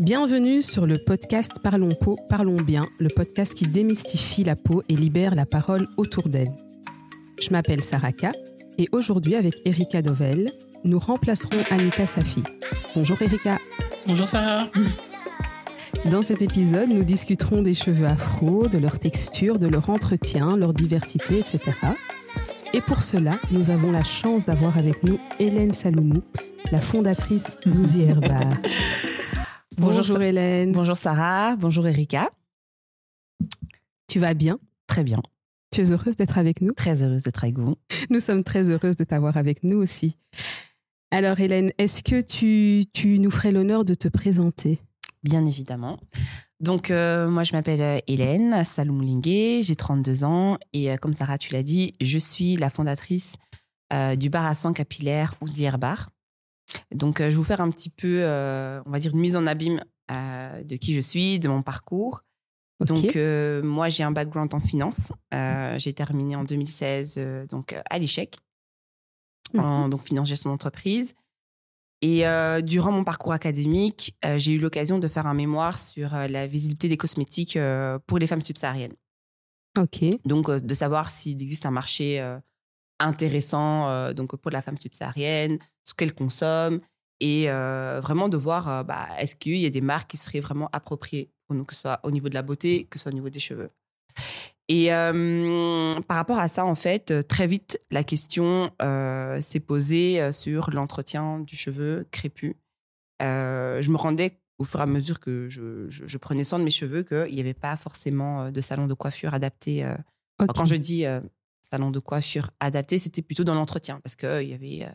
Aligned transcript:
Bienvenue 0.00 0.62
sur 0.62 0.86
le 0.86 0.96
podcast 0.96 1.56
Parlons 1.62 1.94
peau, 1.94 2.16
parlons 2.30 2.62
bien, 2.62 2.86
le 3.00 3.08
podcast 3.08 3.52
qui 3.52 3.68
démystifie 3.68 4.42
la 4.44 4.56
peau 4.56 4.82
et 4.88 4.96
libère 4.96 5.34
la 5.34 5.44
parole 5.44 5.88
autour 5.98 6.30
d'elle. 6.30 6.50
Je 7.38 7.50
m'appelle 7.50 7.82
Saraka 7.82 8.32
et 8.78 8.88
aujourd'hui 8.92 9.34
avec 9.34 9.56
Erika 9.66 10.00
Dovel, 10.00 10.52
nous 10.84 10.98
remplacerons 10.98 11.58
Anita 11.70 12.06
Safi. 12.06 12.42
Bonjour 12.96 13.20
Erika. 13.20 13.58
Bonjour 14.06 14.26
Sarah. 14.26 14.70
Dans 16.10 16.22
cet 16.22 16.40
épisode, 16.40 16.90
nous 16.94 17.04
discuterons 17.04 17.60
des 17.60 17.74
cheveux 17.74 18.06
afro, 18.06 18.68
de 18.68 18.78
leur 18.78 18.98
texture, 18.98 19.58
de 19.58 19.66
leur 19.66 19.90
entretien, 19.90 20.56
leur 20.56 20.72
diversité, 20.72 21.40
etc. 21.40 21.60
Et 22.72 22.80
pour 22.80 23.02
cela, 23.02 23.32
nous 23.50 23.68
avons 23.68 23.92
la 23.92 24.02
chance 24.02 24.46
d'avoir 24.46 24.78
avec 24.78 25.04
nous 25.04 25.18
Hélène 25.38 25.74
Saloumou, 25.74 26.22
la 26.72 26.80
fondatrice 26.80 27.52
d'Ouzi 27.66 28.06
Bar. 28.06 28.54
Bonjour, 29.80 30.20
Hélène. 30.20 30.72
Bonjour 30.72 30.96
Sarah. 30.96 31.56
Bonjour 31.56 31.86
Erika. 31.86 32.28
Tu 34.08 34.18
vas 34.18 34.34
bien? 34.34 34.58
Très 34.86 35.02
bien. 35.02 35.22
Tu 35.72 35.80
es 35.80 35.90
heureuse 35.90 36.16
d'être 36.16 36.36
avec 36.36 36.60
nous? 36.60 36.72
Très 36.72 37.02
heureuse 37.02 37.22
d'être 37.22 37.42
avec 37.42 37.58
vous. 37.58 37.76
Nous 38.10 38.20
sommes 38.20 38.44
très 38.44 38.68
heureuses 38.68 38.96
de 38.96 39.04
t'avoir 39.04 39.38
avec 39.38 39.64
nous 39.64 39.78
aussi. 39.78 40.18
Alors 41.10 41.40
Hélène, 41.40 41.72
est-ce 41.78 42.02
que 42.02 42.20
tu, 42.20 42.84
tu 42.92 43.18
nous 43.18 43.30
ferais 43.30 43.52
l'honneur 43.52 43.86
de 43.86 43.94
te 43.94 44.08
présenter? 44.08 44.80
Bien 45.22 45.46
évidemment. 45.46 45.98
Donc, 46.60 46.90
euh, 46.90 47.28
moi, 47.28 47.42
je 47.42 47.52
m'appelle 47.52 47.80
euh, 47.80 47.98
Hélène 48.06 48.64
Saloum-Lingué, 48.64 49.62
j'ai 49.62 49.76
32 49.76 50.24
ans 50.24 50.58
et 50.74 50.90
euh, 50.90 50.96
comme 50.96 51.14
Sarah, 51.14 51.38
tu 51.38 51.54
l'as 51.54 51.62
dit, 51.62 51.94
je 52.02 52.18
suis 52.18 52.56
la 52.56 52.68
fondatrice 52.68 53.36
du 54.18 54.30
bar 54.30 54.46
à 54.46 54.54
soins 54.54 54.72
capillaire 54.72 55.34
Ouzier 55.40 55.72
Bar. 55.72 56.10
Donc, 56.94 57.18
je 57.18 57.24
vais 57.24 57.30
vous 57.30 57.44
faire 57.44 57.60
un 57.60 57.70
petit 57.70 57.90
peu, 57.90 58.24
on 58.24 58.90
va 58.90 58.98
dire, 58.98 59.12
une 59.12 59.20
mise 59.20 59.36
en 59.36 59.46
abîme 59.46 59.80
de 60.10 60.76
qui 60.76 60.94
je 60.94 61.00
suis, 61.00 61.38
de 61.38 61.48
mon 61.48 61.62
parcours. 61.62 62.22
Donc, 62.80 63.16
moi, 63.62 63.88
j'ai 63.88 64.02
un 64.02 64.12
background 64.12 64.52
en 64.54 64.60
finance. 64.60 65.12
j'ai 65.32 65.92
terminé 65.92 66.36
en 66.36 66.44
2016 66.44 67.46
donc, 67.48 67.76
à 67.88 67.98
l'ICHEC, 67.98 68.38
en 69.56 69.84
mhm. 69.84 69.90
donc, 69.90 70.02
finance 70.02 70.28
gestion 70.28 70.50
d'entreprise. 70.50 71.14
Et 72.02 72.26
euh, 72.26 72.62
durant 72.62 72.92
mon 72.92 73.04
parcours 73.04 73.32
académique, 73.32 74.16
euh, 74.24 74.38
j'ai 74.38 74.52
eu 74.52 74.58
l'occasion 74.58 74.98
de 74.98 75.06
faire 75.06 75.26
un 75.26 75.34
mémoire 75.34 75.78
sur 75.78 76.14
euh, 76.14 76.26
la 76.28 76.46
visibilité 76.46 76.88
des 76.88 76.96
cosmétiques 76.96 77.58
pour 78.06 78.18
les 78.18 78.26
femmes 78.26 78.44
subsahariennes. 78.44 78.94
Ok. 79.78 80.04
Donc, 80.24 80.50
de 80.50 80.74
savoir 80.74 81.10
s'il 81.10 81.40
existe 81.42 81.66
un 81.66 81.70
marché 81.70 82.20
intéressant 83.00 84.12
donc 84.12 84.36
pour 84.36 84.50
la 84.50 84.62
femme 84.62 84.76
subsaharienne, 84.76 85.58
ce 85.84 85.94
qu'elle 85.94 86.14
consomme, 86.14 86.80
et 87.20 87.46
vraiment 87.46 88.28
de 88.28 88.36
voir 88.36 88.84
bah, 88.84 89.08
est-ce 89.18 89.36
qu'il 89.36 89.56
y 89.56 89.66
a 89.66 89.70
des 89.70 89.80
marques 89.80 90.10
qui 90.10 90.16
seraient 90.16 90.40
vraiment 90.40 90.68
appropriées, 90.72 91.30
que 91.48 91.74
ce 91.74 91.80
soit 91.80 92.00
au 92.02 92.10
niveau 92.10 92.28
de 92.28 92.34
la 92.34 92.42
beauté, 92.42 92.86
que 92.90 92.98
ce 92.98 93.04
soit 93.04 93.12
au 93.12 93.14
niveau 93.14 93.30
des 93.30 93.40
cheveux. 93.40 93.70
Et 94.70 94.94
euh, 94.94 95.92
par 96.06 96.16
rapport 96.16 96.38
à 96.38 96.46
ça, 96.46 96.64
en 96.64 96.76
fait, 96.76 97.10
euh, 97.10 97.22
très 97.24 97.48
vite, 97.48 97.80
la 97.90 98.04
question 98.04 98.70
euh, 98.80 99.40
s'est 99.40 99.58
posée 99.58 100.32
sur 100.32 100.70
l'entretien 100.70 101.40
du 101.40 101.56
cheveu 101.56 102.06
crépus. 102.12 102.54
je 103.20 103.90
me 103.90 103.96
rendais 103.96 104.38
au 104.58 104.64
fur 104.64 104.78
et 104.78 104.84
à 104.84 104.86
mesure 104.86 105.18
que 105.18 105.48
je, 105.48 106.18
prenais 106.18 106.44
soin 106.44 106.60
de 106.60 106.64
mes 106.64 106.70
cheveux 106.70 107.02
qu'il 107.02 107.34
n'y 107.34 107.40
avait 107.40 107.52
pas 107.52 107.76
forcément 107.76 108.52
de 108.52 108.60
salon 108.60 108.86
de 108.86 108.94
coiffure 108.94 109.34
adapté. 109.34 109.92
Quand 110.38 110.64
je 110.64 110.76
dis 110.76 111.04
salon 111.70 111.90
de 111.90 111.98
coiffure 111.98 112.50
adapté, 112.60 112.98
c'était 112.98 113.22
plutôt 113.22 113.44
dans 113.44 113.54
l'entretien 113.54 114.00
parce 114.02 114.16
qu'il 114.16 114.48
y 114.48 114.54
avait 114.54 114.86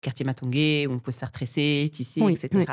quartier 0.00 0.24
Matongué 0.24 0.86
où 0.88 0.92
on 0.92 0.98
peut 0.98 1.12
se 1.12 1.18
faire 1.18 1.32
tresser, 1.32 1.88
tisser, 1.92 2.20
etc. 2.20 2.64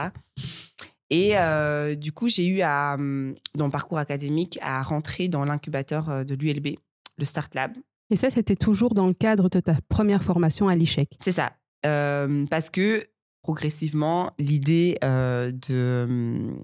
Et 1.09 1.37
euh, 1.37 1.95
du 1.95 2.11
coup, 2.11 2.27
j'ai 2.27 2.47
eu 2.47 2.61
à, 2.61 2.95
hum, 2.95 3.35
dans 3.53 3.65
le 3.65 3.71
parcours 3.71 3.99
académique 3.99 4.57
à 4.61 4.81
rentrer 4.81 5.27
dans 5.27 5.45
l'incubateur 5.45 6.09
euh, 6.09 6.23
de 6.23 6.33
l'ULB, 6.33 6.77
le 7.17 7.25
Start 7.25 7.53
Lab. 7.53 7.73
Et 8.09 8.15
ça, 8.15 8.29
c'était 8.29 8.55
toujours 8.55 8.93
dans 8.93 9.07
le 9.07 9.13
cadre 9.13 9.49
de 9.49 9.59
ta 9.59 9.75
première 9.87 10.23
formation 10.23 10.67
à 10.67 10.75
l'ICHEC 10.75 11.09
C'est 11.19 11.31
ça. 11.31 11.53
Euh, 11.85 12.45
parce 12.47 12.69
que 12.69 13.05
progressivement, 13.41 14.31
l'idée 14.39 14.97
de, 15.01 16.05
hum, 16.07 16.63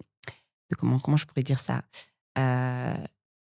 de, 0.70 0.76
comment, 0.76 1.00
comment 1.00 1.18
je 1.18 1.26
pourrais 1.26 1.44
dire 1.44 1.60
ça 1.60 1.84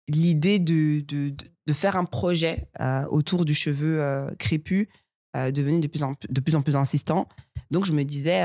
L'idée 0.09 0.59
de, 0.59 1.01
de, 1.01 1.35
de, 1.67 1.73
faire 1.73 1.97
un 1.97 2.05
projet 2.05 2.69
autour 3.11 3.45
du 3.45 3.55
cheveu 3.55 4.29
crépus 4.39 4.89
devenait 5.35 5.79
de 5.81 5.87
plus, 5.87 6.03
en, 6.03 6.15
de 6.29 6.41
plus 6.41 6.57
en 6.57 6.63
plus 6.63 6.77
insistant. 6.77 7.29
Donc, 7.71 7.87
je 7.87 7.93
me 7.93 8.05
disais 8.05 8.43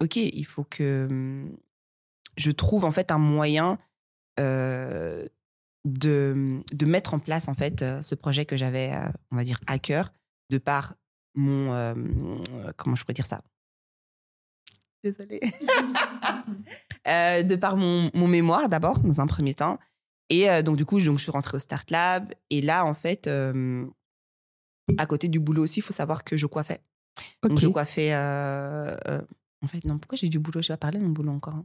ok, 0.00 0.16
il 0.16 0.46
faut 0.46 0.64
que 0.64 1.06
mmh, 1.08 1.56
je 2.36 2.50
trouve 2.50 2.84
en 2.84 2.90
fait 2.90 3.10
un 3.10 3.18
moyen 3.18 3.78
de, 4.38 5.28
de 5.84 6.86
mettre 6.86 7.14
en 7.14 7.18
place 7.18 7.48
en 7.48 7.54
fait 7.54 7.84
ce 8.02 8.14
projet 8.14 8.44
que 8.46 8.56
j'avais, 8.56 8.92
on 9.30 9.36
va 9.36 9.44
dire, 9.44 9.60
à 9.66 9.78
cœur, 9.78 10.12
de 10.50 10.58
par 10.58 10.94
mon, 11.34 12.40
comment 12.76 12.96
je 12.96 13.02
pourrais 13.02 13.14
dire 13.14 13.26
ça? 13.26 13.42
Désolée. 15.02 15.40
de 17.04 17.56
par 17.56 17.76
mon, 17.76 18.10
mon 18.14 18.28
mémoire 18.28 18.68
d'abord, 18.68 19.00
dans 19.00 19.20
un 19.20 19.26
premier 19.26 19.54
temps. 19.54 19.78
Et 20.34 20.62
donc, 20.62 20.76
du 20.76 20.84
coup, 20.86 20.98
donc, 21.00 21.18
je 21.18 21.22
suis 21.22 21.30
rentrée 21.30 21.56
au 21.56 21.60
Start 21.60 21.90
Lab. 21.90 22.32
Et 22.50 22.62
là, 22.62 22.86
en 22.86 22.94
fait, 22.94 23.28
à 24.98 25.06
côté 25.06 25.28
du 25.28 25.38
boulot 25.40 25.62
aussi, 25.62 25.80
il 25.80 25.82
faut 25.82 25.92
savoir 25.92 26.24
que 26.24 26.36
je 26.36 26.46
coiffais. 26.46 26.80
Donc, 27.42 27.60
je 27.60 27.68
coiffais 27.68 28.12
en 29.62 29.68
fait, 29.68 29.84
non, 29.84 29.98
pourquoi 29.98 30.16
j'ai 30.16 30.28
du 30.28 30.38
boulot? 30.38 30.60
Je 30.60 30.68
vais 30.68 30.74
pas 30.74 30.88
parler 30.88 30.98
de 30.98 31.04
mon 31.04 31.10
boulot 31.10 31.32
encore. 31.32 31.54
Hein. 31.54 31.64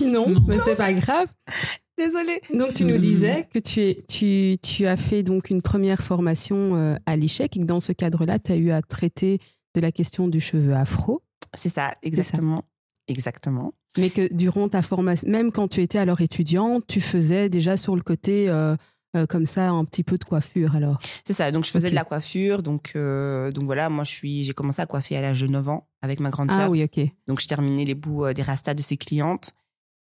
Non, 0.04 0.40
mais 0.46 0.58
c'est 0.58 0.76
pas 0.76 0.92
grave. 0.92 1.28
Désolée. 1.98 2.40
Donc, 2.54 2.74
tu 2.74 2.84
nous 2.84 2.98
disais 2.98 3.46
que 3.52 3.58
tu, 3.58 3.80
es, 3.80 4.04
tu, 4.08 4.56
tu 4.62 4.86
as 4.86 4.96
fait 4.96 5.22
donc 5.22 5.50
une 5.50 5.60
première 5.60 6.02
formation 6.02 6.76
euh, 6.76 6.96
à 7.04 7.16
l'ICHEC 7.16 7.56
et 7.56 7.60
que 7.60 7.64
dans 7.64 7.80
ce 7.80 7.92
cadre-là, 7.92 8.38
tu 8.38 8.52
as 8.52 8.56
eu 8.56 8.70
à 8.70 8.80
traiter 8.80 9.38
de 9.74 9.80
la 9.80 9.92
question 9.92 10.28
du 10.28 10.40
cheveu 10.40 10.74
afro. 10.74 11.22
C'est 11.54 11.68
ça, 11.68 11.92
exactement. 12.02 12.64
Exactement. 13.06 13.74
Mais 13.98 14.10
que 14.10 14.32
durant 14.32 14.68
ta 14.68 14.82
formation, 14.82 15.28
même 15.28 15.50
quand 15.50 15.68
tu 15.68 15.82
étais 15.82 15.98
alors 15.98 16.20
étudiante, 16.20 16.84
tu 16.86 17.00
faisais 17.00 17.48
déjà 17.48 17.76
sur 17.76 17.96
le 17.96 18.02
côté 18.02 18.48
euh, 18.48 18.76
euh, 19.16 19.26
comme 19.26 19.46
ça 19.46 19.70
un 19.70 19.84
petit 19.84 20.04
peu 20.04 20.16
de 20.16 20.24
coiffure 20.24 20.76
alors 20.76 20.98
C'est 21.24 21.32
ça, 21.32 21.50
donc 21.50 21.64
je 21.64 21.70
faisais 21.70 21.90
de 21.90 21.94
la 21.96 22.04
coiffure. 22.04 22.62
Donc, 22.62 22.92
euh, 22.94 23.50
donc 23.50 23.64
voilà, 23.64 23.88
moi 23.88 24.04
je 24.04 24.12
suis, 24.12 24.44
j'ai 24.44 24.52
commencé 24.52 24.80
à 24.80 24.86
coiffer 24.86 25.16
à 25.16 25.20
l'âge 25.20 25.40
de 25.40 25.48
9 25.48 25.68
ans 25.68 25.88
avec 26.02 26.20
ma 26.20 26.30
grande 26.30 26.50
sœur. 26.50 26.60
Ah 26.62 26.70
oui, 26.70 26.84
ok. 26.84 27.04
Donc 27.26 27.40
je 27.40 27.48
terminais 27.48 27.84
les 27.84 27.94
bouts 27.94 28.32
des 28.32 28.42
rastas 28.42 28.74
de 28.74 28.82
ses 28.82 28.96
clientes. 28.96 29.52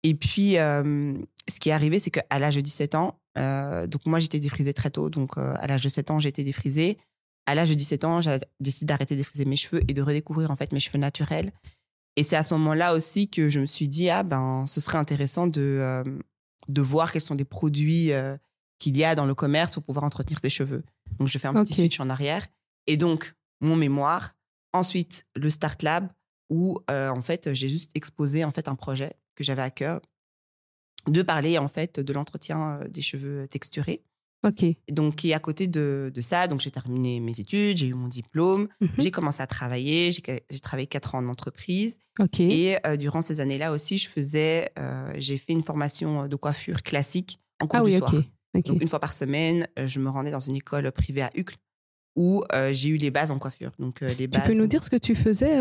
Et 0.03 0.15
puis, 0.15 0.53
ce 0.53 1.61
qui 1.61 1.69
est 1.71 1.73
arrivé, 1.73 1.99
c'est 1.99 2.11
qu'à 2.11 2.39
l'âge 2.39 2.57
de 2.57 2.61
17 2.61 2.95
ans, 2.95 3.21
donc 3.37 4.07
moi 4.07 4.19
j'étais 4.19 4.39
défrisée 4.39 4.75
très 4.75 4.91
tôt. 4.91 5.11
Donc 5.11 5.37
à 5.37 5.67
l'âge 5.67 5.83
de 5.83 5.89
7 5.89 6.11
ans, 6.11 6.19
été 6.19 6.43
défrisée. 6.43 6.99
À 7.47 7.55
l'âge 7.55 7.69
de 7.69 7.75
17 7.75 8.05
ans, 8.05 8.21
j'ai 8.23 8.39
décidé 8.61 8.87
d'arrêter 8.87 9.15
de 9.15 9.21
défriser 9.21 9.45
mes 9.45 9.57
cheveux 9.57 9.83
et 9.87 9.93
de 9.93 10.01
redécouvrir 10.01 10.51
en 10.51 10.57
fait 10.57 10.73
mes 10.73 10.81
cheveux 10.81 10.99
naturels. 10.99 11.53
Et 12.17 12.23
c'est 12.23 12.37
à 12.37 12.43
ce 12.43 12.55
moment-là 12.55 12.95
aussi 12.95 13.29
que 13.29 13.49
je 13.49 13.61
me 13.61 13.67
suis 13.67 13.89
dit, 13.89 14.09
ah 14.11 14.23
ben, 14.23 14.67
ce 14.69 14.81
serait 14.81 14.99
intéressant 14.99 15.47
de, 15.47 16.05
de 16.69 16.83
voir 16.83 17.13
quels 17.13 17.23
sont 17.23 17.35
les 17.35 17.45
produits 17.45 18.13
qu'il 18.79 18.97
y 18.97 19.05
a 19.05 19.15
dans 19.15 19.27
le 19.27 19.35
commerce 19.35 19.75
pour 19.75 19.83
pouvoir 19.83 20.05
entretenir 20.05 20.39
ses 20.39 20.51
cheveux. 20.51 20.85
Donc, 21.19 21.29
je 21.29 21.39
fais 21.39 21.49
un 21.49 21.55
petit 21.55 21.75
switch 21.75 21.99
en 22.01 22.11
arrière. 22.11 22.47
Et 22.87 22.97
donc, 22.97 23.35
mon 23.61 23.77
mémoire. 23.77 24.37
Ensuite, 24.73 25.25
le 25.37 25.51
Start 25.51 25.83
Lab, 25.83 26.09
où, 26.51 26.79
euh, 26.91 27.09
en 27.09 27.23
fait, 27.23 27.55
j'ai 27.55 27.69
juste 27.69 27.91
exposé 27.95 28.45
en 28.45 28.51
fait, 28.51 28.69
un 28.69 28.75
projet 28.75 29.15
que 29.35 29.45
j'avais 29.45 29.63
à 29.63 29.71
cœur 29.71 30.01
de 31.07 31.23
parler, 31.23 31.59
en 31.59 31.69
fait, 31.69 32.01
de 32.01 32.13
l'entretien 32.13 32.79
euh, 32.81 32.89
des 32.89 33.03
cheveux 33.03 33.47
texturés. 33.47 34.03
OK. 34.45 34.65
Donc, 34.91 35.25
et 35.25 35.35
à 35.35 35.39
côté 35.39 35.67
de, 35.67 36.13
de 36.15 36.21
ça, 36.21 36.47
donc 36.47 36.61
j'ai 36.61 36.71
terminé 36.71 37.19
mes 37.19 37.41
études, 37.41 37.79
j'ai 37.79 37.89
eu 37.89 37.95
mon 37.95 38.09
diplôme, 38.09 38.69
mhm. 38.81 38.89
j'ai 38.99 39.11
commencé 39.11 39.43
à 39.43 39.47
travailler, 39.47 40.13
j'ai 40.13 40.61
travaillé 40.61 40.87
quatre 40.87 41.15
ans 41.15 41.19
en 41.19 41.29
entreprise. 41.29 41.99
OK. 42.21 42.41
Et 42.41 42.77
euh, 42.87 42.97
durant 42.97 43.23
ces 43.23 43.41
années-là 43.41 43.73
aussi, 43.73 43.99
je 43.99 44.09
faisais, 44.09 44.71
j'ai 45.17 45.39
fait 45.39 45.53
une 45.53 45.65
formation 45.65 46.29
de 46.29 46.37
coiffure 46.37 46.83
classique 46.83 47.39
en 47.61 47.67
cours 47.67 47.81
ah, 47.81 47.85
du 47.85 47.93
oui, 47.93 47.99
soir. 47.99 48.13
Donc, 48.63 48.81
une 48.81 48.89
fois 48.89 49.01
par 49.01 49.13
semaine, 49.13 49.67
euh, 49.79 49.87
je 49.87 49.99
me 50.01 50.09
rendais 50.09 50.31
dans 50.31 50.41
une 50.41 50.57
école 50.57 50.91
privée 50.93 51.23
à 51.23 51.31
Uccle 51.35 51.57
où 52.17 52.45
euh, 52.53 52.73
j'ai 52.73 52.91
eu 52.91 52.97
les 52.97 53.11
bases 53.11 53.31
en 53.31 53.39
coiffure. 53.39 53.73
Donc, 53.79 54.03
euh, 54.03 54.15
les 54.19 54.29
bases, 54.29 54.43
tu 54.43 54.51
peux 54.51 54.57
nous 54.57 54.67
dire 54.69 54.85
ce 54.85 54.91
que 54.91 54.97
tu 54.97 55.15
faisais 55.15 55.57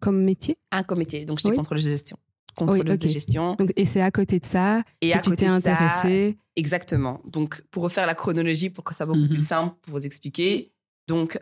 comme 0.00 0.24
métier? 0.24 0.58
Un 0.72 0.82
comme 0.82 0.98
métier. 0.98 1.24
Donc, 1.24 1.38
j'étais 1.38 1.56
contrôleuse 1.56 1.84
de 1.84 1.90
gestion. 1.90 2.18
Contrôleuse 2.56 2.98
de 2.98 3.08
gestion. 3.08 3.54
Donc, 3.54 3.72
et 3.76 3.84
c'est 3.84 4.00
à 4.00 4.10
côté 4.10 4.40
de 4.40 4.46
ça 4.46 4.82
et 5.00 5.10
que 5.10 5.18
à 5.18 5.20
tu 5.20 5.36
t'es 5.36 5.46
intéressée. 5.46 6.38
Exactement. 6.56 7.20
Donc, 7.26 7.62
pour 7.70 7.82
refaire 7.82 8.06
la 8.06 8.14
chronologie, 8.14 8.70
pour 8.70 8.82
que 8.82 8.92
ça 8.92 9.04
soit 9.04 9.06
beaucoup 9.06 9.28
plus 9.28 9.40
mhm. 9.40 9.46
simple 9.46 9.76
pour 9.82 9.98
vous 9.98 10.06
expliquer. 10.06 10.72
Donc, 11.06 11.38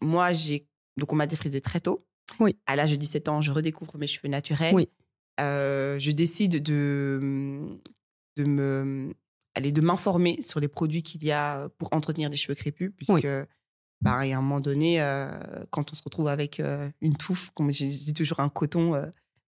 moi, 0.00 0.32
j'ai. 0.32 0.66
Donc, 0.96 1.12
on 1.12 1.16
m'a 1.16 1.26
défrisé 1.26 1.60
très 1.60 1.80
tôt. 1.80 2.04
Oui. 2.40 2.56
À 2.66 2.76
l'âge 2.76 2.90
de 2.90 2.96
17 2.96 3.28
ans, 3.28 3.40
je 3.40 3.52
redécouvre 3.52 3.96
mes 3.98 4.06
cheveux 4.06 4.28
naturels. 4.28 4.74
Oui. 4.74 4.88
je 5.38 6.10
décide 6.10 6.62
de 6.62 7.78
de 8.36 8.44
me 8.44 9.14
aller 9.54 9.72
de 9.72 9.80
m'informer 9.80 10.40
sur 10.42 10.60
les 10.60 10.68
produits 10.68 11.02
qu'il 11.02 11.24
y 11.24 11.32
a 11.32 11.68
pour 11.70 11.92
entretenir 11.92 12.30
les 12.30 12.36
cheveux 12.36 12.54
crépus 12.54 12.92
puisque 12.96 13.26
bah, 14.00 14.24
y 14.24 14.32
a 14.32 14.38
un 14.38 14.40
moment 14.40 14.60
donné 14.60 14.98
quand 15.70 15.92
on 15.92 15.96
se 15.96 16.02
retrouve 16.02 16.28
avec 16.28 16.62
une 17.00 17.16
touffe 17.16 17.50
comme 17.50 17.70
j'ai 17.72 18.12
toujours 18.12 18.40
un 18.40 18.48
coton 18.48 18.94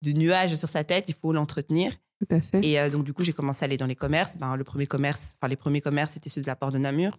de 0.03 0.13
nuages 0.13 0.55
sur 0.55 0.69
sa 0.69 0.85
tête, 0.85 1.05
il 1.09 1.15
faut 1.15 1.33
l'entretenir. 1.33 1.93
Tout 2.21 2.35
à 2.37 2.41
fait. 2.41 2.65
Et 2.65 2.79
euh, 2.79 2.91
donc, 2.91 3.05
du 3.05 3.13
coup, 3.13 3.25
j'ai 3.25 3.33
commencé 3.33 3.65
à 3.65 3.67
aller 3.67 3.77
dans 3.77 3.87
les 3.87 3.97
commerces. 3.97 4.37
Ben, 4.37 4.57
le 4.57 4.65
premier 4.65 4.87
commerce, 4.87 5.35
enfin, 5.41 5.49
les 5.49 5.57
premiers 5.57 5.81
commerces, 5.81 6.13
c'était 6.13 6.31
ceux 6.31 6.41
de 6.43 6.47
la 6.47 6.55
Porte 6.57 6.73
de 6.75 6.79
Namur. 6.79 7.19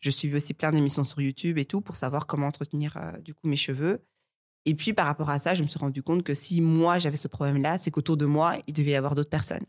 Je 0.00 0.10
suivais 0.10 0.36
aussi 0.36 0.54
plein 0.54 0.72
d'émissions 0.72 1.04
sur 1.04 1.20
YouTube 1.20 1.58
et 1.58 1.64
tout 1.64 1.80
pour 1.80 1.96
savoir 1.96 2.26
comment 2.26 2.46
entretenir, 2.46 2.96
euh, 2.96 3.18
du 3.18 3.34
coup, 3.34 3.46
mes 3.48 3.56
cheveux. 3.56 4.04
Et 4.64 4.74
puis, 4.74 4.92
par 4.92 5.06
rapport 5.06 5.28
à 5.28 5.38
ça, 5.38 5.54
je 5.54 5.62
me 5.62 5.68
suis 5.68 5.78
rendu 5.78 6.02
compte 6.02 6.22
que 6.22 6.34
si 6.34 6.60
moi, 6.60 6.98
j'avais 6.98 7.16
ce 7.16 7.28
problème-là, 7.28 7.78
c'est 7.78 7.90
qu'autour 7.90 8.16
de 8.16 8.26
moi, 8.26 8.56
il 8.66 8.72
devait 8.74 8.92
y 8.92 8.94
avoir 8.94 9.14
d'autres 9.14 9.28
personnes. 9.30 9.64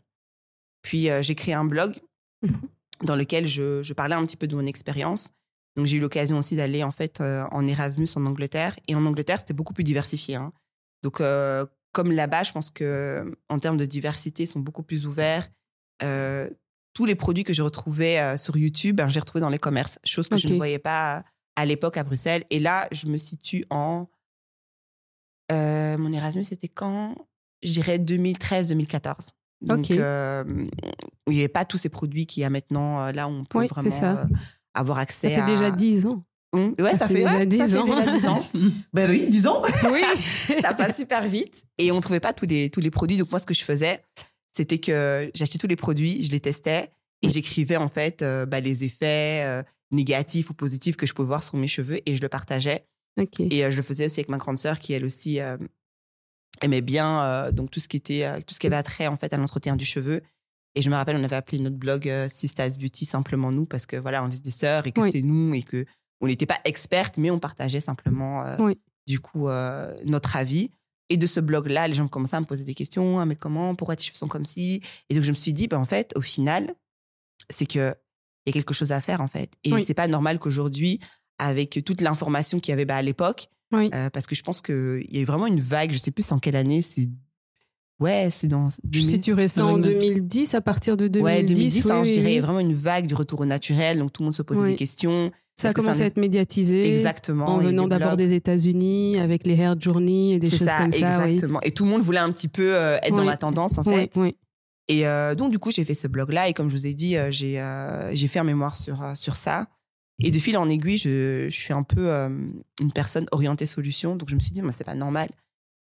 Puis, 0.82 1.10
euh, 1.10 1.20
j'ai 1.22 1.34
créé 1.34 1.54
un 1.54 1.64
blog 1.64 1.96
Mhm. 2.42 2.60
dans 3.04 3.16
lequel 3.16 3.46
je, 3.46 3.82
je 3.82 3.92
parlais 3.94 4.14
un 4.14 4.24
petit 4.26 4.36
peu 4.36 4.46
de 4.46 4.54
mon 4.54 4.66
expérience. 4.66 5.30
Donc, 5.76 5.86
j'ai 5.86 5.96
eu 5.96 6.00
l'occasion 6.00 6.38
aussi 6.38 6.56
d'aller, 6.56 6.84
en 6.84 6.92
fait, 6.92 7.20
en 7.20 7.66
Erasmus 7.66 8.08
en 8.16 8.24
Angleterre. 8.26 8.76
Et 8.86 8.94
en 8.94 9.04
Angleterre, 9.04 9.40
c'était 9.40 9.54
beaucoup 9.54 9.72
plus 9.74 9.82
diversifié. 9.82 10.36
hein. 10.36 10.52
Donc, 11.02 11.20
comme 11.94 12.12
là-bas, 12.12 12.42
je 12.42 12.52
pense 12.52 12.70
que 12.70 13.34
en 13.48 13.58
termes 13.58 13.78
de 13.78 13.86
diversité, 13.86 14.42
ils 14.42 14.46
sont 14.48 14.60
beaucoup 14.60 14.82
plus 14.82 15.06
ouverts. 15.06 15.48
Euh, 16.02 16.50
tous 16.92 17.06
les 17.06 17.14
produits 17.14 17.44
que 17.44 17.52
je 17.54 17.62
retrouvais 17.62 18.18
euh, 18.20 18.36
sur 18.36 18.56
YouTube, 18.56 18.96
ben, 18.96 19.08
j'ai 19.08 19.20
retrouvé 19.20 19.40
dans 19.40 19.48
les 19.48 19.58
commerces, 19.58 19.98
chose 20.04 20.28
que 20.28 20.36
je 20.36 20.46
ne 20.48 20.52
voyais 20.58 20.78
pas 20.78 21.24
à 21.56 21.64
l'époque 21.64 21.96
à 21.96 22.04
Bruxelles. 22.04 22.44
Et 22.50 22.58
là, 22.60 22.86
je 22.92 23.06
me 23.06 23.16
situe 23.16 23.64
en. 23.70 24.06
euh, 25.52 25.96
mon 25.98 26.12
Erasmus, 26.12 26.44
c'était 26.44 26.68
quand? 26.68 27.14
Je 27.62 27.72
dirais 27.72 27.98
2013-2014. 27.98 29.30
Donc, 29.62 29.90
euh, 29.90 30.44
il 31.26 31.32
n'y 31.32 31.38
avait 31.38 31.48
pas 31.48 31.64
tous 31.64 31.78
ces 31.78 31.88
produits 31.88 32.26
qu'il 32.26 32.42
y 32.42 32.44
a 32.44 32.50
maintenant, 32.50 33.00
euh, 33.02 33.12
là 33.12 33.26
où 33.28 33.30
on 33.30 33.44
peut 33.44 33.60
Oui, 33.60 33.66
vraiment 33.68 33.90
ça. 33.90 34.20
euh, 34.20 34.26
avoir 34.74 34.98
Ça 34.98 35.02
accès 35.02 35.30
fait 35.30 35.40
à. 35.40 35.46
déjà 35.46 35.70
10 35.70 36.06
ans. 36.06 36.22
Hum, 36.54 36.74
Ouais, 36.80 36.92
ça, 36.92 36.98
Ça 36.98 37.08
fait, 37.08 37.14
fait 37.14 37.20
déjà 37.24 37.38
ouais, 37.38 37.46
10 37.46 37.58
ça 37.58 37.68
fait 37.68 37.78
ans. 37.78 37.84
déjà 37.84 38.18
10 38.18 38.26
ans. 38.28 38.38
ben 38.92 39.10
oui, 39.10 39.26
10 39.28 39.46
ans 39.46 39.62
Oui. 39.90 40.00
ça 40.62 40.72
passe 40.74 40.96
super 40.96 41.26
vite 41.28 41.64
et 41.78 41.92
on 41.92 42.00
trouvait 42.00 42.20
pas 42.20 42.32
tous 42.32 42.46
les, 42.46 42.70
tous 42.70 42.80
les 42.80 42.90
produits. 42.90 43.16
Donc 43.16 43.30
moi, 43.30 43.38
ce 43.40 43.46
que 43.46 43.54
je 43.54 43.64
faisais, 43.64 44.02
c'était 44.52 44.78
que 44.78 45.30
j'achetais 45.34 45.58
tous 45.58 45.66
les 45.66 45.76
produits, 45.76 46.24
je 46.24 46.30
les 46.30 46.40
testais 46.40 46.90
et 47.22 47.28
j'écrivais 47.28 47.76
en 47.76 47.88
fait 47.88 48.22
euh, 48.22 48.46
bah, 48.46 48.60
les 48.60 48.84
effets 48.84 49.42
euh, 49.44 49.62
négatifs 49.90 50.50
ou 50.50 50.54
positifs 50.54 50.96
que 50.96 51.06
je 51.06 51.12
pouvais 51.14 51.26
voir 51.28 51.42
sur 51.42 51.56
mes 51.56 51.68
cheveux 51.68 52.00
et 52.06 52.14
je 52.16 52.22
le 52.22 52.28
partageais. 52.28 52.84
Et 53.38 53.64
euh, 53.64 53.70
je 53.70 53.76
le 53.76 53.82
faisais 53.82 54.06
aussi 54.06 54.20
avec 54.20 54.28
ma 54.28 54.38
grande 54.38 54.58
sœur 54.58 54.78
qui 54.78 54.92
elle 54.92 55.04
aussi 55.04 55.38
aimait 56.62 56.80
bien 56.80 57.50
donc 57.52 57.70
tout 57.70 57.80
ce 57.80 57.88
qui 57.88 57.96
était 57.96 58.40
tout 58.46 58.54
ce 58.54 58.60
qui 58.60 58.66
avait 58.66 58.76
attrait 58.76 59.06
en 59.06 59.16
fait 59.16 59.32
à 59.32 59.36
l'entretien 59.36 59.76
du 59.76 59.84
cheveu. 59.84 60.20
Et 60.76 60.82
je 60.82 60.90
me 60.90 60.94
rappelle, 60.96 61.16
on 61.16 61.22
avait 61.24 61.36
appelé 61.36 61.58
notre 61.60 61.76
blog 61.76 62.10
Sistas 62.28 62.76
Beauty 62.80 63.04
simplement 63.04 63.52
nous 63.52 63.64
parce 63.66 63.86
que 63.86 63.96
voilà, 63.96 64.24
on 64.24 64.28
était 64.28 64.38
des 64.38 64.50
sœurs 64.50 64.86
et 64.86 64.92
que 64.92 65.00
Oui. 65.00 65.10
c'était 65.12 65.24
nous 65.24 65.54
et 65.54 65.62
que 65.62 65.84
on 66.20 66.26
n'était 66.26 66.46
pas 66.46 66.58
expertes, 66.64 67.16
mais 67.18 67.30
on 67.30 67.38
partageait 67.38 67.80
simplement 67.80 68.44
euh, 68.44 68.56
Oui. 68.60 68.78
du 69.06 69.20
coup 69.20 69.48
euh, 69.48 69.94
notre 70.04 70.36
avis. 70.36 70.70
Et 71.10 71.16
de 71.18 71.26
ce 71.26 71.38
blog-là, 71.40 71.86
les 71.86 71.94
gens 71.94 72.08
commençaient 72.08 72.36
à 72.36 72.40
me 72.40 72.46
poser 72.46 72.64
des 72.64 72.74
questions. 72.74 73.18
Ah, 73.20 73.26
mais 73.26 73.36
comment 73.36 73.74
Pourquoi 73.74 73.94
tes 73.94 74.02
cheveux 74.04 74.16
sont 74.16 74.26
comme 74.28 74.46
ci? 74.46 74.80
Et 75.10 75.14
donc, 75.14 75.22
je 75.22 75.30
me 75.30 75.34
suis 75.36 75.52
dit, 75.52 75.68
ben, 75.68 75.76
en 75.78 75.84
fait, 75.84 76.12
au 76.16 76.22
final, 76.22 76.74
c'est 77.50 77.66
qu'il 77.66 77.80
y 78.46 78.50
a 78.50 78.52
quelque 78.52 78.72
chose 78.72 78.90
à 78.90 79.02
faire, 79.02 79.20
en 79.20 79.28
fait. 79.28 79.52
Et 79.64 79.72
Oui. 79.74 79.84
c'est 79.84 79.92
pas 79.92 80.08
normal 80.08 80.38
qu'aujourd'hui, 80.38 81.00
avec 81.38 81.84
toute 81.84 82.00
l'information 82.00 82.58
qu'il 82.58 82.70
y 82.70 82.72
avait 82.72 82.86
bah, 82.86 82.96
à 82.96 83.02
l'époque, 83.02 83.48
Oui. 83.70 83.90
euh, 83.92 84.08
parce 84.08 84.26
que 84.26 84.34
je 84.34 84.42
pense 84.42 84.62
qu'il 84.62 85.04
y 85.10 85.18
a 85.18 85.20
eu 85.20 85.24
vraiment 85.26 85.46
une 85.46 85.60
vague, 85.60 85.92
je 85.92 85.98
sais 85.98 86.10
plus 86.10 86.32
en 86.32 86.38
quelle 86.38 86.56
année, 86.56 86.80
c'est. 86.80 87.06
Ouais, 88.00 88.28
c'est 88.30 88.48
dans. 88.48 88.68
Je 88.70 88.76
2000. 88.84 89.08
situerais 89.08 89.48
ça 89.48 89.62
Dans 89.62 89.72
en 89.72 89.76
une- 89.76 89.82
2010, 89.82 90.54
à 90.54 90.60
partir 90.60 90.96
de 90.96 91.06
2010. 91.08 91.24
Ouais, 91.24 91.42
2010, 91.44 91.84
oui, 91.84 91.90
hein, 91.92 92.02
je 92.02 92.08
oui, 92.08 92.12
dirais, 92.14 92.30
il 92.32 92.34
y 92.34 92.36
a 92.36 92.40
oui. 92.40 92.44
vraiment 92.44 92.60
une 92.60 92.74
vague 92.74 93.06
du 93.06 93.14
retour 93.14 93.40
au 93.40 93.44
naturel, 93.46 93.98
donc 93.98 94.12
tout 94.12 94.22
le 94.22 94.24
monde 94.26 94.34
se 94.34 94.42
posait 94.42 94.62
Oui. 94.62 94.70
des 94.70 94.76
questions. 94.76 95.30
Ça 95.56 95.68
a 95.68 95.72
commencé 95.72 95.98
ça- 95.98 96.04
à 96.04 96.06
être 96.08 96.16
médiatisé. 96.16 96.92
Exactement. 96.92 97.46
En 97.46 97.58
venant 97.58 97.86
d'abord 97.86 98.16
des 98.16 98.32
États-Unis, 98.34 99.20
avec 99.20 99.46
les 99.46 99.54
Hair 99.54 99.80
Journey 99.80 100.32
et 100.34 100.38
des 100.40 100.50
choses 100.50 100.66
ça, 100.66 100.76
comme 100.76 100.90
ça. 100.90 101.22
oui. 101.24 101.32
exactement. 101.34 101.60
Et 101.62 101.70
tout 101.70 101.84
le 101.84 101.90
monde 101.90 102.02
voulait 102.02 102.18
un 102.18 102.32
petit 102.32 102.48
peu 102.48 102.74
euh, 102.74 102.96
être 103.02 103.14
dans 103.14 103.20
Oui. 103.20 103.26
la 103.26 103.36
tendance, 103.36 103.78
en 103.78 103.84
Oui, 103.84 103.94
fait. 103.94 104.10
oui. 104.16 104.36
Et 104.88 105.06
euh, 105.06 105.36
donc, 105.36 105.52
du 105.52 105.60
coup, 105.60 105.70
j'ai 105.70 105.84
fait 105.84 105.94
ce 105.94 106.08
blog-là. 106.08 106.48
Et 106.48 106.52
comme 106.54 106.68
je 106.70 106.76
vous 106.76 106.86
ai 106.88 106.94
dit, 106.94 107.16
euh, 107.16 107.30
j'ai 107.30 107.60
euh, 107.60 108.10
fait 108.16 108.40
un 108.40 108.44
mémoire 108.44 108.74
sur, 108.74 108.98
sur 109.14 109.36
ça. 109.36 109.68
Et 110.22 110.30
de 110.32 110.38
fil 110.40 110.56
en 110.58 110.68
aiguille, 110.68 110.96
je, 110.98 111.46
je 111.48 111.56
suis 111.56 111.72
un 111.72 111.84
peu 111.84 112.08
une 112.80 112.92
personne 112.92 113.24
orientée 113.30 113.66
solution. 113.66 114.16
Donc, 114.16 114.28
je 114.30 114.34
me 114.34 114.40
suis 114.40 114.50
dit, 114.52 114.60
mais 114.62 114.72
c'est 114.72 114.84
pas 114.84 114.94
normal 114.96 115.28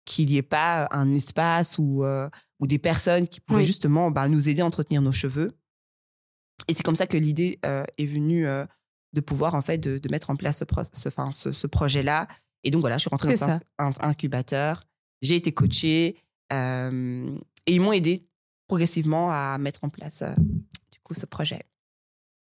qu'il 0.05 0.27
n'y 0.27 0.37
ait 0.37 0.41
pas 0.41 0.87
un 0.91 1.13
espace 1.13 1.77
ou, 1.77 2.03
euh, 2.03 2.29
ou 2.59 2.67
des 2.67 2.79
personnes 2.79 3.27
qui 3.27 3.39
pourraient 3.39 3.59
Oui. 3.59 3.65
justement 3.65 4.11
bah, 4.11 4.27
nous 4.29 4.49
aider 4.49 4.61
à 4.61 4.65
entretenir 4.65 5.01
nos 5.01 5.11
cheveux. 5.11 5.51
Et 6.67 6.73
c'est 6.73 6.83
comme 6.83 6.95
ça 6.95 7.07
que 7.07 7.17
l'idée 7.17 7.59
euh, 7.65 7.83
est 7.97 8.05
venue 8.05 8.47
euh, 8.47 8.65
de 9.13 9.21
pouvoir, 9.21 9.53
en 9.55 9.61
fait, 9.61 9.77
de, 9.77 9.97
de 9.97 10.09
mettre 10.09 10.29
en 10.29 10.35
place 10.35 10.59
ce, 10.59 10.63
pro- 10.63 10.81
ce, 10.91 11.07
enfin, 11.09 11.31
ce, 11.31 11.51
ce 11.51 11.67
projet-là. 11.67 12.27
Et 12.63 12.71
donc, 12.71 12.81
voilà, 12.81 12.97
je 12.97 13.01
suis 13.01 13.09
rentrée 13.09 13.35
dans 13.35 13.43
un, 13.49 13.59
un 13.79 13.91
incubateur. 13.99 14.83
J'ai 15.21 15.35
été 15.35 15.51
coachée. 15.53 16.17
et 16.51 16.89
ils 17.67 17.81
m'ont 17.81 17.93
aidé 17.93 18.27
progressivement 18.67 19.29
à 19.31 19.57
mettre 19.57 19.83
en 19.83 19.89
place 19.89 20.23
du 20.91 20.99
coup 21.01 21.13
ce 21.13 21.25
projet. 21.25 21.61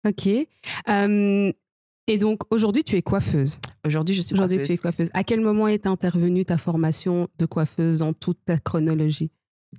Ok. 0.07 0.27
Euh, 0.89 1.53
et 2.07 2.19
donc, 2.19 2.43
aujourd'hui, 2.51 2.85
tu 2.85 2.97
es 2.97 3.03
coiffeuse. 3.03 3.59
Aujourd'hui, 3.85 4.15
je 4.15 4.21
suis 4.23 4.35
Aujourd'hui, 4.35 4.59
tu 4.59 4.65
es 4.65 4.67
coiffeuse. 4.77 4.81
coiffeuse. 4.81 5.11
À 5.15 5.25
quel 5.25 5.41
moment 5.41 5.69
est 5.69 5.87
intervenue 5.87 6.45
ta 6.45 6.59
formation 6.59 7.29
de 7.39 7.47
coiffeuse 7.47 7.99
dans 7.99 8.13
toute 8.13 8.39
ta 8.45 8.59
chronologie? 8.59 9.31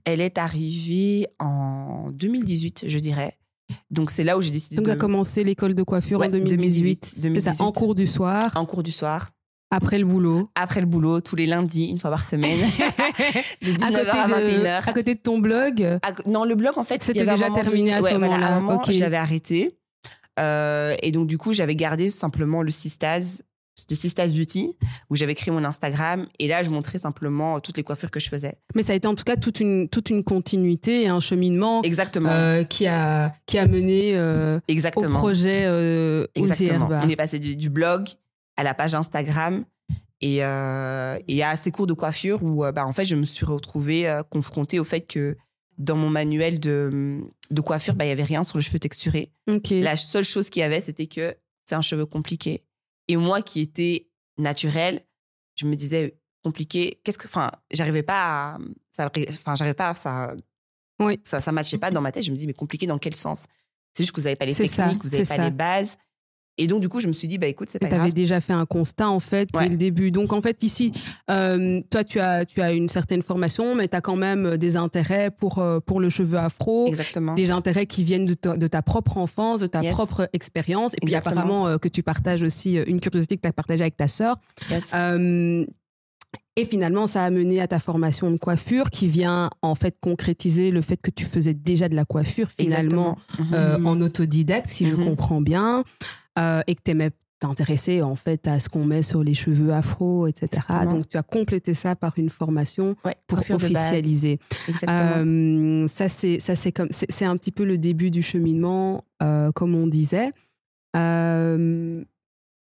Elle 0.05 0.21
est 0.21 0.37
arrivée 0.37 1.27
en 1.39 2.11
2018, 2.11 2.85
je 2.87 2.99
dirais. 2.99 3.33
Donc 3.91 4.11
c'est 4.11 4.23
là 4.23 4.37
où 4.37 4.41
j'ai 4.41 4.51
décidé 4.51 4.75
Donc, 4.77 4.85
de 4.85 4.91
tu 4.91 4.95
as 4.95 4.99
commencé 4.99 5.43
l'école 5.43 5.73
de 5.73 5.83
coiffure 5.83 6.19
Ouais, 6.19 6.27
en 6.27 6.31
2018. 6.31 7.15
2018, 7.19 7.41
C'est 7.51 7.57
ça, 7.57 7.63
en 7.63 7.71
cours 7.71 7.95
du 7.95 8.07
soir, 8.07 8.51
en 8.55 8.65
cours 8.65 8.83
du 8.83 8.91
soir, 8.91 9.31
après 9.71 9.97
le 9.99 10.05
boulot. 10.05 10.49
après 10.55 10.79
le 10.79 10.85
boulot, 10.85 11.19
tous 11.19 11.35
les 11.35 11.47
lundis, 11.47 11.85
une 11.89 11.99
fois 11.99 12.09
par 12.09 12.23
semaine, 12.23 12.59
de 13.61 13.71
à 13.83 13.89
19h 13.89 14.09
à 14.09 14.29
côté, 14.29 14.57
de, 14.57 14.63
21h. 14.63 14.89
à 14.89 14.93
côté 14.93 15.15
de 15.15 15.19
ton 15.19 15.39
blog? 15.39 15.81
À 15.83 16.29
Non, 16.29 16.45
le 16.45 16.55
blog, 16.55 16.73
en 16.77 16.83
fait, 16.85 17.03
C'était 17.03 17.25
déjà 17.25 17.49
terminé 17.49 17.93
à 17.93 17.99
ce 17.99 18.03
ouais, 18.03 18.17
voilà, 18.17 18.27
moment-là, 18.27 18.47
à 18.47 18.55
un 18.57 18.59
moment, 18.61 18.75
ok. 18.77 18.91
j'avais 18.91 19.17
arrêté. 19.17 19.77
Euh, 20.39 20.95
et 21.01 21.11
donc, 21.11 21.27
du 21.27 21.37
coup, 21.37 21.53
j'avais 21.53 21.75
gardé 21.75 22.09
simplement 22.09 22.61
le 22.61 22.69
Sistaz, 22.71 23.43
c'était 23.75 23.95
Sistaz 23.95 24.33
Beauty, 24.33 24.75
où 25.09 25.15
j'avais 25.15 25.35
créé 25.35 25.53
mon 25.53 25.63
Instagram. 25.63 26.25
Et 26.39 26.47
là, 26.47 26.63
je 26.63 26.69
montrais 26.71 26.97
simplement 26.97 27.59
toutes 27.59 27.77
les 27.77 27.83
coiffures 27.83 28.09
que 28.09 28.19
je 28.19 28.27
faisais. 28.27 28.55
Mais 28.75 28.81
ça 28.81 28.93
a 28.93 28.95
été 28.95 29.07
en 29.07 29.13
tout 29.15 29.23
cas 29.23 29.35
toute 29.35 29.59
une, 29.59 29.87
toute 29.87 30.09
une 30.09 30.23
continuité 30.23 31.03
et 31.03 31.07
un 31.07 31.19
cheminement 31.19 31.83
Exactement. 31.83 32.29
euh, 32.29 32.63
qui, 32.63 32.87
a, 32.87 33.33
qui 33.45 33.57
a 33.59 33.67
mené 33.67 34.15
euh, 34.17 34.57
au 34.57 34.61
Exactement. 34.67 35.19
projet 35.19 35.65
euh, 35.65 36.25
Exactement. 36.33 36.89
On 37.03 37.07
est 37.07 37.15
passé 37.15 37.37
du, 37.37 37.55
du 37.55 37.69
blog 37.69 38.07
à 38.57 38.63
la 38.63 38.73
page 38.73 38.95
Instagram 38.95 39.63
et, 40.21 40.37
et 40.37 40.41
à 41.43 41.55
ces 41.55 41.71
cours 41.71 41.85
de 41.85 41.93
coiffure 41.93 42.41
où, 42.41 42.63
bah, 42.73 42.87
en 42.87 42.93
fait, 42.93 43.05
je 43.05 43.15
me 43.15 43.25
suis 43.25 43.45
retrouvée 43.45 44.11
confrontée 44.31 44.79
au 44.79 44.83
fait 44.83 45.01
que 45.01 45.35
dans 45.77 45.95
mon 45.95 46.09
manuel 46.09 46.59
de, 46.59 47.21
de 47.51 47.61
coiffure, 47.61 47.95
bah, 47.95 48.05
il 48.05 48.09
y 48.09 48.11
avait 48.11 48.23
rien 48.23 48.43
sur 48.43 48.57
le 48.57 48.63
cheveu 48.63 48.79
texturé. 48.79 49.31
La 49.69 49.97
seule 49.97 50.23
chose 50.23 50.49
qu'il 50.49 50.61
y 50.61 50.63
avait, 50.63 50.81
c'était 50.81 51.07
que 51.07 51.35
c'est 51.65 51.75
un 51.75 51.81
cheveu 51.81 52.05
compliqué. 52.05 52.63
Et 53.07 53.15
moi 53.15 53.41
qui 53.41 53.61
étais 53.61 54.09
naturelle, 54.37 55.05
je 55.55 55.65
me 55.65 55.75
disais 55.75 56.17
compliqué. 56.43 56.99
Qu'est-ce 57.03 57.17
que, 57.17 57.27
enfin, 57.27 57.51
j'arrivais 57.71 58.03
pas 58.03 58.55
à, 58.55 58.59
ça, 58.91 59.11
enfin, 59.29 59.55
j'arrivais 59.55 59.73
pas 59.73 59.89
à 59.89 59.95
ça. 59.95 60.35
Oui. 60.99 61.19
Ça, 61.23 61.41
ça 61.41 61.51
matchait 61.51 61.77
pas 61.77 61.91
dans 61.91 62.01
ma 62.01 62.11
tête. 62.11 62.23
Je 62.23 62.31
me 62.31 62.37
dis 62.37 62.47
mais 62.47 62.53
compliqué 62.53 62.87
dans 62.87 62.97
quel 62.97 63.15
sens? 63.15 63.45
C'est 63.93 64.03
juste 64.03 64.15
que 64.15 64.21
vous 64.21 64.25
n'avez 64.25 64.35
pas 64.35 64.45
les 64.45 64.53
techniques, 64.53 64.73
ça, 64.75 64.87
vous 65.01 65.09
n'avez 65.09 65.25
pas 65.25 65.35
ça. 65.35 65.43
les 65.43 65.51
bases. 65.51 65.97
Et 66.57 66.65
donc 66.67 66.81
du 66.81 66.89
coup, 66.89 66.99
je 66.99 67.07
me 67.07 67.13
suis 67.13 67.27
dit 67.27 67.37
bah 67.37 67.47
écoute, 67.47 67.69
c'est 67.69 67.79
pas 67.79 67.87
tu 67.87 67.93
avais 67.93 68.03
grave. 68.05 68.13
déjà 68.13 68.41
fait 68.41 68.53
un 68.53 68.65
constat 68.65 69.09
en 69.09 69.19
fait 69.19 69.47
Ouais. 69.53 69.63
dès 69.65 69.69
le 69.69 69.77
début. 69.77 70.11
Donc 70.11 70.33
en 70.33 70.41
fait 70.41 70.63
ici, 70.63 70.91
euh, 71.29 71.81
toi 71.89 72.03
tu 72.03 72.19
as, 72.19 72.45
tu 72.45 72.61
as 72.61 72.71
une 72.73 72.89
certaine 72.89 73.21
formation, 73.21 73.75
mais 73.75 73.87
tu 73.87 73.95
as 73.95 74.01
quand 74.01 74.15
même 74.15 74.57
des 74.57 74.75
intérêts 74.75 75.29
pour, 75.31 75.59
euh, 75.59 75.79
pour 75.79 75.99
le 75.99 76.09
cheveu 76.09 76.37
afro. 76.37 76.87
Exactement. 76.87 77.35
Des 77.35 77.51
intérêts 77.51 77.85
qui 77.85 78.03
viennent 78.03 78.25
de 78.25 78.33
ta, 78.33 78.57
de 78.57 78.67
ta 78.67 78.81
propre 78.81 79.17
enfance, 79.17 79.59
de 79.59 79.67
ta 79.67 79.81
Yes. 79.81 79.93
propre 79.93 80.29
expérience. 80.33 80.93
Et 80.93 80.97
puis 80.97 81.13
Exactement. 81.13 81.41
apparemment 81.41 81.67
euh, 81.67 81.77
que 81.77 81.87
tu 81.87 82.01
partages 82.03 82.41
aussi 82.41 82.77
euh, 82.79 82.83
une 82.87 82.99
curiosité 82.99 83.35
que 83.37 83.41
tu 83.41 83.47
as 83.47 83.53
partagée 83.53 83.81
avec 83.83 83.97
ta 83.97 84.07
sœur. 84.07 84.37
Yes. 84.71 84.91
Euh, 84.95 85.65
et 86.55 86.65
finalement, 86.65 87.05
ça 87.05 87.23
a 87.23 87.29
mené 87.29 87.61
à 87.61 87.67
ta 87.67 87.79
formation 87.79 88.31
de 88.31 88.37
coiffure 88.37 88.89
qui 88.89 89.07
vient 89.07 89.51
en 89.61 89.75
fait 89.75 89.95
concrétiser 90.01 90.71
le 90.71 90.81
fait 90.81 90.97
que 90.97 91.11
tu 91.11 91.23
faisais 91.23 91.53
déjà 91.53 91.87
de 91.87 91.95
la 91.95 92.03
coiffure 92.03 92.47
finalement. 92.59 93.15
Mhm. 93.39 93.45
euh, 93.53 93.77
Mhm. 93.77 93.85
en 93.87 94.01
autodidacte, 94.01 94.67
si 94.69 94.85
je 94.87 94.95
Mhm. 94.95 95.05
comprends 95.05 95.39
bien, 95.41 95.83
euh, 96.37 96.61
et 96.67 96.75
que 96.75 96.81
tu 96.83 96.91
aimais 96.91 97.11
t'intéresser 97.39 98.01
en 98.01 98.15
fait 98.15 98.47
à 98.47 98.59
ce 98.59 98.69
qu'on 98.69 98.85
met 98.85 99.03
sur 99.03 99.23
les 99.23 99.33
cheveux 99.33 99.71
afro, 99.71 100.27
etc. 100.27 100.47
Exactement. 100.53 100.91
Donc 100.91 101.09
tu 101.09 101.17
as 101.17 101.23
complété 101.23 101.73
ça 101.73 101.95
par 101.95 102.13
une 102.17 102.29
formation 102.29 102.95
Ouais, 103.05 103.15
pour 103.27 103.39
officialiser. 103.39 104.39
Exactement. 104.67 105.11
Euh, 105.17 105.87
ça 105.87 106.09
c'est 106.09 106.39
ça 106.39 106.55
c'est 106.55 106.71
comme 106.71 106.87
c'est 106.91 107.11
c'est 107.11 107.25
un 107.25 107.37
petit 107.37 107.51
peu 107.51 107.63
le 107.63 107.77
début 107.77 108.09
du 108.09 108.21
cheminement, 108.21 109.03
euh, 109.21 109.51
comme 109.51 109.75
on 109.75 109.87
disait. 109.87 110.31
Euh, 110.95 112.03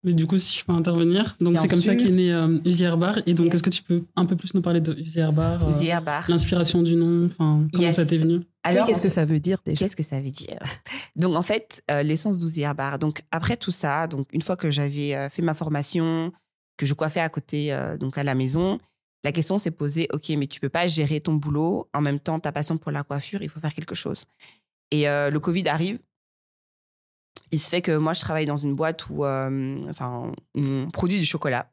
Mais 0.05 0.13
du 0.13 0.27
coup, 0.27 0.37
si 0.37 0.59
je 0.59 0.63
peux 0.63 0.71
intervenir, 0.71 1.35
donc 1.41 1.57
c'est 1.57 1.67
comme 1.67 1.81
ça 1.81 1.95
qu'est 1.95 2.09
né 2.11 2.31
euh, 2.31 2.59
Uzi 2.63 2.83
Herbar. 2.83 3.17
Et 3.25 3.33
donc, 3.33 3.47
Yes. 3.47 3.55
est-ce 3.55 3.63
que 3.63 3.69
tu 3.71 3.81
peux 3.81 4.03
un 4.15 4.25
peu 4.25 4.35
plus 4.35 4.53
nous 4.53 4.61
parler 4.61 4.79
de 4.79 4.93
Uzi 4.93 5.19
Herbar 5.19 5.63
euh, 5.63 5.69
Uzi 5.69 5.87
Herbar. 5.87 6.25
L'inspiration 6.29 6.83
du 6.83 6.95
nom, 6.95 7.25
enfin, 7.25 7.67
comment 7.73 7.83
Yes. 7.83 7.95
ça 7.95 8.05
t'est 8.05 8.17
venu? 8.17 8.41
Alors, 8.63 8.85
qu'est-ce 8.85 9.01
que 9.01 9.09
ça 9.09 9.25
veut 9.25 9.39
dire 9.39 9.57
déjà? 9.65 9.79
Qu'est-ce 9.83 9.95
que 9.95 10.03
ça 10.03 10.21
veut 10.21 10.29
dire? 10.29 10.59
Donc 11.15 11.35
en 11.35 11.41
fait, 11.41 11.83
euh, 11.91 12.03
l'essence 12.03 12.39
d'Uzi 12.39 12.61
Herbar. 12.61 12.99
Donc 12.99 13.21
après 13.31 13.57
tout 13.57 13.71
ça, 13.71 14.05
donc 14.07 14.27
une 14.31 14.41
fois 14.41 14.55
que 14.55 14.69
j'avais 14.71 15.15
euh, 15.15 15.29
fait 15.29 15.41
ma 15.41 15.53
formation, 15.55 16.31
que 16.77 16.85
je 16.85 16.93
coiffais 16.93 17.19
à 17.21 17.29
côté, 17.29 17.73
euh, 17.73 17.97
donc 17.97 18.17
à 18.17 18.23
la 18.23 18.35
maison, 18.35 18.79
la 19.23 19.31
question 19.31 19.57
s'est 19.57 19.71
posée, 19.71 20.07
OK, 20.13 20.29
mais 20.37 20.45
tu 20.45 20.59
peux 20.59 20.69
pas 20.69 20.85
gérer 20.87 21.19
ton 21.19 21.33
boulot 21.33 21.89
en 21.95 22.01
même 22.01 22.19
temps 22.19 22.39
ta 22.39 22.51
passion 22.51 22.77
pour 22.77 22.91
la 22.91 23.03
coiffure, 23.03 23.41
il 23.41 23.49
faut 23.49 23.59
faire 23.59 23.73
quelque 23.73 23.95
chose. 23.95 24.25
Et 24.91 25.09
euh, 25.09 25.31
le 25.31 25.39
Covid 25.39 25.67
arrive. 25.67 25.97
Il 27.55 27.59
se 27.59 27.69
fait 27.69 27.81
que 27.81 27.95
moi, 27.95 28.11
je 28.11 28.19
travaille 28.19 28.45
dans 28.45 28.57
une 28.57 28.75
boîte 28.75 29.09
où 29.09 29.23
euh, 29.23 29.77
enfin, 29.89 30.29
on 30.55 30.91
produit 30.91 31.17
du 31.17 31.25
chocolat. 31.25 31.71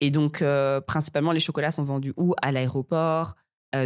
Et 0.00 0.10
donc, 0.10 0.40
euh, 0.40 0.80
principalement, 0.80 1.32
les 1.32 1.38
chocolats 1.38 1.70
sont 1.70 1.82
vendus 1.82 2.14
où? 2.16 2.34
À 2.40 2.50
l'aéroport, 2.50 3.36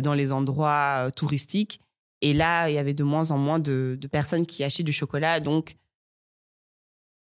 dans 0.04 0.14
les 0.14 0.30
endroits 0.30 1.10
touristiques. 1.16 1.80
Et 2.20 2.32
là, 2.32 2.70
il 2.70 2.76
y 2.76 2.78
avait 2.78 2.94
de 2.94 3.02
moins 3.02 3.32
en 3.32 3.38
moins 3.38 3.58
de, 3.58 3.98
personnes 4.12 4.46
qui 4.46 4.62
achetaient 4.62 4.84
du 4.84 4.92
chocolat. 4.92 5.40
Donc, 5.40 5.74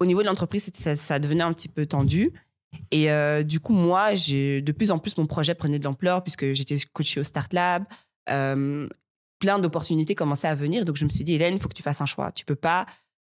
au 0.00 0.04
niveau 0.04 0.20
de 0.20 0.26
l'entreprise, 0.26 0.70
ça, 0.74 0.96
ça, 0.96 1.18
devenait 1.18 1.42
un 1.42 1.54
petit 1.54 1.68
peu 1.68 1.86
tendu. 1.86 2.30
Et 2.90 3.08
du 3.44 3.58
coup, 3.58 3.72
moi, 3.72 4.12
de 4.12 4.72
plus 4.72 4.90
en 4.90 4.98
plus, 4.98 5.16
mon 5.16 5.26
projet 5.26 5.54
prenait 5.54 5.78
de 5.78 5.84
l'ampleur 5.84 6.22
puisque 6.22 6.52
j'étais 6.52 6.76
coachée 6.92 7.20
au 7.20 7.24
Start 7.24 7.54
Lab 7.54 7.84
plein 9.38 9.58
d'opportunités 9.58 10.14
commençaient 10.14 10.48
à 10.48 10.54
venir. 10.54 10.84
Donc, 10.84 10.96
je 10.96 11.04
me 11.04 11.10
suis 11.10 11.24
dit, 11.24 11.34
Hélène, 11.34 11.54
il 11.54 11.60
faut 11.60 11.68
que 11.68 11.74
tu 11.74 11.82
fasses 11.82 12.00
un 12.00 12.06
choix. 12.06 12.32
Tu 12.32 12.44
peux 12.44 12.54
pas 12.54 12.86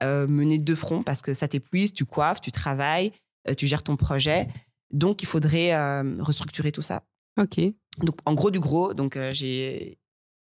euh, 0.02 0.26
mener 0.26 0.58
deux 0.58 0.74
fronts 0.74 1.02
parce 1.02 1.22
que 1.22 1.34
ça 1.34 1.48
t'épuise, 1.48 1.92
tu 1.92 2.04
coiffes, 2.04 2.40
tu 2.40 2.52
travailles, 2.52 3.12
euh, 3.48 3.54
tu 3.54 3.66
gères 3.66 3.82
ton 3.82 3.96
projet. 3.96 4.46
Donc, 4.92 5.22
il 5.22 5.26
faudrait 5.26 5.74
euh, 5.74 6.16
restructurer 6.20 6.72
tout 6.72 6.82
ça. 6.82 7.02
OK. 7.38 7.60
Donc, 7.98 8.16
en 8.24 8.34
gros 8.34 8.50
du 8.50 8.60
gros, 8.60 8.94
donc 8.94 9.18
j'ai 9.32 9.98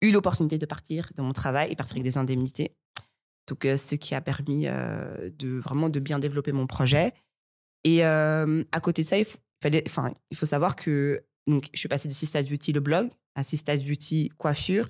eu 0.02 0.12
l'opportunité 0.12 0.58
de 0.58 0.66
partir 0.66 1.10
de 1.16 1.22
mon 1.22 1.32
travail 1.32 1.70
et 1.70 1.76
partir 1.76 1.94
avec 1.94 2.04
des 2.04 2.18
indemnités. 2.18 2.74
Donc, 3.48 3.64
ce 3.64 3.94
qui 3.96 4.14
a 4.14 4.20
permis 4.20 4.66
de 4.66 5.58
vraiment 5.58 5.88
de 5.88 5.98
bien 6.00 6.18
développer 6.18 6.52
mon 6.52 6.66
projet. 6.66 7.12
Et 7.84 8.04
à 8.04 8.80
côté 8.82 9.02
de 9.02 9.06
ça, 9.06 9.18
il 9.18 9.24
faut, 9.24 9.38
fallait, 9.62 9.84
il 10.30 10.36
faut 10.36 10.46
savoir 10.46 10.76
que 10.76 11.22
donc, 11.46 11.68
je 11.72 11.78
suis 11.78 11.88
passée 11.88 12.08
de 12.08 12.12
Sistas 12.12 12.42
Beauty, 12.42 12.72
le 12.72 12.80
blog, 12.80 13.10
à 13.34 13.42
Sistas 13.42 13.78
Beauty 13.78 14.30
Coiffure. 14.38 14.88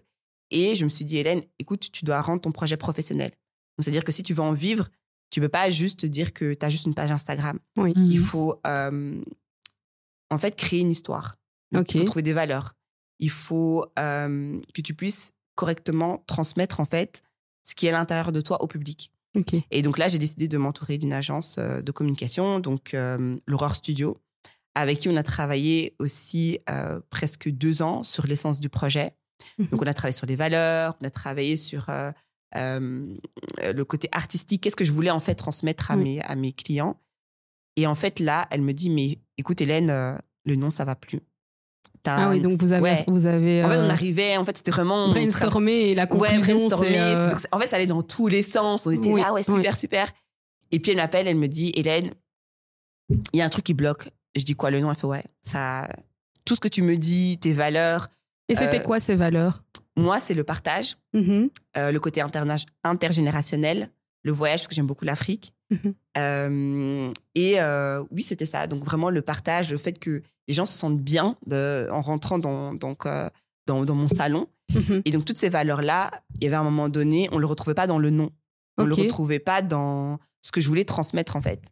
Et 0.51 0.77
je 0.77 0.85
me 0.85 0.91
suis 0.91 1.05
dit, 1.05 1.19
Hélène, 1.19 1.43
écoute, 1.59 1.91
tu 1.93 2.05
dois 2.05 2.21
rendre 2.21 2.41
ton 2.41 2.53
projet 2.53 2.77
professionnel. 2.77 3.31
C'est-à-dire 3.79 4.05
que 4.05 4.13
si 4.13 4.23
tu 4.23 4.35
veux 4.35 4.43
en 4.43 4.53
vivre, 4.53 4.89
tu 5.31 5.41
peux 5.41 5.49
pas 5.49 5.71
juste 5.71 6.07
dire 6.07 6.33
que 6.33 6.55
tu 6.55 6.67
as 6.67 6.71
juste 6.71 6.87
une 6.87 6.95
page 6.95 7.11
Instagram. 7.11 7.59
Oui. 7.77 7.93
Il 7.97 8.19
mhm. 8.19 8.25
faut, 8.25 8.61
euh, 8.67 9.23
en 10.31 10.39
fait, 10.39 10.57
créer 10.57 10.81
une 10.81 10.91
histoire. 10.91 11.37
Il 11.73 11.79
faut 11.79 12.05
trouver 12.05 12.23
des 12.23 12.33
valeurs. 12.33 12.75
Il 13.21 13.31
faut 13.31 13.87
euh, 13.99 14.61
que 14.75 14.81
tu 14.81 14.95
puisses 14.95 15.33
correctement 15.55 16.25
transmettre, 16.27 16.81
en 16.81 16.85
fait, 16.85 17.23
ce 17.63 17.75
qui 17.75 17.87
est 17.87 17.91
à 17.91 17.93
l'intérieur 17.93 18.33
de 18.33 18.41
toi 18.41 18.63
au 18.63 18.67
public. 18.67 19.13
Et 19.71 19.83
donc 19.83 19.99
là, 19.99 20.09
j'ai 20.09 20.19
décidé 20.19 20.49
de 20.49 20.59
m'entourer 20.59 20.99
d'une 20.99 21.13
agence 21.13 21.57
euh, 21.59 21.83
de 21.83 21.93
communication, 21.93 22.59
donc 22.59 22.97
l'Horreur 23.47 23.77
Studio, 23.77 24.21
avec 24.75 24.99
qui 24.99 25.09
on 25.09 25.17
a 25.17 25.23
travaillé 25.23 25.95
aussi 26.01 26.59
presque 27.11 27.49
deux 27.49 27.83
ans 27.83 28.03
sur 28.03 28.27
l'essence 28.27 28.59
du 28.59 28.69
projet. 28.69 29.15
Donc, 29.59 29.73
mhm. 29.73 29.79
on 29.81 29.87
a 29.87 29.95
travaillé 29.95 30.17
sur 30.17 30.27
les 30.27 30.37
valeurs, 30.37 30.97
on 31.01 31.07
a 31.07 31.11
travaillé 31.11 31.57
sur 31.57 31.87
euh, 32.57 33.17
euh, 33.63 33.73
le 33.73 33.85
côté 33.85 34.09
artistique. 34.13 34.63
Qu'est-ce 34.63 34.77
que 34.77 34.85
je 34.85 34.93
voulais 34.93 35.11
en 35.11 35.21
fait 35.21 35.35
transmettre 35.35 35.91
à, 35.91 35.97
mes, 35.97 36.21
à 36.23 36.35
mes 36.35 36.53
clients 36.53 37.01
Et 37.77 37.87
en 37.87 37.95
fait, 37.95 38.21
là, 38.21 38.47
elle 38.51 38.63
me 38.63 38.73
dit 38.73 38.91
Mais 38.91 39.19
écoute, 39.39 39.61
Hélène, 39.61 39.91
euh, 39.91 40.17
le 40.45 40.57
nom, 40.57 40.71
ça 40.71 40.85
va 40.85 40.95
plus. 40.97 41.21
Ah 42.07 42.31
oui, 42.31 42.41
donc 42.41 42.61
vous 42.61 42.73
avez. 42.73 43.05
Vous 43.09 43.27
avez 43.27 43.63
En 43.63 43.69
fait, 43.69 43.77
on 43.77 43.91
arrivait, 43.91 44.37
en 44.37 44.45
fait, 44.45 44.57
c'était 44.57 44.71
vraiment. 44.71 45.09
Brainstormer 45.11 45.91
et 45.91 45.95
la 45.95 46.07
conclusion. 46.07 46.41
Ouais, 46.41 46.57
brainstormer. 46.57 46.99
en 47.53 47.59
fait, 47.59 47.69
ça 47.69 47.77
allait 47.77 47.87
dans 47.87 48.03
tous 48.03 48.29
les 48.29 48.43
sens. 48.43 48.87
On 48.87 48.91
était 48.91 49.13
là, 49.13 49.33
ouais, 49.33 49.43
super, 49.43 49.77
super. 49.77 50.11
Et 50.71 50.79
puis, 50.79 50.93
elle 50.93 50.97
m'appelle, 50.99 51.29
elle 51.29 51.37
me 51.37 51.49
dit 51.49 51.73
Hélène, 51.75 52.13
il 53.11 53.39
y 53.39 53.43
a 53.43 53.45
un 53.45 53.51
truc 53.51 53.65
qui 53.65 53.75
bloque. 53.75 54.09
Je 54.35 54.45
dis 54.45 54.55
quoi 54.55 54.71
le 54.71 54.81
nom? 54.81 54.91
Elle 54.91 54.97
fait 54.97 55.07
Ouais, 55.07 55.25
ça. 55.43 55.89
Tout 56.45 56.55
ce 56.55 56.61
que 56.61 56.69
tu 56.69 56.83
me 56.83 56.97
dis, 56.97 57.39
tes 57.39 57.53
valeurs, 57.53 58.09
et 58.51 58.57
c'était 58.57 58.83
quoi 58.83 58.99
ces 58.99 59.15
valeurs? 59.15 59.63
Moi, 60.01 60.21
c'est 60.21 60.35
le 60.35 60.45
partage, 60.45 60.97
mm-hmm. 61.15 61.51
euh, 61.77 61.93
le 61.93 62.01
côté 62.01 62.23
intergénérationnel, 62.85 63.91
le 64.23 64.33
voyage, 64.33 64.61
parce 64.61 64.69
que 64.69 64.75
j'aime 64.75 64.87
beaucoup 64.87 65.05
l'Afrique. 65.05 65.55
Mm-hmm. 65.73 65.95
Euh, 66.19 67.13
et 67.35 67.59
oui, 68.11 68.23
c'était 68.23 68.47
ça. 68.47 68.67
Donc 68.67 68.85
vraiment 68.85 69.11
le 69.11 69.23
partage, 69.23 69.71
le 69.71 69.79
fait 69.79 69.99
que 69.99 70.23
les 70.49 70.55
gens 70.55 70.67
se 70.67 70.77
sentent 70.77 71.01
bien 71.01 71.37
de, 71.47 71.89
en 71.91 72.01
rentrant 72.01 72.39
dans, 72.39 72.75
donc, 72.75 73.07
dans, 73.67 73.85
dans, 73.85 73.95
mon 73.95 74.09
salon. 74.09 74.49
Mm-hmm. 74.73 75.03
Et 75.05 75.11
donc 75.11 75.25
toutes 75.25 75.39
ces 75.39 75.49
valeurs-là, 75.49 76.11
il 76.37 76.45
y 76.45 76.47
avait 76.47 76.57
un 76.57 76.65
moment 76.65 76.89
donné, 76.89 77.29
on 77.33 77.37
ne 77.37 77.41
le 77.41 77.47
retrouvait 77.47 77.75
pas 77.75 77.87
dans 77.87 77.99
le 77.99 78.11
nom. 78.11 78.31
On 78.79 78.85
ne 78.85 78.89
le 78.89 78.95
retrouvait 78.95 79.39
pas 79.39 79.63
dans 79.63 80.19
ce 80.43 80.53
que 80.53 80.61
je 80.61 80.69
voulais 80.69 80.85
transmettre 80.85 81.37
en 81.37 81.43
fait. 81.43 81.71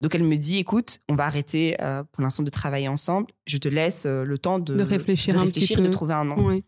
Donc 0.00 0.14
elle 0.14 0.24
me 0.24 0.36
dit, 0.36 0.58
écoute, 0.58 1.00
on 1.08 1.14
va 1.14 1.26
arrêter 1.26 1.76
euh, 1.82 2.02
pour 2.10 2.22
l'instant 2.22 2.42
de 2.42 2.50
travailler 2.50 2.88
ensemble. 2.88 3.26
Je 3.46 3.58
te 3.58 3.68
laisse 3.68 4.04
euh, 4.06 4.24
le 4.24 4.38
temps 4.38 4.58
de, 4.58 4.80
réfléchir, 4.82 5.38
un 5.38 5.46
petit 5.46 5.74
peu. 5.74 5.82
de 5.82 5.88
trouver 5.88 6.14
un 6.14 6.24
nom. 6.24 6.60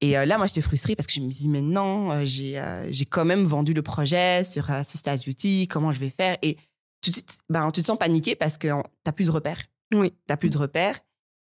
Et 0.00 0.18
euh, 0.18 0.24
là, 0.24 0.36
moi, 0.38 0.46
j'étais 0.46 0.60
frustrée 0.60 0.96
parce 0.96 1.06
que 1.06 1.12
je 1.12 1.20
me 1.20 1.28
dis, 1.28 1.48
mais 1.48 1.62
non, 1.62 2.24
j'ai 2.24 2.62
j'ai 2.90 3.04
quand 3.04 3.24
même 3.24 3.44
vendu 3.44 3.72
le 3.72 3.82
projet 3.82 4.44
sur 4.44 4.68
Sister 4.84 5.14
Beauty, 5.24 5.68
comment 5.68 5.92
je 5.92 6.00
vais 6.00 6.10
faire? 6.10 6.36
Et 6.42 6.56
tout 7.02 7.10
de 7.10 7.16
suite, 7.16 7.38
ben, 7.48 7.70
tu 7.70 7.82
te 7.82 7.86
sens 7.86 7.98
paniqué 7.98 8.34
parce 8.34 8.58
que 8.58 8.68
tu 8.68 8.90
n'as 9.06 9.12
plus 9.12 9.24
de 9.24 9.30
repères. 9.30 9.62
Oui. 9.92 10.10
Tu 10.10 10.16
n'as 10.28 10.36
plus 10.36 10.50
de 10.50 10.58
repères. 10.58 10.98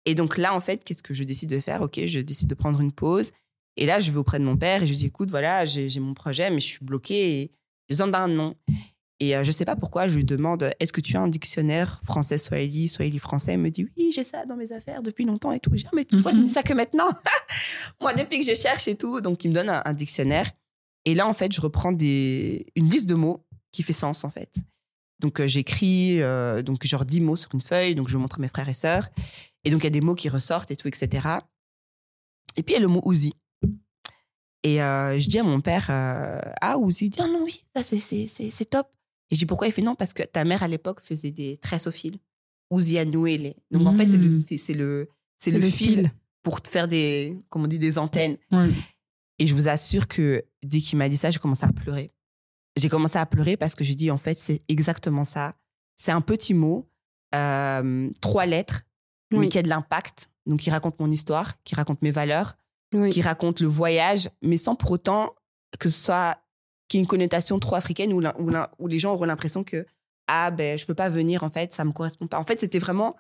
Et 0.06 0.16
donc 0.16 0.38
là, 0.38 0.56
en 0.56 0.62
fait, 0.62 0.84
qu'est-ce 0.84 1.04
que 1.04 1.14
je 1.14 1.24
décide 1.24 1.50
de 1.50 1.60
faire? 1.60 1.82
Ok, 1.82 2.00
je 2.06 2.20
décide 2.20 2.48
de 2.48 2.56
prendre 2.56 2.80
une 2.80 2.92
pause. 2.92 3.32
Et 3.78 3.86
là, 3.86 4.00
je 4.00 4.12
vais 4.12 4.18
auprès 4.18 4.40
de 4.40 4.46
mon 4.46 4.56
père 4.56 4.84
et 4.84 4.86
je 4.86 4.92
lui 4.92 4.98
dis, 4.98 5.08
écoute, 5.08 5.30
voilà, 5.30 5.66
j'ai 5.66 6.00
mon 6.00 6.14
projet, 6.14 6.50
mais 6.50 6.60
je 6.60 6.68
suis 6.68 6.86
bloquée 6.86 7.42
et 7.42 7.52
j'ai 7.90 7.96
besoin 7.96 8.08
d'un 8.08 8.28
nom. 8.28 8.56
Et 9.20 9.36
euh, 9.36 9.44
je 9.44 9.50
ne 9.50 9.54
sais 9.54 9.66
pas 9.66 9.78
pourquoi, 9.78 10.08
je 10.10 10.16
lui 10.16 10.26
demande 10.26 10.72
est-ce 10.80 10.92
que 10.92 11.00
tu 11.00 11.16
as 11.16 11.22
un 11.22 11.30
dictionnaire 11.30 12.02
français 12.04 12.38
Swahili, 12.38 12.90
Swahili 12.90 13.18
français? 13.18 13.54
Il 13.54 13.60
me 13.60 13.70
dit 13.70 13.88
oui, 13.98 14.12
j'ai 14.14 14.26
ça 14.26 14.46
dans 14.46 14.58
mes 14.58 14.74
affaires 14.74 15.02
depuis 15.02 15.24
longtemps 15.24 15.54
et 15.54 15.60
tout. 15.60 15.72
Je 15.74 15.78
dis 15.78 15.86
ah, 15.88 15.96
mais 15.96 16.04
pourquoi 16.04 16.34
tu 16.34 16.40
dis 16.40 16.50
ça 16.50 16.64
que 16.64 16.74
maintenant? 16.74 17.08
Moi, 18.02 18.14
depuis 18.14 18.40
que 18.40 18.46
je 18.46 18.54
cherche 18.56 18.88
et 18.88 18.96
tout. 18.96 19.22
Donc, 19.22 19.44
il 19.44 19.50
me 19.50 19.56
donne 19.56 19.70
un, 19.70 19.94
dictionnaire. 19.94 20.52
Et 21.06 21.14
là, 21.14 21.28
en 21.28 21.34
fait, 21.34 21.52
je 21.52 21.62
reprends 21.62 21.92
des, 21.92 22.66
une 22.76 22.90
liste 22.90 23.06
de 23.06 23.16
mots 23.16 23.46
qui 23.72 23.84
fait 23.84 23.94
sens, 23.94 24.24
en 24.24 24.30
fait. 24.30 24.56
Donc, 25.20 25.40
euh, 25.40 25.48
j'écris 25.48 26.22
euh, 26.22 26.62
donc 26.62 26.86
genre 26.86 27.06
10 27.06 27.22
mots 27.22 27.36
sur 27.36 27.50
une 27.54 27.62
feuille. 27.62 27.96
Donc, 27.96 28.10
je 28.10 28.18
montre 28.18 28.38
à 28.38 28.42
mes 28.42 28.48
frères 28.48 28.70
et 28.70 28.74
sœurs. 28.74 29.10
Et 29.64 29.72
donc, 29.72 29.82
il 29.82 29.86
y 29.86 29.88
a 29.88 29.92
des 29.92 30.02
mots 30.02 30.16
qui 30.16 30.30
ressortent 30.30 30.72
et 30.72 30.76
tout, 30.76 30.88
etc. 30.88 31.28
Et 32.58 32.64
puis, 32.64 32.74
il 32.74 32.78
y 32.78 32.78
a 32.78 32.82
le 32.82 32.88
mot 32.88 33.02
Ouzi. 33.06 33.34
Et 34.64 34.78
je 34.78 35.30
dis 35.30 35.38
à 35.38 35.44
mon 35.44 35.62
père, 35.62 35.86
ah, 35.90 36.78
Ouzi, 36.78 37.06
il 37.06 37.10
dit, 37.10 37.20
ah 37.22 37.28
non, 37.28 37.44
oui, 37.44 37.64
ça, 37.76 37.84
c'est 37.84 38.66
top. 38.70 38.88
Et 39.30 39.36
je 39.36 39.40
dis 39.40 39.46
pourquoi? 39.46 39.68
Il 39.68 39.74
fait 39.74 39.82
non, 39.82 39.96
parce 39.96 40.14
que 40.14 40.24
ta 40.24 40.44
mère 40.44 40.64
à 40.64 40.68
l'époque 40.68 41.02
faisait 41.02 41.32
des 41.32 41.58
tresses 41.58 41.88
au 41.88 41.92
fil. 41.92 42.18
Ouzianouele. 42.72 43.54
Donc 43.72 43.88
en 43.88 43.94
fait, 43.94 44.08
c'est 44.08 44.18
le, 44.18 44.30
mmh. 44.30 44.46
c'est 44.58 44.74
le, 44.74 45.10
c'est 45.38 45.52
le, 45.52 45.62
fil, 45.62 46.12
pour 46.46 46.62
te 46.62 46.70
faire 46.70 46.88
des, 46.88 47.36
comment 47.50 47.66
on 47.66 47.68
dit, 47.68 47.80
des 47.80 47.98
antennes. 47.98 48.38
Et 49.40 49.48
je 49.48 49.54
vous 49.54 49.68
assure 49.68 50.08
que 50.08 50.46
dès 50.64 50.80
qu'il 50.80 50.98
m'a 50.98 51.10
dit 51.10 51.18
ça, 51.18 51.32
j'ai 51.32 51.40
commencé 51.40 51.66
à 51.66 51.74
pleurer. 51.74 52.10
J'ai 52.78 52.88
commencé 52.88 53.18
à 53.18 53.26
pleurer 53.26 53.58
parce 53.58 53.76
que 53.76 53.84
je 53.84 53.94
dis 53.96 54.12
en 54.12 54.18
fait, 54.18 54.38
c'est 54.38 54.60
exactement 54.70 55.24
ça. 55.24 55.56
C'est 55.98 56.12
un 56.12 56.22
petit 56.22 56.54
mot, 56.54 56.88
euh, 57.34 58.10
trois 58.22 58.46
lettres, 58.46 58.84
mais 59.32 59.50
qui 59.50 59.58
a 59.58 59.64
de 59.64 59.68
l'impact. 59.68 60.30
Donc 60.46 60.60
qui 60.60 60.70
raconte 60.70 61.00
mon 61.00 61.10
histoire, 61.10 61.62
qui 61.64 61.74
raconte 61.74 62.04
mes 62.04 62.12
valeurs, 62.12 62.56
qui 63.10 63.22
raconte 63.22 63.60
le 63.60 63.68
voyage, 63.68 64.30
mais 64.44 64.58
sans 64.58 64.76
pour 64.76 64.92
autant 64.92 65.34
que 65.80 65.90
ce 65.90 66.00
soit 66.00 66.38
qui 66.88 66.98
est 66.98 67.00
une 67.00 67.08
connotation 67.08 67.58
trop 67.58 67.76
africaine 67.76 68.14
où, 68.14 68.22
où, 68.80 68.88
les 68.88 69.00
gens 69.00 69.14
auront 69.14 69.26
l'impression 69.26 69.64
que 69.64 69.88
ah 70.28 70.52
ben 70.52 70.78
je 70.78 70.86
peux 70.86 70.94
pas 70.94 71.10
venir 71.10 71.44
en 71.44 71.50
fait 71.50 71.74
ça 71.74 71.84
me 71.84 71.92
correspond 71.92 72.28
pas 72.28 72.40
en 72.40 72.44
fait 72.44 72.60
c'était 72.60 72.78
vraiment 72.80 73.16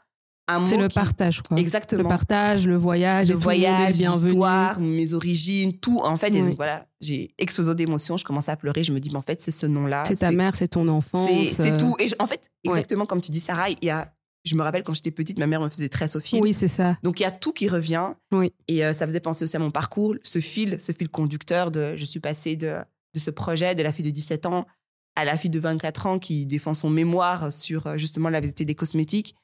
c'est 0.65 0.77
le 0.77 0.87
partage 0.89 1.41
quoi 1.41 1.57
exactement 1.57 2.03
le 2.03 2.07
partage 2.07 2.67
le 2.67 2.75
voyage 2.75 3.29
le 3.29 3.35
voyage 3.35 3.97
l'histoire 3.97 4.79
mes 4.79 5.13
origines 5.13 5.73
tout 5.79 6.01
en 6.03 6.17
fait 6.17 6.33
et 6.35 6.41
donc, 6.41 6.55
voilà 6.55 6.85
j'ai 7.01 7.33
explosé 7.37 7.73
d'émotions 7.75 8.17
je 8.17 8.23
commençais 8.23 8.51
à 8.51 8.55
pleurer 8.55 8.83
je 8.83 8.91
me 8.91 8.99
dis 8.99 9.09
mais 9.09 9.17
en 9.17 9.21
fait 9.21 9.41
c'est 9.41 9.51
ce 9.51 9.65
nom 9.65 9.87
là 9.87 10.03
c'est 10.05 10.17
ta 10.17 10.31
mère 10.31 10.55
c'est 10.55 10.67
ton 10.67 10.87
enfance 10.87 11.29
c'est 11.49 11.73
euh, 11.73 11.77
tout 11.77 11.95
et 11.99 12.07
en 12.19 12.27
fait 12.27 12.49
exactement 12.63 13.05
comme 13.05 13.21
tu 13.21 13.31
dis 13.31 13.39
Sarah 13.39 13.69
il 13.69 13.83
y 13.83 13.89
a 13.89 14.11
je 14.45 14.53
me 14.55 14.61
rappelle 14.61 14.83
quand 14.83 14.93
j'étais 14.93 15.09
petite, 15.09 15.39
ma 15.39 15.47
mère 15.47 15.59
me 15.59 15.69
faisait 15.69 15.89
très 15.89 16.07
fil. 16.21 16.39
Oui, 16.39 16.53
c'est 16.53 16.67
ça. 16.67 16.97
Donc 17.01 17.19
il 17.19 17.23
y 17.23 17.25
a 17.25 17.31
tout 17.31 17.51
qui 17.51 17.67
revient. 17.67 18.11
Oui. 18.31 18.53
Et 18.67 18.85
euh, 18.85 18.93
ça 18.93 19.07
faisait 19.07 19.19
penser 19.19 19.43
aussi 19.43 19.55
à 19.55 19.59
mon 19.59 19.71
parcours, 19.71 20.13
ce 20.21 20.39
fil, 20.39 20.79
ce 20.79 20.91
fil 20.91 21.09
conducteur 21.09 21.71
de 21.71 21.95
je 21.95 22.05
suis 22.05 22.19
passée 22.19 22.55
de 22.55 22.75
de 23.15 23.19
ce 23.19 23.31
projet 23.31 23.73
de 23.73 23.81
la 23.81 23.91
fille 23.91 24.05
de 24.05 24.11
17 24.11 24.45
ans 24.45 24.67
à 25.15 25.25
la 25.25 25.37
fille 25.37 25.49
de 25.49 25.59
24 25.59 26.05
ans 26.07 26.19
qui 26.19 26.45
défend 26.45 26.73
son 26.73 26.89
mémoire 26.89 27.51
sur 27.51 27.87
euh, 27.87 27.97
justement 27.97 28.29
la 28.29 28.39
visite 28.39 28.61
des 28.61 28.75
cosmétiques. 28.75 29.35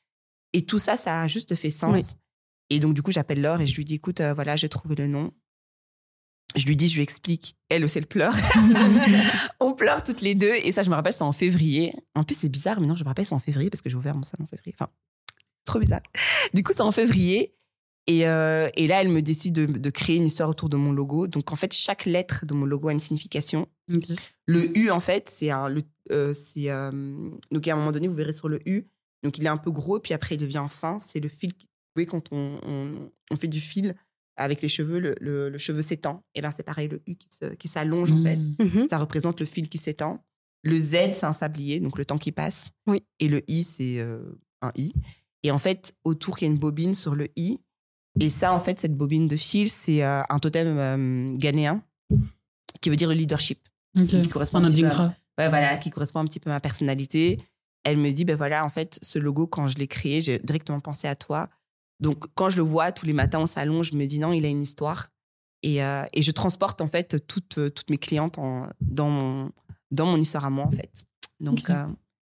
Et 0.53 0.65
tout 0.65 0.79
ça, 0.79 0.97
ça 0.97 1.21
a 1.21 1.27
juste 1.27 1.55
fait 1.55 1.69
sens. 1.69 2.15
Et 2.69 2.79
donc, 2.79 2.93
du 2.93 3.01
coup, 3.01 3.11
j'appelle 3.11 3.41
Laure 3.41 3.61
et 3.61 3.67
je 3.67 3.75
lui 3.75 3.85
dis, 3.85 3.95
écoute, 3.95 4.21
euh, 4.21 4.33
voilà, 4.33 4.55
j'ai 4.55 4.69
trouvé 4.69 4.95
le 4.95 5.07
nom. 5.07 5.31
Je 6.55 6.65
lui 6.65 6.75
dis, 6.75 6.89
je 6.89 6.95
lui 6.95 7.03
explique. 7.03 7.55
Elle 7.69 7.83
aussi, 7.85 7.97
elle 7.97 8.07
pleure. 8.07 8.35
on 9.59 9.73
pleure 9.73 10.03
toutes 10.03 10.21
les 10.21 10.35
deux. 10.35 10.53
Et 10.63 10.71
ça, 10.71 10.81
je 10.81 10.89
me 10.89 10.95
rappelle, 10.95 11.13
c'est 11.13 11.23
en 11.23 11.31
février. 11.31 11.93
En 12.15 12.23
plus, 12.23 12.35
c'est 12.35 12.49
bizarre, 12.49 12.81
mais 12.81 12.87
non, 12.87 12.95
je 12.95 13.03
me 13.03 13.09
rappelle, 13.09 13.25
c'est 13.25 13.35
en 13.35 13.39
février 13.39 13.69
parce 13.69 13.81
que 13.81 13.89
j'ai 13.89 13.95
ouvert 13.95 14.15
mon 14.15 14.23
salon 14.23 14.43
en 14.43 14.47
février. 14.47 14.75
Enfin, 14.77 14.91
trop 15.65 15.79
bizarre. 15.79 16.01
Du 16.53 16.63
coup, 16.63 16.73
c'est 16.73 16.81
en 16.81 16.91
février. 16.91 17.55
Euh, 18.09 18.69
et, 18.75 18.87
là, 18.87 19.01
elle 19.01 19.09
me 19.09 19.21
décide 19.21 19.53
de, 19.53 19.89
créer 19.89 20.17
une 20.17 20.25
histoire 20.25 20.49
autour 20.49 20.69
de 20.69 20.77
mon 20.77 20.91
logo. 20.91 21.27
Donc, 21.27 21.51
en 21.51 21.55
fait, 21.55 21.73
chaque 21.73 22.05
lettre 22.05 22.45
de 22.45 22.53
mon 22.53 22.65
logo 22.65 22.89
a 22.89 22.91
une 22.91 22.99
signification. 22.99 23.67
Le 24.45 24.77
U, 24.77 24.89
en 24.91 24.99
fait, 24.99 25.29
c'est 25.29 25.49
un. 25.49 25.69
Le, 25.69 25.83
euh, 26.11 26.33
euh, 26.57 27.29
donc, 27.51 27.67
à 27.67 27.73
un 27.73 27.75
moment 27.75 27.91
donné, 27.91 28.07
vous 28.07 28.15
verrez 28.15 28.33
sur 28.33 28.49
le 28.49 28.59
U. 28.67 28.87
Donc, 29.23 29.37
il 29.37 29.45
est 29.45 29.49
un 29.49 29.57
peu 29.57 29.71
gros, 29.71 29.99
puis 29.99 30.13
après, 30.13 30.35
il 30.35 30.37
devient 30.39 30.65
fin. 30.69 30.99
C'est 30.99 31.19
le 31.19 31.29
fil 31.29 31.53
voyez, 31.95 32.05
quand 32.07 32.23
on, 32.31 32.57
on, 32.65 33.11
on 33.31 33.35
fait 33.35 33.47
du 33.49 33.59
fil 33.59 33.95
avec 34.37 34.61
les 34.61 34.69
cheveux, 34.69 34.99
le, 34.99 35.13
le, 35.19 35.49
le 35.49 35.57
cheveu 35.57 35.81
s'étend. 35.81 36.23
Et 36.35 36.41
ben 36.41 36.49
c'est 36.51 36.63
pareil, 36.63 36.87
le 36.87 37.01
U 37.05 37.15
qui 37.59 37.67
s'allonge 37.67 38.11
en 38.13 38.23
fait. 38.23 38.37
Mhm. 38.37 38.55
Mhm. 38.59 38.87
Ça 38.87 38.97
représente 38.97 39.39
le 39.41 39.45
fil 39.45 39.67
qui 39.67 39.77
s'étend. 39.77 40.23
Le 40.63 40.79
Z, 40.79 41.13
c'est 41.13 41.25
un 41.25 41.33
sablier, 41.33 41.79
donc 41.81 41.97
le 41.97 42.05
temps 42.05 42.17
qui 42.17 42.31
passe. 42.31 42.69
Oui. 42.87 43.03
Et 43.19 43.27
le 43.27 43.43
I, 43.51 43.63
c'est 43.63 43.99
euh, 43.99 44.21
un 44.61 44.71
I. 44.77 44.93
Et 45.43 45.51
en 45.51 45.57
fait, 45.57 45.93
autour, 46.05 46.37
il 46.39 46.45
y 46.45 46.47
a 46.47 46.51
une 46.51 46.57
bobine 46.59 46.95
sur 46.95 47.13
le 47.13 47.27
I. 47.35 47.59
Et 48.19 48.29
ça, 48.29 48.53
en 48.53 48.61
fait, 48.61 48.79
cette 48.79 48.95
bobine 48.95 49.27
de 49.27 49.35
fil, 49.35 49.69
c'est 49.69 50.01
euh, 50.03 50.21
un 50.29 50.39
totem 50.39 50.77
euh, 50.77 51.33
ghanéen 51.33 51.83
qui 52.79 52.89
veut 52.89 52.95
dire 52.95 53.09
le 53.09 53.15
leadership. 53.15 53.59
Qui 53.97 54.29
correspond 54.29 54.59
Un 54.59 54.63
un 54.65 54.67
petit 54.69 54.81
peu 54.81 54.87
à- 54.87 54.91
adinkra. 54.91 55.15
Ouais, 55.37 55.49
voilà, 55.49 55.77
qui 55.77 55.89
correspond 55.89 56.19
un 56.19 56.25
petit 56.25 56.39
peu 56.39 56.49
à 56.49 56.53
ma 56.53 56.59
personnalité. 56.61 57.39
Elle 57.83 57.97
me 57.97 58.11
dit, 58.11 58.25
ben 58.25 58.35
voilà, 58.35 58.63
en 58.65 58.69
fait, 58.69 58.99
ce 59.01 59.17
logo, 59.19 59.47
quand 59.47 59.67
je 59.67 59.77
l'ai 59.77 59.87
créé, 59.87 60.21
j'ai 60.21 60.39
directement 60.39 60.79
pensé 60.79 61.07
à 61.07 61.15
toi. 61.15 61.49
Donc, 61.99 62.25
quand 62.35 62.49
je 62.49 62.57
le 62.57 62.63
vois 62.63 62.91
tous 62.91 63.05
les 63.05 63.13
matins 63.13 63.39
au 63.41 63.47
salon, 63.47 63.83
je 63.83 63.95
me 63.95 64.05
dis, 64.05 64.19
non, 64.19 64.33
il 64.33 64.45
a 64.45 64.49
une 64.49 64.61
histoire. 64.61 65.09
Et, 65.63 65.83
euh, 65.83 66.03
et 66.13 66.21
je 66.21 66.31
transporte, 66.31 66.81
en 66.81 66.87
fait, 66.87 67.25
toutes, 67.27 67.57
euh, 67.59 67.69
toutes 67.69 67.89
mes 67.89 67.97
clientes 67.97 68.37
en- 68.39 68.67
dans, 68.81 69.09
mon, 69.09 69.51
dans 69.91 70.05
mon 70.07 70.17
histoire 70.17 70.45
à 70.45 70.49
moi, 70.49 70.65
en 70.65 70.71
fait. 70.71 70.91
Donc, 71.39 71.69
euh, 71.69 71.85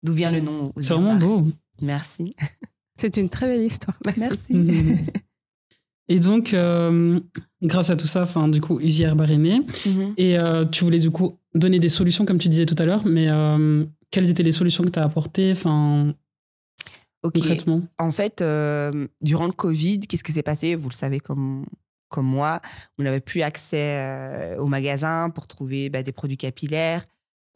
d'où 0.03 0.13
vient 0.13 0.31
le 0.31 0.41
nom 0.41 0.71
C'est 0.77 0.93
vraiment 0.93 1.15
beau. 1.15 1.43
Merci. 1.81 2.35
C'est 2.97 3.17
une 3.17 3.29
très 3.29 3.47
belle 3.47 3.63
histoire. 3.63 3.97
Merci. 4.17 4.53
Et 6.07 6.19
donc, 6.19 6.53
euh, 6.53 7.19
grâce 7.63 7.89
à 7.89 7.95
tout 7.95 8.05
ça, 8.05 8.21
enfin, 8.21 8.47
du 8.47 8.61
coup, 8.61 8.79
Easy 8.79 9.01
Herbar 9.03 9.31
est 9.31 9.37
né. 9.37 9.61
Mhm. 9.85 10.13
Et 10.17 10.37
euh, 10.37 10.63
tu 10.65 10.83
voulais 10.83 10.99
du 10.99 11.09
coup 11.09 11.39
donner 11.55 11.79
des 11.79 11.89
solutions, 11.89 12.25
comme 12.25 12.37
tu 12.37 12.47
disais 12.47 12.67
tout 12.67 12.75
à 12.77 12.85
l'heure, 12.85 13.05
mais 13.07 13.27
euh, 13.27 13.83
quelles 14.15 14.29
étaient 14.29 14.43
les 14.43 14.51
solutions 14.53 14.83
que 14.83 14.89
tu 14.89 14.99
as 14.99 15.03
apportées, 15.03 15.51
enfin, 15.51 16.13
concrètement 17.21 17.81
En 17.99 18.11
fait, 18.11 18.41
euh, 18.41 19.07
durant 19.21 19.45
le 19.45 19.51
Covid, 19.51 19.99
qu'est-ce 20.01 20.23
qui 20.23 20.31
s'est 20.31 20.43
passé? 20.43 20.75
Vous 20.75 20.89
le 20.89 20.93
savez 20.93 21.19
comme, 21.19 21.65
comme 22.09 22.25
moi, 22.25 22.61
on 22.97 23.03
n'avait 23.03 23.19
plus 23.19 23.41
accès 23.41 23.97
euh, 23.97 24.57
au 24.57 24.67
magasin 24.67 25.29
pour 25.29 25.47
trouver 25.47 25.89
bah, 25.89 26.01
des 26.03 26.11
produits 26.11 26.37
capillaires. 26.37 27.05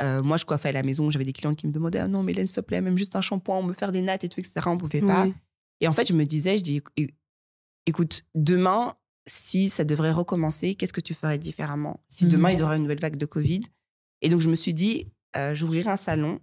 Euh, 0.01 0.21
moi, 0.23 0.37
je 0.37 0.45
coiffais 0.45 0.69
à 0.69 0.71
la 0.73 0.83
maison. 0.83 1.09
J'avais 1.11 1.25
des 1.25 1.33
clients 1.33 1.55
qui 1.55 1.67
me 1.67 1.71
demandaient 1.71 1.99
Ah 1.99 2.07
non, 2.07 2.23
mais 2.23 2.31
Hélène, 2.31 2.47
s'il 2.47 2.55
te 2.57 2.61
plaît, 2.61 2.81
même 2.81 2.97
juste 2.97 3.15
un 3.15 3.21
shampoing, 3.21 3.57
on 3.57 3.63
me 3.63 3.73
faire 3.73 3.91
des 3.91 4.01
nattes 4.01 4.23
et 4.23 4.29
tout, 4.29 4.39
etc. 4.39 4.61
On 4.67 4.73
ne 4.75 4.79
pouvait 4.79 5.01
pas. 5.01 5.25
Oui. 5.25 5.33
Et 5.81 5.87
en 5.87 5.93
fait, 5.93 6.07
je 6.07 6.13
me 6.13 6.25
disais 6.25 6.57
Je 6.57 6.63
dis 6.63 6.81
Écoute, 7.85 8.23
demain, 8.35 8.93
si 9.25 9.69
ça 9.69 9.83
devrait 9.83 10.11
recommencer, 10.11 10.75
qu'est-ce 10.75 10.93
que 10.93 11.01
tu 11.01 11.13
ferais 11.13 11.37
différemment? 11.37 11.99
Si 12.09 12.25
Mhm. 12.25 12.31
demain, 12.31 12.51
il 12.51 12.59
y 12.59 12.63
aura 12.63 12.75
une 12.77 12.83
nouvelle 12.83 12.99
vague 12.99 13.17
de 13.17 13.25
Covid. 13.25 13.61
Et 14.21 14.29
donc, 14.29 14.41
je 14.41 14.49
me 14.49 14.55
suis 14.55 14.73
dit 14.73 15.07
euh, 15.37 15.53
J'ouvrirai 15.53 15.89
un 15.89 15.97
salon, 15.97 16.39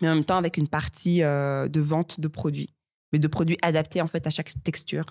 mais 0.00 0.08
en 0.08 0.14
même 0.14 0.24
temps 0.24 0.36
avec 0.36 0.56
une 0.56 0.68
partie 0.68 1.22
euh, 1.22 1.68
de 1.68 1.80
vente 1.80 2.20
de 2.20 2.28
produits 2.28 2.72
mais 3.12 3.18
de 3.20 3.28
produits 3.28 3.56
adaptés 3.62 4.00
en 4.02 4.08
fait 4.08 4.26
à 4.26 4.30
chaque 4.30 4.50
texture. 4.64 5.04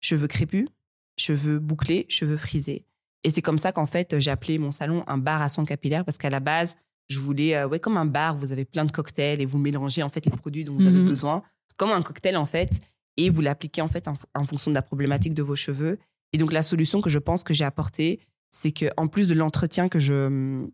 Cheveux 0.00 0.26
crépus, 0.28 0.68
cheveux 1.16 1.58
bouclés, 1.58 2.04
cheveux 2.08 2.36
frisés. 2.36 2.84
Et 3.24 3.30
c'est 3.30 3.40
comme 3.42 3.58
ça 3.58 3.72
qu'en 3.72 3.86
fait 3.86 4.18
j'ai 4.20 4.30
appelé 4.30 4.58
mon 4.58 4.70
salon 4.70 5.02
un 5.06 5.18
bar 5.18 5.40
à 5.42 5.48
son 5.48 5.64
capillaire 5.64 6.04
parce 6.04 6.18
qu'à 6.18 6.30
la 6.30 6.40
base 6.40 6.76
je 7.08 7.18
voulais 7.20 7.56
euh, 7.56 7.66
ouais 7.66 7.80
comme 7.80 7.96
un 7.96 8.04
bar 8.04 8.36
vous 8.36 8.52
avez 8.52 8.64
plein 8.66 8.84
de 8.84 8.92
cocktails 8.92 9.40
et 9.40 9.46
vous 9.46 9.58
mélangez 9.58 10.02
en 10.02 10.10
fait 10.10 10.24
les 10.26 10.30
produits 10.30 10.64
dont 10.64 10.74
vous 10.74 10.86
avez 10.86 10.98
Mhm. 10.98 11.08
besoin 11.08 11.42
comme 11.78 11.90
un 11.90 12.02
cocktail 12.02 12.36
en 12.36 12.46
fait 12.46 12.80
et 13.16 13.30
vous 13.30 13.40
l'appliquez 13.40 13.80
en 13.82 13.88
fait 13.88 14.06
en, 14.08 14.14
en 14.34 14.44
fonction 14.44 14.70
de 14.70 14.74
la 14.74 14.82
problématique 14.82 15.34
de 15.34 15.42
vos 15.42 15.56
cheveux. 15.56 15.98
Et 16.32 16.38
donc 16.38 16.52
la 16.52 16.62
solution 16.62 17.00
que 17.00 17.08
je 17.10 17.18
pense 17.18 17.42
que 17.44 17.54
j'ai 17.54 17.64
apportée 17.64 18.20
c'est 18.50 18.72
que 18.72 18.86
en 18.98 19.08
plus 19.08 19.28
de 19.28 19.34
l'entretien 19.34 19.88
que 19.88 19.98
je 19.98 20.66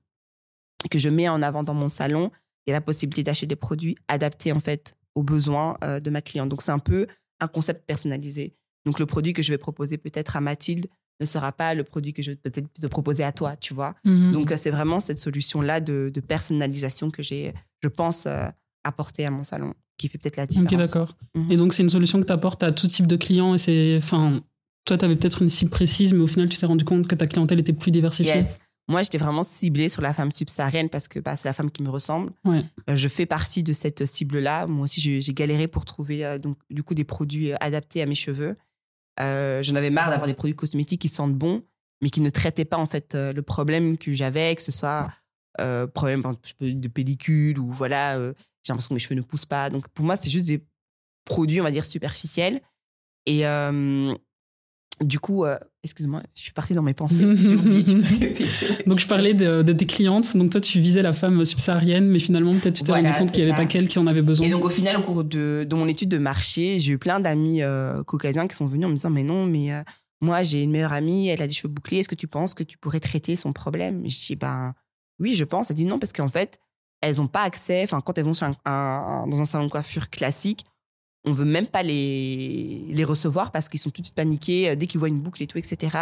que 0.90 0.98
je 0.98 1.08
mets 1.08 1.28
en 1.28 1.40
avant 1.40 1.62
dans 1.62 1.72
mon 1.74 1.88
salon, 1.88 2.30
a 2.72 2.74
la 2.74 2.80
possibilité 2.80 3.22
d'acheter 3.22 3.46
des 3.46 3.56
produits 3.56 3.96
adaptés 4.08 4.52
en 4.52 4.60
fait 4.60 4.94
aux 5.14 5.22
besoins 5.22 5.76
euh, 5.84 6.00
de 6.00 6.10
ma 6.10 6.22
cliente. 6.22 6.48
Donc 6.48 6.62
c'est 6.62 6.72
un 6.72 6.78
peu 6.78 7.06
un 7.40 7.48
concept 7.48 7.86
personnalisé. 7.86 8.54
Donc 8.86 8.98
le 8.98 9.06
produit 9.06 9.32
que 9.32 9.42
je 9.42 9.52
vais 9.52 9.58
proposer 9.58 9.98
peut-être 9.98 10.36
à 10.36 10.40
Mathilde 10.40 10.86
ne 11.20 11.26
sera 11.26 11.52
pas 11.52 11.74
le 11.74 11.84
produit 11.84 12.12
que 12.12 12.22
je 12.22 12.32
vais 12.32 12.36
peut-être 12.36 12.66
te 12.72 12.86
proposer 12.86 13.22
à 13.22 13.32
toi, 13.32 13.56
tu 13.56 13.72
vois. 13.74 13.94
Mhm. 14.04 14.32
Donc 14.32 14.50
euh, 14.50 14.56
c'est 14.56 14.70
vraiment 14.70 15.00
cette 15.00 15.18
solution-là 15.18 15.80
de, 15.80 16.10
de 16.12 16.20
personnalisation 16.20 17.10
que 17.10 17.22
j'ai, 17.22 17.54
je 17.82 17.88
pense, 17.88 18.26
euh, 18.26 18.46
apporter 18.84 19.24
à 19.24 19.30
mon 19.30 19.44
salon 19.44 19.74
qui 19.96 20.08
fait 20.08 20.18
peut-être 20.18 20.36
la 20.36 20.46
différence. 20.46 20.72
Ok, 20.72 20.78
d'accord. 20.78 21.16
Mhm. 21.34 21.52
Et 21.52 21.56
donc, 21.56 21.72
c'est 21.72 21.82
une 21.82 21.88
solution 21.88 22.20
que 22.20 22.26
tu 22.26 22.32
apportes 22.32 22.62
à 22.62 22.72
tout 22.72 22.86
type 22.86 23.06
de 23.06 23.16
clients. 23.16 23.54
Et 23.54 23.58
c'est, 23.58 23.96
enfin, 23.96 24.40
toi, 24.84 24.98
tu 24.98 25.04
avais 25.04 25.16
peut-être 25.16 25.42
une 25.42 25.48
cible 25.48 25.70
précise, 25.70 26.12
mais 26.12 26.20
au 26.20 26.26
final, 26.26 26.48
tu 26.48 26.58
t'es 26.58 26.66
rendu 26.66 26.84
compte 26.84 27.06
que 27.06 27.14
ta 27.14 27.26
clientèle 27.26 27.60
était 27.60 27.72
plus 27.72 27.90
diversifiée? 27.90 28.34
Yes. 28.34 28.58
Moi, 28.86 29.02
j'étais 29.02 29.18
vraiment 29.18 29.42
ciblée 29.42 29.88
sur 29.88 30.02
la 30.02 30.12
femme 30.12 30.30
subsaharienne 30.30 30.90
parce 30.90 31.08
que 31.08 31.18
bah, 31.18 31.36
c'est 31.36 31.48
la 31.48 31.54
femme 31.54 31.70
qui 31.70 31.82
me 31.82 31.88
ressemble. 31.88 32.32
Ouais. 32.44 32.62
Euh, 32.90 32.96
je 32.96 33.08
fais 33.08 33.24
partie 33.24 33.62
de 33.62 33.72
cette 33.72 34.04
cible-là. 34.04 34.66
Moi 34.66 34.84
aussi, 34.84 35.00
j'ai 35.00 35.32
galéré 35.32 35.68
pour 35.68 35.84
trouver 35.86 36.24
euh, 36.24 36.38
donc, 36.38 36.56
du 36.70 36.82
coup 36.82 36.94
des 36.94 37.04
produits 37.04 37.52
euh, 37.52 37.56
adaptés 37.60 38.02
à 38.02 38.06
mes 38.06 38.14
cheveux. 38.14 38.56
J'en 39.18 39.74
avais 39.74 39.90
marre 39.90 40.10
d'avoir 40.10 40.26
des 40.26 40.34
produits 40.34 40.56
cosmétiques 40.56 41.00
qui 41.00 41.08
sentent 41.08 41.34
bon, 41.34 41.62
mais 42.02 42.10
qui 42.10 42.20
ne 42.20 42.30
traitaient 42.30 42.64
pas 42.64 42.76
en 42.76 42.86
fait 42.86 43.14
le 43.14 43.40
problème 43.42 43.96
que 43.96 44.12
j'avais, 44.12 44.54
que 44.56 44.62
ce 44.62 44.72
soit 44.72 45.08
problème 45.94 46.22
de 46.60 46.88
pellicule 46.88 47.60
ou 47.60 47.70
voilà, 47.70 48.18
j'ai 48.18 48.72
l'impression 48.72 48.88
que 48.88 48.94
mes 48.94 48.98
cheveux 48.98 49.14
ne 49.14 49.22
poussent 49.22 49.46
pas. 49.46 49.70
Donc 49.70 49.88
pour 49.90 50.04
moi, 50.04 50.16
c'est 50.16 50.30
juste 50.30 50.48
des 50.48 50.66
produits, 51.24 51.60
on 51.60 51.64
va 51.64 51.70
dire, 51.70 51.84
superficiels. 51.84 52.60
Et 53.26 53.44
du 55.00 55.20
coup, 55.20 55.44
excuse-moi, 55.84 56.22
je 56.34 56.40
suis 56.42 56.52
partie 56.52 56.74
dans 56.74 56.82
mes 56.82 56.94
pensées. 56.94 57.24
Oublié. 57.24 57.84
Donc, 58.86 58.98
je 58.98 59.06
parlais 59.06 59.34
de, 59.34 59.62
de 59.62 59.72
tes 59.72 59.86
clientes. 59.86 60.36
Donc, 60.36 60.50
toi, 60.50 60.60
tu 60.60 60.80
visais 60.80 61.02
la 61.02 61.12
femme 61.12 61.44
subsaharienne, 61.44 62.08
mais 62.08 62.18
finalement, 62.18 62.52
peut-être 62.54 62.74
tu 62.74 62.82
t'es 62.82 62.88
Voilà, 62.88 63.10
rendu 63.12 63.20
compte 63.20 63.32
qu'il 63.32 63.44
n'y 63.44 63.50
avait 63.50 63.56
pas 63.62 63.66
qu'elle 63.66 63.86
qui 63.88 63.98
en 63.98 64.06
avait 64.06 64.22
besoin. 64.22 64.46
Et 64.46 64.50
donc, 64.50 64.64
au 64.64 64.68
final, 64.70 64.96
au 64.96 65.02
cours 65.02 65.22
de, 65.24 65.64
de 65.68 65.74
mon 65.76 65.86
étude 65.86 66.08
de 66.08 66.18
marché, 66.18 66.80
j'ai 66.80 66.92
eu 66.94 66.98
plein 66.98 67.20
d'amis 67.20 67.62
euh, 67.62 68.02
caucasiens 68.02 68.48
qui 68.48 68.56
sont 68.56 68.66
venus 68.66 68.86
en 68.86 68.88
me 68.88 68.94
disant 68.94 69.10
Mais 69.10 69.22
non, 69.24 69.46
mais 69.46 69.72
euh, 69.72 69.82
moi, 70.20 70.42
j'ai 70.42 70.62
une 70.62 70.70
meilleure 70.70 70.92
amie, 70.92 71.28
elle 71.28 71.42
a 71.42 71.46
des 71.46 71.52
cheveux 71.54 71.68
bouclés, 71.72 71.98
est-ce 71.98 72.08
que 72.08 72.14
tu 72.14 72.26
penses 72.26 72.54
que 72.54 72.62
tu 72.62 72.78
pourrais 72.78 73.00
traiter 73.00 73.36
son 73.36 73.52
problème? 73.52 74.02
Je 74.08 74.26
dis 74.26 74.36
Ben 74.36 74.74
oui, 75.20 75.34
je 75.34 75.44
pense. 75.44 75.70
Elle 75.70 75.76
dit 75.76 75.84
non, 75.84 75.98
parce 75.98 76.12
qu'en 76.12 76.28
fait, 76.28 76.58
elles 77.00 77.16
n'ont 77.16 77.26
pas 77.26 77.42
accès, 77.42 77.82
enfin, 77.84 78.00
quand 78.00 78.16
elles 78.18 78.24
vont 78.24 78.32
sur 78.34 78.46
un- 78.46 78.56
un- 78.64 79.26
dans 79.28 79.40
un 79.42 79.44
salon 79.44 79.66
de 79.66 79.70
coiffure 79.70 80.08
classique, 80.10 80.64
on 81.24 81.32
veut 81.32 81.44
même 81.44 81.66
pas 81.66 81.82
les, 81.82 82.84
les 82.88 83.04
recevoir 83.04 83.50
parce 83.50 83.68
qu'ils 83.68 83.80
sont 83.80 83.90
tout 83.90 84.02
de 84.02 84.06
suite 84.06 84.16
paniqués 84.16 84.70
euh, 84.70 84.76
dès 84.76 84.86
qu'ils 84.86 84.98
voient 84.98 85.08
une 85.08 85.20
boucle 85.20 85.42
et 85.42 85.46
tout, 85.46 85.58
etc. 85.58 85.96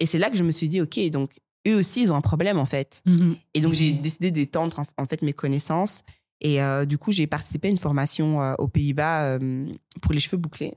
Et 0.00 0.06
c'est 0.06 0.18
là 0.18 0.30
que 0.30 0.36
je 0.36 0.42
me 0.42 0.52
suis 0.52 0.68
dit 0.68 0.80
Ok, 0.80 0.98
donc 1.10 1.38
eux 1.66 1.76
aussi, 1.76 2.02
ils 2.02 2.12
ont 2.12 2.16
un 2.16 2.20
problème, 2.20 2.58
en 2.58 2.66
fait. 2.66 3.02
Mhm. 3.06 3.36
Et 3.54 3.60
donc, 3.60 3.74
j'ai 3.74 3.92
décidé 3.92 4.30
d'étendre 4.30 4.78
en, 4.78 5.02
en 5.02 5.06
fait 5.06 5.22
mes 5.22 5.32
connaissances. 5.32 6.02
Et 6.40 6.62
euh, 6.62 6.84
du 6.84 6.98
coup, 6.98 7.12
j'ai 7.12 7.26
participé 7.26 7.68
à 7.68 7.70
une 7.70 7.78
formation 7.78 8.42
euh, 8.42 8.54
aux 8.58 8.68
Pays-Bas 8.68 9.38
euh, 9.38 9.66
pour 10.02 10.12
les 10.12 10.20
cheveux 10.20 10.36
bouclés. 10.36 10.74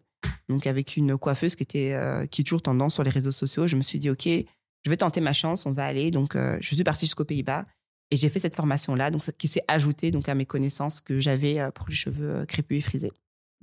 Donc, 0.48 0.68
avec 0.68 0.98
une 0.98 1.18
coiffeuse 1.18 1.56
qui, 1.56 1.64
était, 1.64 1.98
qui 2.30 2.42
est 2.42 2.44
toujours 2.44 2.62
tendance 2.62 2.96
sur 2.96 3.04
les 3.04 3.10
réseaux 3.10 3.32
sociaux. 3.32 3.68
Je 3.68 3.78
me 3.78 3.82
suis 3.82 4.00
dit, 4.00 4.10
OK, 4.10 4.28
je 4.28 4.90
vais 4.90 4.98
tenter 4.98 5.22
ma 5.22 5.32
chance, 5.32 5.66
on 5.66 5.72
va 5.72 5.86
aller. 5.86 6.12
Donc, 6.12 6.36
je 6.36 6.76
suis 6.76 6.84
partie 6.84 7.06
jusqu'aux 7.06 7.24
Pays-Bas. 7.24 7.66
Et 8.12 8.18
j'ai 8.18 8.28
fait 8.28 8.40
cette 8.42 8.56
formation-là, 8.56 9.12
donc, 9.12 9.22
qui 9.38 9.48
s'est 9.48 9.64
ajoutée 9.70 10.12
donc, 10.12 10.28
à 10.28 10.36
mes 10.36 10.46
connaissances 10.46 11.00
que 11.00 11.20
j'avais 11.20 11.60
pour 11.74 11.88
les 11.88 11.96
cheveux 11.96 12.46
crépus 12.48 12.80
et 12.80 12.82
frisés. 12.82 13.12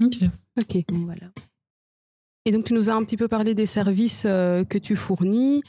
Ok. 0.02 0.18
Ok. 0.60 0.84
Donc, 0.88 1.04
voilà. 1.04 1.30
Et 2.44 2.50
donc, 2.52 2.64
tu 2.64 2.74
nous 2.74 2.90
as 2.90 2.94
un 2.94 3.04
petit 3.04 3.16
peu 3.16 3.28
parlé 3.28 3.54
des 3.54 3.66
services 3.66 4.24
euh, 4.26 4.64
que 4.64 4.78
tu 4.78 4.94
fournis. 4.96 5.62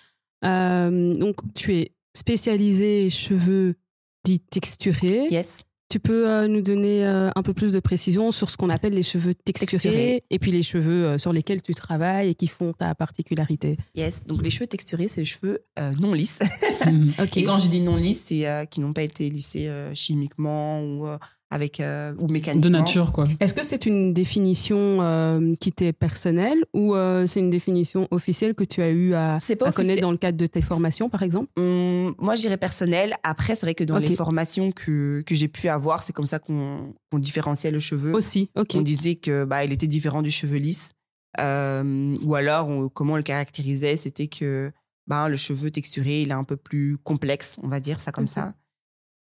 Euh, 0.45 1.13
donc, 1.15 1.37
tu 1.53 1.75
es 1.75 1.91
spécialisé 2.15 3.09
cheveux 3.09 3.75
dits 4.23 4.39
texturés. 4.39 5.27
Yes. 5.29 5.61
Tu 5.89 6.01
peux 6.01 6.29
euh, 6.29 6.47
nous 6.49 6.61
donner 6.61 7.05
euh, 7.07 7.29
un 7.33 7.43
peu 7.43 7.53
plus 7.53 7.71
de 7.71 7.79
précision 7.79 8.33
sur 8.33 8.49
ce 8.49 8.57
qu'on 8.57 8.69
appelle 8.69 8.93
les 8.93 9.03
cheveux 9.03 9.33
texturés, 9.33 9.79
Texturés. 9.79 10.23
et 10.29 10.37
puis 10.37 10.51
les 10.51 10.61
cheveux 10.61 11.05
euh, 11.05 11.17
sur 11.17 11.31
lesquels 11.31 11.61
tu 11.61 11.73
travailles 11.73 12.27
et 12.31 12.35
qui 12.35 12.47
font 12.47 12.73
ta 12.73 12.93
particularité. 12.93 13.77
Yes. 13.95 14.25
Donc, 14.25 14.43
les 14.43 14.49
cheveux 14.49 14.67
texturés, 14.67 15.07
c'est 15.07 15.21
les 15.21 15.25
cheveux 15.25 15.59
euh, 15.79 15.91
non 16.01 16.13
lisses. 16.13 16.39
Ok. 17.21 17.37
Et 17.37 17.43
quand 17.43 17.57
je 17.57 17.69
dis 17.69 17.81
non 17.81 17.95
lisses, 17.95 18.23
c'est 18.25 18.47
euh, 18.47 18.65
qui 18.65 18.79
n'ont 18.81 18.93
pas 18.93 19.03
été 19.03 19.29
lissés 19.29 19.67
euh, 19.67 19.93
chimiquement 19.95 20.81
ou, 20.81 21.07
euh, 21.07 21.17
avec, 21.49 21.79
euh, 21.79 22.13
ou 22.19 22.27
mécaniquement. 22.27 22.69
De 22.69 22.75
nature, 22.77 23.13
quoi. 23.13 23.23
Est-ce 23.39 23.53
que 23.53 23.63
c'est 23.63 23.85
une 23.85 24.13
définition 24.13 24.77
euh, 25.01 25.53
qui 25.59 25.71
t'est 25.71 25.93
personnelle 25.93 26.65
ou 26.73 26.93
euh, 26.95 27.25
c'est 27.25 27.39
une 27.39 27.49
définition 27.49 28.07
officielle 28.11 28.53
que 28.53 28.65
tu 28.65 28.81
as 28.81 28.89
eu 28.89 29.13
à, 29.13 29.37
C'est 29.41 29.55
pas 29.55 29.69
à 29.69 29.71
connaître 29.71 30.01
dans 30.01 30.11
le 30.11 30.17
cadre 30.17 30.37
de 30.37 30.45
tes 30.45 30.61
formations, 30.61 31.09
par 31.09 31.23
exemple? 31.23 31.47
Hum, 31.57 32.13
moi, 32.19 32.35
je 32.35 32.41
dirais 32.41 32.57
personnel. 32.57 33.15
Après, 33.23 33.55
c'est 33.55 33.65
vrai 33.65 33.75
que 33.75 33.83
dans 33.85 33.97
les 33.97 34.15
formations 34.15 34.71
que, 34.71 35.21
que 35.25 35.35
j'ai 35.35 35.47
pu 35.47 35.69
avoir, 35.69 36.03
c'est 36.03 36.13
comme 36.13 36.27
ça 36.27 36.39
qu'on 36.39 36.93
différenciait 37.13 37.71
le 37.71 37.79
cheveu. 37.79 38.13
Aussi, 38.13 38.49
ok. 38.57 38.71
On 38.75 38.81
disait 38.81 39.15
que 39.15 39.45
bah, 39.45 39.63
il 39.63 39.71
était 39.71 39.87
différent 39.87 40.21
du 40.21 40.31
cheveu 40.31 40.57
lisse. 40.57 40.91
Euh, 41.39 42.15
ou 42.23 42.35
alors, 42.35 42.67
on- 42.67 42.89
comment 42.89 43.13
on 43.13 43.17
le 43.17 43.23
caractérisait, 43.23 43.95
c'était 43.95 44.27
que 44.27 44.71
bah, 45.07 45.29
le 45.29 45.35
cheveu 45.37 45.71
texturé, 45.71 46.23
il 46.23 46.29
est 46.29 46.33
un 46.33 46.43
peu 46.43 46.57
plus 46.57 46.97
complexe, 46.97 47.55
on 47.63 47.67
va 47.67 47.79
dire 47.79 47.99
ça 47.99 48.11
comme 48.11 48.27
ça. 48.27 48.53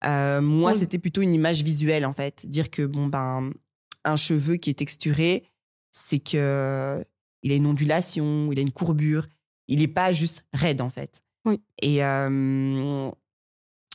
Euh, 0.06 0.40
moi, 0.40 0.72
Oui. 0.72 0.78
c'était 0.78 0.98
plutôt 0.98 1.22
une 1.22 1.34
image 1.34 1.62
visuelle, 1.62 2.04
en 2.06 2.12
fait. 2.12 2.46
Dire 2.46 2.70
que, 2.70 2.82
bon, 2.82 3.06
ben, 3.06 3.52
un 4.04 4.16
cheveu 4.16 4.56
qui 4.56 4.70
est 4.70 4.74
texturé, 4.78 5.44
c'est 5.90 6.18
que 6.18 7.04
il 7.42 7.52
a 7.52 7.54
une 7.54 7.66
ondulation, 7.66 8.50
il 8.52 8.58
a 8.58 8.62
une 8.62 8.72
courbure. 8.72 9.26
Il 9.68 9.78
n'est 9.80 9.88
pas 9.88 10.12
juste 10.12 10.44
raide, 10.52 10.80
en 10.80 10.90
fait. 10.90 11.22
Oui. 11.46 11.60
Et 11.82 12.04
euh, 12.04 13.10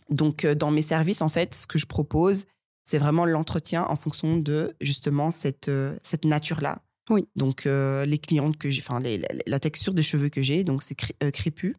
donc, 0.10 0.46
euh, 0.46 0.56
dans 0.56 0.72
mes 0.72 0.82
services, 0.82 1.22
en 1.22 1.30
fait, 1.30 1.54
ce 1.56 1.68
que 1.68 1.78
je 1.80 1.86
propose, 1.86 2.46
c'est 2.84 2.98
vraiment 2.98 3.26
l'entretien 3.26 3.84
en 3.84 3.96
fonction 3.96 4.38
de, 4.38 4.76
justement, 4.82 5.30
cette, 5.32 5.70
cette 6.04 6.26
nature-là. 6.26 6.82
Oui. 7.10 7.28
Donc, 7.36 7.66
euh, 7.66 8.06
les 8.06 8.18
clientes 8.20 8.58
que 8.58 8.70
j'ai, 8.70 8.82
enfin, 8.82 9.00
la, 9.00 9.60
texture 9.60 9.94
des 9.94 10.02
cheveux 10.04 10.30
que 10.30 10.42
j'ai, 10.42 10.64
donc 10.64 10.84
c'est 10.84 10.96
cré- 10.96 11.16
crépus, 11.32 11.76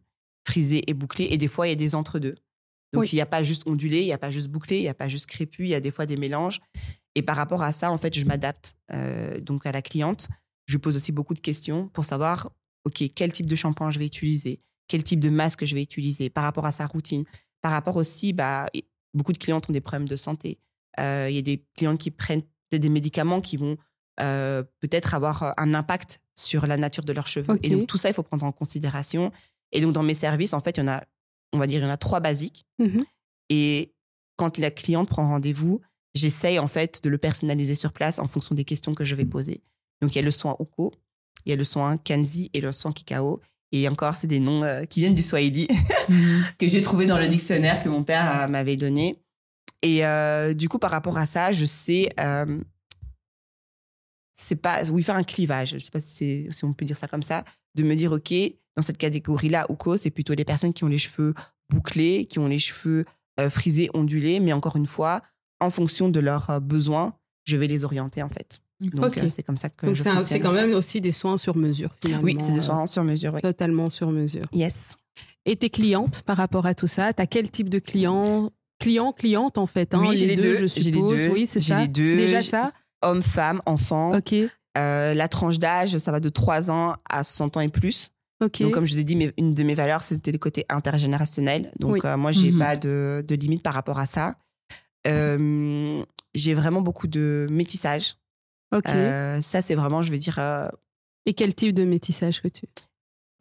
frisé 0.47 0.83
et 0.89 0.95
bouclé. 0.95 1.29
Et 1.31 1.39
des 1.39 1.49
fois, 1.49 1.67
il 1.67 1.71
y 1.71 1.73
a 1.73 1.77
des 1.77 1.95
entre-deux. 1.95 2.35
Donc, 2.93 3.03
Oui. 3.03 3.09
il 3.13 3.15
n'y 3.17 3.21
a 3.21 3.27
pas 3.27 3.43
juste 3.43 3.63
ondulé, 3.67 4.01
il 4.01 4.07
n'y 4.07 4.13
a 4.13 4.19
pas 4.19 4.31
juste 4.31 4.49
bouclé, 4.49 4.79
il 4.79 4.83
n'y 4.83 4.89
a 4.89 4.95
pas 4.95 5.09
juste 5.09 5.27
crépus, 5.27 5.67
il 5.67 5.71
y 5.71 5.75
a 5.75 5.81
des 5.81 5.91
fois 5.93 6.07
des 6.07 6.17
mélanges. 6.17 6.61
Et 7.15 7.23
par 7.23 7.37
rapport 7.37 7.63
à 7.63 7.73
ça, 7.73 7.91
en 7.93 7.99
fait, 7.99 8.19
je 8.19 8.25
m'adapte 8.25 8.75
euh, 8.93 9.41
donc 9.41 9.67
à 9.67 9.73
la 9.73 9.83
cliente. 9.83 10.29
Je 10.67 10.75
lui 10.75 10.81
pose 10.81 10.97
aussi 10.97 11.13
beaucoup 11.13 11.35
de 11.35 11.41
questions 11.41 11.89
pour 11.89 12.05
savoir, 12.05 12.51
OK, 12.85 13.03
quel 13.15 13.33
type 13.33 13.47
de 13.47 13.57
shampoing 13.57 13.91
je 13.91 13.99
vais 13.99 14.07
utiliser, 14.07 14.61
quel 14.89 15.03
type 15.03 15.21
de 15.21 15.31
masque 15.31 15.65
je 15.65 15.75
vais 15.75 15.83
utiliser 15.83 16.31
par 16.31 16.45
rapport 16.45 16.67
à 16.67 16.73
sa 16.73 16.87
routine. 16.87 17.25
Par 17.63 17.73
rapport 17.73 17.97
aussi, 17.97 18.33
bah, 18.33 18.69
beaucoup 19.15 19.33
de 19.33 19.39
clientes 19.39 19.69
ont 19.69 19.73
des 19.73 19.81
problèmes 19.81 20.09
de 20.09 20.17
santé. 20.17 20.59
Euh, 20.99 21.27
Il 21.29 21.35
y 21.35 21.39
a 21.39 21.43
des 21.43 21.65
clientes 21.77 21.99
qui 21.99 22.11
prennent 22.11 22.43
des 22.73 22.89
médicaments 22.89 23.41
qui 23.41 23.57
vont 23.57 23.77
euh, 24.21 24.63
peut-être 24.81 25.15
avoir 25.15 25.55
un 25.57 25.75
impact 25.75 26.21
sur 26.39 26.67
la 26.67 26.77
nature 26.77 27.05
de 27.05 27.13
leurs 27.13 27.27
cheveux. 27.27 27.59
Et 27.63 27.71
donc, 27.71 27.87
tout 27.87 27.99
ça, 27.99 28.09
il 28.09 28.15
faut 28.15 28.23
prendre 28.23 28.45
en 28.45 28.53
considération. 28.53 29.33
Et 29.73 29.81
donc, 29.81 29.93
dans 29.93 30.03
mes 30.03 30.15
services, 30.15 30.53
en 30.53 30.61
fait, 30.61 30.77
il 30.77 30.81
y 30.81 30.83
en 30.85 30.89
a, 30.89 31.05
on 31.53 31.59
va 31.59 31.67
dire, 31.67 31.81
il 31.81 31.85
y 31.85 31.87
en 31.87 31.91
a 31.91 31.97
trois 31.97 32.21
basiques. 32.21 32.65
Mhm. 32.79 33.05
Et 33.49 33.93
quand 34.37 34.59
la 34.59 34.71
cliente 34.71 35.09
prend 35.09 35.29
rendez-vous, 35.29 35.81
j'essaye 36.15 36.59
en 36.59 36.69
fait 36.69 37.03
de 37.03 37.09
le 37.09 37.19
personnaliser 37.19 37.75
sur 37.75 37.93
place 37.93 38.19
en 38.19 38.27
fonction 38.27 38.55
des 38.55 38.65
questions 38.65 38.95
que 38.95 39.05
je 39.05 39.15
vais 39.15 39.25
poser. 39.25 39.63
Donc, 40.01 40.15
il 40.15 40.17
y 40.17 40.21
a 40.21 40.25
le 40.25 40.31
soin 40.31 40.57
Uko, 40.61 40.93
il 41.45 41.51
y 41.51 41.53
a 41.53 41.57
le 41.57 41.65
soin 41.65 41.97
Kanzi 41.99 42.51
et 42.55 42.61
le 42.61 42.73
soin 42.73 42.93
Kikao. 42.93 43.41
Et 43.73 43.89
encore, 43.89 44.15
c'est 44.17 44.27
des 44.27 44.41
noms 44.41 44.65
euh, 44.65 44.85
qui 44.85 45.01
viennent 45.01 45.15
du 45.15 45.23
Swahili 45.23 45.69
que 46.59 46.67
j'ai 46.67 46.81
trouvé 46.81 47.07
dans 47.07 47.19
le 47.19 47.29
dictionnaire 47.29 47.83
que 47.83 47.89
mon 47.89 48.03
père 48.03 48.43
euh, 48.43 48.49
m'avait 48.49 48.77
donné. 48.77 49.23
Et 49.83 50.05
euh, 50.05 50.55
du 50.55 50.69
coup, 50.69 50.79
par 50.79 50.91
rapport 50.91 51.17
à 51.17 51.27
ça, 51.27 51.53
je 51.53 51.65
sais, 51.65 52.09
c'est 54.33 54.57
pas, 54.57 54.85
oui, 54.91 55.03
faire 55.03 55.17
un 55.17 55.23
clivage. 55.23 55.75
Je 55.75 55.79
sais 55.79 55.91
pas 55.91 56.01
si, 56.01 56.49
si 56.51 56.65
on 56.65 56.73
peut 56.73 56.85
dire 56.85 56.97
ça 56.97 57.07
comme 57.07 57.23
ça, 57.23 57.45
de 57.75 57.83
me 57.83 57.95
dire, 57.95 58.13
ok, 58.13 58.35
dans 58.81 58.87
cette 58.87 58.99
catégorie-là, 58.99 59.67
Uko, 59.69 59.97
c'est 59.99 60.11
plutôt 60.11 60.33
les 60.35 60.45
personnes 60.47 60.73
qui 60.73 60.85
ont 60.85 60.89
les 60.89 60.99
cheveux 60.99 61.35
bouclés, 61.69 62.25
qui 62.25 62.39
ont 62.39 62.47
les 62.49 62.59
cheveux 62.59 63.05
euh, 63.39 63.51
frisés, 63.51 63.91
ondulés, 63.95 64.41
mais 64.41 64.53
encore 64.55 64.77
une 64.77 64.87
fois, 64.87 65.21
en 65.61 65.69
fonction 65.71 66.09
de 66.09 66.19
leurs 66.19 66.49
euh, 66.49 66.61
besoins, 66.61 67.13
je 67.45 67.57
vais 67.59 67.67
les 67.67 67.85
orienter 67.85 68.23
en 68.23 68.29
fait. 68.31 68.61
Donc 68.81 69.19
euh, 69.19 69.29
c'est 69.29 69.43
comme 69.43 69.59
ça 69.59 69.69
que 69.69 69.85
Donc 69.85 69.97
c'est 70.25 70.41
quand 70.41 70.53
même 70.53 70.73
aussi 70.73 71.03
des 71.03 71.13
soins 71.13 71.37
sur 71.37 71.55
mesure 71.57 71.91
finalement. 72.03 72.25
Oui, 72.25 72.37
c'est 72.39 72.53
des 72.53 72.63
soins 72.63 72.87
sur 72.87 73.05
mesure. 73.05 73.35
Oui. 73.35 73.43
Totalement 73.43 73.91
sur 73.91 74.11
mesure. 74.11 74.41
Yes. 74.53 74.97
Et 75.45 75.57
tes 75.57 75.69
clientes 75.69 76.23
par 76.23 76.39
rapport 76.39 76.65
à 76.65 76.73
tout 76.75 76.87
ça, 76.87 77.13
tu 77.13 77.21
as 77.21 77.27
quel 77.27 77.51
type 77.51 77.69
de 77.69 77.79
client 77.79 78.51
Client, 78.79 79.13
cliente 79.13 79.59
en 79.59 79.67
fait. 79.67 79.93
hein, 79.95 80.01
oui, 80.01 80.17
j'ai 80.17 80.25
les 80.27 80.37
deux. 80.37 80.55
je 80.57 80.67
J'ai 80.67 80.81
les 80.91 80.93
suppose. 80.93 81.11
deux. 81.11 81.29
Oui, 81.29 81.47
c'est 81.47 81.61
J'ai 81.61 81.75
ça. 81.75 81.81
les 81.83 81.89
deux. 81.89 82.17
Déjà 82.17 82.41
ça 82.41 82.73
Hommes, 83.03 83.23
femmes, 83.23 83.61
enfants. 83.67 84.17
Ok, 84.17 84.35
Euh, 84.79 85.13
la 85.15 85.29
tranche 85.29 85.59
d'âge, 85.59 85.99
ça 85.99 86.13
va 86.13 86.21
de 86.21 86.29
3 86.31 86.71
ans 86.71 86.95
à 87.11 87.23
60 87.25 87.57
ans 87.59 87.61
et 87.61 87.69
plus. 87.69 88.09
Donc, 88.65 88.75
comme 88.75 88.85
je 88.87 88.95
vous 88.95 89.01
ai 89.01 89.05
dit, 89.05 89.17
mes- 89.17 89.33
une 89.37 89.53
de 89.55 89.63
mes 89.63 89.75
valeurs, 89.75 90.03
c'était 90.03 90.33
le 90.33 90.39
côté 90.39 90.65
intergénérationnel. 90.69 91.73
Donc, 91.79 91.93
Oui. 91.93 92.01
euh, 92.05 92.17
moi, 92.17 92.33
j'ai 92.33 92.51
Mhm. 92.53 92.59
pas 92.59 92.77
de, 92.77 93.23
de 93.27 93.35
limite 93.35 93.63
par 93.63 93.75
rapport 93.75 93.99
à 93.99 94.07
ça. 94.07 94.37
Euh, 95.07 96.03
j'ai 96.35 96.55
vraiment 96.55 96.81
beaucoup 96.83 97.07
de 97.07 97.47
métissage. 97.51 98.17
Euh, 98.95 99.41
ça, 99.41 99.63
c'est 99.63 99.75
vraiment, 99.75 100.03
je 100.03 100.11
vais 100.11 100.19
dire, 100.19 100.39
euh, 100.39 100.69
Et 101.27 101.35
quel 101.35 101.55
type 101.55 101.75
de 101.75 101.85
métissage 101.85 102.41
que 102.41 102.49
tu 102.49 102.65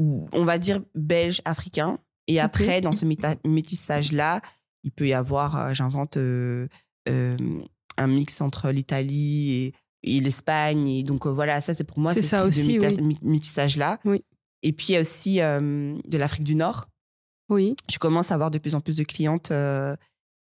on 0.02 0.44
va 0.44 0.58
dire 0.58 0.82
belge, 0.96 1.42
africain. 1.46 2.00
Et 2.28 2.40
après, 2.40 2.80
dans 2.82 2.92
ce 2.92 3.06
métissage-là, 3.46 4.42
il 4.84 4.92
peut 4.92 5.08
y 5.08 5.14
avoir, 5.14 5.58
euh, 5.58 5.74
j'invente, 5.74 6.18
euh, 6.18 6.68
euh, 7.10 7.38
un 7.98 8.08
mix 8.08 8.40
entre 8.42 8.70
l'Italie 8.70 9.52
et, 9.52 9.74
et 10.04 10.20
l'Espagne. 10.22 10.88
Et 10.88 11.04
donc, 11.04 11.26
euh, 11.26 11.30
voilà, 11.32 11.60
ça, 11.62 11.74
c'est 11.74 11.84
pour 11.84 12.00
moi, 12.00 12.14
C'est 12.14 12.22
ce 12.22 12.28
ça 12.30 12.40
type 12.42 12.48
aussi, 12.50 12.78
de 12.78 12.88
oui. 12.88 13.18
métissage-là. 13.22 14.00
Oui. 14.06 14.24
Et 14.64 14.74
puis, 14.74 14.88
il 14.90 14.92
y 14.94 14.98
a 14.98 15.02
aussi 15.02 15.42
euh, 15.42 15.98
de 16.06 16.18
l'Afrique 16.18 16.44
du 16.44 16.56
Nord. 16.56 16.88
Oui, 17.50 17.76
Je 17.92 17.98
commence 17.98 18.32
à 18.32 18.36
avoir 18.36 18.52
de 18.52 18.58
plus 18.60 18.76
en 18.76 18.80
plus 18.82 18.96
de 18.98 19.04
clientes 19.04 19.52
euh, 19.52 19.96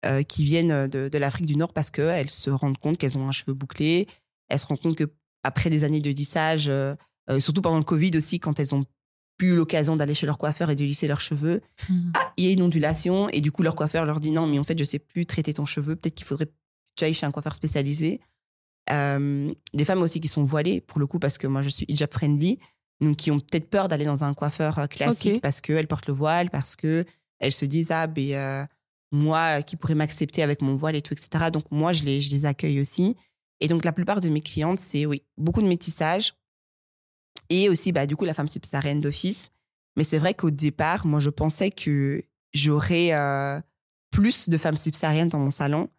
euh, 0.05 0.23
qui 0.23 0.43
viennent 0.43 0.87
de, 0.87 1.07
de 1.09 1.17
l'Afrique 1.17 1.45
du 1.45 1.55
Nord 1.55 1.71
parce 1.73 1.91
qu'elles 1.91 2.29
se 2.29 2.49
rendent 2.49 2.77
compte 2.79 2.97
qu'elles 2.97 3.17
ont 3.17 3.27
un 3.27 3.31
cheveu 3.31 3.53
bouclé. 3.53 4.07
Elles 4.49 4.59
se 4.59 4.65
rendent 4.65 4.81
compte 4.81 4.95
que 4.97 5.05
après 5.43 5.69
des 5.69 5.83
années 5.83 6.01
de 6.01 6.09
lissage, 6.09 6.71
surtout 7.39 7.61
pendant 7.61 7.77
le 7.77 7.83
Covid 7.83 8.11
aussi, 8.17 8.39
quand 8.39 8.59
elles 8.59 8.73
ont 8.73 8.85
plus 9.37 9.55
l'occasion 9.55 9.95
d'aller 9.95 10.13
chez 10.15 10.25
leur 10.25 10.37
coiffeur 10.39 10.69
et 10.71 10.75
de 10.75 10.83
lisser 10.83 11.07
leurs 11.07 11.21
cheveux, 11.21 11.61
Mhm. 11.89 12.11
ah, 12.15 12.33
il 12.37 12.45
y 12.45 12.47
a 12.49 12.51
une 12.53 12.61
ondulation 12.63 13.29
et 13.29 13.41
du 13.41 13.51
coup 13.51 13.61
leur 13.63 13.75
coiffeur 13.75 14.05
leur 14.05 14.19
dit 14.19 14.31
non 14.31 14.47
mais 14.47 14.57
en 14.57 14.63
fait 14.63 14.79
je 14.79 14.83
sais 14.85 14.97
plus 14.97 15.25
traiter 15.25 15.53
ton 15.53 15.65
cheveu 15.65 15.95
peut-être 15.95 16.15
qu'il 16.15 16.25
faudrait 16.25 16.45
que 16.47 16.53
tu 16.95 17.03
ailles 17.03 17.13
chez 17.13 17.25
un 17.25 17.31
coiffeur 17.31 17.53
spécialisé 17.53 18.21
Euh, 18.91 19.51
des 19.73 19.83
femmes 19.85 20.01
aussi 20.03 20.19
qui 20.21 20.27
sont 20.27 20.43
voilées 20.43 20.79
pour 20.79 20.99
le 20.99 21.07
coup 21.07 21.17
parce 21.17 21.37
que 21.39 21.47
moi 21.47 21.61
je 21.63 21.69
suis 21.69 21.85
hijab 21.89 22.11
friendly 22.13 22.59
donc 23.01 23.17
qui 23.17 23.31
ont 23.31 23.39
peut-être 23.39 23.69
peur 23.69 23.87
d'aller 23.87 24.05
dans 24.05 24.23
un 24.23 24.33
coiffeur 24.33 24.79
euh, 24.79 24.87
classique 24.87 25.35
Ok. 25.35 25.41
parce 25.41 25.61
qu'elles 25.61 25.87
portent 25.87 26.07
le 26.07 26.13
voile 26.13 26.49
parce 26.49 26.75
que 26.75 27.05
elles 27.39 27.51
se 27.51 27.65
disent 27.65 27.91
ah 27.91 28.07
ben 28.07 28.31
euh, 28.33 28.65
moi 29.11 29.59
euh, 29.59 29.61
qui 29.61 29.75
pourrais 29.75 29.95
m'accepter 29.95 30.41
avec 30.43 30.61
mon 30.61 30.75
voile 30.75 30.95
et 30.95 31.01
tout 31.01 31.13
etc 31.13 31.51
donc 31.51 31.65
moi 31.71 31.91
je 31.91 32.03
les 32.03 32.21
je 32.21 32.31
les 32.31 32.45
accueille 32.45 32.79
aussi. 32.79 33.15
Et 33.61 33.67
donc 33.67 33.85
la 33.85 33.91
plupart 33.91 34.21
de 34.21 34.29
mes 34.29 34.41
clientes 34.41 34.79
c'est 34.79 35.05
oui 35.05 35.23
beaucoup 35.37 35.61
de 35.61 35.67
métissage. 35.67 36.33
Et 37.49 37.69
aussi 37.69 37.91
bah 37.91 38.05
du 38.07 38.15
coup 38.15 38.25
la 38.25 38.33
femme 38.33 38.47
subsaharienne 38.47 39.01
d'office. 39.01 39.51
Mais 39.95 40.03
c'est 40.03 40.17
vrai 40.17 40.33
qu'au 40.33 40.51
départ, 40.51 41.05
moi, 41.05 41.19
je 41.19 41.29
pensais 41.29 41.71
que 41.71 42.21
j'aurais 42.53 43.13
euh, 43.13 43.59
plus 44.11 44.49
de 44.49 44.57
femmes 44.57 44.77
subsahariennes 44.77 45.29
dans 45.29 45.39
mon 45.39 45.51
salon, 45.51 45.89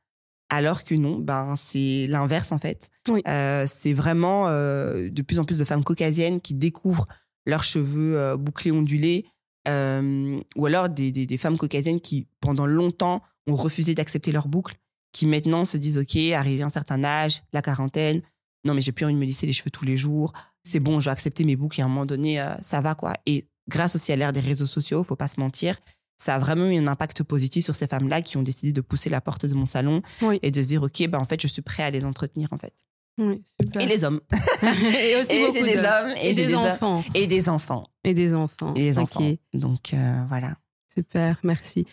alors 0.48 0.84
que 0.84 0.94
non, 0.94 1.18
ben, 1.18 1.54
c'est 1.56 2.06
l'inverse 2.08 2.52
en 2.52 2.58
fait. 2.58 2.90
Oui. 3.10 3.20
Euh, 3.26 3.66
c'est 3.68 3.92
vraiment 3.92 4.48
euh, 4.48 5.08
de 5.10 5.22
plus 5.22 5.38
en 5.38 5.44
plus 5.44 5.58
de 5.58 5.64
femmes 5.64 5.82
caucasiennes 5.84 6.40
qui 6.40 6.54
découvrent 6.54 7.06
leurs 7.46 7.62
cheveux 7.64 8.18
euh, 8.18 8.36
bouclés, 8.36 8.70
ondulés, 8.72 9.26
ou 9.68 10.66
alors 10.66 10.88
des, 10.88 11.10
des- 11.12 11.26
des 11.26 11.38
femmes 11.38 11.58
caucasiennes 11.58 12.00
qui, 12.00 12.26
pendant 12.40 12.66
longtemps, 12.66 13.22
ont 13.48 13.56
refusé 13.56 13.94
d'accepter 13.94 14.32
leurs 14.32 14.48
boucles, 14.48 14.74
qui 15.12 15.26
maintenant 15.26 15.64
se 15.64 15.76
disent, 15.76 15.98
OK, 15.98 16.16
arrivé 16.34 16.62
à 16.62 16.66
un 16.66 16.70
certain 16.70 17.02
âge, 17.04 17.42
la 17.52 17.62
quarantaine, 17.62 18.22
non, 18.64 18.74
mais 18.74 18.80
j'ai 18.80 18.92
plus 18.92 19.04
envie 19.04 19.14
de 19.14 19.18
me 19.20 19.24
lisser 19.24 19.46
les 19.46 19.52
cheveux 19.52 19.70
tous 19.70 19.84
les 19.84 19.96
jours, 19.96 20.32
c'est 20.64 20.80
bon, 20.80 20.98
je 21.00 21.06
vais 21.06 21.12
accepter 21.12 21.44
mes 21.44 21.56
boucles 21.56 21.80
et 21.80 21.82
à 21.82 21.86
un 21.86 21.88
moment 21.88 22.06
donné, 22.06 22.44
ça 22.60 22.80
va 22.80 22.94
quoi. 22.94 23.14
Et 23.26 23.46
grâce 23.68 23.94
aussi 23.94 24.12
à 24.12 24.16
l'ère 24.16 24.32
des 24.32 24.40
réseaux 24.40 24.66
sociaux, 24.66 25.04
faut 25.04 25.16
pas 25.16 25.28
se 25.28 25.38
mentir, 25.40 25.76
ça 26.16 26.36
a 26.36 26.38
vraiment 26.38 26.66
eu 26.66 26.76
un 26.76 26.86
impact 26.86 27.22
positif 27.22 27.64
sur 27.64 27.74
ces 27.74 27.86
femmes-là 27.86 28.22
qui 28.22 28.36
ont 28.36 28.42
décidé 28.42 28.72
de 28.72 28.80
pousser 28.80 29.10
la 29.10 29.20
porte 29.20 29.46
de 29.46 29.54
mon 29.54 29.66
salon 29.66 30.02
Oui. 30.22 30.38
et 30.42 30.50
de 30.50 30.62
se 30.62 30.68
dire, 30.68 30.82
OK, 30.82 31.06
ben, 31.08 31.18
en 31.18 31.24
fait, 31.24 31.40
je 31.40 31.46
suis 31.46 31.62
prêt 31.62 31.82
à 31.82 31.90
les 31.90 32.04
entretenir, 32.04 32.48
en 32.52 32.58
fait. 32.58 32.74
oui, 33.18 33.42
super. 33.60 33.82
Et 33.82 33.86
les 33.86 34.04
hommes. 34.04 34.20
et 34.62 35.20
aussi 35.20 35.36
et 35.36 35.44
beaucoup 35.44 35.64
des 35.64 35.76
hommes 35.78 36.14
et, 36.22 36.34
des 36.34 36.54
enfants. 36.54 37.04
Et 37.14 37.26
des 37.26 37.48
enfants. 37.48 37.90
Et 38.04 38.14
des 38.14 38.34
enfants. 38.34 38.74
Et 38.74 38.80
des 38.80 38.98
enfants. 38.98 39.34
Donc, 39.54 39.94
euh, 39.94 40.24
voilà. 40.28 40.56
Super, 40.94 41.38
merci. 41.42 41.86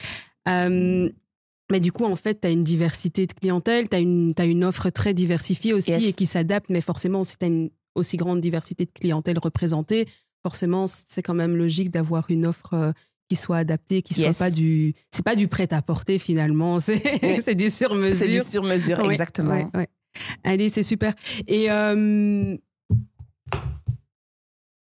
Euh, 0.47 1.09
mais 1.71 1.79
du 1.79 1.91
coup, 1.91 2.05
en 2.05 2.15
fait, 2.15 2.41
tu 2.41 2.47
as 2.47 2.51
une 2.51 2.63
diversité 2.63 3.25
de 3.25 3.33
clientèle, 3.33 3.89
tu 3.89 3.95
as 3.95 3.99
une, 3.99 4.63
offre 4.63 4.89
très 4.89 5.13
diversifiée 5.13 5.73
aussi 5.73 5.91
Yes. 5.91 6.03
et 6.05 6.13
qui 6.13 6.25
s'adapte, 6.25 6.69
mais 6.69 6.81
forcément, 6.81 7.23
si 7.23 7.37
tu 7.37 7.45
as 7.45 7.47
une 7.47 7.69
aussi 7.95 8.17
grande 8.17 8.41
diversité 8.41 8.85
de 8.85 8.91
clientèle 8.91 9.39
représentée, 9.39 10.07
forcément, 10.41 10.87
c'est 10.87 11.21
quand 11.21 11.33
même 11.33 11.55
logique 11.55 11.89
d'avoir 11.89 12.29
une 12.29 12.45
offre 12.45 12.73
euh, 12.73 12.91
qui 13.33 13.41
soit 13.41 13.57
adaptée, 13.57 14.01
qui 14.03 14.13
soit 14.13 14.37
pas 14.37 14.51
du. 14.51 14.93
C'est 15.11 15.23
pas 15.25 15.35
du 15.35 15.47
prêt-à-porter 15.47 16.19
finalement, 16.19 16.79
c'est 16.79 17.01
Oui. 17.23 17.37
c'est 17.41 17.55
du 17.55 17.69
sur-mesure. 17.69 18.13
C'est 18.13 18.27
du 18.29 18.39
sur-mesure, 18.39 19.09
exactement. 19.09 19.53
ouais, 19.55 19.67
ouais. 19.73 19.87
Allez, 20.43 20.69
c'est 20.69 20.83
super. 20.83 21.13
Et, 21.47 21.71
euh, 21.71 22.55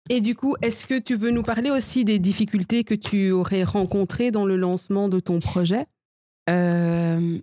et 0.09 0.21
du 0.21 0.35
coup, 0.35 0.55
est-ce 0.61 0.85
que 0.85 0.99
tu 0.99 1.15
veux 1.15 1.31
nous 1.31 1.41
parler 1.41 1.71
aussi 1.71 2.05
des 2.05 2.19
difficultés 2.19 2.83
que 2.83 2.93
tu 2.93 3.31
aurais 3.31 3.63
rencontrées 3.63 4.29
dans 4.29 4.45
le 4.45 4.55
lancement 4.57 5.09
de 5.09 5.19
ton 5.19 5.39
projet? 5.39 5.87
Euh, 6.47 7.39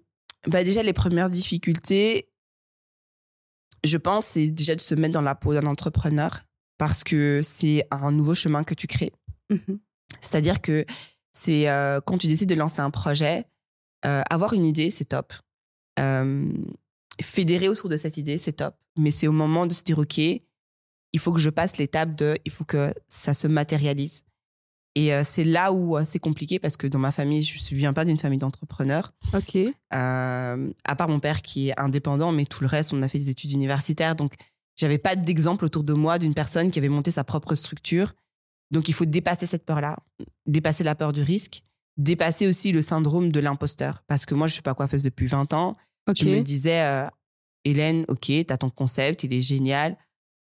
bah 0.46 0.62
déjà, 0.62 0.84
les 0.84 0.92
premières 0.92 1.28
difficultés, 1.28 2.28
je 3.84 3.96
pense, 3.96 4.26
c'est 4.26 4.46
déjà 4.48 4.76
de 4.76 4.80
se 4.80 4.94
mettre 4.94 5.14
dans 5.14 5.22
la 5.22 5.34
peau 5.34 5.52
d'un 5.54 5.66
entrepreneur 5.66 6.42
parce 6.78 7.02
que 7.02 7.40
c'est 7.42 7.84
un 7.90 8.12
nouveau 8.12 8.34
chemin 8.36 8.62
que 8.62 8.74
tu 8.74 8.86
crées. 8.86 9.12
Mhm. 9.50 9.80
C'est-à-dire 10.22 10.60
que 10.60 10.86
c'est 11.32 11.68
euh, 11.68 12.00
quand 12.00 12.18
tu 12.18 12.26
décides 12.26 12.48
de 12.48 12.54
lancer 12.54 12.80
un 12.80 12.90
projet, 12.90 13.44
euh, 14.06 14.22
avoir 14.30 14.52
une 14.52 14.64
idée, 14.64 14.90
c'est 14.90 15.06
top. 15.06 15.32
Euh, 15.98 16.50
fédérer 17.20 17.68
autour 17.68 17.88
de 17.88 17.96
cette 17.96 18.16
idée, 18.16 18.38
c'est 18.38 18.52
top. 18.52 18.74
Mais 18.96 19.10
c'est 19.10 19.26
au 19.26 19.32
moment 19.32 19.66
de 19.66 19.72
se 19.72 19.82
dire, 19.82 19.98
OK, 19.98 20.18
il 20.18 21.20
faut 21.20 21.32
que 21.32 21.40
je 21.40 21.50
passe 21.50 21.78
l'étape 21.78 22.14
de, 22.14 22.36
il 22.44 22.52
faut 22.52 22.64
que 22.64 22.92
ça 23.08 23.34
se 23.34 23.46
matérialise. 23.46 24.22
Et 24.94 25.10
c'est 25.24 25.44
là 25.44 25.72
où 25.72 25.96
c'est 26.04 26.18
compliqué 26.18 26.58
parce 26.58 26.76
que 26.76 26.86
dans 26.86 26.98
ma 26.98 27.12
famille, 27.12 27.42
je 27.42 27.56
ne 27.56 27.78
viens 27.78 27.94
pas 27.94 28.04
d'une 28.04 28.18
famille 28.18 28.38
d'entrepreneurs. 28.38 29.14
Ok. 29.32 29.56
À 29.90 30.96
part 30.98 31.08
mon 31.08 31.18
père 31.18 31.40
qui 31.40 31.70
est 31.70 31.80
indépendant, 31.80 32.30
mais 32.30 32.44
tout 32.44 32.62
le 32.62 32.66
reste, 32.66 32.92
on 32.92 33.00
a 33.00 33.08
fait 33.08 33.18
des 33.18 33.30
études 33.30 33.52
universitaires. 33.52 34.16
Donc, 34.16 34.34
j'avais 34.76 34.98
pas 34.98 35.16
d'exemple 35.16 35.64
autour 35.64 35.82
de 35.82 35.94
moi 35.94 36.18
d'une 36.18 36.34
personne 36.34 36.70
qui 36.70 36.78
avait 36.78 36.90
monté 36.90 37.10
sa 37.10 37.24
propre 37.24 37.54
structure. 37.54 38.12
Donc, 38.72 38.88
il 38.88 38.92
faut 38.94 39.04
dépasser 39.04 39.46
cette 39.46 39.64
peur-là, 39.64 39.96
dépasser 40.46 40.82
la 40.82 40.94
peur 40.94 41.12
du 41.12 41.22
risque, 41.22 41.62
dépasser 41.96 42.46
aussi 42.48 42.72
le 42.72 42.82
syndrome 42.82 43.30
de 43.30 43.38
l'imposteur. 43.38 44.02
Parce 44.08 44.26
que 44.26 44.34
moi, 44.34 44.46
je 44.48 44.54
suis 44.54 44.62
pas 44.62 44.74
coiffeuse 44.74 45.02
depuis 45.04 45.26
20 45.28 45.52
ans. 45.52 45.76
Je 46.18 46.24
me 46.38 46.40
disais, 46.42 46.82
euh, 46.82 47.06
Hélène, 47.64 48.04
ok, 48.08 48.20
tu 48.22 48.46
as 48.48 48.58
ton 48.58 48.70
concept, 48.70 49.22
il 49.24 49.32
est 49.34 49.40
génial. 49.42 49.96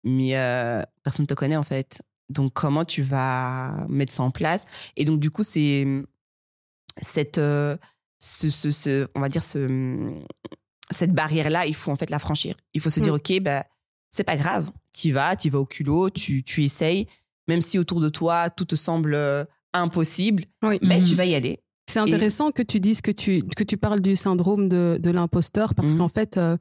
mais 0.05 0.37
euh, 0.37 0.83
personne 1.03 1.25
ne 1.25 1.27
te 1.27 1.35
connaît 1.35 1.57
en 1.57 1.62
fait. 1.64 2.01
Donc, 2.29 2.53
comment 2.53 2.85
tu 2.85 3.03
vas 3.03 3.85
mettre 3.88 4.12
ça 4.12 4.23
en 4.23 4.31
place? 4.31 4.64
Et 4.97 5.05
donc, 5.05 5.19
du 5.19 5.31
coup, 5.31 5.43
c'est 5.43 5.85
cette, 7.03 7.38
euh, 7.38 7.77
ce, 8.21 8.51
ce, 8.51 8.71
ce- 8.71 9.09
on 9.14 9.21
va 9.21 9.29
dire, 9.29 9.43
ce, 9.43 10.12
cette 10.91 11.12
barrière-là, 11.12 11.67
il 11.67 11.75
faut 11.75 11.91
en 11.91 11.97
fait 11.97 12.11
la 12.11 12.19
franchir. 12.19 12.55
Il 12.75 12.81
faut 12.81 12.91
se 12.91 13.01
dire, 13.01 13.12
Mm. 13.12 13.17
OK, 13.17 13.41
bah, 13.41 13.64
c'est 14.11 14.25
pas 14.25 14.37
grave. 14.37 14.71
Tu 14.93 15.12
vas, 15.12 15.37
tu 15.37 15.51
vas 15.51 15.59
au 15.61 15.67
culot, 15.67 16.11
tu, 16.11 16.43
tu 16.43 16.62
essayes. 16.64 17.07
Même 17.49 17.63
si 17.63 17.79
autour 17.79 18.01
de 18.01 18.09
toi, 18.09 18.51
tout 18.51 18.65
te 18.67 18.77
semble 18.77 19.15
euh, 19.15 19.45
impossible, 19.75 20.45
Oui. 20.63 20.79
mais 20.83 20.99
Mhm. 20.99 21.05
tu 21.05 21.15
vas 21.15 21.25
y 21.25 21.35
aller. 21.35 21.61
C'est 21.91 21.99
intéressant 22.01 22.51
que 22.51 22.63
tu 22.63 22.81
dises 22.81 23.01
que 23.01 23.11
tu, 23.11 23.43
que 23.57 23.65
tu 23.65 23.77
parles 23.79 24.01
du 24.01 24.15
syndrome 24.15 24.69
de, 24.69 24.99
de 25.03 25.11
l'imposteur 25.11 25.75
parce 25.75 25.93
Mhm. 25.93 25.99
qu'en 25.99 26.09
fait, 26.09 26.37
euh, 26.37 26.57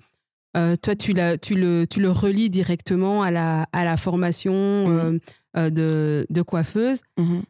euh, 0.56 0.76
toi, 0.78 0.96
tu, 0.96 1.14
tu, 1.42 1.56
le, 1.56 1.86
tu 1.86 2.00
le 2.00 2.10
relis 2.12 2.50
directement 2.50 3.22
à 3.24 3.30
la, 3.32 3.68
à 3.74 3.84
la 3.84 3.98
formation 3.98 4.54
euh, 4.54 5.18
euh, 5.58 5.70
de, 5.70 6.26
de 6.30 6.42
coiffeuse, 6.42 7.02
Mhm. 7.20 7.42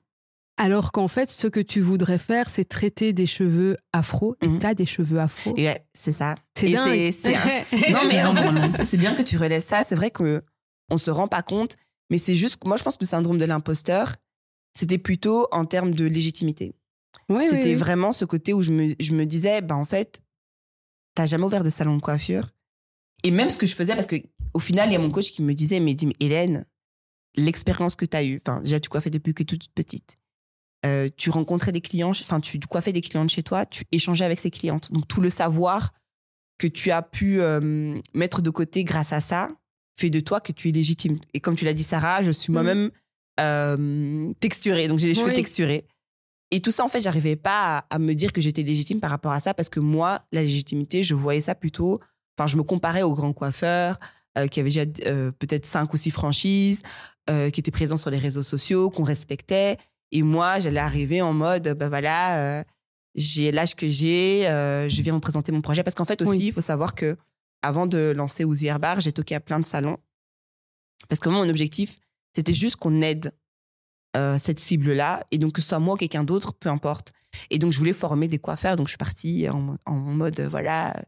alors 0.58 0.92
qu'en 0.92 1.08
fait, 1.08 1.30
ce 1.30 1.46
que 1.48 1.60
tu 1.60 1.80
voudrais 1.82 2.18
faire, 2.18 2.50
c'est 2.50 2.66
traiter 2.66 3.14
des 3.14 3.28
cheveux 3.28 3.78
afro 3.94 4.36
et 4.42 4.48
Mhm. 4.48 4.60
tu 4.60 4.66
as 4.66 4.74
des 4.74 4.88
cheveux 4.88 5.20
afro. 5.20 5.54
Et 5.56 5.66
ouais, 5.68 5.86
c'est 5.94 6.12
ça. 6.14 6.34
C'est 6.58 6.72
dingue. 6.72 6.88
un- 6.88 8.72
c'est- 8.72 8.86
c'est 8.86 8.98
bien 8.98 9.14
que 9.14 9.22
tu 9.22 9.38
relèves 9.38 9.62
ça. 9.62 9.84
C'est 9.84 9.96
vrai 9.96 10.10
qu'on 10.10 10.42
ne 10.92 10.98
se 10.98 11.12
rend 11.12 11.28
pas 11.28 11.44
compte, 11.44 11.76
mais 12.10 12.18
c'est 12.18 12.36
juste, 12.36 12.58
que 12.58 12.68
moi, 12.68 12.78
je 12.78 12.84
pense 12.84 12.98
que 12.98 13.04
le 13.04 13.08
syndrome 13.08 13.38
de 13.38 13.46
l'imposteur, 13.46 14.16
c'était 14.78 14.98
plutôt 14.98 15.48
en 15.52 15.66
termes 15.66 15.94
de 15.94 16.06
légitimité. 16.06 16.74
Oui, 17.30 17.48
C'était 17.48 17.70
oui. 17.70 17.76
vraiment 17.76 18.14
ce 18.14 18.26
côté 18.26 18.54
où 18.54 18.62
je 18.62 18.72
me, 18.72 18.94
je 19.00 19.12
me 19.14 19.26
disais, 19.26 19.62
bah, 19.62 19.76
en 19.76 19.86
fait, 19.86 20.22
t'as 21.16 21.26
jamais 21.26 21.44
ouvert 21.46 21.64
de 21.64 21.70
salon 21.70 21.96
de 21.96 22.02
coiffure. 22.02 22.50
Et 23.24 23.32
même 23.32 23.50
ce 23.50 23.58
que 23.58 23.66
je 23.66 23.76
faisais, 23.76 23.96
parce 23.96 24.08
que 24.08 24.16
au 24.54 24.60
final, 24.60 24.90
il 24.90 24.94
y 24.94 24.96
a 24.96 25.00
mon 25.00 25.10
coach 25.10 25.32
qui 25.32 25.42
me 25.42 25.54
disait, 25.54 25.80
mais 25.80 25.96
Hélène, 26.20 26.66
l'expérience 27.36 27.96
que 27.96 28.06
tu 28.06 28.16
as 28.16 28.24
eue, 28.24 28.40
enfin, 28.46 28.62
déjà, 28.62 28.80
tu 28.80 28.90
coiffais 28.90 29.10
depuis 29.10 29.34
que 29.34 29.44
toute 29.44 29.68
petite. 29.74 30.18
Euh, 30.86 31.10
tu 31.18 31.32
rencontrais 31.32 31.72
des 31.72 31.82
clients, 31.82 32.12
enfin, 32.12 32.40
tu 32.40 32.60
coiffais 32.60 32.94
des 32.94 33.02
clientes 33.02 33.30
chez 33.30 33.44
toi, 33.44 33.66
tu 33.66 33.84
échangeais 33.92 34.26
avec 34.26 34.40
ces 34.40 34.52
clientes. 34.52 34.92
Donc, 34.92 35.08
tout 35.08 35.22
le 35.22 35.30
savoir 35.30 35.94
que 36.60 36.68
tu 36.68 36.92
as 36.92 37.02
pu 37.02 37.42
euh, 37.42 38.00
mettre 38.14 38.42
de 38.42 38.50
côté 38.50 38.84
grâce 38.84 39.12
à 39.12 39.22
ça 39.22 39.52
fait 40.00 40.10
de 40.10 40.20
toi 40.20 40.40
que 40.40 40.52
tu 40.52 40.70
es 40.70 40.72
légitime. 40.72 41.18
Et 41.34 41.40
comme 41.40 41.56
tu 41.56 41.66
l'as 41.66 41.74
dit, 41.74 41.84
Sarah, 41.84 42.24
je 42.24 42.32
suis 42.32 42.52
Mhm. 42.52 42.54
moi-même 42.54 42.92
euh, 43.40 44.34
texturée. 44.40 44.88
Donc, 44.88 45.00
j'ai 45.00 45.08
les 45.08 45.14
cheveux 45.14 45.28
Oui. 45.30 45.34
texturés. 45.36 45.86
Et 46.52 46.60
tout 46.62 46.72
ça, 46.72 46.84
en 46.86 46.90
fait, 46.90 47.02
j'arrivais 47.02 47.36
pas 47.36 47.78
à, 47.90 47.96
à 47.96 48.00
me 48.00 48.14
dire 48.14 48.32
que 48.32 48.42
j'étais 48.42 48.64
légitime 48.64 49.00
par 49.00 49.10
rapport 49.10 49.32
à 49.32 49.40
ça 49.40 49.54
parce 49.54 49.70
que 49.70 49.80
moi, 49.80 50.22
la 50.32 50.42
légitimité, 50.42 51.04
je 51.04 51.14
voyais 51.14 51.42
ça 51.42 51.54
plutôt. 51.56 52.00
Enfin, 52.38 52.48
je 52.48 52.56
me 52.58 52.64
comparais 52.64 53.02
aux 53.04 53.14
grands 53.14 53.34
coiffeurs 53.34 54.00
euh, 54.38 54.48
qui 54.48 54.60
avaient 54.60 54.70
déjà 54.70 54.86
euh, 55.08 55.32
peut-être 55.32 55.66
cinq 55.66 55.94
ou 55.94 55.98
six 55.98 56.12
franchises, 56.12 56.82
euh, 57.30 57.50
qui 57.50 57.60
étaient 57.60 57.72
présents 57.72 57.98
sur 57.98 58.10
les 58.10 58.18
réseaux 58.20 58.44
sociaux, 58.44 58.90
qu'on 58.90 59.04
respectait. 59.04 59.78
Et 60.12 60.22
moi, 60.24 60.60
j'allais 60.60 60.80
arriver 60.80 61.22
en 61.22 61.34
mode, 61.34 61.76
ben 61.78 61.90
voilà, 61.90 62.64
j'ai 63.16 63.52
l'âge 63.52 63.76
que 63.76 63.90
j'ai, 63.90 64.44
je 64.44 65.02
viens 65.02 65.12
vous 65.14 65.20
présenter 65.20 65.52
mon 65.52 65.62
projet. 65.62 65.84
Parce 65.84 65.96
qu'en 65.96 66.06
fait 66.06 66.22
aussi, 66.22 66.32
Oui. 66.32 66.46
il 66.48 66.54
faut 66.54 66.62
savoir 66.62 66.96
que 66.96 67.18
avant 67.62 67.88
de 67.88 68.14
lancer 68.16 68.44
Ouzi 68.46 68.70
Bar, 68.80 69.00
j'ai 69.02 69.12
toqué 69.12 69.36
à 69.36 69.40
plein 69.40 69.60
de 69.60 69.66
salons. 69.66 69.98
Parce 71.10 71.20
que 71.20 71.30
moi, 71.30 71.44
mon 71.44 71.50
objectif, 71.50 71.98
c'était 72.36 72.54
juste 72.54 72.76
qu'on 72.78 73.02
aide 73.02 73.34
euh, 74.16 74.38
cette 74.40 74.60
cible-là. 74.60 75.24
Et 75.32 75.38
donc, 75.38 75.54
que 75.54 75.62
ce 75.62 75.68
soit 75.70 75.80
moi 75.80 75.96
ou 75.96 75.98
quelqu'un 75.98 76.24
d'autre, 76.24 76.54
peu 76.54 76.70
importe. 76.70 77.14
Et 77.50 77.60
donc, 77.60 77.72
je 77.72 77.78
voulais 77.78 77.94
former 77.94 78.28
des 78.28 78.40
coiffeurs. 78.40 78.76
Donc, 78.78 78.88
je 78.88 78.92
suis 78.92 78.98
partie 78.98 79.48
en, 79.50 79.76
en 79.86 79.94
mode, 79.96 80.40
euh, 80.40 80.50
voilà, 80.50 80.90
euh, 80.98 81.02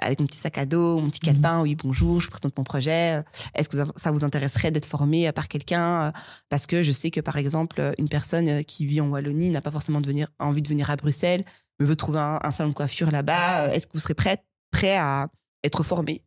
avec 0.00 0.20
mon 0.20 0.26
petit 0.26 0.38
sac 0.38 0.58
à 0.58 0.66
dos, 0.66 1.00
mon 1.00 1.08
petit 1.10 1.20
Mhm. 1.22 1.32
calepin. 1.32 1.60
Oui, 1.62 1.74
bonjour, 1.74 2.20
je 2.20 2.28
présente 2.30 2.56
mon 2.56 2.64
projet. 2.64 3.22
Est-ce 3.54 3.68
que 3.68 3.76
ça- 3.96 4.10
vous 4.10 4.24
intéresserait 4.24 4.70
d'être 4.70 4.86
formé 4.86 5.28
euh, 5.28 5.32
par 5.32 5.48
quelqu'un 5.48 6.08
euh, 6.08 6.12
Parce 6.48 6.66
que 6.66 6.82
je 6.82 6.92
sais 6.92 7.10
que, 7.10 7.20
par 7.20 7.36
exemple, 7.36 7.80
euh, 7.80 7.92
une 7.98 8.08
personne 8.08 8.48
euh, 8.48 8.62
qui 8.62 8.86
vit 8.86 9.00
en 9.00 9.08
Wallonie 9.08 9.50
n'a 9.50 9.60
pas 9.60 9.70
forcément 9.70 10.00
de 10.00 10.06
venir, 10.06 10.28
envie 10.38 10.62
de 10.62 10.68
venir 10.68 10.88
à 10.90 10.96
Bruxelles, 10.96 11.44
mais 11.80 11.86
veut 11.86 11.96
trouver 11.96 12.18
un, 12.20 12.38
un 12.42 12.50
salon 12.50 12.70
de 12.70 12.74
coiffure 12.74 13.10
là-bas. 13.10 13.66
Euh, 13.66 13.72
Est-ce 13.72 13.86
que 13.86 13.92
vous 13.94 14.00
serez 14.00 14.14
prêt, 14.14 14.42
prêt 14.70 14.96
à 14.96 15.28
être 15.66 15.82
formé 15.82 16.22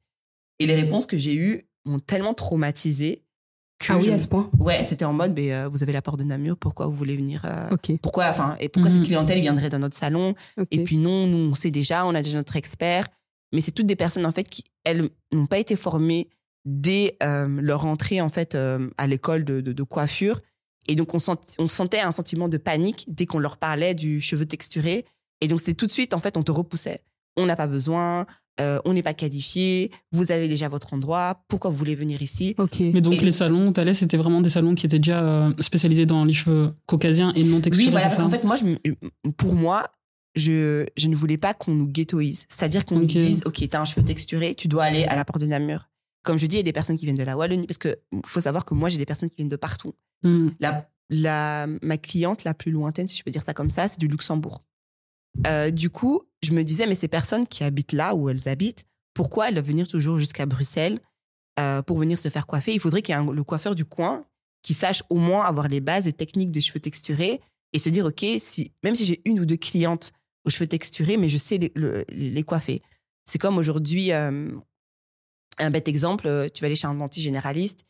Et 0.60 0.66
les 0.68 0.76
réponses 0.76 1.06
que 1.06 1.18
j'ai 1.18 1.36
eues 1.36 1.68
m'ont 1.86 2.00
tellement 2.00 2.34
traumatisée 2.34 3.24
que 3.80 3.94
Ah 3.94 3.98
oui, 3.98 4.04
je- 4.04 4.12
à 4.12 4.20
ce 4.20 4.28
point? 4.28 4.52
Ouais, 4.60 4.84
c'était 4.84 5.06
en 5.06 5.14
mode, 5.14 5.34
mais, 5.36 5.54
euh, 5.54 5.70
vous 5.70 5.82
avez 5.84 5.94
la 5.94 6.02
porte 6.02 6.20
de 6.20 6.26
Namur, 6.26 6.58
pourquoi 6.58 6.86
vous 6.88 6.94
voulez 6.96 7.16
venir 7.16 7.44
euh. 7.46 7.70
Pourquoi, 8.02 8.28
enfin, 8.30 8.58
et 8.60 8.68
pourquoi 8.68 8.92
Mhm. 8.92 8.98
cette 8.98 9.06
clientèle 9.06 9.40
viendrait 9.40 9.70
dans 9.70 9.80
notre 9.80 9.96
salon? 9.98 10.36
Et 10.72 10.84
puis 10.84 10.98
non, 10.98 11.26
nous, 11.28 11.52
on 11.52 11.56
sait 11.56 11.72
déjà, 11.72 12.06
on 12.06 12.14
a 12.14 12.22
déjà 12.22 12.38
notre 12.38 12.58
expert. 12.58 13.06
Mais 13.54 13.62
c'est 13.62 13.72
toutes 13.72 13.86
des 13.88 13.96
personnes, 13.96 14.26
en 14.26 14.32
fait, 14.34 14.44
qui, 14.44 14.64
elles, 14.84 15.10
n'ont 15.32 15.46
pas 15.48 15.58
été 15.60 15.76
formées 15.78 16.30
dès 16.66 17.16
euh, 17.24 17.48
leur 17.62 17.86
entrée, 17.86 18.20
en 18.22 18.28
fait, 18.30 18.56
à 18.56 19.08
l'école 19.08 19.46
de, 19.46 19.62
de- 19.62 19.72
de 19.74 19.84
coiffure. 19.84 20.42
Et 20.90 20.96
donc, 20.96 21.14
on, 21.14 21.20
sent- 21.20 21.56
on 21.58 21.68
sentait 21.68 22.00
un 22.02 22.12
sentiment 22.12 22.50
de 22.50 22.58
panique 22.58 23.06
dès 23.08 23.26
qu'on 23.26 23.40
leur 23.40 23.58
parlait 23.58 23.94
du 23.96 24.20
cheveu 24.20 24.46
texturé. 24.46 25.06
Et 25.42 25.48
donc, 25.48 25.62
c'est 25.62 25.74
tout 25.74 25.88
de 25.88 25.92
suite, 25.94 26.14
en 26.14 26.20
fait, 26.20 26.36
on 26.36 26.44
te 26.44 26.52
repoussait. 26.52 27.00
On 27.38 27.46
n'a 27.46 27.56
pas 27.56 27.68
besoin, 27.68 28.26
euh, 28.60 28.80
on 28.86 28.94
n'est 28.94 29.04
pas 29.04 29.14
qualifié, 29.14 29.92
vous 30.12 30.32
avez 30.32 30.48
déjà 30.48 30.68
votre 30.70 30.94
endroit, 30.94 31.44
pourquoi 31.48 31.70
vous 31.72 31.78
voulez 31.78 31.96
venir 31.96 32.22
ici. 32.22 32.56
Mais 32.80 33.02
donc 33.02 33.14
Et- 33.16 33.20
les 33.26 33.32
salons 33.32 33.68
où 33.68 33.72
t'allais, 33.72 33.94
c'était 33.94 34.18
vraiment 34.18 34.42
des 34.42 34.50
salons 34.50 34.76
qui 34.76 34.86
étaient 34.86 35.00
déjà 35.00 35.24
euh, 35.24 35.54
spécialisés 35.60 36.06
dans 36.06 36.26
les 36.26 36.34
cheveux 36.34 36.74
caucasiens 36.86 37.32
et 37.36 37.44
non 37.44 37.62
texturés, 37.62 37.86
Oui, 37.88 37.92
voilà, 37.92 38.08
parce 38.08 38.20
qu'en 38.20 38.30
fait, 38.30 38.44
moi, 38.44 38.56
je, 38.56 39.30
pour 39.38 39.56
moi, 39.56 39.88
je, 40.36 40.86
je 40.98 41.08
ne 41.08 41.16
voulais 41.16 41.38
pas 41.38 41.54
qu'on 41.54 41.74
nous 41.74 41.88
ghettoise. 41.88 42.46
C'est-à-dire 42.50 42.86
qu'on 42.86 42.96
nous 43.00 43.06
dise, 43.06 43.42
OK, 43.46 43.68
t'as 43.70 43.82
un 43.82 43.86
cheveu 43.86 44.04
texturé, 44.06 44.56
tu 44.56 44.68
dois 44.68 44.84
aller 44.84 45.06
à 45.06 45.16
la 45.16 45.26
porte 45.26 45.42
de 45.42 45.48
Namur. 45.48 45.90
Comme 46.24 46.38
je 46.38 46.46
dis, 46.46 46.56
il 46.56 46.60
y 46.60 46.62
a 46.62 46.64
des 46.64 46.74
personnes 46.74 46.98
qui 46.98 47.06
viennent 47.06 47.18
de 47.18 47.24
la 47.24 47.38
Wallonie, 47.38 47.66
parce 47.66 47.78
que 47.78 47.96
faut 48.26 48.42
savoir 48.42 48.66
que 48.66 48.74
moi, 48.74 48.90
j'ai 48.90 48.98
des 48.98 49.06
personnes 49.06 49.30
qui 49.30 49.38
viennent 49.38 49.50
de 49.50 49.56
partout. 49.56 49.94
Hmm. 50.24 50.50
La, 50.60 50.88
la, 51.10 51.66
ma 51.82 51.98
cliente 51.98 52.44
la 52.44 52.54
plus 52.54 52.72
lointaine, 52.72 53.08
si 53.08 53.18
je 53.18 53.24
peux 53.24 53.32
dire 53.32 53.42
ça 53.42 53.54
comme 53.54 53.70
ça, 53.72 53.88
c'est 53.88 54.00
du 54.00 54.08
Luxembourg. 54.08 54.62
Euh, 55.48 55.72
du 55.72 55.90
coup, 55.90 56.22
je 56.44 56.52
me 56.52 56.64
disais, 56.64 56.88
mais 56.88 56.96
ces 56.96 57.08
personnes 57.08 57.48
qui 57.48 57.64
habitent 57.64 57.94
là 57.94 58.16
où 58.16 58.30
elles 58.30 58.48
habitent, 58.48 58.86
pourquoi 59.14 59.48
elles 59.48 59.56
doivent 59.56 59.66
venir 59.68 59.88
toujours 59.88 60.18
jusqu'à 60.18 60.46
Bruxelles 60.46 61.00
euh, 61.60 61.82
pour 61.82 61.98
venir 61.98 62.18
se 62.18 62.30
faire 62.30 62.48
coiffer? 62.48 62.74
Il 62.74 62.80
faudrait 62.80 63.02
qu'il 63.02 63.14
y 63.14 63.18
ait 63.18 63.22
un- 63.22 63.32
le 63.32 63.44
coiffeur 63.44 63.76
du 63.76 63.86
coin 63.86 64.26
qui 64.62 64.74
sache 64.74 65.04
au 65.10 65.16
moins 65.16 65.44
avoir 65.46 65.68
les 65.68 65.80
bases 65.82 66.08
et 66.08 66.14
techniques 66.14 66.52
des 66.52 66.62
cheveux 66.62 66.80
texturés 66.80 67.40
et 67.74 67.80
se 67.80 67.90
dire, 67.90 68.06
OK, 68.06 68.24
même 68.84 68.96
si 68.96 69.06
j'ai 69.06 69.22
une 69.26 69.40
ou 69.40 69.46
deux 69.46 69.58
clientes 69.58 70.12
aux 70.46 70.50
cheveux 70.50 70.68
texturés, 70.68 71.18
mais 71.18 71.30
je 71.30 71.38
sais 71.38 71.58
les, 71.58 71.72
le- 71.76 72.06
les 72.10 72.44
coiffer. 72.44 72.82
C'est 73.26 73.38
comme 73.40 73.58
aujourd'hui, 73.58 74.12
euh, 74.12 74.52
un 75.60 75.70
bête 75.70 75.88
exemple, 75.88 76.50
tu 76.54 76.62
vas 76.62 76.66
aller 76.66 76.76
chez 76.76 76.88
un 76.88 76.96
dentiste 76.96 77.24
généraliste, 77.24 77.86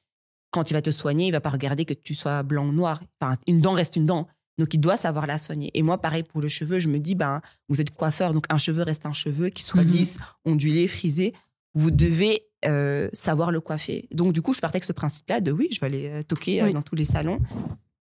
quand 0.51 0.69
il 0.71 0.73
va 0.73 0.81
te 0.81 0.89
soigner, 0.89 1.27
il 1.27 1.31
va 1.31 1.41
pas 1.41 1.49
regarder 1.51 1.85
que 1.85 1.93
tu 1.93 2.15
sois 2.15 2.41
blanc 2.43 2.67
ou 2.67 2.71
noir. 2.71 3.01
Une 3.47 3.59
dent 3.61 3.73
reste 3.73 3.95
une 3.95 4.05
dent. 4.07 4.27
Donc, 4.59 4.73
il 4.75 4.79
doit 4.79 4.97
savoir 4.97 5.25
la 5.25 5.37
soigner. 5.39 5.71
Et 5.73 5.81
moi, 5.81 5.99
pareil 5.99 6.21
pour 6.23 6.41
le 6.41 6.47
cheveu, 6.47 6.77
je 6.79 6.87
me 6.87 6.99
dis, 6.99 7.15
ben, 7.15 7.41
vous 7.69 7.81
êtes 7.81 7.89
coiffeur, 7.91 8.33
donc 8.33 8.45
un 8.49 8.57
cheveu 8.57 8.83
reste 8.83 9.05
un 9.07 9.13
cheveu, 9.13 9.49
qui 9.49 9.63
soit 9.63 9.83
Mhm. 9.83 9.91
lisse, 9.91 10.17
ondulé, 10.45 10.87
frisé. 10.87 11.33
Vous 11.73 11.89
devez 11.91 12.43
euh, 12.65 13.07
savoir 13.13 13.51
le 13.51 13.61
coiffer. 13.61 14.07
Donc, 14.11 14.33
du 14.33 14.41
coup, 14.41 14.53
je 14.53 14.59
partais 14.59 14.75
avec 14.75 14.83
ce 14.83 14.91
principe-là 14.91 15.39
de 15.39 15.51
oui, 15.51 15.69
je 15.71 15.79
vais 15.79 15.85
aller 15.87 16.07
euh, 16.09 16.23
toquer 16.23 16.61
euh, 16.61 16.65
Oui. 16.65 16.73
dans 16.73 16.81
tous 16.81 16.95
les 16.95 17.05
salons. 17.05 17.39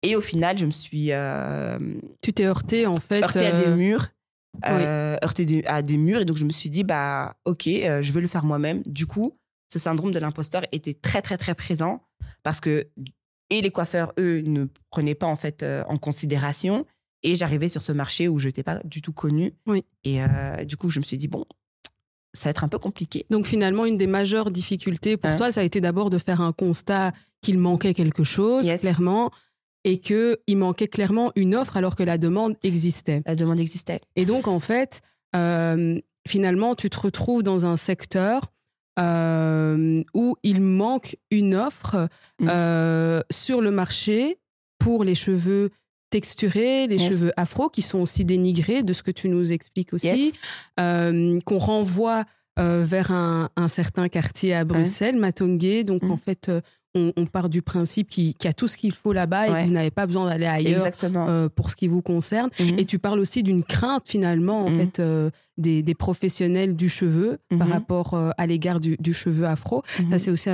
Et 0.02 0.16
au 0.16 0.22
final, 0.22 0.58
je 0.58 0.66
me 0.66 0.72
suis 0.72 1.12
euh, 1.12 1.78
Tu 2.22 2.32
t'es 2.32 2.46
heurté 2.46 2.86
en 2.86 2.96
fait. 2.96 3.22
heurtée 3.22 3.48
à 3.48 3.52
des 3.52 3.76
murs. 3.76 4.08
heurtée 4.66 5.46
des- 5.46 5.66
à 5.66 5.82
des 5.82 5.98
murs. 5.98 6.22
Et 6.22 6.26
donc, 6.26 6.38
je 6.38 6.46
me 6.46 6.52
suis 6.52 6.70
dit, 6.70 6.84
bah, 6.84 7.36
OK, 7.46 7.64
je 7.66 8.12
vais 8.14 8.22
le 8.22 8.28
faire 8.28 8.46
moi-même. 8.46 8.82
Du 8.86 9.06
coup, 9.06 9.38
ce 9.68 9.80
syndrome 9.80 10.12
de 10.12 10.20
l'imposteur 10.20 10.62
était 10.72 10.94
très, 10.94 11.22
très, 11.22 11.38
très 11.38 11.56
présent 11.56 12.02
parce 12.44 12.62
que, 12.62 12.88
et 13.50 13.62
les 13.62 13.70
coiffeurs, 13.72 14.14
eux, 14.20 14.42
ne 14.42 14.66
prenaient 14.90 15.16
pas, 15.16 15.28
en 15.28 15.36
fait, 15.36 15.64
euh, 15.64 15.84
en 15.88 15.98
considération. 15.98 16.86
Et 17.24 17.36
j'arrivais 17.36 17.70
sur 17.70 17.82
ce 17.82 17.92
marché 17.92 18.28
où 18.28 18.38
je 18.40 18.48
n'étais 18.48 18.64
pas 18.64 18.80
du 18.84 19.02
tout 19.02 19.14
connue. 19.14 19.54
Oui. 19.68 19.84
Et 20.04 20.22
euh, 20.24 20.64
du 20.66 20.78
coup, 20.78 20.90
je 20.90 21.00
me 21.00 21.04
suis 21.06 21.18
dit, 21.18 21.28
bon, 21.28 21.46
ça 22.34 22.46
va 22.46 22.50
être 22.52 22.64
un 22.64 22.68
peu 22.68 22.78
compliqué. 22.80 23.26
Donc 23.30 23.46
finalement, 23.48 23.86
une 23.86 23.98
des 23.98 24.08
majeures 24.08 24.52
difficultés 24.52 25.18
pour 25.18 25.32
Hein? 25.32 25.36
toi, 25.36 25.52
ça 25.52 25.62
a 25.62 25.64
été 25.64 25.82
d'abord 25.82 26.10
de 26.10 26.18
faire 26.18 26.42
un 26.42 26.52
constat 26.52 27.14
qu'il 27.42 27.58
manquait 27.58 27.94
quelque 27.94 28.24
chose, 28.24 28.66
Yes. 28.66 28.82
clairement, 28.82 29.32
et 29.84 30.00
qu'il 30.00 30.58
manquait 30.58 30.88
clairement 30.88 31.32
une 31.36 31.56
offre 31.56 31.78
alors 31.78 31.96
que 31.96 32.04
la 32.04 32.18
demande 32.18 32.56
existait. 32.64 33.22
La 33.26 33.36
demande 33.36 33.60
existait. 33.60 34.02
Et 34.16 34.26
donc, 34.26 34.48
en 34.48 34.60
fait, 34.60 35.02
euh, 35.36 36.00
finalement, 36.28 36.76
tu 36.76 36.90
te 36.90 37.00
retrouves 37.00 37.44
dans 37.44 37.66
un 37.66 37.78
secteur 37.78 38.52
euh, 39.00 40.04
où 40.14 40.36
il 40.44 40.62
manque 40.62 41.18
une 41.32 41.56
offre 41.56 42.08
Mm. 42.40 42.48
euh, 42.50 43.22
sur 43.32 43.62
le 43.62 43.72
marché 43.72 44.38
pour 44.80 45.04
les 45.04 45.16
cheveux 45.16 45.70
texturés, 46.10 46.88
les 46.88 46.98
Yes. 46.98 47.12
cheveux 47.12 47.32
afro, 47.38 47.70
qui 47.70 47.82
sont 47.82 48.00
aussi 48.00 48.24
dénigrés 48.26 48.84
de 48.84 48.94
ce 48.94 49.04
que 49.04 49.12
tu 49.12 49.28
nous 49.30 49.52
expliques 49.52 49.94
aussi, 49.94 50.08
Yes. 50.28 50.34
euh, 50.80 51.40
qu'on 51.46 51.58
renvoie 51.60 52.26
vers 52.58 53.12
un, 53.12 53.50
un 53.58 53.68
certain 53.68 54.08
quartier 54.08 54.54
à 54.54 54.64
Bruxelles, 54.64 55.18
Matongué, 55.18 55.84
donc 55.84 56.04
Mm. 56.04 56.12
en 56.12 56.18
fait, 56.18 56.50
on, 56.96 57.12
on 57.18 57.26
part 57.26 57.50
du 57.50 57.62
principe 57.62 58.10
qu'il 58.10 58.34
y 58.44 58.48
a 58.48 58.54
tout 58.54 58.68
ce 58.68 58.78
qu'il 58.78 58.94
faut 58.94 59.14
là-bas 59.14 59.48
et 59.48 59.52
que 59.52 59.68
vous 59.68 59.74
n'avez 59.74 59.92
pas 59.92 60.06
besoin 60.08 60.28
d'aller 60.30 60.46
ailleurs 60.46 60.78
Exactement. 60.88 61.28
euh, 61.30 61.50
pour 61.50 61.70
ce 61.70 61.76
qui 61.76 61.88
vous 61.88 62.02
concerne. 62.02 62.50
Mhm. 62.60 62.80
Et 62.80 62.86
tu 62.86 62.98
parles 63.00 63.20
aussi 63.20 63.44
d'une 63.44 63.64
crainte 63.64 64.04
finalement 64.08 64.66
en 64.66 64.70
Mhm. 64.70 64.80
fait 64.80 65.00
euh, 65.00 65.30
des, 65.58 65.84
des 65.84 65.96
professionnels 65.96 66.76
du 66.76 66.90
cheveu 66.90 67.38
par 67.58 67.68
Mhm. 67.68 67.74
rapport 67.74 68.14
euh, 68.14 68.30
à 68.38 68.46
l'égard 68.48 68.80
du, 68.80 68.98
du 69.00 69.14
cheveu 69.14 69.46
afro. 69.46 69.84
Ça 70.10 70.18
c'est 70.18 70.32
aussi 70.32 70.50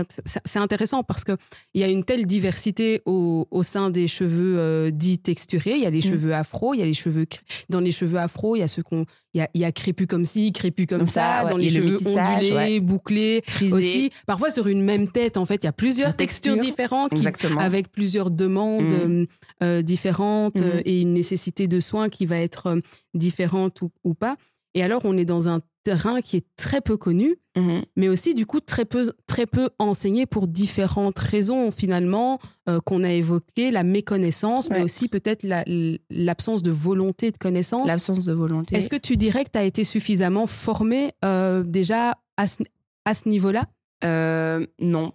c'est 0.45 0.60
intéressant 0.60 1.04
parce 1.04 1.23
que 1.23 1.34
il 1.73 1.82
y 1.82 1.84
a 1.84 1.88
une 1.88 2.04
telle 2.04 2.25
diversité 2.27 3.01
au, 3.06 3.47
au 3.51 3.63
sein 3.63 3.89
des 3.89 4.08
cheveux 4.08 4.91
dits 4.91 5.19
texturés. 5.19 5.73
Il 5.75 5.82
y 5.82 5.86
a 5.86 5.89
les 5.89 6.01
cheveux 6.01 6.34
afro, 6.34 6.73
il 6.73 6.80
y 6.80 6.84
a 6.84 6.86
les 6.86 6.93
cheveux 6.93 7.25
dans 7.69 7.80
les 7.80 7.91
cheveux 7.91 8.17
afro, 8.19 8.56
il 8.56 8.60
y 8.60 8.63
a 8.63 8.67
ceux 8.67 8.84
qu'on 8.84 9.06
il 9.34 9.38
y 9.38 9.41
a, 9.41 9.49
il 9.54 9.62
y 9.62 9.65
a 9.65 9.71
crépus 9.71 10.08
comme 10.08 10.25
ci, 10.25 10.51
crépus 10.51 10.88
comme, 10.88 10.99
Comme 10.99 11.08
ça, 11.08 11.39
ça, 11.39 11.45
ouais. 11.45 11.51
dans 11.51 11.58
les 11.58 11.67
Et 11.67 11.69
le 11.80 11.84
cheveux 11.88 11.91
métissage, 11.93 12.36
ondulés, 12.43 12.54
ouais. 12.56 12.80
bouclés 12.82 13.41
Frisé. 13.47 13.73
aussi. 13.73 14.12
Parfois 14.25 14.49
sur 14.51 14.67
une 14.67 14.82
même 14.84 15.08
tête 15.10 15.38
en 15.38 15.45
fait, 15.45 15.56
il 15.63 15.65
y 15.65 15.69
a 15.69 15.71
plusieurs 15.71 16.10
La 16.10 16.13
textures 16.32 16.54
texture. 16.56 16.72
différentes 16.72 17.13
qui 17.13 17.58
avec 17.60 17.91
plusieurs 17.91 18.32
demandes 18.32 18.82
Mhm. 18.84 18.91
euh, 18.94 19.26
euh, 19.63 19.82
différentes 19.82 20.62
euh, 20.62 20.82
et 20.86 21.02
une 21.02 21.13
nécessité 21.13 21.67
de 21.67 21.80
soins 21.80 22.10
qui 22.10 22.26
va 22.26 22.38
être 22.38 22.67
euh, 22.67 22.80
différente 23.13 23.82
ou, 23.82 23.91
ou 24.04 24.13
pas. 24.13 24.36
Et 24.74 24.84
alors, 24.84 25.02
on 25.04 25.17
est 25.17 25.26
dans 25.26 25.50
un 25.50 25.60
terrain 25.84 26.22
qui 26.22 26.38
est 26.38 26.46
très 26.56 26.80
peu 26.80 26.96
connu, 26.96 27.36
Mhm. 27.58 27.82
mais 27.98 28.08
aussi 28.08 28.34
du 28.36 28.46
coup 28.46 28.60
très 28.62 28.86
peu, 28.86 29.12
très 29.28 29.46
peu 29.48 29.70
enseigné 29.80 30.26
pour 30.28 30.48
différentes 30.48 31.17
raisons 31.20 31.72
finalement 31.72 32.39
euh, 32.70 32.80
qu'on 32.86 33.04
a 33.04 33.12
évoquées, 33.12 33.72
la 33.72 33.84
méconnaissance, 33.84 34.70
mais 34.70 34.84
aussi 34.84 35.10
peut-être 35.10 35.41
la- 35.44 35.65
l'absence 36.12 36.62
de 36.62 36.70
volonté 36.72 37.32
de 37.32 37.38
connaissance. 37.38 37.88
L'absence 37.88 38.26
de 38.26 38.32
volonté. 38.34 38.76
Est-ce 38.78 38.89
que 38.89 38.96
tu 38.96 39.17
dirais 39.17 39.44
que 39.44 39.50
tu 39.52 39.58
as 39.60 39.63
été 39.65 39.84
suffisamment 39.84 40.46
formé 40.48 41.12
euh, 41.26 41.63
déjà 41.63 42.17
à 42.38 42.46
ce, 42.48 42.63
à 43.06 43.13
ce 43.15 43.28
niveau-là? 43.28 43.65
Euh, 44.06 44.65
non. 44.80 45.12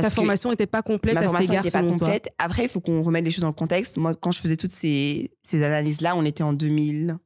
Parce 0.00 0.14
Ta 0.14 0.20
formation 0.20 0.50
n'était 0.50 0.66
pas 0.66 0.82
complète 0.82 1.14
ma 1.14 1.20
à 1.20 1.24
formation 1.24 1.54
n'était 1.54 1.70
pas 1.70 1.80
toi 1.82 1.90
complète. 1.90 2.28
Après, 2.38 2.64
il 2.64 2.68
faut 2.68 2.80
qu'on 2.80 3.02
remette 3.02 3.24
les 3.24 3.30
choses 3.30 3.42
dans 3.42 3.48
le 3.48 3.52
contexte. 3.52 3.98
Moi, 3.98 4.14
quand 4.14 4.30
je 4.30 4.40
faisais 4.40 4.56
toutes 4.56 4.70
ces, 4.70 5.30
ces 5.42 5.62
analyses-là, 5.62 6.14
on 6.16 6.24
était 6.24 6.42
en 6.42 6.52
2000. 6.52 7.16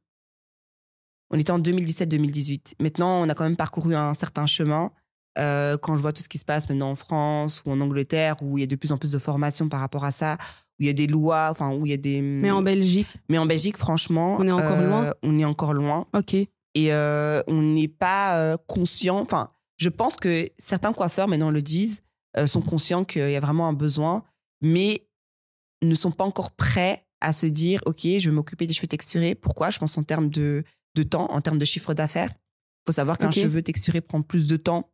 On 1.31 1.39
était 1.39 1.51
en 1.51 1.59
2017-2018. 1.59 2.73
Maintenant, 2.79 3.21
on 3.21 3.29
a 3.29 3.33
quand 3.33 3.45
même 3.45 3.55
parcouru 3.55 3.95
un 3.95 4.13
certain 4.13 4.45
chemin. 4.45 4.91
Euh, 5.39 5.77
quand 5.77 5.95
je 5.95 6.01
vois 6.01 6.11
tout 6.11 6.21
ce 6.21 6.27
qui 6.27 6.37
se 6.37 6.43
passe 6.43 6.67
maintenant 6.67 6.91
en 6.91 6.95
France 6.95 7.63
ou 7.65 7.71
en 7.71 7.79
Angleterre, 7.79 8.35
où 8.41 8.57
il 8.57 8.61
y 8.61 8.63
a 8.65 8.67
de 8.67 8.75
plus 8.75 8.91
en 8.91 8.97
plus 8.97 9.11
de 9.11 9.19
formations 9.19 9.69
par 9.69 9.79
rapport 9.79 10.03
à 10.03 10.11
ça, 10.11 10.33
où 10.33 10.83
il 10.83 10.87
y 10.87 10.89
a 10.89 10.93
des 10.93 11.07
lois, 11.07 11.47
enfin, 11.51 11.73
où 11.73 11.85
il 11.85 11.89
y 11.89 11.93
a 11.93 11.97
des. 11.97 12.21
Mais 12.21 12.51
en 12.51 12.61
Belgique, 12.61 13.07
Mais 13.29 13.37
en 13.37 13.45
Belgique, 13.45 13.77
franchement. 13.77 14.35
On 14.39 14.47
est 14.47 14.51
encore 14.51 14.79
euh, 14.79 14.87
loin 14.87 15.13
On 15.23 15.39
est 15.39 15.45
encore 15.45 15.73
loin. 15.73 16.05
ok. 16.13 16.33
et 16.33 16.47
euh, 16.77 17.41
on 17.47 17.61
n'est 17.61 17.87
pas 17.87 18.57
conscient. 18.67 19.19
Enfin, 19.19 19.51
je 19.77 19.89
pense 19.89 20.17
que 20.17 20.49
certains 20.57 20.91
coiffeurs 20.91 21.29
maintenant 21.29 21.49
le 21.49 21.61
disent, 21.61 22.01
sont 22.45 22.61
conscients 22.61 23.03
qu'il 23.05 23.29
y 23.29 23.35
a 23.35 23.39
vraiment 23.39 23.67
un 23.67 23.73
besoin, 23.73 24.23
mais 24.61 25.07
ne 25.81 25.95
sont 25.95 26.11
pas 26.11 26.23
encore 26.23 26.51
prêts 26.51 27.05
à 27.21 27.33
se 27.33 27.45
dire, 27.45 27.81
ok, 27.85 28.01
je 28.03 28.29
vais 28.29 28.35
m'occuper 28.35 28.67
des 28.67 28.73
cheveux 28.73 28.87
texturés. 28.87 29.35
Pourquoi? 29.35 29.69
Je 29.69 29.79
pense 29.79 29.97
en 29.97 30.03
termes 30.03 30.29
de, 30.29 30.63
de 30.95 31.03
temps, 31.03 31.31
en 31.31 31.41
termes 31.41 31.59
de 31.59 31.65
chiffre 31.65 31.93
d'affaires. 31.93 32.29
Il 32.31 32.83
faut 32.87 32.93
savoir 32.93 33.17
qu'un 33.17 33.31
cheveu 33.31 33.61
texturé 33.61 34.01
prend 34.01 34.21
plus 34.21 34.47
de 34.47 34.57
temps 34.57 34.89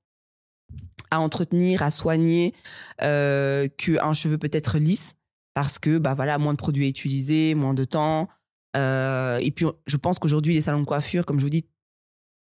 à 1.09 1.21
entretenir, 1.21 1.83
à 1.83 1.91
soigner 1.91 2.53
euh, 3.01 3.69
qu'un 3.77 4.11
cheveu 4.11 4.37
peut-être 4.37 4.77
lisse, 4.77 5.15
parce 5.53 5.79
que 5.79 5.97
bah 5.97 6.13
voilà, 6.13 6.37
moins 6.37 6.51
de 6.53 6.57
produits 6.57 6.89
utilisés, 6.89 7.55
moins 7.55 7.73
de 7.73 7.85
temps. 7.85 8.27
Euh, 8.75 9.37
et 9.37 9.51
puis, 9.51 9.65
je 9.85 9.97
pense 9.97 10.19
qu'aujourd'hui, 10.19 10.53
les 10.53 10.61
salons 10.61 10.81
de 10.81 10.85
coiffure, 10.85 11.25
comme 11.25 11.39
je 11.39 11.43
vous 11.43 11.49
dis, 11.49 11.65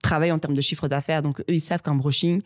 travaillent 0.02 0.32
en 0.32 0.38
termes 0.38 0.54
de 0.54 0.62
chiffre 0.62 0.88
d'affaires. 0.88 1.20
Donc, 1.20 1.40
eux, 1.40 1.44
ils 1.48 1.60
savent 1.60 1.82
qu'un 1.82 1.94
brushing, 1.94 2.40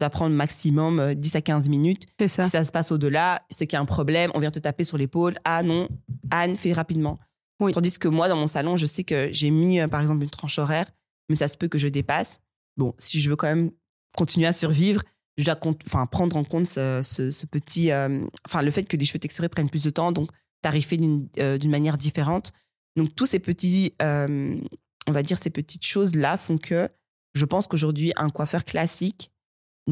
ça 0.00 0.06
va 0.06 0.10
prendre 0.10 0.34
maximum 0.34 1.00
euh, 1.00 1.14
10 1.14 1.36
à 1.36 1.40
15 1.40 1.68
minutes. 1.68 2.06
Ça. 2.26 2.42
Si 2.44 2.50
ça 2.50 2.64
se 2.64 2.70
passe 2.72 2.92
au-delà, 2.92 3.42
c'est 3.50 3.66
qu'il 3.66 3.76
y 3.76 3.78
a 3.78 3.80
un 3.80 3.84
problème, 3.86 4.30
on 4.34 4.40
vient 4.40 4.50
te 4.50 4.58
taper 4.58 4.84
sur 4.84 4.96
l'épaule. 4.98 5.34
Ah 5.44 5.62
non, 5.62 5.88
Anne, 6.30 6.56
fais 6.56 6.72
rapidement. 6.72 7.18
Oui. 7.60 7.72
Tandis 7.72 7.98
que 7.98 8.06
moi, 8.08 8.28
dans 8.28 8.36
mon 8.36 8.46
salon, 8.46 8.76
je 8.76 8.86
sais 8.86 9.02
que 9.04 9.28
j'ai 9.32 9.50
mis, 9.50 9.80
euh, 9.80 9.88
par 9.88 10.00
exemple, 10.00 10.22
une 10.22 10.30
tranche 10.30 10.58
horaire, 10.58 10.86
mais 11.28 11.34
ça 11.36 11.48
se 11.48 11.56
peut 11.56 11.66
que 11.68 11.78
je 11.78 11.88
dépasse. 11.88 12.38
Bon, 12.76 12.94
si 12.98 13.20
je 13.20 13.28
veux 13.28 13.36
quand 13.36 13.48
même 13.48 13.70
continuer 14.16 14.46
à 14.46 14.52
survivre, 14.52 15.02
je 15.36 15.44
dois 15.44 15.58
enfin, 15.86 16.06
prendre 16.06 16.36
en 16.36 16.44
compte 16.44 16.66
ce, 16.68 17.00
ce- 17.04 17.30
ce 17.32 17.46
petit. 17.46 17.90
euh, 17.90 18.24
Enfin, 18.46 18.62
le 18.62 18.70
fait 18.70 18.84
que 18.84 18.96
les 18.96 19.04
cheveux 19.04 19.18
texturés 19.18 19.48
prennent 19.48 19.70
plus 19.70 19.82
de 19.82 19.90
temps, 19.90 20.12
donc 20.12 20.30
tarifer 20.62 20.96
d'une 20.96 21.28
euh, 21.38 21.58
manière 21.66 21.98
différente. 21.98 22.52
Donc, 22.96 23.14
tous 23.16 23.26
ces 23.26 23.38
petits, 23.40 23.94
euh, 24.02 24.56
on 25.08 25.12
va 25.12 25.22
dire, 25.24 25.38
ces 25.38 25.50
petites 25.50 25.84
choses-là 25.86 26.38
font 26.38 26.58
que 26.58 26.88
je 27.34 27.44
pense 27.44 27.66
qu'aujourd'hui, 27.66 28.12
un 28.16 28.30
coiffeur 28.30 28.64
classique 28.64 29.30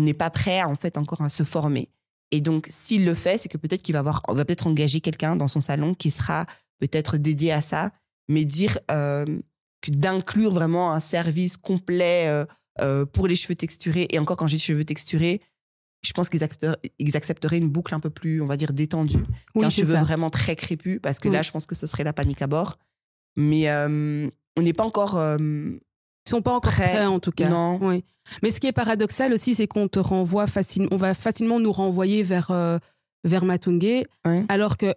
n'est 0.03 0.15
pas 0.15 0.31
prêt, 0.31 0.63
en 0.63 0.77
fait, 0.77 0.99
encore 0.99 1.23
à 1.23 1.29
se 1.29 1.43
former. 1.43 1.89
Et 2.31 2.41
donc, 2.41 2.67
s'il 2.69 3.05
le 3.05 3.15
fait, 3.15 3.39
c'est 3.39 3.49
que 3.49 3.57
peut-être 3.57 3.83
qu'il 3.83 3.93
va 3.93 4.01
avoir, 4.01 4.23
on 4.29 4.35
va 4.35 4.45
peut-être 4.45 4.67
engager 4.67 5.01
quelqu'un 5.01 5.37
dans 5.37 5.49
son 5.49 5.61
salon 5.61 5.95
qui 5.95 6.11
sera 6.11 6.47
peut-être 6.79 7.17
dédié 7.17 7.53
à 7.53 7.61
ça, 7.61 7.93
mais 8.29 8.45
dire 8.45 8.79
euh, 8.91 9.25
que 9.81 9.91
d'inclure 9.91 10.53
vraiment 10.53 10.93
un 10.93 11.01
service 11.01 11.57
complet 11.57 12.27
euh, 12.29 12.45
euh, 12.81 13.07
pour 13.07 13.29
les 13.29 13.37
cheveux 13.37 13.55
texturés, 13.55 14.09
et 14.11 14.19
encore 14.19 14.37
quand 14.37 14.49
j'ai 14.49 14.59
cheveux 14.59 14.85
texturés, 14.85 15.41
je 16.03 16.13
pense 16.13 16.29
qu'ils 16.29 16.45
accepteraient, 16.45 17.59
une 17.59 17.71
boucle 17.71 17.95
un 17.95 18.01
peu 18.01 18.11
plus, 18.11 18.43
on 18.43 18.47
va 18.47 18.57
dire, 18.57 18.73
détendue 18.73 19.25
Oui, 19.55 19.63
qu'un 19.63 19.71
cheveu 19.71 19.95
ça. 19.95 20.03
vraiment 20.03 20.31
très 20.31 20.55
crépus, 20.57 21.01
parce 21.03 21.19
que 21.19 21.29
Oui. 21.29 21.35
là, 21.35 21.43
je 21.43 21.51
pense 21.51 21.67
que 21.67 21.75
ce 21.75 21.87
serait 21.87 22.05
la 22.05 22.13
panique 22.13 22.43
à 22.43 22.47
bord. 22.47 22.79
Mais 23.37 23.69
on 23.71 24.63
n'est 24.63 24.73
pas 24.73 24.85
encore. 24.85 25.19
Ils 26.27 26.31
sont 26.31 26.43
pas 26.43 26.53
encore 26.53 26.73
Prêt. 26.73 26.91
prêts, 26.93 27.07
en 27.07 27.21
tout 27.21 27.31
cas. 27.33 27.49
Non. 27.49 27.79
Oui. 27.81 28.05
Mais 28.43 28.51
ce 28.51 28.61
qui 28.61 28.67
est 28.67 28.73
paradoxal 28.73 29.33
aussi, 29.33 29.55
c'est 29.55 29.67
qu'on 29.69 29.87
te 29.89 29.99
renvoie 30.01 30.47
facilement, 30.47 30.89
on 30.91 30.97
va 30.97 31.15
facilement 31.15 31.61
nous 31.61 31.71
renvoyer 31.73 32.23
vers, 32.25 32.51
euh, 32.51 32.79
vers 33.25 33.45
Matungé, 33.45 34.07
Ouais. 34.27 34.45
alors 34.49 34.77
que 34.77 34.93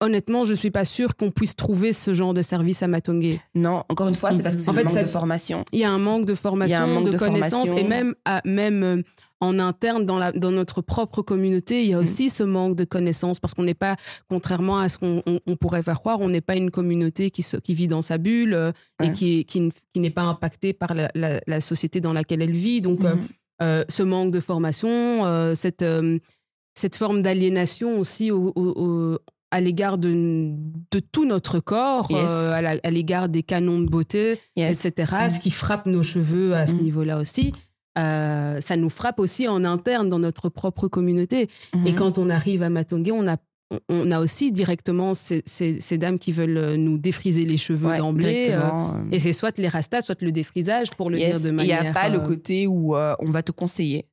honnêtement, 0.00 0.44
je 0.44 0.52
suis 0.54 0.70
pas 0.70 0.84
sûre 0.84 1.16
qu'on 1.16 1.30
puisse 1.30 1.54
trouver 1.56 1.92
ce 1.92 2.12
genre 2.14 2.34
de 2.34 2.42
service 2.42 2.82
à 2.82 2.88
Matungé. 2.88 3.40
non, 3.54 3.84
encore 3.88 4.08
une 4.08 4.14
fois, 4.16 4.32
c'est 4.32 4.42
parce 4.42 4.56
que 4.56 4.60
c'est 4.60 4.72
fait, 4.74 4.84
manque 4.84 4.98
de 4.98 5.04
formation. 5.08 5.64
Il 5.72 5.78
y 5.78 5.84
a 5.84 5.90
un 5.90 5.98
manque 5.98 6.26
de 6.26 6.34
formation, 6.34 6.76
Il 6.76 6.78
y 6.78 6.82
a 6.82 6.82
un 6.82 6.86
manque 6.94 7.06
de, 7.06 7.12
de 7.12 7.18
connaissances, 7.18 7.68
et 7.68 7.84
même, 7.84 8.14
à- 8.24 8.42
même 8.44 8.82
euh, 8.82 9.02
en 9.44 9.58
interne, 9.58 10.04
dans, 10.06 10.18
la, 10.18 10.32
dans 10.32 10.50
notre 10.50 10.80
propre 10.82 11.22
communauté, 11.22 11.84
il 11.84 11.90
y 11.90 11.94
a 11.94 11.98
Mm. 11.98 12.02
aussi 12.02 12.30
ce 12.30 12.42
manque 12.42 12.74
de 12.76 12.84
connaissances, 12.84 13.38
parce 13.40 13.54
qu'on 13.54 13.62
n'est 13.64 13.74
pas, 13.74 13.96
contrairement 14.28 14.78
à 14.78 14.88
ce 14.88 14.98
qu'on 14.98 15.22
on- 15.26 15.40
on 15.46 15.56
pourrait 15.56 15.82
faire 15.82 16.00
croire, 16.00 16.20
on 16.20 16.28
n'est 16.28 16.40
pas 16.40 16.56
une 16.56 16.70
communauté 16.70 17.30
qui, 17.30 17.42
se- 17.42 17.56
qui 17.56 17.74
vit 17.74 17.88
dans 17.88 18.02
sa 18.02 18.18
bulle 18.18 18.54
euh, 18.54 18.72
et 19.02 19.12
qui, 19.12 19.44
qui, 19.44 19.58
n- 19.58 19.72
qui 19.92 20.00
n'est 20.00 20.10
pas 20.10 20.22
impactée 20.22 20.72
par 20.72 20.94
la, 20.94 21.10
la- 21.14 21.40
la 21.46 21.60
société 21.60 22.00
dans 22.00 22.12
laquelle 22.12 22.42
elle 22.42 22.52
vit. 22.52 22.80
Donc, 22.80 23.04
euh, 23.04 23.14
Mhm. 23.14 23.22
euh, 23.62 23.84
ce 23.88 24.02
manque 24.02 24.32
de 24.32 24.40
formation, 24.40 25.54
cette, 25.54 25.84
cette 26.74 26.96
forme 26.96 27.22
d'aliénation 27.22 27.98
aussi 28.00 28.30
au- 28.30 28.52
au- 28.56 28.74
au- 29.14 29.18
à 29.50 29.60
l'égard 29.60 29.98
de, 29.98 30.50
de 30.90 30.98
tout 31.12 31.24
notre 31.24 31.60
corps, 31.60 32.08
Yes. 32.10 32.26
euh, 32.28 32.76
à 32.82 32.90
l'égard 32.90 33.28
des 33.28 33.44
canons 33.44 33.78
de 33.80 33.86
beauté, 33.86 34.40
Yes. 34.56 34.84
etc., 34.84 35.12
ce 35.30 35.38
qui 35.38 35.50
frappe 35.52 35.86
nos 35.86 36.02
cheveux 36.02 36.54
à 36.56 36.66
ce 36.66 36.74
Mm. 36.74 36.80
niveau-là 36.80 37.18
aussi. 37.20 37.52
Euh, 37.98 38.60
ça 38.60 38.76
nous 38.76 38.90
frappe 38.90 39.18
aussi 39.20 39.46
en 39.48 39.64
interne 39.64 40.08
dans 40.08 40.18
notre 40.18 40.48
propre 40.48 40.88
communauté. 40.88 41.42
Et 41.74 41.90
Mhm. 41.90 41.94
quand 41.94 42.18
on 42.18 42.28
arrive 42.30 42.62
à 42.62 42.68
Matongé, 42.70 43.12
on 43.12 43.26
a, 43.28 43.36
on- 43.70 43.78
on 43.88 44.10
a 44.10 44.20
aussi 44.20 44.52
directement 44.52 45.14
ces, 45.14 45.42
ces- 45.46 45.80
ces 45.80 45.96
dames 45.98 46.18
qui 46.18 46.32
veulent 46.32 46.56
euh, 46.56 46.76
nous 46.76 46.98
défriser 46.98 47.44
les 47.44 47.56
cheveux 47.56 47.88
Ouais, 47.88 47.98
d'emblée. 47.98 48.46
euh, 48.50 48.60
euh, 48.62 49.04
et 49.12 49.18
c'est 49.18 49.32
soit 49.32 49.56
les 49.58 49.68
rastas, 49.68 50.02
soit 50.02 50.20
le 50.22 50.32
défrisage, 50.32 50.90
pour 50.90 51.08
le 51.10 51.18
yes. 51.18 51.30
dire 51.30 51.40
de 51.40 51.46
Et 51.46 51.50
Il 51.50 51.54
manière... 51.56 51.82
n'y 51.82 51.88
a 51.88 51.92
pas 51.92 52.08
le 52.08 52.20
côté 52.20 52.66
où 52.66 52.96
euh, 52.96 53.14
on 53.20 53.30
va 53.30 53.42
te 53.42 53.52
conseiller. 53.52 54.06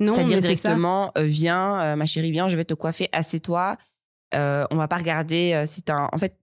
Non, 0.00 0.14
C'est-à-dire 0.14 0.38
directement, 0.40 1.10
viens, 1.20 1.96
ma 1.96 2.06
chérie, 2.06 2.30
viens, 2.30 2.46
je 2.48 2.56
vais 2.56 2.64
te 2.64 2.74
coiffer, 2.74 3.08
assieds-toi. 3.12 3.76
Euh, 4.34 4.64
on 4.70 4.76
va 4.76 4.86
pas 4.86 4.96
regarder 4.98 5.64
si 5.66 5.82
tu 5.82 5.90
as. 5.90 6.08
En 6.12 6.18
fait, 6.18 6.36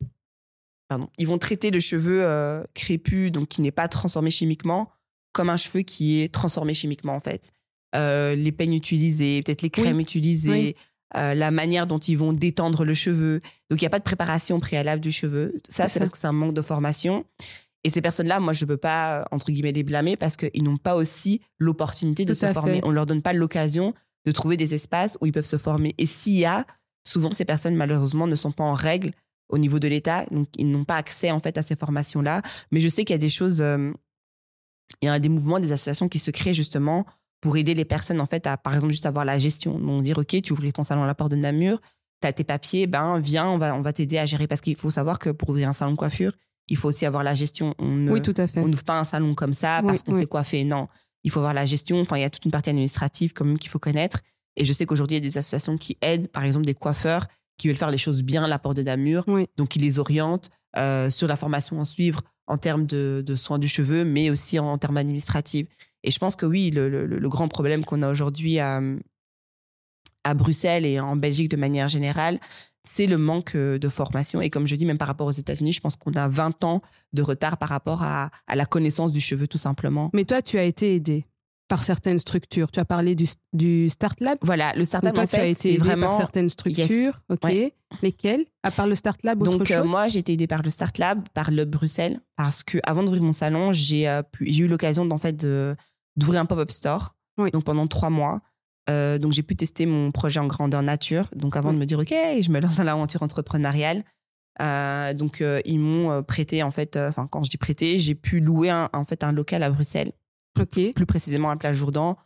pardon, 0.89 1.07
ils 1.17 1.25
vont 1.27 1.37
traiter 1.37 1.71
le 1.71 1.79
cheveu 1.79 2.27
crépus, 2.73 3.31
donc 3.31 3.47
qui 3.47 3.61
n'est 3.61 3.71
pas 3.71 3.87
transformé 3.87 4.29
chimiquement, 4.29 4.89
comme 5.35 5.49
un 5.49 5.57
cheveu 5.57 5.81
qui 5.81 6.21
est 6.21 6.33
transformé 6.33 6.73
chimiquement, 6.73 7.13
en 7.13 7.19
fait. 7.19 7.51
Euh, 7.95 8.35
les 8.35 8.51
peignes 8.51 8.73
utilisées, 8.73 9.41
peut-être 9.43 9.61
les 9.61 9.69
crèmes 9.69 9.97
Oui. 9.97 10.03
utilisées, 10.03 10.49
Oui. 10.49 10.75
euh, 11.17 11.33
la 11.33 11.51
manière 11.51 11.85
dont 11.87 11.99
ils 11.99 12.17
vont 12.17 12.33
détendre 12.33 12.83
le 12.85 12.93
cheveu. 12.93 13.41
Donc, 13.69 13.81
il 13.81 13.83
n'y 13.83 13.87
a 13.87 13.89
pas 13.89 13.99
de 13.99 14.03
préparation 14.03 14.59
préalable 14.59 15.01
du 15.01 15.11
cheveu. 15.11 15.53
Ça, 15.69 15.87
C'est 15.87 15.99
parce 15.99 16.09
que 16.11 16.17
c'est 16.17 16.27
un 16.27 16.31
manque 16.31 16.53
de 16.53 16.61
formation. 16.61 17.25
Et 17.83 17.89
ces 17.89 18.01
personnes-là, 18.01 18.39
moi, 18.39 18.53
je 18.53 18.65
ne 18.65 18.69
peux 18.69 18.77
pas, 18.77 19.19
euh, 19.19 19.23
entre 19.31 19.51
guillemets, 19.51 19.71
les 19.71 19.83
blâmer 19.83 20.15
parce 20.17 20.37
qu'ils 20.37 20.63
n'ont 20.63 20.77
pas 20.77 20.95
aussi 20.95 21.41
l'opportunité 21.59 22.25
de 22.25 22.33
se 22.33 22.47
former. 22.51 22.75
fait. 22.75 22.85
On 22.85 22.89
ne 22.89 22.95
leur 22.95 23.05
donne 23.05 23.21
pas 23.21 23.33
l'occasion 23.33 23.93
de 24.25 24.31
trouver 24.31 24.57
des 24.57 24.73
espaces 24.73 25.17
où 25.21 25.25
ils 25.27 25.31
peuvent 25.31 25.45
se 25.45 25.57
former. 25.57 25.93
Et 25.97 26.05
s'il 26.07 26.33
y 26.37 26.45
a, 26.45 26.65
souvent, 27.03 27.29
ces 27.29 27.45
personnes, 27.45 27.75
malheureusement, 27.75 28.25
ne 28.25 28.35
sont 28.35 28.51
pas 28.51 28.63
en 28.63 28.73
règle 28.73 29.11
au 29.49 29.59
niveau 29.59 29.77
de 29.79 29.87
l'État. 29.87 30.25
Donc, 30.31 30.47
ils 30.57 30.69
n'ont 30.71 30.85
pas 30.85 30.95
accès, 30.95 31.29
en 31.29 31.39
fait, 31.39 31.57
à 31.59 31.61
ces 31.61 31.75
formations-là. 31.75 32.41
Mais 32.71 32.81
je 32.81 32.89
sais 32.89 33.05
qu'il 33.05 33.13
y 33.13 33.15
a 33.15 33.19
des 33.19 33.29
choses, 33.29 33.61
euh, 33.61 33.91
il 35.01 35.05
y 35.05 35.09
a 35.09 35.19
des 35.19 35.29
mouvements, 35.29 35.59
des 35.59 35.71
associations 35.71 36.07
qui 36.09 36.19
se 36.19 36.31
créent 36.31 36.53
justement 36.53 37.05
pour 37.41 37.57
aider 37.57 37.73
les 37.73 37.85
personnes, 37.85 38.21
en 38.21 38.25
fait, 38.25 38.47
à, 38.47 38.57
par 38.57 38.73
exemple, 38.73 38.91
juste 38.93 39.05
avoir 39.05 39.25
la 39.25 39.37
gestion. 39.37 39.77
Donc, 39.79 40.03
dire, 40.03 40.17
OK, 40.17 40.41
tu 40.41 40.53
ouvres 40.53 40.67
ton 40.71 40.83
salon 40.83 41.03
à 41.03 41.07
la 41.07 41.15
porte 41.15 41.31
de 41.31 41.35
Namur, 41.35 41.79
tu 42.21 42.27
as 42.27 42.33
tes 42.33 42.43
papiers, 42.43 42.87
ben, 42.87 43.19
viens, 43.19 43.47
on 43.47 43.57
va, 43.57 43.75
on 43.75 43.81
va 43.81 43.93
t'aider 43.93 44.17
à 44.17 44.25
gérer. 44.25 44.47
Parce 44.47 44.61
qu'il 44.61 44.75
faut 44.75 44.89
savoir 44.89 45.19
que 45.19 45.29
pour 45.29 45.49
ouvrir 45.49 45.69
un 45.69 45.73
salon 45.73 45.91
de 45.91 45.97
coiffure, 45.97 46.31
il 46.69 46.77
faut 46.77 46.87
aussi 46.89 47.05
avoir 47.05 47.23
la 47.23 47.35
gestion. 47.35 47.75
On 47.77 47.87
ne- 47.91 48.11
Oui, 48.11 48.21
tout 48.21 48.33
à 48.37 48.47
fait. 48.47 48.59
on 48.59 48.67
n'ouvre 48.67 48.83
pas 48.83 48.99
un 48.99 49.03
salon 49.03 49.35
comme 49.35 49.53
ça 49.53 49.81
Oui, 49.83 49.87
parce 49.89 50.01
qu'on 50.03 50.13
oui. 50.13 50.21
sait 50.21 50.25
coiffer. 50.25 50.63
Non, 50.65 50.87
il 51.23 51.29
faut 51.29 51.39
avoir 51.39 51.53
la 51.53 51.65
gestion. 51.65 51.99
Enfin, 51.99 52.17
il 52.17 52.21
y 52.21 52.25
a 52.25 52.29
toute 52.31 52.45
une 52.45 52.51
partie 52.51 52.71
administrative 52.71 53.33
quand 53.33 53.45
même 53.45 53.59
qu'il 53.59 53.69
faut 53.69 53.79
connaître. 53.79 54.21
Et 54.55 54.65
je 54.65 54.73
sais 54.73 54.85
qu'aujourd'hui, 54.87 55.17
il 55.17 55.23
y 55.23 55.27
a 55.27 55.29
des 55.29 55.37
associations 55.37 55.77
qui 55.77 55.97
aident, 56.01 56.27
par 56.29 56.43
exemple, 56.43 56.65
des 56.65 56.73
coiffeurs 56.73 57.27
qui 57.57 57.67
veulent 57.67 57.77
faire 57.77 57.91
les 57.91 57.97
choses 57.99 58.23
bien 58.23 58.43
à 58.43 58.47
la 58.47 58.57
porte 58.57 58.77
de 58.77 58.81
Namur. 58.81 59.23
Oui. 59.27 59.45
Donc, 59.57 59.75
ils 59.75 59.81
les 59.83 59.99
orientent 59.99 60.49
euh, 60.77 61.09
sur 61.11 61.27
la 61.27 61.35
formation 61.35 61.79
à 61.79 61.85
suivre 61.85 62.21
en 62.47 62.57
termes 62.57 62.85
de, 62.85 63.35
soins 63.35 63.59
du 63.59 63.67
cheveu, 63.67 64.05
mais 64.05 64.29
aussi 64.29 64.59
en, 64.59 64.77
termes 64.77 64.97
administratifs. 64.97 65.67
Et 66.03 66.11
je 66.11 66.19
pense 66.19 66.35
que 66.35 66.45
oui, 66.45 66.71
le 66.71 67.29
grand 67.29 67.47
problème 67.47 67.83
qu'on 67.83 68.01
a 68.01 68.11
aujourd'hui 68.11 68.59
à, 68.59 68.81
à 70.25 70.33
Bruxelles 70.33 70.85
et 70.85 70.99
en 70.99 71.15
Belgique 71.15 71.49
de 71.49 71.55
manière 71.55 71.87
générale, 71.87 72.39
c'est 72.83 73.07
le 73.07 73.17
manque 73.17 73.55
euh, 73.55 73.77
de 73.77 73.87
formation. 73.87 74.41
Et 74.41 74.49
comme 74.49 74.67
je 74.67 74.75
dis, 74.75 74.85
même 74.85 74.97
par 74.97 75.07
rapport 75.07 75.27
aux 75.27 75.31
États-Unis, 75.31 75.73
je 75.73 75.79
pense 75.79 75.95
qu'on 75.95 76.13
a 76.13 76.27
20 76.27 76.63
ans 76.65 76.81
de 77.13 77.21
retard 77.21 77.57
par 77.57 77.69
rapport 77.69 78.03
à, 78.03 78.29
à 78.47 78.55
la 78.55 78.65
connaissance 78.65 79.11
du 79.11 79.21
cheveu, 79.21 79.47
tout 79.47 79.57
simplement. 79.57 80.09
Mais 80.13 80.25
toi, 80.25 80.41
tu 80.41 80.57
as 80.57 80.63
été 80.63 80.95
aidé 80.95 81.25
par 81.67 81.83
certaines 81.83 82.19
structures. 82.19 82.71
Tu 82.71 82.79
as 82.79 82.85
parlé 82.85 83.15
du, 83.15 83.25
du 83.53 83.89
Start 83.89 84.19
Lab. 84.21 84.37
Voilà, 84.41 84.73
le 84.75 84.83
startup, 84.83 85.13
toi, 85.13 85.23
en 85.23 85.27
tu 85.27 85.35
as 85.35 85.39
fait, 85.39 85.51
été 85.51 85.71
c'est 85.73 85.77
vraiment... 85.77 86.07
par 86.09 86.17
certaines 86.17 86.49
structures. 86.49 87.21
Ok. 87.29 87.43
Ouais. 87.43 87.73
Lesquelles? 88.01 88.45
À 88.63 88.71
part 88.71 88.87
le 88.87 88.95
Start 88.95 89.21
Lab, 89.23 89.41
autre 89.41 89.51
Donc, 89.57 89.71
euh, 89.71 89.83
moi, 89.83 90.07
j'ai 90.07 90.19
été 90.19 90.33
aidée 90.33 90.47
par 90.47 90.61
le 90.61 90.69
Start 90.69 90.97
Lab, 90.97 91.27
par 91.33 91.49
le 91.51 91.65
Bruxelles, 91.65 92.19
parce 92.35 92.63
que 92.63 92.77
avant 92.83 93.03
d'ouvrir 93.03 93.23
mon 93.23 93.33
salon, 93.33 93.71
j'ai 93.71 94.07
euh, 94.07 94.21
eu 94.41 94.67
l'occasion 94.67 95.05
d'en 95.05 95.17
fait 95.17 95.35
d'ouvrir 96.15 96.41
un 96.41 96.45
pop-up 96.45 96.71
store. 96.71 97.15
Oui. 97.37 97.51
Donc, 97.51 97.63
pendant 97.63 97.87
trois 97.87 98.09
mois. 98.09 98.41
Euh, 98.89 99.17
donc, 99.17 99.31
j'ai 99.31 99.43
pu 99.43 99.55
tester 99.55 99.87
mon 99.87 100.11
projet 100.11 100.39
en 100.39 100.47
grandeur 100.47 100.83
nature. 100.83 101.27
Donc, 101.35 101.55
avant 101.57 101.69
Oui. 101.69 101.75
de 101.75 101.79
me 101.79 101.85
dire, 101.85 101.99
OK, 101.99 102.13
je 102.13 102.51
me 102.51 102.59
lance 102.59 102.77
dans 102.77 102.83
l'aventure 102.83 103.23
entrepreneuriale. 103.23 104.03
Donc, 104.59 105.43
ils 105.65 105.79
m'ont 105.79 106.21
prêté, 106.23 106.61
en 106.61 106.71
fait, 106.71 106.95
enfin, 106.95 107.27
quand 107.27 107.43
je 107.43 107.49
dis 107.49 107.57
prêté, 107.57 107.97
j'ai 107.97 108.15
pu 108.15 108.39
louer 108.39 108.69
un, 108.69 108.89
en 108.93 109.03
fait, 109.03 109.23
un 109.23 109.31
local 109.31 109.63
à 109.63 109.69
Bruxelles, 109.69 110.11
Plus 110.93 111.05
précisément 111.05 111.49
à 111.49 111.53
la 111.53 111.57
plage 111.57 111.75
Jourdan, 111.75 112.17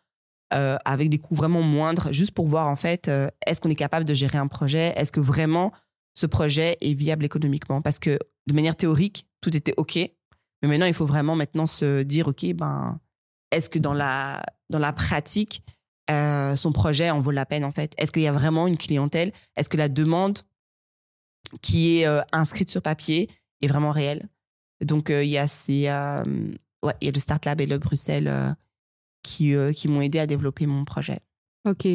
euh, 0.53 0.77
avec 0.85 1.09
des 1.09 1.19
coûts 1.19 1.35
vraiment 1.35 1.61
moindres, 1.61 2.13
juste 2.13 2.31
pour 2.31 2.47
voir, 2.47 2.67
en 2.67 2.75
fait, 2.75 3.07
euh, 3.07 3.27
est-ce 3.45 3.61
qu'on 3.61 3.69
est 3.69 3.75
capable 3.75 4.05
de 4.05 4.13
gérer 4.13 4.37
un 4.37 4.47
projet? 4.47 4.93
Est-ce 4.95 5.11
que 5.11 5.19
vraiment 5.19 5.71
ce 6.15 6.25
projet 6.25 6.77
est 6.81 6.93
viable 6.93 7.25
économiquement? 7.25 7.81
Parce 7.81 7.99
que 7.99 8.17
de 8.47 8.53
manière 8.53 8.75
théorique, 8.75 9.27
tout 9.41 9.55
était 9.55 9.73
OK. 9.77 9.95
Mais 9.95 10.67
maintenant, 10.67 10.85
il 10.85 10.93
faut 10.93 11.05
vraiment 11.05 11.35
maintenant 11.35 11.67
se 11.67 12.03
dire, 12.03 12.27
OK, 12.27 12.45
ben, 12.53 12.99
est-ce 13.51 13.69
que 13.69 13.79
dans 13.79 13.93
la, 13.93 14.41
dans 14.69 14.79
la 14.79 14.93
pratique, 14.93 15.63
euh, 16.09 16.55
son 16.55 16.71
projet 16.71 17.09
en 17.09 17.19
vaut 17.19 17.31
la 17.31 17.45
peine, 17.45 17.63
en 17.63 17.71
fait? 17.71 17.93
Est-ce 17.97 18.11
qu'il 18.11 18.23
y 18.23 18.27
a 18.27 18.31
vraiment 18.31 18.67
une 18.67 18.77
clientèle? 18.77 19.31
Est-ce 19.55 19.69
que 19.69 19.77
la 19.77 19.89
demande 19.89 20.39
qui 21.61 21.99
est 21.99 22.07
inscrite 22.31 22.69
sur 22.69 22.81
papier 22.81 23.29
est 23.61 23.67
vraiment 23.67 23.91
réelle? 23.91 24.27
Donc, 24.81 25.09
euh, 25.09 25.23
il 25.23 25.29
y 25.29 25.37
a 25.37 25.47
ces... 25.47 25.87
euh, 25.87 26.23
ouais, 26.83 26.93
il 27.01 27.05
y 27.05 27.09
a 27.09 27.11
le 27.13 27.19
Start 27.19 27.45
Lab 27.45 27.61
et 27.61 27.65
le 27.65 27.77
Bruxelles 27.77 28.27
euh, 28.27 28.49
qui, 29.23 29.53
euh, 29.55 29.71
qui 29.73 29.87
m'ont 29.87 30.01
aidé 30.01 30.19
à 30.19 30.27
développer 30.27 30.65
mon 30.65 30.85
projet. 30.85 31.19
Ok. 31.67 31.85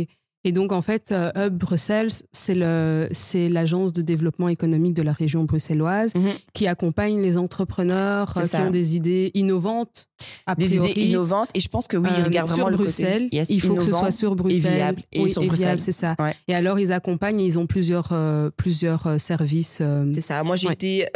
Et 0.47 0.53
donc, 0.53 0.73
en 0.73 0.83
fait, 0.83 1.11
euh, 1.11 1.31
Hub 1.35 1.55
Bruxelles, 1.57 2.11
c'est 2.33 2.55
le- 2.55 3.09
c'est 3.13 3.49
l'agence 3.49 3.95
de 3.95 4.03
développement 4.03 4.51
économique 4.51 4.93
de 4.93 5.01
la 5.01 5.15
région 5.15 5.45
bruxelloise 5.45 6.13
qui 6.53 6.67
accompagne 6.67 7.23
les 7.23 7.39
entrepreneurs 7.39 8.35
qui 8.35 8.47
ça. 8.47 8.67
ont 8.67 8.71
des 8.71 8.95
idées 8.95 9.31
innovantes, 9.33 10.07
a 10.45 10.55
Des 10.55 10.67
priori, 10.67 10.91
idées 10.91 11.01
innovantes. 11.07 11.49
Et 11.55 11.61
je 11.61 11.69
pense 11.69 11.87
que 11.87 11.97
oui, 11.97 12.11
ils 12.15 12.21
euh, 12.21 12.25
regardent 12.25 12.49
sur 12.51 12.69
le 12.69 12.77
Bruxelles. 12.77 13.23
côté 13.25 13.37
yes, 13.37 13.49
il 13.49 13.63
faut 13.63 13.75
que 13.75 13.85
ce 13.85 13.91
soit 13.91 14.11
sur 14.11 14.37
Bruxelles. 14.37 14.75
viable. 14.75 15.03
Et 15.13 15.23
Oui, 15.23 15.31
sur 15.31 15.41
viable, 15.41 15.57
Bruxelles. 15.57 15.81
c'est 15.81 15.93
ça. 15.93 16.15
Ouais. 16.19 16.35
Et 16.47 16.55
alors, 16.55 16.79
ils 16.79 16.93
accompagnent 16.93 17.41
et 17.41 17.47
ils 17.47 17.59
ont 17.59 17.67
plusieurs, 17.67 18.11
euh, 18.13 18.51
plusieurs 18.55 19.19
services. 19.19 19.79
euh, 19.81 20.11
C'est 20.13 20.21
ça. 20.21 20.45
Moi, 20.45 20.57
j'ai 20.57 20.67
Ouais. 20.69 20.75
été, 20.75 21.07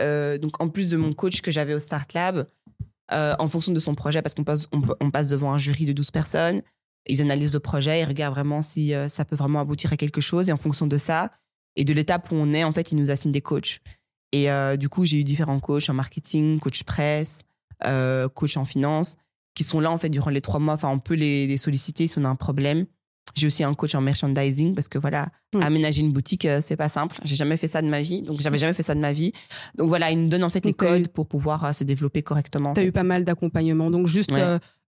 donc, 0.40 0.62
en 0.62 0.68
plus 0.70 0.88
de 0.88 0.96
mon 0.96 1.12
coach 1.12 1.42
que 1.42 1.50
j'avais 1.50 1.74
au 1.74 1.78
Start 1.78 2.14
Lab, 2.14 2.46
euh, 3.12 3.34
en 3.38 3.48
fonction 3.48 3.72
de 3.72 3.80
son 3.80 3.94
projet, 3.94 4.22
parce 4.22 4.34
qu'on 4.34 4.44
passe, 4.44 4.66
on, 4.72 5.10
passe 5.10 5.28
devant 5.28 5.52
un 5.52 5.58
jury 5.58 5.86
de 5.86 5.92
12 5.92 6.10
personnes, 6.10 6.62
ils 7.08 7.22
analysent 7.22 7.54
le 7.54 7.60
projet, 7.60 8.00
ils 8.00 8.04
regardent 8.04 8.34
vraiment 8.34 8.62
si 8.62 8.94
euh, 8.94 9.08
ça 9.08 9.24
peut 9.24 9.36
vraiment 9.36 9.60
aboutir 9.60 9.92
à 9.92 9.96
quelque 9.96 10.20
chose. 10.20 10.48
Et 10.48 10.52
en 10.52 10.56
fonction 10.56 10.86
de 10.86 10.96
ça, 10.96 11.30
et 11.76 11.84
de 11.84 11.92
l'étape 11.92 12.30
où 12.30 12.34
on 12.34 12.52
est, 12.52 12.64
en 12.64 12.72
fait, 12.72 12.92
ils 12.92 12.96
nous 12.96 13.10
assignent 13.10 13.32
des 13.32 13.40
coachs. 13.40 13.80
Et 14.32 14.50
euh, 14.50 14.76
du 14.76 14.88
coup, 14.88 15.04
j'ai 15.04 15.20
eu 15.20 15.24
différents 15.24 15.60
coachs 15.60 15.88
en 15.88 15.94
marketing, 15.94 16.58
coach 16.58 16.82
presse, 16.82 17.42
euh, 17.84 18.28
coach 18.28 18.56
en 18.56 18.64
finance, 18.64 19.16
qui 19.54 19.64
sont 19.64 19.80
là, 19.80 19.90
en 19.90 19.98
fait, 19.98 20.10
durant 20.10 20.30
les 20.30 20.40
trois 20.40 20.60
mois. 20.60 20.74
Enfin, 20.74 20.90
on 20.90 20.98
peut 20.98 21.14
les 21.14 21.56
solliciter 21.56 22.06
si 22.06 22.18
on 22.18 22.24
a 22.24 22.28
un 22.28 22.36
problème. 22.36 22.86
J'ai 23.34 23.46
aussi 23.46 23.64
un 23.64 23.74
coach 23.74 23.94
en 23.94 24.00
merchandising 24.00 24.74
parce 24.74 24.88
que 24.88 24.98
voilà, 24.98 25.28
Mm. 25.54 25.62
aménager 25.62 26.00
une 26.02 26.12
boutique, 26.12 26.44
euh, 26.44 26.60
c'est 26.62 26.76
pas 26.76 26.88
simple. 26.90 27.16
J'ai 27.24 27.34
jamais 27.36 27.56
fait 27.56 27.68
ça 27.68 27.80
de 27.80 27.88
ma 27.88 28.02
vie, 28.02 28.20
donc 28.22 28.40
j'avais 28.40 28.58
jamais 28.58 28.74
fait 28.74 28.82
ça 28.82 28.94
de 28.94 29.00
ma 29.00 29.12
vie. 29.12 29.32
Donc 29.76 29.88
voilà, 29.88 30.10
ils 30.10 30.20
nous 30.22 30.28
donnent 30.28 30.44
en 30.44 30.50
fait 30.50 30.62
les 30.64 30.72
Donc, 30.72 30.82
eu- 30.82 30.86
codes 30.86 31.08
pour 31.08 31.26
pouvoir 31.26 31.64
euh, 31.64 31.72
se 31.72 31.84
développer 31.84 32.22
correctement. 32.22 32.70
en 32.70 32.74
Tu 32.74 32.80
as 32.80 32.82
fait. 32.82 32.88
eu 32.88 32.92
pas 32.92 33.02
mal 33.02 33.24
d'accompagnement. 33.24 33.90
Donc, 33.90 34.06
juste 34.08 34.30
Ouais. 34.32 34.42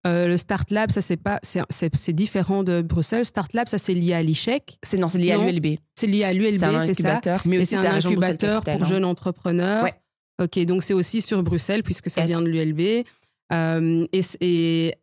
euh, 0.06 0.28
le 0.28 0.36
Start 0.36 0.70
Lab, 0.70 0.90
ça, 0.90 1.00
c'est 1.00 1.16
pas, 1.16 1.40
c'est, 1.42 2.12
différent 2.12 2.62
de 2.62 2.82
Bruxelles. 2.82 3.24
Start 3.24 3.54
Lab, 3.54 3.68
ça, 3.68 3.78
c'est 3.78 3.94
lié 3.94 4.12
à 4.12 4.22
l'ICHEC. 4.22 4.76
C'est 4.82 4.98
non, 4.98 5.08
c'est 5.08 5.16
lié 5.18 5.32
Non, 5.34 5.46
à 5.46 5.50
l'ULB. 5.50 5.78
C'est 5.94 6.06
lié 6.06 6.24
à 6.24 6.32
l'ULB, 6.34 6.58
C'est 6.58 6.64
un 6.64 6.80
c'est 6.80 6.86
ça? 6.94 7.08
incubateur, 7.08 7.42
mais 7.46 7.56
aussi 7.58 7.76
c'est 7.76 7.86
un 7.86 7.94
incubateur 7.94 8.62
pour 8.62 8.84
jeunes 8.84 9.04
entrepreneurs. 9.06 9.84
Ouais. 9.84 9.94
Ok, 10.42 10.58
donc 10.66 10.82
c'est 10.82 10.94
aussi 10.94 11.20
sur 11.22 11.42
Bruxelles 11.42 11.82
puisque 11.82 12.10
ça 12.10 12.20
Yes. 12.20 12.28
vient 12.28 12.42
de 12.42 12.48
l'ULB. 12.48 13.04
Euh, 13.52 14.06
et 14.40 14.94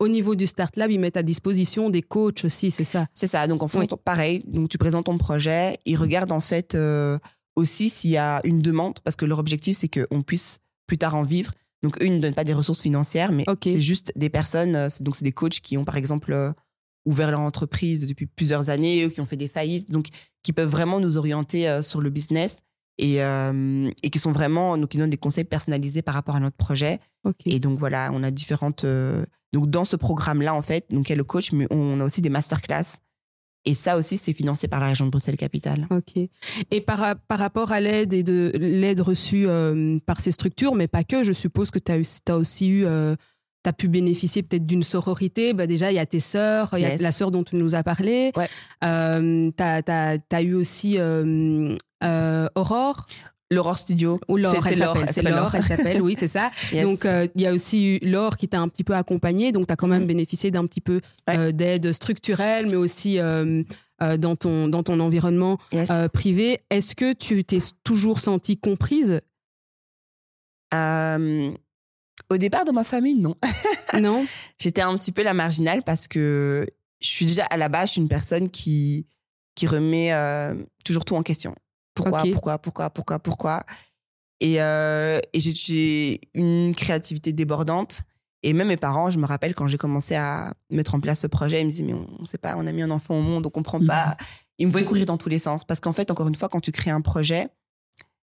au 0.00 0.08
niveau 0.08 0.34
du 0.34 0.46
Start 0.46 0.76
Lab, 0.76 0.90
ils 0.90 0.98
mettent 0.98 1.18
à 1.18 1.22
disposition 1.22 1.90
des 1.90 2.02
coachs 2.02 2.44
aussi, 2.46 2.70
c'est 2.70 2.84
ça? 2.84 3.06
C'est 3.14 3.26
ça. 3.26 3.46
Donc, 3.46 3.62
en 3.62 3.68
Oui. 3.78 3.86
pareil. 4.04 4.42
Donc, 4.48 4.68
tu 4.70 4.78
présentes 4.78 5.04
ton 5.06 5.18
projet. 5.18 5.76
Ils 5.84 5.96
regardent 5.96 6.32
en 6.32 6.40
fait 6.40 6.74
euh, 6.74 7.18
aussi 7.54 7.90
s'il 7.90 8.10
y 8.10 8.16
a 8.16 8.40
une 8.44 8.62
demande, 8.62 8.98
parce 9.04 9.14
que 9.14 9.26
leur 9.26 9.38
objectif, 9.38 9.76
c'est 9.76 9.88
qu'on 9.88 10.22
puisse 10.22 10.58
plus 10.86 10.96
tard 10.98 11.14
en 11.14 11.22
vivre. 11.22 11.52
Donc, 11.82 12.02
eux, 12.02 12.06
ils 12.06 12.14
ne 12.14 12.18
donnent 12.18 12.34
pas 12.34 12.44
des 12.44 12.54
ressources 12.54 12.80
financières, 12.82 13.30
mais 13.30 13.44
c'est 13.64 13.80
juste 13.80 14.12
des 14.16 14.30
personnes. 14.30 14.74
euh, 14.74 14.88
donc, 15.00 15.16
c'est 15.16 15.24
des 15.24 15.32
coachs 15.32 15.60
qui 15.60 15.76
ont, 15.76 15.84
par 15.84 15.96
exemple, 15.96 16.32
euh, 16.32 16.50
ouvert 17.06 17.30
leur 17.30 17.40
entreprise 17.40 18.06
depuis 18.06 18.26
plusieurs 18.26 18.70
années, 18.70 19.10
qui 19.10 19.20
ont 19.20 19.26
fait 19.26 19.36
des 19.36 19.48
faillites, 19.48 19.90
donc 19.90 20.06
qui 20.42 20.52
peuvent 20.54 20.68
vraiment 20.68 21.00
nous 21.00 21.16
orienter 21.18 21.68
euh, 21.68 21.82
sur 21.82 22.00
le 22.00 22.08
business 22.10 22.60
et, 22.98 23.16
et 24.02 24.10
qui 24.10 24.18
sont 24.18 24.32
vraiment, 24.32 24.76
donc, 24.76 24.90
qui 24.90 24.98
donnent 24.98 25.08
des 25.08 25.16
conseils 25.16 25.44
personnalisés 25.44 26.02
par 26.02 26.12
rapport 26.12 26.36
à 26.36 26.40
notre 26.40 26.56
projet. 26.58 26.98
Et 27.46 27.58
donc 27.58 27.78
voilà, 27.78 28.10
on 28.12 28.22
a 28.22 28.30
différentes. 28.30 28.84
Euh, 29.54 29.58
Donc 29.58 29.70
dans 29.70 29.84
ce 29.84 29.96
programme-là, 29.96 30.54
en 30.54 30.62
fait, 30.62 30.86
donc 30.90 31.08
il 31.08 31.12
y 31.12 31.14
a 31.14 31.16
le 31.16 31.24
coach, 31.24 31.52
mais 31.52 31.66
on 31.70 32.00
a 32.00 32.04
aussi 32.04 32.20
des 32.20 32.30
masterclass. 32.30 33.00
Et 33.66 33.74
ça 33.74 33.98
aussi, 33.98 34.16
c'est 34.16 34.32
financé 34.32 34.68
par 34.68 34.80
la 34.80 34.86
région 34.86 35.04
de 35.04 35.10
Bruxelles-Capitale. 35.10 35.86
Ok. 35.90 36.16
Et 36.70 36.80
par, 36.80 37.16
par 37.28 37.38
rapport 37.38 37.72
à 37.72 37.80
l'aide 37.80 38.14
et 38.14 38.22
de 38.22 38.52
l'aide 38.54 39.02
reçue 39.02 39.46
euh, 39.46 39.98
par 40.06 40.20
ces 40.20 40.32
structures, 40.32 40.74
mais 40.74 40.88
pas 40.88 41.04
que, 41.04 41.22
je 41.22 41.34
suppose 41.34 41.70
que 41.70 41.78
tu 41.78 41.92
as, 41.92 42.36
aussi 42.36 42.70
eu, 42.70 42.86
tu 43.62 43.68
as 43.68 43.72
pu 43.72 43.88
bénéficier 43.88 44.42
peut-être 44.42 44.66
d'une 44.66 44.82
sororité. 44.82 45.52
Bah 45.52 45.66
déjà, 45.66 45.92
il 45.92 45.96
y 45.96 45.98
a 45.98 46.06
tes 46.06 46.20
sœurs, 46.20 46.70
il 46.74 46.80
y 46.80 46.84
a 46.84 46.96
la 46.96 47.12
sœur 47.12 47.30
dont 47.30 47.44
tu 47.44 47.56
nous 47.56 47.74
as 47.74 47.82
parlé. 47.82 48.32
Ouais. 48.36 48.48
Euh, 48.84 49.50
tu 49.56 49.62
as, 49.62 50.42
eu 50.42 50.54
aussi 50.54 50.98
euh, 50.98 51.76
euh, 52.02 52.48
Aurore, 52.54 53.06
L'Aurore 53.52 53.78
Studio. 53.78 54.20
ou 54.28 54.36
Laure, 54.36 54.52
c'est- 54.62 54.76
Laure, 54.76 54.88
s'appelle. 54.88 55.04
elle 55.08 55.12
s'appelle 55.14 55.32
Laure, 55.32 55.42
Laure. 55.42 55.54
elle 55.56 55.64
s'appelle, 55.64 56.02
oui, 56.02 56.14
c'est 56.18 56.28
ça. 56.28 56.50
Yes. 56.72 56.84
Donc, 56.84 57.04
euh, 57.04 57.26
il 57.34 57.40
y 57.42 57.46
a 57.46 57.52
aussi 57.52 57.84
eu 57.84 57.98
Laure 58.02 58.36
qui 58.36 58.46
t'a 58.48 58.60
un 58.60 58.68
petit 58.68 58.84
peu 58.84 58.94
accompagnée, 58.94 59.50
donc 59.50 59.66
tu 59.66 59.72
as 59.72 59.76
quand 59.76 59.88
même 59.88 60.06
bénéficié 60.06 60.50
d'un 60.52 60.66
petit 60.66 60.80
peu 60.80 61.00
Ouais. 61.28 61.36
euh, 61.38 61.52
d'aide 61.52 61.92
structurelle, 61.92 62.66
mais 62.66 62.76
aussi 62.76 63.18
euh, 63.18 63.62
dans, 64.18 64.36
ton, 64.36 64.68
dans 64.68 64.82
ton 64.84 65.00
environnement 65.00 65.58
Yes. 65.72 65.90
privé. 66.12 66.60
Est-ce 66.70 66.94
que 66.94 67.12
tu 67.12 67.42
t'es 67.44 67.58
toujours 67.84 68.20
sentie 68.20 68.56
comprise? 68.56 69.20
Au 70.72 72.36
départ 72.36 72.64
de 72.64 72.70
ma 72.70 72.84
famille, 72.84 73.18
non. 73.18 73.34
Non? 74.00 74.24
J'étais 74.58 74.82
un 74.82 74.96
petit 74.96 75.10
peu 75.10 75.22
la 75.24 75.34
marginale 75.34 75.82
parce 75.82 76.06
que 76.06 76.64
je 77.00 77.08
suis 77.08 77.26
déjà 77.26 77.44
à 77.46 77.56
la 77.56 77.68
base, 77.68 77.88
je 77.88 77.92
suis 77.94 78.00
une 78.00 78.08
personne 78.08 78.48
qui, 78.48 79.08
qui 79.56 79.66
remet 79.66 80.12
toujours 80.84 81.04
tout 81.04 81.16
en 81.16 81.22
question. 81.24 81.54
Pourquoi, 82.02 82.22
pourquoi, 82.32 82.58
pourquoi, 82.58 82.90
pourquoi, 82.90 83.18
pourquoi. 83.18 83.64
Et, 84.40 84.60
euh, 84.62 85.18
et 85.32 85.40
j'ai- 85.40 86.20
une 86.34 86.74
créativité 86.74 87.32
débordante. 87.32 88.02
Et 88.42 88.54
même 88.54 88.68
mes 88.68 88.78
parents, 88.78 89.10
je 89.10 89.18
me 89.18 89.26
rappelle 89.26 89.54
quand 89.54 89.66
j'ai 89.66 89.76
commencé 89.76 90.14
à 90.14 90.54
mettre 90.70 90.94
en 90.94 91.00
place 91.00 91.20
ce 91.20 91.26
projet, 91.26 91.60
ils 91.60 91.66
me 91.66 91.70
disaient, 91.70 91.84
mais 91.84 91.92
on 91.92 92.20
ne 92.20 92.24
sait 92.26 92.38
pas, 92.38 92.54
on 92.56 92.66
a 92.66 92.72
mis 92.72 92.80
un 92.80 92.90
enfant 92.90 93.18
au 93.18 93.20
monde, 93.20 93.44
on 93.46 93.50
comprend 93.50 93.84
pas. 93.84 94.16
Ils 94.58 94.66
me 94.66 94.72
voyaient 94.72 94.86
courir 94.86 95.04
dans 95.04 95.18
tous 95.18 95.28
les 95.28 95.38
sens. 95.38 95.64
Parce 95.64 95.80
qu'en 95.80 95.92
fait, 95.92 96.10
encore 96.10 96.26
une 96.26 96.34
fois, 96.34 96.48
quand 96.48 96.60
tu 96.60 96.72
crées 96.72 96.90
un 96.90 97.02
projet, 97.02 97.48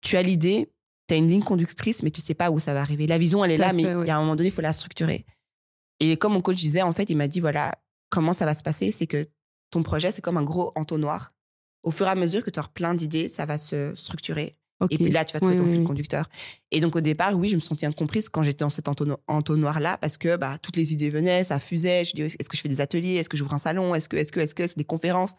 tu 0.02 0.18
as 0.18 0.22
l'idée, 0.22 0.74
tu 1.08 1.14
as 1.14 1.18
une 1.18 1.30
ligne 1.30 1.42
conductrice, 1.44 2.04
mais 2.04 2.12
tu 2.12 2.20
sais 2.20 2.34
pas 2.34 2.52
où 2.52 2.60
ça 2.60 2.74
va 2.74 2.82
arriver. 2.82 3.08
La 3.08 3.18
vision, 3.18 3.46
elle 3.46 3.52
est 3.52 3.58
là, 3.58 3.68
fait, 3.70 3.74
mais 3.76 3.84
il 3.84 3.96
oui. 3.96 4.08
y 4.08 4.10
a 4.10 4.18
un 4.18 4.22
moment 4.22 4.36
donné, 4.36 4.50
il 4.50 4.52
faut 4.52 4.62
la 4.62 4.74
structurer. 4.74 5.26
Et 6.02 6.18
comme 6.18 6.34
mon 6.34 6.42
coach 6.42 6.58
disait, 6.58 6.82
en 6.82 6.92
fait, 6.94 7.10
il 7.10 7.16
m'a 7.16 7.30
dit, 7.30 7.40
voilà, 7.40 7.72
comment 8.10 8.34
ça 8.34 8.46
va 8.46 8.56
se 8.56 8.64
passer, 8.64 8.92
c'est 8.92 9.08
que 9.08 9.26
ton 9.72 9.84
projet, 9.84 10.12
c'est 10.12 10.22
comme 10.22 10.38
un 10.38 10.44
gros 10.44 10.74
entonnoir. 10.76 11.32
Au 11.84 11.92
fur 11.92 12.08
et 12.08 12.10
à 12.10 12.16
mesure 12.16 12.44
que 12.44 12.50
tu 12.50 12.60
auras 12.60 12.70
plein 12.74 12.94
d'idées, 12.94 13.30
ça 13.30 13.46
va 13.46 13.58
se 13.58 13.94
structurer. 13.96 14.56
Et 14.90 14.98
puis 14.98 15.12
là, 15.12 15.24
tu 15.24 15.34
vas 15.34 15.40
trouver 15.40 15.56
Oui, 15.56 15.62
ton 15.62 15.66
oui, 15.68 15.76
fil 15.78 15.84
conducteur. 15.86 16.28
Et 16.72 16.82
donc, 16.82 16.96
au 16.96 17.02
départ, 17.02 17.38
oui, 17.38 17.48
je 17.48 17.56
me 17.56 17.62
sentais 17.62 17.86
incomprise 17.86 18.28
quand 18.28 18.44
j'étais 18.44 18.66
dans 18.66 18.70
cet 18.70 18.88
entonno- 18.88 19.18
entonnoir-là 19.28 19.98
parce 19.98 20.18
que 20.18 20.36
bah, 20.36 20.58
toutes 20.58 20.76
les 20.76 20.92
idées 20.92 21.10
venaient, 21.10 21.44
ça 21.46 21.60
fusait. 21.60 22.04
Je 22.04 22.14
dis, 22.14 22.22
est-ce 22.24 22.50
que 22.50 22.58
je 22.58 22.62
fais 22.62 22.68
des 22.70 22.82
ateliers? 22.82 23.16
Est-ce 23.16 23.30
que 23.30 23.38
j'ouvre 23.38 23.54
un 23.54 23.60
salon? 23.60 23.96
Est-ce 23.96 24.10
que, 24.10 24.18
est-ce 24.18 24.34
que, 24.34 24.42
est-ce 24.42 24.56
que? 24.56 24.68
C'est 24.68 24.78
des 24.78 24.84
conférences 24.84 25.36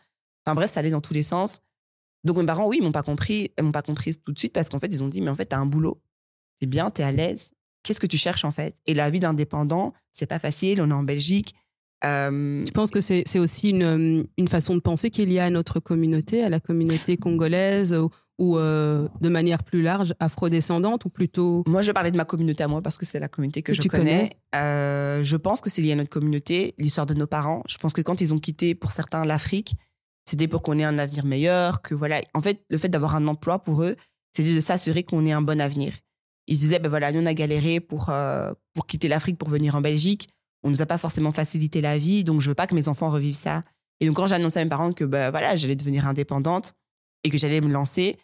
Enfin 0.46 0.54
bref, 0.54 0.70
ça 0.70 0.80
allait 0.80 0.90
dans 0.90 1.00
tous 1.02 1.12
les 1.14 1.22
sens. 1.22 1.58
Donc, 2.22 2.38
mes 2.38 2.46
parents, 2.46 2.66
oui, 2.66 2.78
ils 2.80 2.84
m'ont 2.84 2.92
pas 2.92 3.02
compris, 3.02 3.50
ils 3.58 3.64
m'ont 3.64 3.72
pas 3.72 3.82
comprise 3.82 4.18
tout 4.24 4.32
de 4.32 4.38
suite 4.38 4.52
parce 4.54 4.70
qu'en 4.70 4.78
fait, 4.80 4.86
ils 4.86 5.02
ont 5.02 5.08
dit, 5.08 5.20
mais 5.20 5.30
en 5.30 5.36
fait, 5.36 5.46
tu 5.46 5.54
as 5.54 5.58
un 5.58 5.66
boulot. 5.66 6.00
C'est 6.58 6.66
bien, 6.66 6.90
tu 6.90 7.02
es 7.02 7.04
à 7.04 7.12
l'aise. 7.12 7.50
Qu'est-ce 7.82 8.00
que 8.00 8.06
tu 8.06 8.16
cherches 8.16 8.46
en 8.46 8.50
fait? 8.50 8.76
Et 8.86 8.94
la 8.94 9.10
vie 9.10 9.20
d'indépendant, 9.20 9.92
c'est 10.10 10.26
pas 10.26 10.38
facile. 10.38 10.80
On 10.80 10.88
est 10.88 10.94
en 10.94 11.02
Belgique. 11.02 11.54
Euh, 12.04 12.64
Je 12.66 12.70
pense 12.72 12.90
que 12.90 13.00
c'est 13.00 13.38
aussi 13.38 13.70
une, 13.70 14.26
une 14.36 14.48
façon 14.48 14.74
de 14.74 14.80
penser 14.80 15.10
qui 15.10 15.22
est 15.22 15.26
liée 15.26 15.40
à 15.40 15.50
notre 15.50 15.80
communauté, 15.80 16.42
à 16.42 16.48
la 16.48 16.60
communauté 16.60 17.16
congolaise, 17.16 17.92
ou, 17.92 18.10
ou, 18.38 18.58
euh, 18.58 19.08
de 19.20 19.28
manière 19.28 19.62
plus 19.62 19.82
large, 19.82 20.14
afrodescendante, 20.20 21.04
ou 21.04 21.08
plutôt. 21.08 21.64
moi, 21.66 21.82
je 21.82 21.92
parlais 21.92 22.10
de 22.10 22.16
ma 22.16 22.24
communauté 22.24 22.62
à 22.64 22.68
moi 22.68 22.82
parce 22.82 22.98
que 22.98 23.06
c'est 23.06 23.18
la 23.20 23.28
communauté 23.28 23.62
que, 23.62 23.72
Que 23.72 23.76
je 23.76 23.82
tu 23.82 23.88
connais. 23.88 24.30
Euh, 24.54 25.22
je 25.22 25.36
pense 25.36 25.60
que 25.60 25.70
c'est 25.70 25.82
lié 25.82 25.92
à 25.92 25.96
notre 25.96 26.10
communauté, 26.10 26.74
l'histoire 26.78 27.06
de 27.06 27.14
nos 27.14 27.26
parents. 27.26 27.62
Je 27.68 27.78
pense 27.78 27.92
que 27.92 28.02
quand 28.02 28.20
ils 28.20 28.34
ont 28.34 28.38
quitté, 28.38 28.74
pour 28.74 28.90
certains, 28.90 29.24
l'Afrique, 29.24 29.74
c'était 30.28 30.48
pour 30.48 30.62
qu'on 30.62 30.78
ait 30.78 30.84
un 30.84 30.98
avenir 30.98 31.24
meilleur, 31.24 31.82
que 31.82 31.94
voilà. 31.94 32.20
En 32.34 32.40
fait, 32.40 32.64
le 32.70 32.78
fait 32.78 32.88
d'avoir 32.88 33.14
un 33.14 33.26
emploi 33.28 33.58
pour 33.58 33.82
eux, 33.82 33.96
c'était 34.34 34.54
de 34.54 34.60
s'assurer 34.60 35.04
qu'on 35.04 35.24
ait 35.26 35.32
un 35.32 35.42
bon 35.42 35.60
avenir. 35.60 35.92
Ils 36.46 36.56
se 36.56 36.60
disaient, 36.62 36.78
ben 36.78 36.88
voilà, 36.88 37.12
nous 37.12 37.20
on 37.20 37.26
a 37.26 37.34
galéré 37.34 37.80
pour, 37.80 38.10
euh, 38.10 38.52
pour 38.74 38.86
quitter 38.86 39.08
l'Afrique 39.08 39.38
pour 39.38 39.48
venir 39.48 39.76
en 39.76 39.80
Belgique. 39.80 40.28
On 40.64 40.70
nous 40.70 40.82
a 40.82 40.86
pas 40.86 40.98
forcément 40.98 41.30
facilité 41.30 41.80
la 41.80 41.98
vie, 41.98 42.24
donc 42.24 42.40
je 42.40 42.48
veux 42.48 42.54
pas 42.54 42.66
que 42.66 42.74
mes 42.74 42.88
enfants 42.88 43.10
revivent 43.10 43.34
ça. 43.36 43.62
Et 44.00 44.06
donc 44.06 44.16
quand 44.16 44.26
j'ai 44.26 44.34
annoncé 44.34 44.58
à 44.58 44.64
mes 44.64 44.70
parents 44.70 44.92
que 44.92 45.04
ben 45.04 45.30
voilà, 45.30 45.54
j'allais 45.56 45.76
devenir 45.76 46.06
indépendante 46.06 46.74
et 47.22 47.30
que 47.30 47.38
j'allais 47.38 47.60
me 47.60 47.68
lancer, 47.70 48.16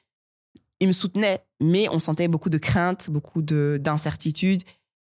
ils 0.81 0.89
me 0.89 0.93
soutenaient, 0.93 1.41
mais 1.61 1.89
on 1.91 1.99
sentait 1.99 2.29
beaucoup 2.29 2.49
de 2.49 2.59
crainte, 2.59 3.11
beaucoup 3.11 3.43
de 3.43 3.79
d'incertitude 3.81 4.63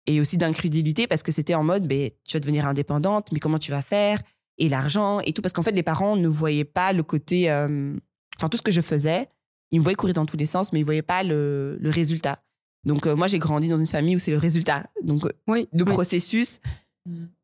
et 0.06 0.20
aussi 0.20 0.38
d'incrédulité 0.38 1.06
parce 1.06 1.22
que 1.22 1.32
c'était 1.32 1.54
en 1.54 1.64
mode, 1.64 1.86
ben 1.86 2.10
tu 2.24 2.36
vas 2.36 2.40
devenir 2.40 2.66
indépendante, 2.66 3.30
mais 3.32 3.40
comment 3.40 3.58
tu 3.58 3.70
vas 3.70 3.82
faire 3.82 4.20
et 4.58 4.68
l'argent 4.68 5.20
et 5.20 5.32
tout 5.32 5.42
parce 5.42 5.52
qu'en 5.52 5.62
fait 5.62 5.72
les 5.72 5.82
parents 5.82 6.16
ne 6.16 6.28
voyaient 6.28 6.64
pas 6.64 6.92
le 6.92 7.02
côté, 7.02 7.50
euh, 7.50 7.94
enfin 8.38 8.48
tout 8.48 8.56
ce 8.56 8.62
que 8.62 8.70
je 8.70 8.80
faisais, 8.80 9.28
ils 9.72 9.80
me 9.80 9.82
voyaient 9.82 9.96
courir 9.96 10.14
dans 10.14 10.26
tous 10.26 10.36
les 10.36 10.46
sens, 10.46 10.72
mais 10.72 10.78
ils 10.80 10.84
voyaient 10.84 11.02
pas 11.02 11.24
le, 11.24 11.76
le 11.80 11.90
résultat. 11.90 12.38
Donc 12.84 13.06
euh, 13.06 13.16
moi 13.16 13.26
j'ai 13.26 13.38
grandi 13.38 13.68
dans 13.68 13.78
une 13.78 13.86
famille 13.86 14.14
où 14.14 14.18
c'est 14.20 14.30
le 14.30 14.38
résultat. 14.38 14.86
Donc 15.02 15.22
Oui, 15.48 15.68
le 15.72 15.84
oui, 15.84 15.90
processus. 15.92 16.60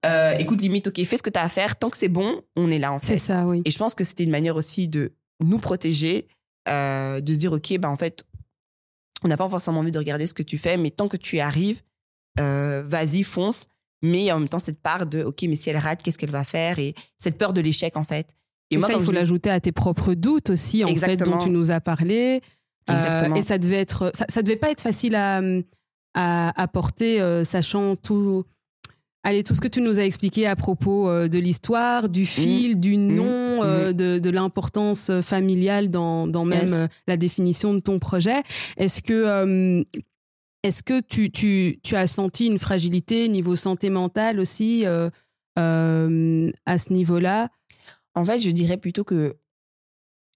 Euh, 0.06 0.32
écoute 0.38 0.60
limite, 0.60 0.86
ok 0.86 1.04
fais 1.04 1.16
ce 1.16 1.22
que 1.22 1.30
tu 1.30 1.38
as 1.38 1.42
à 1.42 1.48
faire, 1.48 1.76
tant 1.76 1.90
que 1.90 1.96
c'est 1.96 2.08
bon, 2.08 2.42
on 2.56 2.70
est 2.70 2.78
là 2.78 2.92
en 2.92 2.98
fait. 2.98 3.18
c'est 3.18 3.26
ça, 3.32 3.46
oui. 3.46 3.62
Et 3.64 3.70
je 3.70 3.78
pense 3.78 3.94
que 3.94 4.04
c'était 4.04 4.24
une 4.24 4.30
manière 4.30 4.56
aussi 4.56 4.88
de 4.88 5.12
nous 5.40 5.58
protéger, 5.58 6.28
euh, 6.68 7.20
de 7.20 7.32
se 7.32 7.38
dire, 7.38 7.52
OK, 7.52 7.76
bah, 7.78 7.90
en 7.90 7.96
fait, 7.96 8.24
on 9.22 9.28
n'a 9.28 9.36
pas 9.36 9.48
forcément 9.48 9.80
envie 9.80 9.90
de 9.90 9.98
regarder 9.98 10.26
ce 10.26 10.34
que 10.34 10.42
tu 10.42 10.58
fais, 10.58 10.76
mais 10.76 10.90
tant 10.90 11.08
que 11.08 11.16
tu 11.16 11.36
y 11.36 11.40
arrives, 11.40 11.82
euh, 12.38 12.82
vas-y, 12.86 13.22
fonce. 13.22 13.66
Mais 14.02 14.32
en 14.32 14.38
même 14.38 14.48
temps, 14.48 14.58
cette 14.58 14.80
part 14.80 15.06
de, 15.06 15.22
OK, 15.22 15.42
mais 15.42 15.56
si 15.56 15.68
elle 15.68 15.76
rate, 15.76 16.02
qu'est-ce 16.02 16.16
qu'elle 16.16 16.30
va 16.30 16.44
faire? 16.44 16.78
Et 16.78 16.94
cette 17.18 17.36
peur 17.36 17.52
de 17.52 17.60
l'échec, 17.60 17.96
en 17.96 18.04
fait. 18.04 18.34
Et, 18.70 18.80
ça, 18.80 18.88
comme 18.88 19.02
il 19.02 19.04
faut 19.04 19.12
l'ajouter 19.12 19.50
à 19.50 19.60
tes 19.60 19.72
propres 19.72 20.14
doutes 20.14 20.50
aussi, 20.50 20.84
en 20.84 20.86
Exactement. 20.86 21.32
fait, 21.32 21.38
dont 21.38 21.44
tu 21.44 21.50
nous 21.50 21.70
as 21.70 21.80
parlé. 21.80 22.40
Exactement. 22.90 23.36
et 23.36 23.42
ça 23.42 23.58
devait 23.58 23.76
être, 23.80 24.10
ça, 24.14 24.24
ça 24.28 24.42
devait 24.42 24.56
pas 24.56 24.70
être 24.70 24.80
facile 24.80 25.14
à, 25.14 25.40
à, 26.14 26.60
à 26.60 26.68
porter, 26.68 27.44
sachant 27.44 27.94
tout, 27.94 28.44
allez, 29.22 29.42
tout 29.44 29.54
ce 29.54 29.60
que 29.60 29.68
tu 29.68 29.80
nous 29.80 30.00
as 30.00 30.04
expliqué 30.04 30.46
à 30.46 30.56
propos 30.56 31.08
euh, 31.08 31.28
de 31.28 31.38
l'histoire, 31.38 32.08
du 32.08 32.24
fil, 32.26 32.80
du 32.80 32.96
nom, 32.96 33.62
euh, 33.62 33.92
de, 33.92 34.18
de 34.18 34.30
l'importance 34.30 35.10
euh, 35.10 35.22
familiale 35.22 35.90
dans, 35.90 36.26
dans 36.26 36.44
même 36.44 36.60
Yes. 36.60 36.72
euh, 36.72 36.86
la 37.06 37.16
définition 37.16 37.74
de 37.74 37.80
ton 37.80 37.98
projet. 37.98 38.42
Est-ce 38.76 39.02
que, 39.02 39.84
est-ce 40.62 40.82
que 40.82 41.00
tu, 41.00 41.30
tu, 41.30 41.78
tu 41.82 41.96
as 41.96 42.06
senti 42.06 42.46
une 42.46 42.58
fragilité 42.58 43.28
niveau 43.28 43.56
santé 43.56 43.90
mentale 43.90 44.40
aussi 44.40 44.84
à 45.56 46.78
ce 46.78 46.92
niveau-là? 46.92 47.48
En 48.14 48.24
fait, 48.24 48.40
je 48.40 48.50
dirais 48.50 48.76
plutôt 48.76 49.04
que, 49.04 49.36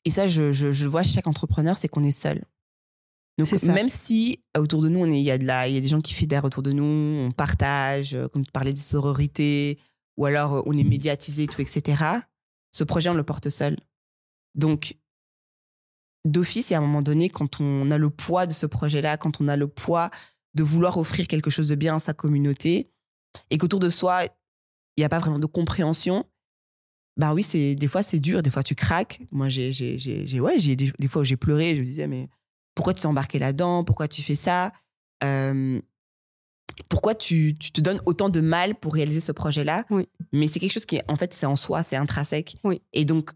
et 0.04 0.10
ça, 0.10 0.26
je, 0.26 0.52
je, 0.52 0.70
je 0.72 0.84
le 0.84 0.90
vois 0.90 1.02
chez 1.02 1.12
chaque 1.12 1.26
entrepreneur, 1.26 1.76
c'est 1.76 1.88
qu'on 1.88 2.04
est 2.04 2.10
seul. 2.10 2.44
Donc, 3.38 3.48
même 3.74 3.88
si 3.88 4.40
euh, 4.56 4.60
autour 4.60 4.80
de 4.82 4.88
nous, 4.88 5.04
il 5.06 5.16
y, 5.20 5.30
a 5.30 5.38
de 5.38 5.44
la- 5.44 5.66
il 5.68 5.74
y 5.74 5.76
a 5.76 5.80
des 5.80 5.88
gens 5.88 6.00
qui 6.00 6.14
fédèrent 6.14 6.44
autour 6.44 6.62
de 6.62 6.72
nous, 6.72 6.84
on 6.84 7.30
partage, 7.32 8.14
euh, 8.14 8.28
comme 8.28 8.44
tu 8.44 8.52
parlais 8.52 8.72
de 8.72 8.78
sororité, 8.78 9.78
ou 10.16 10.26
alors 10.26 10.54
euh, 10.54 10.62
on 10.66 10.76
est 10.78 10.84
médiatisé, 10.84 11.46
tout, 11.48 11.60
etc. 11.60 12.02
Ce 12.72 12.84
projet, 12.84 13.08
on 13.10 13.14
le 13.14 13.24
porte 13.24 13.48
seul. 13.50 13.76
Donc, 14.54 14.96
d'office, 16.24 16.70
et 16.70 16.74
à 16.74 16.78
un 16.78 16.80
moment 16.80 17.02
donné, 17.02 17.28
quand 17.28 17.60
on 17.60 17.90
a 17.90 17.98
le 17.98 18.10
poids 18.10 18.46
de 18.46 18.52
ce 18.52 18.66
projet-là, 18.66 19.16
quand 19.16 19.40
on 19.40 19.48
a 19.48 19.56
le 19.56 19.66
poids 19.68 20.10
de 20.54 20.62
vouloir 20.62 20.96
offrir 20.98 21.26
quelque 21.28 21.50
chose 21.50 21.68
de 21.68 21.74
bien 21.74 21.96
à 21.96 21.98
sa 21.98 22.14
communauté, 22.14 22.90
et 23.50 23.58
qu'autour 23.58 23.80
de 23.80 23.90
soi, 23.90 24.24
il 24.24 25.00
n'y 25.00 25.04
a 25.04 25.08
pas 25.08 25.18
vraiment 25.18 25.40
de 25.40 25.46
compréhension, 25.46 26.24
bah 27.16 27.34
oui, 27.34 27.42
c'est 27.42 27.74
des 27.74 27.88
fois 27.88 28.02
c'est 28.02 28.18
dur, 28.20 28.42
des 28.42 28.50
fois 28.50 28.62
tu 28.62 28.74
craques. 28.74 29.20
Moi, 29.30 29.48
j'ai 29.48 29.70
j'ai 29.72 29.98
j'ai 29.98 30.26
j'ai- 30.26 30.40
ouais, 30.40 30.58
j'ai 30.58 30.76
des, 30.76 30.92
des 30.98 31.08
fois 31.08 31.22
j'ai 31.24 31.36
pleuré, 31.36 31.74
je 31.76 31.80
me 31.80 31.84
disais 31.84 32.06
mais 32.08 32.28
pourquoi 32.74 32.94
tu 32.94 33.00
t'es 33.00 33.06
embarqué 33.06 33.38
là-dedans 33.38 33.84
Pourquoi 33.84 34.08
tu 34.08 34.22
fais 34.22 34.34
ça 34.34 34.72
Euh, 35.22 35.80
Pourquoi 36.88 37.14
tu, 37.14 37.54
tu 37.58 37.70
te 37.70 37.80
donnes 37.80 38.00
autant 38.06 38.28
de 38.28 38.40
mal 38.40 38.74
pour 38.74 38.94
réaliser 38.94 39.20
ce 39.20 39.32
projet-là 39.32 39.84
Oui. 39.90 40.08
Mais 40.32 40.48
c'est 40.48 40.58
quelque 40.58 40.72
chose 40.72 40.86
qui 40.86 40.96
est 40.96 41.04
en 41.08 41.16
fait 41.16 41.32
c'est 41.32 41.46
en 41.46 41.56
soi, 41.56 41.82
c'est 41.82 41.96
intrinsèque. 41.96 42.56
Oui. 42.64 42.82
Et 42.92 43.04
donc 43.04 43.30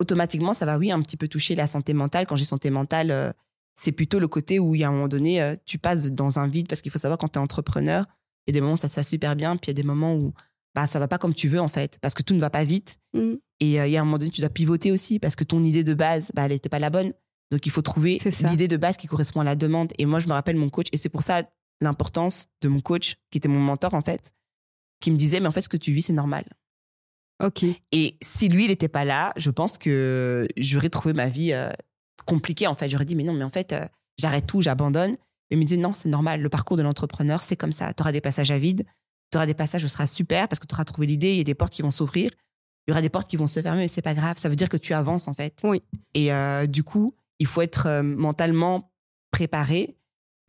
automatiquement, 0.00 0.52
ça 0.52 0.66
va 0.66 0.78
oui 0.78 0.90
un 0.90 1.00
petit 1.00 1.16
peu 1.16 1.28
toucher 1.28 1.54
la 1.54 1.66
santé 1.66 1.94
mentale. 1.94 2.26
Quand 2.26 2.36
j'ai 2.36 2.44
santé 2.44 2.70
mentale, 2.70 3.10
euh, 3.10 3.32
c'est 3.74 3.92
plutôt 3.92 4.18
le 4.18 4.28
côté 4.28 4.58
où 4.58 4.74
il 4.74 4.80
y 4.80 4.84
a 4.84 4.88
un 4.88 4.92
moment 4.92 5.08
donné, 5.08 5.42
euh, 5.42 5.54
tu 5.64 5.78
passes 5.78 6.12
dans 6.12 6.38
un 6.38 6.46
vide 6.48 6.68
parce 6.68 6.82
qu'il 6.82 6.92
faut 6.92 6.98
savoir 6.98 7.18
quand 7.18 7.28
tu 7.28 7.38
es 7.38 7.42
entrepreneur, 7.42 8.04
il 8.46 8.50
y 8.50 8.52
a 8.52 8.54
des 8.54 8.60
moments 8.60 8.74
où 8.74 8.76
ça 8.76 8.88
se 8.88 8.94
fait 8.94 9.04
super 9.04 9.36
bien, 9.36 9.56
puis 9.56 9.70
il 9.70 9.70
y 9.70 9.78
a 9.78 9.80
des 9.80 9.86
moments 9.86 10.14
où 10.14 10.34
bah 10.74 10.86
ça 10.86 10.98
va 10.98 11.06
pas 11.06 11.18
comme 11.18 11.34
tu 11.34 11.48
veux 11.48 11.60
en 11.60 11.68
fait 11.68 11.98
parce 12.00 12.14
que 12.14 12.22
tout 12.22 12.34
ne 12.34 12.40
va 12.40 12.50
pas 12.50 12.64
vite. 12.64 12.98
Mm. 13.14 13.34
Et 13.60 13.74
il 13.76 13.90
y 13.90 13.96
a 13.96 14.00
un 14.00 14.04
moment 14.04 14.18
donné, 14.18 14.32
tu 14.32 14.40
dois 14.40 14.50
pivoter 14.50 14.90
aussi 14.90 15.20
parce 15.20 15.36
que 15.36 15.44
ton 15.44 15.62
idée 15.62 15.84
de 15.84 15.94
base, 15.94 16.32
bah, 16.34 16.46
elle 16.46 16.50
n'était 16.52 16.68
pas 16.68 16.80
la 16.80 16.90
bonne. 16.90 17.12
Donc, 17.52 17.66
il 17.66 17.70
faut 17.70 17.82
trouver 17.82 18.18
l'idée 18.40 18.66
de 18.66 18.78
base 18.78 18.96
qui 18.96 19.06
correspond 19.06 19.40
à 19.42 19.44
la 19.44 19.54
demande. 19.54 19.92
Et 19.98 20.06
moi, 20.06 20.18
je 20.20 20.26
me 20.26 20.32
rappelle 20.32 20.56
mon 20.56 20.70
coach, 20.70 20.86
et 20.90 20.96
c'est 20.96 21.10
pour 21.10 21.22
ça 21.22 21.42
l'importance 21.82 22.46
de 22.62 22.68
mon 22.68 22.80
coach, 22.80 23.16
qui 23.30 23.36
était 23.36 23.48
mon 23.48 23.60
mentor, 23.60 23.92
en 23.92 24.00
fait, 24.00 24.32
qui 25.00 25.10
me 25.10 25.18
disait, 25.18 25.38
mais 25.38 25.48
en 25.48 25.52
fait, 25.52 25.60
ce 25.60 25.68
que 25.68 25.76
tu 25.76 25.92
vis, 25.92 26.00
c'est 26.00 26.14
normal. 26.14 26.44
Ok. 27.44 27.64
Et 27.92 28.16
si 28.22 28.48
lui, 28.48 28.64
il 28.64 28.68
n'était 28.68 28.88
pas 28.88 29.04
là, 29.04 29.34
je 29.36 29.50
pense 29.50 29.76
que 29.76 30.48
j'aurais 30.56 30.88
trouvé 30.88 31.12
ma 31.12 31.28
vie 31.28 31.52
euh, 31.52 31.68
compliquée, 32.24 32.66
en 32.66 32.74
fait. 32.74 32.88
J'aurais 32.88 33.04
dit, 33.04 33.16
mais 33.16 33.24
non, 33.24 33.34
mais 33.34 33.44
en 33.44 33.50
fait, 33.50 33.74
euh, 33.74 33.84
j'arrête 34.16 34.46
tout, 34.46 34.62
j'abandonne. 34.62 35.12
Et 35.12 35.54
il 35.56 35.58
me 35.58 35.64
disait, 35.64 35.76
non, 35.76 35.92
c'est 35.92 36.08
normal. 36.08 36.40
Le 36.40 36.48
parcours 36.48 36.78
de 36.78 36.82
l'entrepreneur, 36.82 37.42
c'est 37.42 37.56
comme 37.56 37.72
ça. 37.72 37.92
Tu 37.92 38.02
auras 38.02 38.12
des 38.12 38.22
passages 38.22 38.50
à 38.50 38.58
vide, 38.58 38.84
tu 39.30 39.36
auras 39.36 39.44
des 39.44 39.52
passages 39.52 39.84
où 39.84 39.88
ce 39.88 39.92
sera 39.92 40.06
super 40.06 40.48
parce 40.48 40.58
que 40.58 40.66
tu 40.66 40.74
auras 40.74 40.86
trouvé 40.86 41.06
l'idée, 41.06 41.32
il 41.32 41.36
y 41.36 41.40
a 41.42 41.44
des 41.44 41.54
portes 41.54 41.74
qui 41.74 41.82
vont 41.82 41.90
s'ouvrir. 41.90 42.30
Il 42.86 42.90
y 42.90 42.92
aura 42.92 43.02
des 43.02 43.10
portes 43.10 43.28
qui 43.28 43.36
vont 43.36 43.46
se 43.46 43.60
fermer, 43.60 43.82
mais 43.82 43.88
c'est 43.88 44.02
pas 44.02 44.14
grave. 44.14 44.38
Ça 44.38 44.48
veut 44.48 44.56
dire 44.56 44.70
que 44.70 44.78
tu 44.78 44.94
avances, 44.94 45.28
en 45.28 45.34
fait. 45.34 45.60
Oui. 45.64 45.82
Et 46.14 46.32
euh, 46.32 46.66
du 46.66 46.82
coup, 46.82 47.14
il 47.42 47.46
faut 47.46 47.60
être 47.60 47.86
euh, 47.86 48.02
mentalement 48.04 48.92
préparé. 49.32 49.96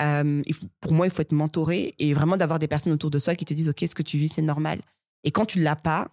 Euh, 0.01 0.41
faut- 0.53 0.67
pour 0.79 0.93
moi, 0.93 1.07
il 1.07 1.11
faut 1.11 1.23
être 1.23 1.31
mentoré 1.31 1.95
et 1.97 2.13
vraiment 2.13 2.37
d'avoir 2.37 2.59
des 2.59 2.67
personnes 2.67 2.93
autour 2.93 3.09
de 3.09 3.17
soi 3.17 3.33
qui 3.35 3.45
te 3.45 3.53
disent, 3.55 3.69
OK, 3.69 3.79
ce 3.81 3.95
que 3.95 4.03
tu 4.03 4.17
vis, 4.19 4.29
c'est 4.29 4.41
normal. 4.43 4.79
Et 5.23 5.31
quand 5.31 5.45
tu 5.47 5.59
l'as 5.59 5.75
pas, 5.75 6.09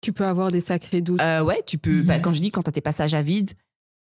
Tu 0.00 0.12
peux 0.12 0.24
avoir 0.24 0.52
des 0.52 0.60
sacrés 0.60 1.00
doutes. 1.00 1.20
euh, 1.20 1.42
ouais, 1.42 1.60
tu 1.66 1.76
peux. 1.76 2.02
bah, 2.02 2.16
Mhm. 2.16 2.22
quand 2.22 2.32
je 2.32 2.40
dis 2.40 2.52
quand 2.52 2.62
tu 2.62 2.68
as 2.68 2.72
tes 2.72 2.80
passages 2.80 3.14
à 3.14 3.22
vide, 3.22 3.50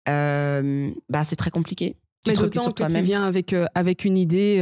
euh, 0.09 0.91
bah, 1.09 1.23
c'est 1.23 1.37
très 1.37 1.51
compliqué. 1.53 1.95
Tu 2.25 2.31
Mais 2.31 2.33
te 2.33 2.39
sur 2.41 2.75
que 2.75 2.83
tu 2.83 3.03
viens 3.03 3.25
avec, 3.25 3.53
euh, 3.53 3.67
avec 3.77 4.05
une 4.05 4.17
idée 4.17 4.59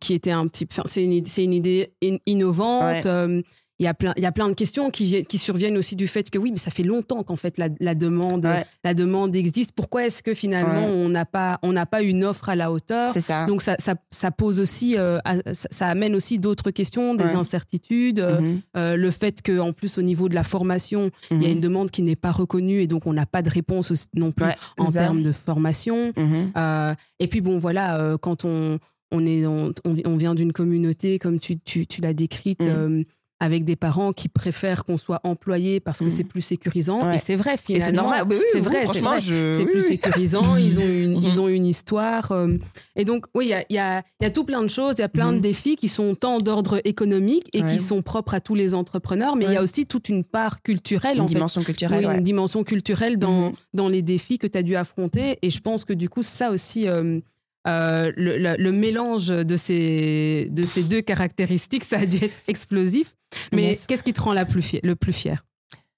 qui 0.00 0.14
était 0.14 0.32
un 0.32 0.46
petit... 0.48 0.66
C'est 0.86 1.04
une, 1.04 1.12
une 1.44 1.52
idée 1.52 1.92
in- 2.02 2.18
innovante. 2.26 3.04
Ouais. 3.04 3.42
Il 3.80 3.84
y, 3.84 3.86
a 3.88 3.94
plein, 3.94 4.12
il 4.18 4.22
y 4.22 4.26
a 4.26 4.30
plein 4.32 4.48
de 4.48 4.54
questions 4.54 4.90
qui, 4.90 5.04
vi- 5.06 5.24
qui 5.24 5.38
surviennent 5.38 5.76
aussi 5.78 5.96
du 5.96 6.06
fait 6.06 6.28
que 6.30 6.38
oui, 6.38 6.50
mais 6.50 6.58
ça 6.58 6.70
fait 6.70 6.82
longtemps 6.82 7.22
qu'en 7.22 7.36
fait 7.36 7.56
la, 7.58 7.68
la 7.80 7.94
demande, 7.94 8.44
Ouais. 8.44 8.62
la 8.84 8.92
demande 8.94 9.34
existe. 9.34 9.72
Pourquoi 9.72 10.04
est-ce 10.06 10.22
que 10.22 10.34
finalement 10.34 10.84
Ouais. 10.86 10.92
on 10.94 11.08
n'a 11.08 11.24
pas, 11.24 11.58
on 11.62 11.72
n'a 11.72 11.86
pas 11.86 12.02
une 12.02 12.22
offre 12.24 12.50
à 12.50 12.56
la 12.56 12.70
hauteur? 12.70 13.08
C'est 13.08 13.22
ça. 13.22 13.46
Donc 13.46 13.62
ça, 13.62 13.76
ça, 13.78 13.94
ça 14.10 14.30
pose 14.30 14.60
aussi, 14.60 14.98
euh, 14.98 15.18
ça, 15.54 15.86
amène 15.88 16.14
aussi 16.14 16.38
d'autres 16.38 16.70
questions, 16.70 17.14
des 17.14 17.24
Ouais. 17.24 17.34
incertitudes, 17.34 18.20
euh, 18.20 18.40
Mhm, 18.40 18.60
euh, 18.76 18.96
le 18.96 19.10
fait 19.10 19.40
que 19.42 19.58
en 19.58 19.72
plus 19.72 19.96
au 19.98 20.02
niveau 20.02 20.28
de 20.28 20.34
la 20.34 20.44
formation, 20.44 21.10
il 21.30 21.40
y 21.42 21.46
a 21.46 21.48
mhm. 21.48 21.54
une 21.54 21.60
demande 21.60 21.90
qui 21.90 22.02
n'est 22.02 22.16
pas 22.16 22.32
reconnue 22.32 22.82
et 22.82 22.86
donc 22.86 23.06
on 23.06 23.14
n'a 23.14 23.26
pas 23.26 23.40
de 23.42 23.48
réponse 23.48 23.90
non 24.14 24.30
plus 24.30 24.44
en 24.78 24.90
termes 24.92 25.22
de 25.22 25.32
formation. 25.32 26.12
Mhm. 26.18 26.52
Euh, 26.56 26.94
et 27.18 27.28
puis 27.28 27.40
bon, 27.40 27.56
voilà, 27.58 28.16
quand 28.20 28.44
on, 28.44 28.78
on, 29.10 29.26
est, 29.26 29.46
on, 29.46 30.16
vient 30.16 30.34
d'une 30.34 30.52
communauté, 30.52 31.18
comme 31.18 31.38
tu, 31.38 31.58
tu, 31.58 31.86
tu 31.86 32.00
l'as 32.02 32.12
décrite, 32.14 32.60
Mm. 32.60 33.04
Avec 33.40 33.64
des 33.64 33.74
parents 33.76 34.12
qui 34.12 34.28
préfèrent 34.28 34.84
qu'on 34.84 34.98
soit 34.98 35.20
employé 35.24 35.80
parce 35.80 36.00
que 36.00 36.04
Mm. 36.04 36.10
c'est 36.10 36.24
plus 36.24 36.42
sécurisant. 36.42 37.06
Ouais. 37.08 37.16
Et 37.16 37.18
c'est 37.18 37.36
vrai, 37.36 37.54
Et 37.54 37.56
finalement. 37.56 37.86
c'est 37.86 37.92
normal. 37.92 38.24
Oui, 38.28 38.36
oui, 38.38 38.44
c'est 38.50 38.58
oui, 38.58 38.64
vrai, 38.64 38.80
c'est 38.80 38.84
franchement, 38.86 39.10
vrai. 39.10 39.18
je- 39.20 39.52
C'est 39.52 39.64
plus 39.64 39.80
sécurisant, 39.82 40.56
ils 40.56 40.78
ont 40.78 40.82
une, 40.82 41.16
Mhm. 41.16 41.22
ils 41.24 41.40
ont 41.40 41.48
une 41.48 41.66
histoire. 41.66 42.32
euh, 42.32 42.56
et 42.96 43.04
donc, 43.04 43.24
oui, 43.34 43.46
il 43.46 43.48
y 43.48 43.54
a, 43.54 43.64
y, 43.70 43.78
a, 43.78 44.02
y 44.20 44.24
a 44.26 44.30
tout 44.30 44.44
plein 44.44 44.62
de 44.62 44.68
choses, 44.68 44.94
il 44.98 45.00
y 45.00 45.04
a 45.04 45.08
plein 45.08 45.30
de 45.32 45.36
Mhm. 45.36 45.40
défis 45.42 45.76
qui 45.76 45.88
sont 45.88 46.14
tant 46.14 46.38
d'ordre 46.38 46.80
économique 46.84 47.48
et 47.54 47.62
Ouais. 47.62 47.70
qui 47.72 47.78
sont 47.78 48.02
propres 48.02 48.34
à 48.34 48.40
tous 48.40 48.54
les 48.54 48.74
entrepreneurs, 48.74 49.36
mais 49.36 49.46
il 49.46 49.52
y 49.52 49.56
a 49.56 49.62
aussi 49.62 49.86
toute 49.86 50.08
une 50.10 50.22
part 50.24 50.62
culturelle, 50.62 51.16
Une 51.16 51.22
en 51.22 51.28
fait. 51.28 51.34
dimension 51.34 51.62
culturelle. 51.62 52.04
Une 52.04 52.22
dimension 52.22 52.62
culturelle 52.62 53.16
dans, 53.18 53.46
Mhm. 53.50 53.52
dans 53.74 53.88
les 53.88 54.02
défis 54.02 54.38
que 54.38 54.46
tu 54.46 54.58
as 54.58 54.62
dû 54.62 54.76
affronter. 54.76 55.38
Et 55.42 55.48
je 55.50 55.60
pense 55.60 55.84
que 55.86 55.92
du 55.94 56.08
coup, 56.10 56.22
ça 56.22 56.50
aussi, 56.50 56.86
euh, 56.88 57.20
euh, 57.66 58.12
le, 58.16 58.38
le- 58.38 58.56
le 58.56 58.72
mélange 58.72 59.28
de 59.28 59.56
ces, 59.56 60.48
de 60.50 60.64
ces 60.64 60.82
deux 60.82 61.02
caractéristiques, 61.02 61.84
ça 61.84 61.98
a 61.98 62.06
dû 62.06 62.16
être 62.24 62.36
explosif. 62.48 63.14
Mais 63.52 63.62
Yes. 63.64 63.86
qu'est-ce 63.86 64.02
qui 64.02 64.12
te 64.12 64.20
rend 64.20 64.32
la 64.32 64.44
plus 64.44 64.62
fier, 64.62 64.80
le 64.82 64.96
plus 64.96 65.12
fier 65.12 65.44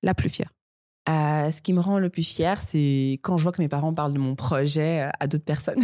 La 0.02 0.14
plus 0.14 0.28
fière 0.28 0.50
Euh, 1.08 1.50
ce 1.50 1.60
qui 1.62 1.72
me 1.72 1.80
rend 1.80 1.98
le 1.98 2.10
plus 2.10 2.26
fier, 2.26 2.60
c'est 2.60 3.18
quand 3.22 3.36
je 3.38 3.42
vois 3.42 3.52
que 3.52 3.62
mes 3.62 3.68
parents 3.68 3.92
parlent 3.94 4.12
de 4.12 4.18
mon 4.18 4.34
projet 4.34 5.02
euh, 5.02 5.10
à 5.20 5.26
d'autres 5.26 5.44
personnes. 5.44 5.80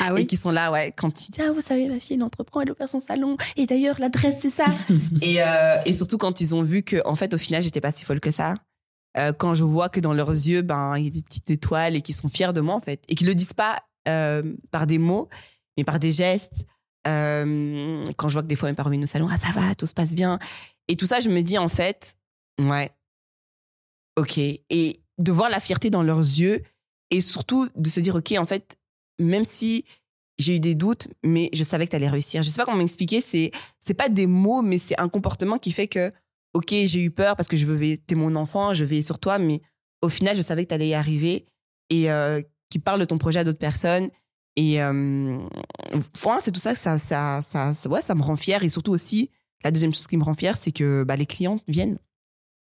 Ah 0.00 0.12
Et 0.18 0.26
qui 0.26 0.36
sont 0.36 0.50
là, 0.50 0.70
ouais, 0.72 0.92
quand 0.96 1.08
ils 1.26 1.30
disent 1.30 1.44
Ah, 1.48 1.52
vous 1.52 1.60
savez, 1.60 1.88
ma 1.88 1.98
fille, 2.00 2.16
elle 2.16 2.22
entreprend, 2.22 2.60
elle 2.60 2.70
opère 2.70 2.88
son 2.88 3.00
salon. 3.00 3.36
Et 3.56 3.66
d'ailleurs, 3.66 3.96
l'adresse, 4.00 4.36
c'est 4.40 4.50
ça. 4.50 4.66
et, 5.22 5.42
euh, 5.42 5.76
et 5.86 5.92
surtout 5.92 6.18
quand 6.18 6.40
ils 6.40 6.54
ont 6.54 6.62
vu 6.62 6.82
que, 6.82 6.96
en 7.06 7.14
fait, 7.16 7.34
au 7.34 7.38
final, 7.38 7.62
j'étais 7.62 7.80
pas 7.80 7.92
si 7.92 8.04
folle 8.04 8.20
que 8.20 8.30
ça. 8.30 8.54
Euh, 9.18 9.32
quand 9.32 9.54
je 9.54 9.62
vois 9.64 9.88
que 9.90 10.00
dans 10.00 10.12
leurs 10.14 10.30
yeux, 10.30 10.62
ben, 10.62 10.96
il 10.96 11.04
y 11.04 11.06
a 11.06 11.10
des 11.10 11.22
petites 11.22 11.50
étoiles 11.50 11.94
et 11.96 12.00
qu'ils 12.02 12.14
sont 12.14 12.28
fiers 12.28 12.52
de 12.52 12.60
moi, 12.60 12.74
en 12.74 12.80
fait. 12.80 13.02
Et 13.08 13.14
qu'ils 13.14 13.26
le 13.26 13.34
disent 13.34 13.52
pas 13.52 13.76
par 14.04 14.86
des 14.86 14.98
mots, 14.98 15.28
mais 15.76 15.84
par 15.84 15.98
des 15.98 16.12
gestes. 16.12 16.66
Euh, 17.08 18.04
quand 18.16 18.28
je 18.28 18.34
vois 18.34 18.42
que 18.42 18.48
des 18.48 18.56
fois 18.56 18.68
mes 18.68 18.74
parents 18.74 18.90
viennent 18.90 19.02
au 19.02 19.08
salon, 19.08 19.28
ah, 19.30 19.38
ça 19.38 19.50
va, 19.52 19.74
tout 19.74 19.86
se 19.86 19.94
passe 19.94 20.14
bien. 20.14 20.38
Et 20.88 20.96
tout 20.96 21.06
ça, 21.06 21.20
je 21.20 21.28
me 21.28 21.42
dis, 21.42 21.58
en 21.58 21.68
fait, 21.68 22.14
ouais, 22.60 22.90
ok. 24.16 24.38
Et 24.38 25.00
de 25.18 25.32
voir 25.32 25.50
la 25.50 25.60
fierté 25.60 25.90
dans 25.90 26.02
leurs 26.02 26.18
yeux 26.18 26.62
et 27.10 27.20
surtout 27.20 27.68
de 27.76 27.88
se 27.88 28.00
dire, 28.00 28.14
ok, 28.14 28.32
en 28.38 28.46
fait, 28.46 28.78
même 29.18 29.44
si 29.44 29.84
j'ai 30.38 30.56
eu 30.56 30.60
des 30.60 30.74
doutes, 30.74 31.08
mais 31.24 31.50
je 31.52 31.62
savais 31.62 31.86
que 31.86 31.90
tu 31.90 31.96
allais 31.96 32.08
réussir. 32.08 32.42
Je 32.42 32.48
sais 32.48 32.56
pas 32.56 32.64
comment 32.64 32.78
m'expliquer, 32.78 33.20
c'est 33.20 33.50
c'est 33.80 33.94
pas 33.94 34.08
des 34.08 34.26
mots, 34.26 34.62
mais 34.62 34.78
c'est 34.78 34.98
un 35.00 35.08
comportement 35.08 35.58
qui 35.58 35.72
fait 35.72 35.88
que, 35.88 36.12
ok, 36.54 36.70
j'ai 36.70 37.02
eu 37.02 37.10
peur 37.10 37.36
parce 37.36 37.48
que 37.48 37.56
je 37.56 37.66
veux, 37.66 37.96
t'es 37.98 38.14
mon 38.14 38.34
enfant, 38.36 38.74
je 38.74 38.84
veille 38.84 39.02
sur 39.02 39.18
toi, 39.18 39.38
mais 39.38 39.60
au 40.02 40.08
final, 40.08 40.36
je 40.36 40.42
savais 40.42 40.64
que 40.64 40.68
tu 40.68 40.74
allais 40.74 40.88
y 40.88 40.94
arriver 40.94 41.46
et 41.90 42.10
euh, 42.10 42.40
qui 42.72 42.78
parle 42.78 43.00
de 43.00 43.04
ton 43.04 43.18
projet 43.18 43.40
à 43.40 43.44
d'autres 43.44 43.58
personnes. 43.58 44.08
Et 44.56 44.82
euh, 44.82 45.38
c'est 46.40 46.50
tout 46.50 46.60
ça, 46.60 46.74
ça, 46.74 46.98
ça, 46.98 47.40
ça, 47.42 47.72
ça, 47.72 47.88
ouais, 47.88 48.02
ça 48.02 48.14
me 48.14 48.22
rend 48.22 48.36
fière. 48.36 48.64
Et 48.64 48.68
surtout 48.68 48.92
aussi, 48.92 49.30
la 49.64 49.70
deuxième 49.70 49.92
chose 49.94 50.06
qui 50.06 50.16
me 50.16 50.24
rend 50.24 50.34
fière, 50.34 50.56
c'est 50.56 50.72
que 50.72 51.04
bah, 51.04 51.16
les 51.16 51.26
clientes 51.26 51.62
viennent. 51.68 51.98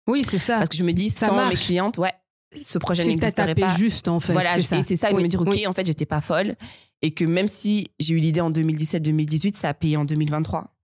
Oui, 0.08 0.24
c'est 0.28 0.38
ça. 0.38 0.56
Parce 0.56 0.68
que 0.68 0.76
je 0.76 0.84
me 0.84 0.92
dis, 0.92 1.10
Ça 1.10 1.28
sans 1.28 1.32
mes 1.34 1.38
marche. 1.44 1.66
clientes, 1.66 1.98
ouais, 1.98 2.12
ce 2.52 2.78
projet 2.78 3.04
que 3.04 3.08
n'existerait 3.08 3.54
pas. 3.54 3.76
juste, 3.76 4.08
en 4.08 4.18
fait. 4.20 4.32
Voilà, 4.32 4.54
c'est 4.54 4.60
et 4.60 4.62
ça. 4.62 4.82
c'est 4.86 4.96
ça, 4.96 5.10
de 5.10 5.16
Oui, 5.16 5.22
me 5.22 5.28
dire, 5.28 5.40
OK, 5.40 5.48
oui. 5.52 5.66
en 5.66 5.72
fait, 5.72 5.86
j'étais 5.86 6.06
pas 6.06 6.20
folle. 6.20 6.56
Et 7.02 7.12
que 7.12 7.24
même 7.24 7.48
si 7.48 7.88
j'ai 7.98 8.14
eu 8.14 8.18
l'idée 8.18 8.40
en 8.40 8.50
2017-2018, 8.50 9.56
ça 9.56 9.68
a 9.68 9.74
payé 9.74 9.96
en 9.96 10.04
2023. 10.04 10.74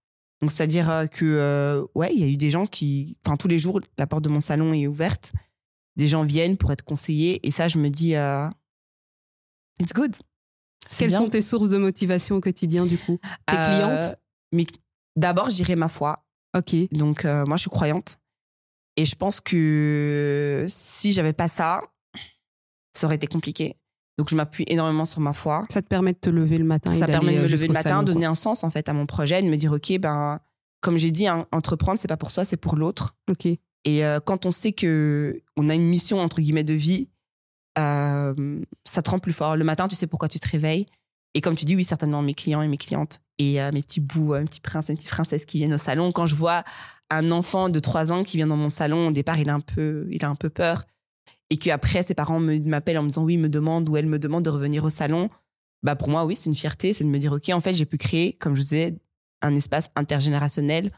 Donc, 0.42 0.50
c'est-à-dire 0.50 0.90
euh, 0.90 1.06
que, 1.06 1.24
euh, 1.24 1.84
ouais, 1.94 2.10
il 2.14 2.20
y 2.20 2.24
a 2.24 2.28
eu 2.28 2.36
des 2.36 2.50
gens 2.50 2.66
qui, 2.66 3.16
enfin, 3.24 3.36
tous 3.36 3.48
les 3.48 3.58
jours, 3.58 3.80
la 3.98 4.06
porte 4.06 4.22
de 4.24 4.28
mon 4.28 4.40
salon 4.40 4.72
est 4.72 4.86
ouverte. 4.86 5.32
Des 5.96 6.08
gens 6.08 6.24
viennent 6.24 6.56
pour 6.56 6.72
être 6.72 6.82
conseillés. 6.84 7.46
Et 7.46 7.50
ça, 7.50 7.68
je 7.68 7.78
me 7.78 7.88
dis, 7.90 8.14
euh, 8.16 8.46
it's 9.80 9.92
good. 9.92 10.14
Quelles 10.96 11.08
bien. 11.08 11.18
sont 11.18 11.28
tes 11.28 11.40
sources 11.40 11.68
de 11.68 11.78
motivation 11.78 12.36
au 12.36 12.40
quotidien, 12.40 12.84
du 12.86 12.96
coup? 12.98 13.18
Tes 13.46 13.56
Euh, 13.56 13.66
clientes? 13.66 14.16
D'abord, 15.16 15.50
je 15.50 15.56
dirais 15.56 15.76
ma 15.76 15.88
foi. 15.88 16.24
Ok. 16.56 16.74
Donc, 16.92 17.24
euh, 17.24 17.44
moi, 17.46 17.56
je 17.56 17.62
suis 17.62 17.70
croyante. 17.70 18.18
Et 18.96 19.04
je 19.04 19.14
pense 19.14 19.40
que 19.40 20.64
si 20.68 21.12
j'avais 21.12 21.32
pas 21.32 21.48
ça, 21.48 21.82
ça 22.94 23.06
aurait 23.06 23.16
été 23.16 23.26
compliqué. 23.26 23.76
Donc, 24.18 24.30
je 24.30 24.36
m'appuie 24.36 24.64
énormément 24.68 25.04
sur 25.04 25.20
ma 25.20 25.32
foi. 25.34 25.66
Ça 25.70 25.82
te 25.82 25.88
permet 25.88 26.12
de 26.14 26.18
te 26.18 26.30
lever 26.30 26.56
le 26.58 26.64
matin 26.64 26.92
et 26.92 26.98
ça 26.98 27.00
d'aller 27.06 27.12
permet 27.12 27.32
de 27.34 27.38
me 27.40 27.44
euh, 27.44 27.48
lever 27.48 27.66
le 27.66 27.72
matin, 27.74 27.90
salon, 27.90 28.02
donner 28.02 28.24
un 28.26 28.34
sens 28.34 28.64
en 28.64 28.70
fait 28.70 28.88
à 28.88 28.92
mon 28.94 29.04
projet, 29.06 29.42
de 29.42 29.48
me 29.48 29.56
dire 29.56 29.72
ok 29.72 29.98
ben 29.98 30.40
comme 30.80 30.96
j'ai 30.96 31.10
dit 31.10 31.26
hein, 31.26 31.46
entreprendre 31.52 31.98
c'est 32.00 32.08
pas 32.08 32.16
pour 32.16 32.30
soi 32.30 32.44
c'est 32.44 32.56
pour 32.56 32.76
l'autre 32.76 33.16
Ok. 33.30 33.44
et 33.46 33.58
euh, 34.04 34.20
quand 34.24 34.46
on 34.46 34.50
sait 34.52 34.72
que 34.72 35.42
on 35.56 35.68
a 35.68 35.74
une 35.74 35.86
mission 35.88 36.20
entre 36.20 36.40
guillemets 36.40 36.64
de 36.64 36.72
vie 36.74 37.10
euh, 37.78 38.60
ça 38.84 39.02
te 39.02 39.10
rend 39.10 39.18
plus 39.18 39.32
fort. 39.32 39.56
Le 39.56 39.64
matin 39.64 39.88
tu 39.88 39.94
sais 39.96 40.06
pourquoi 40.06 40.28
tu 40.28 40.38
te 40.40 40.48
réveilles. 40.48 40.86
Et 41.34 41.40
comme 41.40 41.54
tu 41.56 41.64
dis 41.66 41.76
oui 41.76 41.84
certainement 41.84 42.22
mes 42.22 42.34
clients 42.34 42.62
et 42.62 42.68
mes 42.68 42.78
clientes 42.78 43.20
et 43.38 43.60
euh, 43.60 43.70
mes 43.72 43.82
petits 43.82 44.00
bouts 44.00 44.32
euh, 44.34 44.40
mes 44.40 44.46
petits 44.46 44.60
princes 44.60 44.88
et 44.88 44.92
mes 44.92 44.96
petites 44.96 45.10
princesses 45.10 45.44
qui 45.44 45.58
viennent 45.58 45.74
au 45.74 45.78
salon. 45.78 46.12
Quand 46.12 46.26
je 46.26 46.34
vois 46.34 46.64
un 47.10 47.30
enfant 47.30 47.68
de 47.68 47.78
3 47.78 48.10
ans 48.12 48.24
qui 48.24 48.38
vient 48.38 48.46
dans 48.46 48.56
mon 48.56 48.70
salon 48.70 49.08
au 49.08 49.10
départ 49.12 49.38
il 49.38 49.48
a 49.50 49.54
un 49.54 49.60
peu 49.60 50.06
il 50.10 50.24
a 50.24 50.28
un 50.28 50.34
peu 50.34 50.48
peur. 50.50 50.84
Et 51.50 51.58
qu'après 51.58 52.02
ses 52.02 52.14
parents 52.14 52.40
m'appellent 52.40 52.98
en 52.98 53.02
me 53.02 53.08
disant 53.08 53.24
oui 53.24 53.36
me 53.36 53.48
demandent 53.48 53.88
ou 53.88 53.96
elle 53.96 54.06
me 54.06 54.18
demande 54.18 54.44
de 54.44 54.50
revenir 54.50 54.84
au 54.84 54.90
salon. 54.90 55.28
Bah 55.82 55.94
pour 55.94 56.08
moi 56.08 56.24
oui 56.24 56.34
c'est 56.34 56.48
une 56.48 56.56
fierté 56.56 56.92
c'est 56.94 57.04
de 57.04 57.10
me 57.10 57.18
dire 57.18 57.32
ok 57.32 57.50
en 57.50 57.60
fait 57.60 57.74
j'ai 57.74 57.84
pu 57.86 57.98
créer 57.98 58.32
comme 58.32 58.54
je 58.56 58.60
vous 58.62 58.68
disais 58.68 58.96
un 59.42 59.54
espace 59.54 59.90
intergénérationnel 59.94 60.90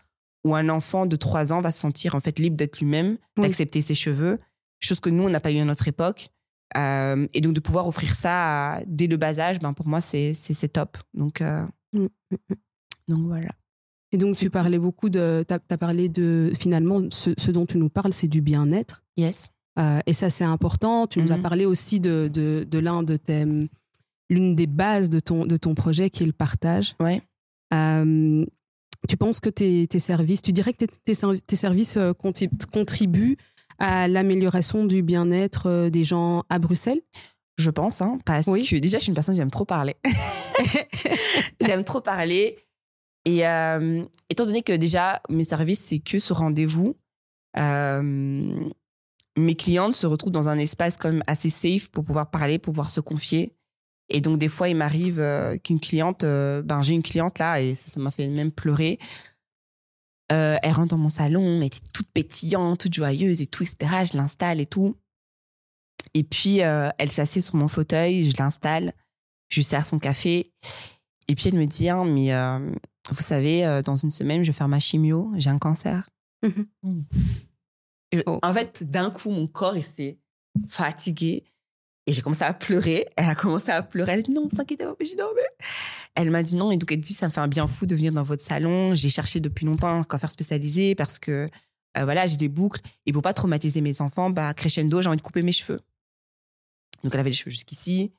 où 0.44 0.54
un 0.54 0.68
enfant 0.68 1.04
de 1.06 1.16
3 1.16 1.52
ans 1.52 1.60
va 1.60 1.72
se 1.72 1.80
sentir 1.80 2.14
en 2.14 2.20
fait 2.20 2.38
libre 2.38 2.56
d'être 2.56 2.78
lui-même 2.78 3.18
Oui. 3.36 3.42
d'accepter 3.42 3.82
ses 3.82 3.96
cheveux. 3.96 4.38
Chose 4.78 5.00
que 5.00 5.10
nous 5.10 5.24
on 5.24 5.30
n'a 5.30 5.40
pas 5.40 5.50
eu 5.50 5.58
à 5.58 5.64
notre 5.64 5.88
époque 5.88 6.28
Euh, 6.76 7.26
et 7.32 7.40
donc 7.40 7.54
de 7.54 7.60
pouvoir 7.60 7.88
offrir 7.88 8.14
ça 8.14 8.74
à- 8.74 8.82
dès 8.86 9.06
le 9.06 9.16
bas 9.16 9.38
âge 9.40 9.58
ben 9.58 9.72
pour 9.72 9.88
moi 9.88 10.02
c'est 10.02 10.34
top 10.70 10.98
donc 11.14 11.40
euh, 11.40 11.64
Mm, 11.94 12.00
mm, 12.02 12.08
mm. 12.50 12.54
donc 13.08 13.26
voilà 13.26 13.48
Et 14.12 14.18
donc, 14.18 14.36
tu 14.36 14.50
parlais 14.50 14.78
beaucoup 14.78 15.08
de. 15.08 15.44
Tu 15.48 15.54
as, 15.54 15.78
parlé 15.78 16.08
de. 16.10 16.52
Finalement, 16.58 17.00
ce, 17.10 17.30
ce 17.38 17.50
dont 17.50 17.64
tu 17.66 17.78
nous 17.78 17.88
parles, 17.90 18.12
c'est 18.12 18.28
du 18.28 18.40
bien-être. 18.42 19.02
yes 19.16 19.48
Euh, 19.78 20.00
et 20.06 20.12
ça, 20.12 20.28
c'est 20.30 20.44
important. 20.44 21.06
Tu 21.06 21.20
nous 21.22 21.30
as 21.32 21.36
Mhm. 21.36 21.42
parlé 21.42 21.64
aussi 21.66 22.00
de, 22.00 22.28
de, 22.32 22.66
de 22.70 22.78
l'un 22.78 23.02
de 23.02 23.16
tes. 23.16 23.44
L'une 24.30 24.54
des 24.54 24.66
bases 24.66 25.08
de 25.08 25.20
ton, 25.20 25.46
de 25.46 25.56
ton 25.56 25.74
projet, 25.74 26.10
qui 26.10 26.22
est 26.22 26.26
le 26.26 26.32
partage. 26.32 26.94
ouais 27.00 27.22
tu 29.08 29.16
penses 29.16 29.40
que 29.40 29.48
tes, 29.50 29.86
tes 29.86 29.98
services, 30.00 30.42
tu 30.42 30.52
dirais 30.52 30.72
que 30.72 30.78
tes, 30.84 30.88
tes 30.88 31.14
servi- 31.14 31.40
tes 31.40 31.56
services 31.56 31.98
contribuent 32.72 33.36
à 33.78 34.08
l'amélioration 34.08 34.84
du 34.84 35.02
bien-être 35.02 35.68
euh, 35.68 35.90
des 35.90 36.04
gens 36.04 36.44
à 36.48 36.58
Bruxelles? 36.58 37.00
Je 37.58 37.70
pense 37.70 38.02
hein, 38.02 38.18
parce 38.24 38.46
Oui. 38.46 38.66
que 38.66 38.76
déjà 38.76 38.98
je 38.98 39.02
suis 39.04 39.10
une 39.10 39.14
personne 39.14 39.34
j'aime 39.34 39.50
trop 39.50 39.64
parler 39.64 39.96
J'aime 41.60 41.84
trop 41.84 42.00
parler. 42.00 42.58
Et 43.24 43.46
euh, 43.46 44.02
étant 44.30 44.46
donné 44.46 44.62
que 44.62 44.72
déjà, 44.72 45.20
mes 45.28 45.44
services, 45.44 45.80
c'est 45.80 45.98
que 45.98 46.18
ce 46.18 46.32
rendez-vous, 46.32 46.96
euh, 47.58 48.02
mes 49.36 49.54
clientes 49.54 49.94
se 49.94 50.06
retrouvent 50.06 50.32
dans 50.32 50.48
un 50.48 50.58
espace 50.58 50.96
même 51.04 51.22
assez 51.26 51.50
safe 51.50 51.90
pour 51.90 52.04
pouvoir 52.04 52.30
parler, 52.30 52.58
pour 52.58 52.72
pouvoir 52.72 52.90
se 52.90 53.00
confier. 53.00 53.54
Et 54.08 54.20
donc, 54.22 54.38
des 54.38 54.48
fois, 54.48 54.68
il 54.70 54.76
m'arrive 54.76 55.20
euh, 55.20 55.56
qu'une 55.58 55.80
cliente, 55.80 56.22
ben, 56.24 56.80
j'ai 56.82 56.94
une 56.94 57.02
cliente 57.02 57.38
là, 57.38 57.60
et 57.60 57.74
ça 57.74 57.90
ça 57.90 58.00
m'a 58.00 58.10
fait 58.10 58.28
même 58.28 58.50
pleurer. 58.50 58.98
Euh, 60.30 60.56
elle 60.62 60.72
rentre 60.72 60.88
dans 60.88 60.98
mon 60.98 61.10
salon, 61.10 61.58
elle 61.58 61.64
était 61.64 61.80
toute 61.92 62.10
pétillante, 62.12 62.80
toute 62.80 62.94
joyeuse 62.94 63.40
et 63.40 63.46
tout, 63.46 63.62
etc. 63.62 64.04
Je 64.12 64.16
l'installe 64.16 64.60
et 64.60 64.66
tout. 64.66 64.96
Et 66.14 66.22
puis, 66.22 66.62
euh, 66.62 66.90
elle 66.98 67.10
s'assied 67.10 67.40
sur 67.40 67.56
mon 67.56 67.68
fauteuil, 67.68 68.30
je 68.30 68.36
l'installe, 68.38 68.92
je 69.48 69.60
lui 69.60 69.64
sers 69.64 69.86
son 69.86 69.98
café. 69.98 70.52
Et 71.28 71.34
puis, 71.34 71.48
elle 71.48 71.54
me 71.54 71.66
dit, 71.66 71.88
Ah, 71.88 72.04
mais 72.04 72.32
euh, 72.32 72.58
vous 73.10 73.22
savez, 73.22 73.80
dans 73.84 73.96
une 73.96 74.10
semaine, 74.10 74.42
je 74.42 74.50
vais 74.50 74.56
faire 74.56 74.68
ma 74.68 74.78
chimio, 74.78 75.32
j'ai 75.36 75.50
un 75.50 75.58
cancer. 75.58 76.08
Mhm. 76.42 77.04
Et 78.12 78.22
Oh. 78.26 78.38
En 78.42 78.54
fait, 78.54 78.84
d'un 78.84 79.10
coup, 79.10 79.30
mon 79.30 79.46
corps, 79.46 79.76
il 79.76 79.82
s'est 79.82 80.18
fatigué. 80.66 81.44
Et 82.08 82.12
j'ai 82.14 82.22
commencé 82.22 82.42
à 82.42 82.54
pleurer. 82.54 83.06
Elle 83.16 83.28
a 83.28 83.34
commencé 83.34 83.70
à 83.70 83.82
pleurer. 83.82 84.12
Elle 84.12 84.20
a 84.20 84.22
dit 84.22 84.30
non, 84.30 84.48
vous 84.50 84.60
inquiétez 84.60 84.84
pas. 84.86 84.94
J'ai 84.98 85.10
dit 85.10 85.16
non, 85.16 85.28
mais. 85.36 85.42
Elle 86.14 86.30
m'a 86.30 86.42
dit 86.42 86.54
non. 86.54 86.70
Et 86.72 86.78
donc, 86.78 86.90
elle 86.90 87.00
dit 87.00 87.12
ça 87.12 87.26
me 87.28 87.32
fait 87.32 87.40
un 87.40 87.48
bien 87.48 87.66
fou 87.66 87.84
de 87.84 87.94
venir 87.94 88.14
dans 88.14 88.22
votre 88.22 88.42
salon. 88.42 88.94
J'ai 88.94 89.10
cherché 89.10 89.40
depuis 89.40 89.66
longtemps 89.66 90.00
un 90.00 90.04
coiffeur 90.04 90.30
spécialisé 90.30 90.94
parce 90.94 91.18
que, 91.18 91.50
euh, 91.98 92.04
voilà, 92.04 92.26
j'ai 92.26 92.38
des 92.38 92.48
boucles. 92.48 92.80
Et 93.04 93.12
pour 93.12 93.20
pas 93.20 93.34
traumatiser 93.34 93.82
mes 93.82 94.00
enfants, 94.00 94.30
bah, 94.30 94.54
crescendo, 94.54 95.02
j'ai 95.02 95.08
envie 95.08 95.18
de 95.18 95.22
couper 95.22 95.42
mes 95.42 95.52
cheveux. 95.52 95.80
Donc, 97.04 97.12
elle 97.12 97.20
avait 97.20 97.28
les 97.28 97.36
cheveux 97.36 97.50
jusqu'ici. 97.50 98.10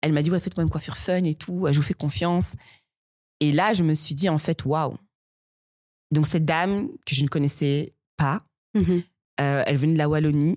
Elle 0.00 0.12
m'a 0.12 0.22
dit, 0.22 0.30
ouais, 0.30 0.38
faites-moi 0.38 0.62
une 0.62 0.70
coiffure 0.70 0.96
fun 0.96 1.24
et 1.24 1.34
tout. 1.34 1.66
Je 1.72 1.76
vous 1.76 1.82
fais 1.82 1.92
confiance. 1.94 2.54
Et 3.40 3.50
là, 3.50 3.72
je 3.72 3.82
me 3.82 3.94
suis 3.94 4.14
dit, 4.14 4.28
en 4.28 4.38
fait, 4.38 4.64
waouh. 4.64 4.96
Donc, 6.12 6.28
cette 6.28 6.44
dame 6.44 6.88
que 7.04 7.16
je 7.16 7.24
ne 7.24 7.28
connaissais 7.28 7.94
pas, 8.16 8.46
Mhm. 8.74 9.02
euh, 9.40 9.62
elle 9.66 9.76
venait 9.76 9.94
de 9.94 9.98
la 9.98 10.08
Wallonie. 10.08 10.56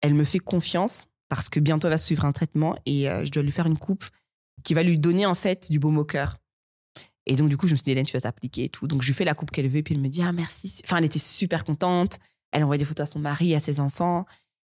Elle 0.00 0.14
me 0.14 0.24
fait 0.24 0.40
confiance 0.40 1.06
parce 1.34 1.48
que 1.48 1.60
bientôt 1.60 1.88
elle 1.88 1.94
va 1.94 1.98
suivre 1.98 2.26
un 2.26 2.32
traitement 2.32 2.76
et 2.84 3.08
euh, 3.08 3.24
je 3.24 3.30
dois 3.30 3.42
lui 3.42 3.52
faire 3.52 3.66
une 3.66 3.78
coupe 3.78 4.04
qui 4.64 4.74
va 4.74 4.82
lui 4.82 4.98
donner 4.98 5.24
en 5.24 5.34
fait 5.34 5.70
du 5.70 5.78
baume 5.78 5.96
au 5.96 6.04
cœur. 6.04 6.36
Et 7.24 7.36
donc 7.36 7.48
du 7.48 7.56
coup, 7.56 7.66
je 7.66 7.72
me 7.72 7.76
suis 7.76 7.84
dit, 7.84 7.92
Hélène, 7.92 8.04
tu 8.04 8.12
vas 8.12 8.20
t'appliquer 8.20 8.64
et 8.64 8.68
tout. 8.68 8.86
Donc 8.86 9.00
je 9.00 9.06
lui 9.06 9.14
fais 9.14 9.24
la 9.24 9.32
coupe 9.32 9.50
qu'elle 9.50 9.66
veut 9.66 9.82
puis 9.82 9.94
elle 9.94 10.00
me 10.02 10.08
dit, 10.08 10.22
ah 10.22 10.32
merci. 10.32 10.82
Enfin, 10.84 10.98
elle 10.98 11.06
était 11.06 11.18
super 11.18 11.64
contente. 11.64 12.18
Elle 12.50 12.64
envoie 12.64 12.76
des 12.76 12.84
photos 12.84 13.08
à 13.08 13.10
son 13.10 13.18
mari, 13.18 13.54
à 13.54 13.60
ses 13.60 13.80
enfants. 13.80 14.26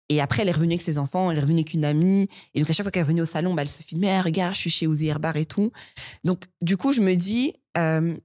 Et 0.09 0.21
après, 0.21 0.43
elle 0.43 0.49
est 0.49 0.51
revenue 0.51 0.73
avec 0.73 0.83
ses 0.83 0.99
enfants, 0.99 1.31
elle 1.31 1.39
est 1.39 1.41
revenue 1.41 1.57
avec 1.57 1.73
une 1.73 1.85
amie. 1.85 2.27
Et 2.53 2.59
donc 2.59 2.69
à 2.69 2.73
chaque 2.73 2.83
fois 2.83 2.91
qu'elle 2.91 3.01
revenue 3.01 3.21
au 3.21 3.25
salon, 3.25 3.55
bah, 3.55 3.63
elle 3.63 3.69
se 3.69 3.81
filmait, 3.81 4.11
Ah, 4.11 4.21
regarde, 4.21 4.53
je 4.53 4.59
suis 4.59 4.69
chez 4.69 4.85
Ouzi 4.85 5.07
Herbar 5.07 5.37
et 5.37 5.47
tout. 5.47 5.71
Donc 6.23 6.45
du 6.61 6.77
coup, 6.77 6.93
je 6.93 7.01
me 7.01 7.15
dis, 7.15 7.55
euh, 7.79 8.15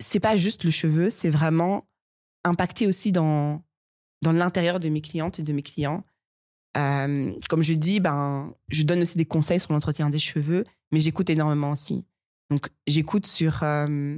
c'est 0.00 0.20
pas 0.20 0.38
juste 0.38 0.64
le 0.64 0.70
cheveu, 0.70 1.10
c'est 1.10 1.28
vraiment 1.28 1.86
impacter 2.44 2.86
aussi 2.86 3.12
dans 3.12 3.62
dans 4.22 4.32
l'intérieur 4.32 4.80
de 4.80 4.88
mes 4.88 5.02
clientes 5.02 5.38
et 5.38 5.42
de 5.42 5.52
mes 5.52 5.62
clients. 5.62 6.02
Euh, 6.78 7.32
comme 7.48 7.62
je 7.62 7.74
dis, 7.74 8.00
ben, 8.00 8.54
je 8.68 8.82
donne 8.84 9.02
aussi 9.02 9.16
des 9.16 9.24
conseils 9.24 9.60
sur 9.60 9.72
l'entretien 9.72 10.10
des 10.10 10.18
cheveux, 10.18 10.64
mais 10.92 11.00
j'écoute 11.00 11.28
énormément 11.30 11.72
aussi. 11.72 12.06
Donc, 12.50 12.68
j'écoute 12.86 13.26
sur 13.26 13.62
euh, 13.62 14.16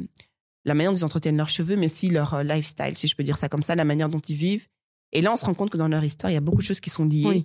la 0.64 0.74
manière 0.74 0.92
dont 0.92 0.98
ils 0.98 1.04
entretiennent 1.04 1.36
leurs 1.36 1.48
cheveux, 1.48 1.76
mais 1.76 1.86
aussi 1.86 2.10
leur 2.10 2.34
euh, 2.34 2.42
lifestyle, 2.42 2.96
si 2.96 3.08
je 3.08 3.16
peux 3.16 3.24
dire 3.24 3.38
ça 3.38 3.48
comme 3.48 3.62
ça, 3.62 3.74
la 3.74 3.84
manière 3.84 4.08
dont 4.08 4.20
ils 4.20 4.36
vivent. 4.36 4.66
Et 5.12 5.22
là, 5.22 5.32
on 5.32 5.36
se 5.36 5.44
rend 5.44 5.54
compte 5.54 5.70
que 5.70 5.76
dans 5.76 5.88
leur 5.88 6.04
histoire, 6.04 6.30
il 6.30 6.34
y 6.34 6.38
a 6.38 6.40
beaucoup 6.40 6.60
de 6.60 6.66
choses 6.66 6.80
qui 6.80 6.90
sont 6.90 7.04
liées. 7.04 7.24
Oui. 7.26 7.44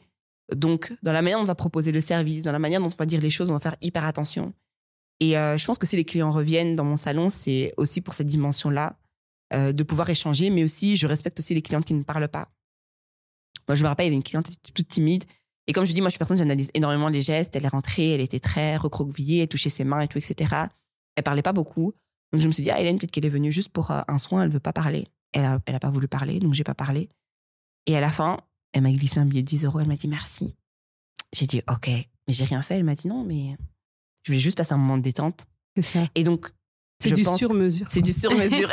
Donc, 0.56 0.94
dans 1.02 1.14
la 1.14 1.22
manière 1.22 1.40
dont 1.40 1.44
on 1.44 1.48
va 1.48 1.56
proposer 1.56 1.92
le 1.92 2.02
service, 2.02 2.44
dans 2.44 2.52
la 2.52 2.60
manière 2.60 2.80
dont 2.80 2.88
on 2.88 2.96
va 2.98 3.06
dire 3.06 3.22
les 3.22 3.32
choses, 3.32 3.50
on 3.50 3.54
va 3.54 3.60
faire 3.60 3.78
hyper 3.82 4.04
attention. 4.04 4.54
Et 5.20 5.38
euh, 5.38 5.58
je 5.58 5.66
pense 5.66 5.78
que 5.78 5.88
si 5.88 5.96
les 5.96 6.04
clients 6.04 6.32
reviennent 6.32 6.76
dans 6.76 6.84
mon 6.84 6.98
salon, 6.98 7.30
c'est 7.30 7.74
aussi 7.78 8.02
pour 8.02 8.14
cette 8.14 8.28
dimension-là, 8.28 8.98
euh, 9.54 9.72
de 9.72 9.84
pouvoir 9.84 10.10
échanger, 10.10 10.50
mais 10.50 10.64
aussi, 10.64 10.98
je 10.98 11.08
respecte 11.08 11.40
aussi 11.40 11.56
les 11.56 11.62
clientes 11.62 11.86
qui 11.86 11.94
ne 11.94 12.04
parlent 12.04 12.28
pas. 12.28 12.50
Moi, 13.68 13.76
je 13.76 13.84
me 13.84 13.88
rappelle, 13.88 14.06
il 14.06 14.08
y 14.08 14.12
avait 14.12 14.16
une 14.16 14.24
cliente 14.24 14.50
toute 14.74 14.88
timide. 14.88 15.24
Et 15.68 15.74
comme 15.74 15.86
je 15.86 15.94
dis, 15.94 16.02
moi, 16.02 16.10
je 16.10 16.14
suis 16.14 16.20
personne, 16.20 16.38
j'analyse 16.38 16.70
énormément 16.74 17.10
les 17.10 17.22
gestes. 17.22 17.56
Elle 17.56 17.66
est 17.66 17.70
rentrée, 17.70 18.12
elle 18.12 18.22
était 18.22 18.40
très 18.40 18.78
recroquevillée, 18.78 19.44
elle 19.44 19.48
touchait 19.48 19.70
ses 19.70 19.84
mains 19.84 20.02
et 20.02 20.08
tout, 20.08 20.18
etc. 20.18 20.56
Elle 21.16 21.24
parlait 21.24 21.42
pas 21.42 21.54
beaucoup. 21.54 21.94
Donc, 22.32 22.42
je 22.42 22.48
me 22.48 22.52
suis 22.52 22.64
dit, 22.64 22.72
ah, 22.72 22.80
Hélène, 22.80 22.98
peut-être 22.98 23.12
qu'elle 23.12 23.26
est 23.26 23.30
venue 23.30 23.52
juste 23.52 23.70
pour 23.70 23.92
euh, 23.92 24.02
un 24.08 24.18
soin, 24.18 24.44
elle 24.44 24.50
veut 24.50 24.60
pas 24.60 24.74
parler. 24.74 25.08
Elle 25.34 25.46
a, 25.46 25.60
elle 25.66 25.76
a 25.76 25.80
pas 25.80 25.90
voulu 25.90 26.08
parler, 26.08 26.40
donc 26.40 26.54
j'ai 26.54 26.64
pas 26.64 26.76
parlé. 26.76 27.10
Et 27.88 27.96
à 27.96 28.00
la 28.00 28.12
fin, 28.12 28.40
elle 28.74 28.84
m'a 28.84 28.92
glissé 28.92 29.20
un 29.20 29.26
billet 29.26 29.42
de 29.42 29.48
10 29.48 29.66
euros, 29.66 29.80
elle 29.80 29.88
m'a 29.88 29.96
dit 29.96 30.08
merci. 30.08 30.56
J'ai 31.34 31.48
dit, 31.48 31.62
OK. 31.70 31.88
Mais 31.88 32.34
j'ai 32.34 32.46
rien 32.46 32.62
fait. 32.62 32.76
Elle 32.76 32.84
m'a 32.84 32.96
dit, 32.96 33.08
non, 33.08 33.24
mais 33.24 33.56
je 34.24 34.32
voulais 34.32 34.40
juste 34.40 34.58
passer 34.58 34.74
un 34.74 34.78
moment 34.78 34.98
de 34.98 35.04
détente. 35.04 35.46
Ça. 35.82 36.00
Et 36.16 36.24
donc, 36.24 36.52
C'est 37.00 37.12
du 37.12 37.24
sur-mesure. 37.24 37.86
c'est 37.90 38.02
du 38.02 38.14
sur-mesure. 38.14 38.70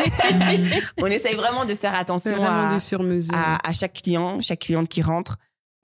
On 0.98 1.06
essaye 1.06 1.34
vraiment 1.34 1.64
de 1.64 1.74
faire 1.74 1.94
attention 1.94 2.36
vraiment 2.36 2.68
à, 2.68 2.78
du 2.78 3.26
à, 3.32 3.68
à 3.68 3.72
chaque 3.72 3.94
client, 3.94 4.40
chaque 4.40 4.60
cliente 4.60 4.88
qui 4.88 5.02
rentre. 5.02 5.38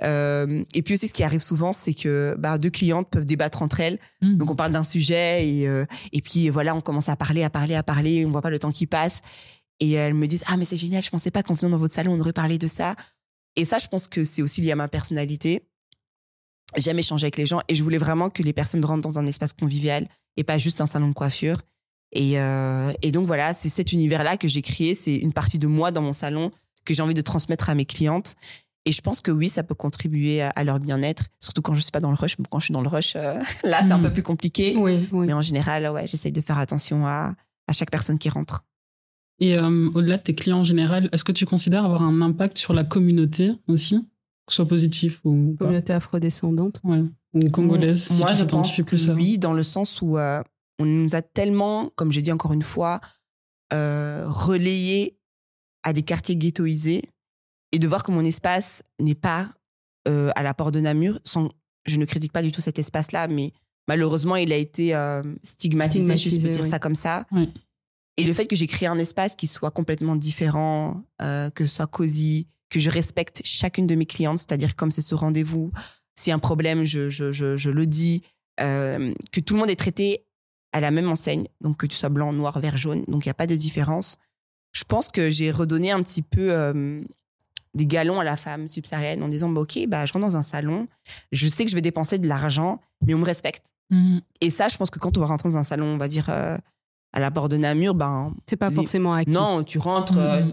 Euh, 0.04 0.62
et 0.74 0.82
puis 0.82 0.94
aussi, 0.94 1.08
ce 1.08 1.12
qui 1.12 1.24
arrive 1.24 1.40
souvent, 1.40 1.72
c'est 1.72 1.94
que 1.94 2.36
bah, 2.38 2.58
deux 2.58 2.70
clientes 2.70 3.08
peuvent 3.10 3.26
débattre 3.26 3.62
entre 3.62 3.80
elles. 3.80 3.98
Mm. 4.22 4.36
Donc, 4.36 4.50
on 4.50 4.54
parle 4.54 4.72
d'un 4.72 4.84
sujet 4.84 5.46
et, 5.46 5.68
euh, 5.68 5.84
et 6.12 6.22
puis 6.22 6.48
voilà, 6.48 6.74
on 6.74 6.80
commence 6.80 7.08
à 7.08 7.16
parler, 7.16 7.42
à 7.42 7.50
parler, 7.50 7.74
à 7.74 7.82
parler. 7.82 8.24
On 8.24 8.30
voit 8.30 8.42
pas 8.42 8.50
le 8.50 8.58
temps 8.58 8.72
qui 8.72 8.86
passe. 8.86 9.22
Et 9.80 9.92
elles 9.92 10.14
me 10.14 10.26
disent 10.26 10.44
Ah, 10.46 10.56
mais 10.56 10.64
c'est 10.64 10.76
génial, 10.76 11.02
je 11.02 11.10
pensais 11.10 11.30
pas 11.30 11.42
qu'en 11.42 11.54
venant 11.54 11.70
dans 11.70 11.78
votre 11.78 11.94
salon, 11.94 12.14
on 12.14 12.20
aurait 12.20 12.32
parlé 12.32 12.58
de 12.58 12.68
ça. 12.68 12.94
Et 13.56 13.64
ça, 13.64 13.78
je 13.78 13.88
pense 13.88 14.06
que 14.06 14.24
c'est 14.24 14.42
aussi 14.42 14.60
lié 14.60 14.72
à 14.72 14.76
ma 14.76 14.88
personnalité. 14.88 15.68
J'aime 16.76 16.98
échanger 16.98 17.24
avec 17.24 17.36
les 17.36 17.46
gens 17.46 17.60
et 17.68 17.74
je 17.74 17.82
voulais 17.82 17.98
vraiment 17.98 18.30
que 18.30 18.42
les 18.42 18.52
personnes 18.52 18.84
rentrent 18.84 19.02
dans 19.02 19.18
un 19.18 19.26
espace 19.26 19.52
convivial 19.52 20.06
et 20.36 20.44
pas 20.44 20.58
juste 20.58 20.80
un 20.80 20.86
salon 20.86 21.08
de 21.08 21.14
coiffure. 21.14 21.62
Et, 22.12 22.40
euh, 22.40 22.90
et 23.02 23.12
donc 23.12 23.26
voilà, 23.26 23.52
c'est 23.52 23.68
cet 23.68 23.92
univers-là 23.92 24.36
que 24.36 24.48
j'ai 24.48 24.62
créé. 24.62 24.94
C'est 24.94 25.16
une 25.16 25.32
partie 25.32 25.58
de 25.58 25.66
moi 25.66 25.90
dans 25.90 26.02
mon 26.02 26.12
salon 26.12 26.50
que 26.84 26.94
j'ai 26.94 27.02
envie 27.02 27.14
de 27.14 27.20
transmettre 27.20 27.68
à 27.70 27.74
mes 27.74 27.84
clientes. 27.84 28.34
Et 28.86 28.92
je 28.92 29.02
pense 29.02 29.20
que 29.20 29.30
oui, 29.30 29.50
ça 29.50 29.62
peut 29.62 29.74
contribuer 29.74 30.40
à, 30.40 30.48
à 30.50 30.64
leur 30.64 30.80
bien-être, 30.80 31.24
surtout 31.38 31.60
quand 31.60 31.74
je 31.74 31.80
suis 31.82 31.90
pas 31.90 32.00
dans 32.00 32.10
le 32.10 32.16
rush. 32.16 32.38
Mais 32.38 32.46
Quand 32.50 32.58
je 32.60 32.66
suis 32.66 32.72
dans 32.72 32.80
le 32.80 32.88
rush, 32.88 33.14
euh, 33.16 33.34
là, 33.64 33.80
c'est 33.86 33.92
un 33.92 33.98
Mm. 33.98 34.02
peu 34.04 34.10
plus 34.10 34.22
compliqué. 34.22 34.74
Oui, 34.78 35.06
oui. 35.12 35.26
Mais 35.26 35.34
en 35.34 35.42
général, 35.42 35.86
ouais, 35.90 36.06
j'essaye 36.06 36.32
de 36.32 36.40
faire 36.40 36.56
attention 36.58 37.06
à, 37.06 37.34
à 37.66 37.72
chaque 37.74 37.90
personne 37.90 38.18
qui 38.18 38.30
rentre. 38.30 38.64
Et 39.40 39.56
euh, 39.56 39.90
au-delà 39.94 40.16
de 40.16 40.22
tes 40.22 40.34
clients 40.34 40.60
en 40.60 40.64
général, 40.64 41.10
est-ce 41.12 41.24
que 41.24 41.32
tu 41.32 41.44
considères 41.44 41.84
avoir 41.84 42.02
un 42.02 42.22
impact 42.22 42.56
sur 42.56 42.72
la 42.72 42.82
communauté 42.84 43.52
aussi? 43.68 43.96
Que 44.46 44.52
ce 44.52 44.56
soit 44.56 44.66
positif 44.68 45.20
ou 45.24 45.54
pas? 45.58 45.66
Communauté 45.66 45.92
afrodescendante. 45.92 46.80
Ouais. 46.82 47.02
Ou 47.34 47.50
congolaise, 47.50 48.02
si 48.04 48.18
Moi, 48.18 48.30
tu 48.32 48.38
je 48.38 48.44
pense 48.44 48.72
plus 48.74 48.84
que 48.84 49.10
à. 49.10 49.14
oui, 49.14 49.38
dans 49.38 49.52
le 49.52 49.62
sens 49.62 50.00
où 50.00 50.16
euh, 50.16 50.40
on 50.78 50.84
nous 50.84 51.14
a 51.14 51.22
tellement, 51.22 51.90
comme 51.96 52.12
j'ai 52.12 52.22
dit 52.22 52.32
encore 52.32 52.52
une 52.52 52.62
fois, 52.62 53.00
euh, 53.72 54.24
relayé 54.26 55.18
à 55.82 55.92
des 55.92 56.02
quartiers 56.02 56.36
ghettoisés 56.36 57.02
et 57.72 57.78
de 57.78 57.86
voir 57.86 58.02
que 58.02 58.12
mon 58.12 58.24
espace 58.24 58.82
n'est 59.00 59.14
pas 59.14 59.48
euh, 60.06 60.30
à 60.36 60.42
la 60.42 60.54
porte 60.54 60.74
de 60.74 60.80
Namur. 60.80 61.18
Sans, 61.24 61.50
je 61.86 61.96
ne 61.96 62.04
critique 62.04 62.32
pas 62.32 62.42
du 62.42 62.52
tout 62.52 62.60
cet 62.60 62.78
espace-là, 62.78 63.28
mais 63.28 63.52
malheureusement, 63.88 64.36
il 64.36 64.52
a 64.52 64.56
été 64.56 64.94
euh, 64.94 65.22
stigmatisé, 65.42 66.16
si 66.16 66.30
je 66.30 66.46
peux 66.46 66.54
dire 66.54 66.66
ça 66.66 66.78
comme 66.78 66.94
ça. 66.94 67.26
Oui. 67.32 67.52
Et 68.16 68.24
le 68.24 68.32
fait 68.32 68.46
que 68.46 68.56
j'ai 68.56 68.66
créé 68.66 68.88
un 68.88 68.98
espace 68.98 69.36
qui 69.36 69.46
soit 69.46 69.70
complètement 69.70 70.16
différent, 70.16 71.02
euh, 71.22 71.50
que 71.50 71.66
ce 71.66 71.76
soit 71.76 71.86
cosy, 71.86 72.48
que 72.68 72.80
je 72.80 72.90
respecte 72.90 73.42
chacune 73.44 73.86
de 73.86 73.94
mes 73.94 74.06
clientes, 74.06 74.38
c'est-à-dire 74.38 74.74
comme 74.76 74.90
c'est 74.90 75.02
ce 75.02 75.14
rendez-vous, 75.14 75.70
a 76.26 76.34
un 76.34 76.38
problème, 76.40 76.82
je, 76.84 77.08
je, 77.08 77.30
je, 77.30 77.56
je 77.56 77.70
le 77.70 77.86
dis, 77.86 78.22
que 78.58 79.40
tout 79.40 79.54
le 79.54 79.60
monde 79.60 79.70
est 79.70 79.76
traité 79.76 80.26
à 80.72 80.80
la 80.80 80.90
même 80.90 81.08
enseigne, 81.08 81.48
donc 81.60 81.78
que 81.78 81.86
tu 81.86 81.96
sois 81.96 82.08
blanc, 82.10 82.32
noir, 82.32 82.58
vert, 82.60 82.76
jaune, 82.76 83.04
donc 83.08 83.24
il 83.24 83.28
n'y 83.28 83.32
a 83.32 83.34
pas 83.34 83.46
de 83.46 83.54
différence. 83.56 84.16
Je 84.72 84.84
pense 84.84 85.08
que 85.08 85.30
j'ai 85.30 85.50
redonné 85.50 85.90
un 85.90 86.02
petit 86.02 86.22
peu 86.22 86.52
euh, 86.52 87.02
des 87.74 87.86
galons 87.86 88.20
à 88.20 88.24
la 88.24 88.36
femme 88.36 88.68
subsaharienne 88.68 89.22
en 89.22 89.28
disant, 89.28 89.48
bah, 89.48 89.62
OK, 89.62 89.78
bah, 89.88 90.04
je 90.06 90.12
rentre 90.12 90.26
dans 90.26 90.36
un 90.36 90.42
salon, 90.42 90.86
je 91.32 91.48
sais 91.48 91.64
que 91.64 91.70
je 91.70 91.74
vais 91.74 91.80
dépenser 91.80 92.18
de 92.18 92.28
l'argent, 92.28 92.80
mais 93.06 93.14
on 93.14 93.18
me 93.18 93.24
respecte. 93.24 93.72
Mhm. 93.90 94.20
Et 94.42 94.50
ça, 94.50 94.68
je 94.68 94.76
pense 94.76 94.90
que 94.90 94.98
quand 94.98 95.16
on 95.16 95.20
va 95.20 95.26
rentrer 95.26 95.48
dans 95.48 95.56
un 95.56 95.64
salon, 95.64 95.86
on 95.86 95.96
va 95.98 96.08
dire 96.08 96.28
euh, 96.28 96.56
à 97.14 97.20
la 97.20 97.30
porte 97.30 97.50
de 97.50 97.56
Namur, 97.56 97.94
ben, 97.94 98.34
C'est 98.46 98.56
pas 98.56 98.70
forcément 98.70 99.14
acquis. 99.14 99.30
non, 99.30 99.64
tu 99.64 99.78
rentres. 99.78 100.18
euh, 100.18 100.42
Mhm. 100.44 100.52